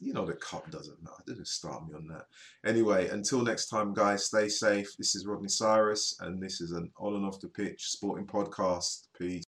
you 0.01 0.13
know 0.13 0.27
the 0.27 0.33
cup 0.33 0.71
doesn't 0.71 1.03
matter. 1.03 1.23
Didn't 1.27 1.47
start 1.47 1.87
me 1.87 1.95
on 1.95 2.09
that. 2.09 2.27
Anyway 2.65 3.09
until 3.09 3.43
next 3.43 3.69
time 3.69 3.95
guys 3.95 4.27
stay 4.27 4.49
safe. 4.49 4.97
This 4.97 5.15
is 5.15 5.27
rodney 5.27 5.49
cyrus 5.49 6.17
and 6.21 6.43
this 6.43 6.61
is 6.61 6.73
an 6.73 6.91
on 6.99 7.15
and 7.15 7.25
off 7.25 7.41
the 7.41 7.49
pitch 7.49 7.91
sporting 7.91 8.27
podcast. 8.27 9.07
Peace 9.17 9.45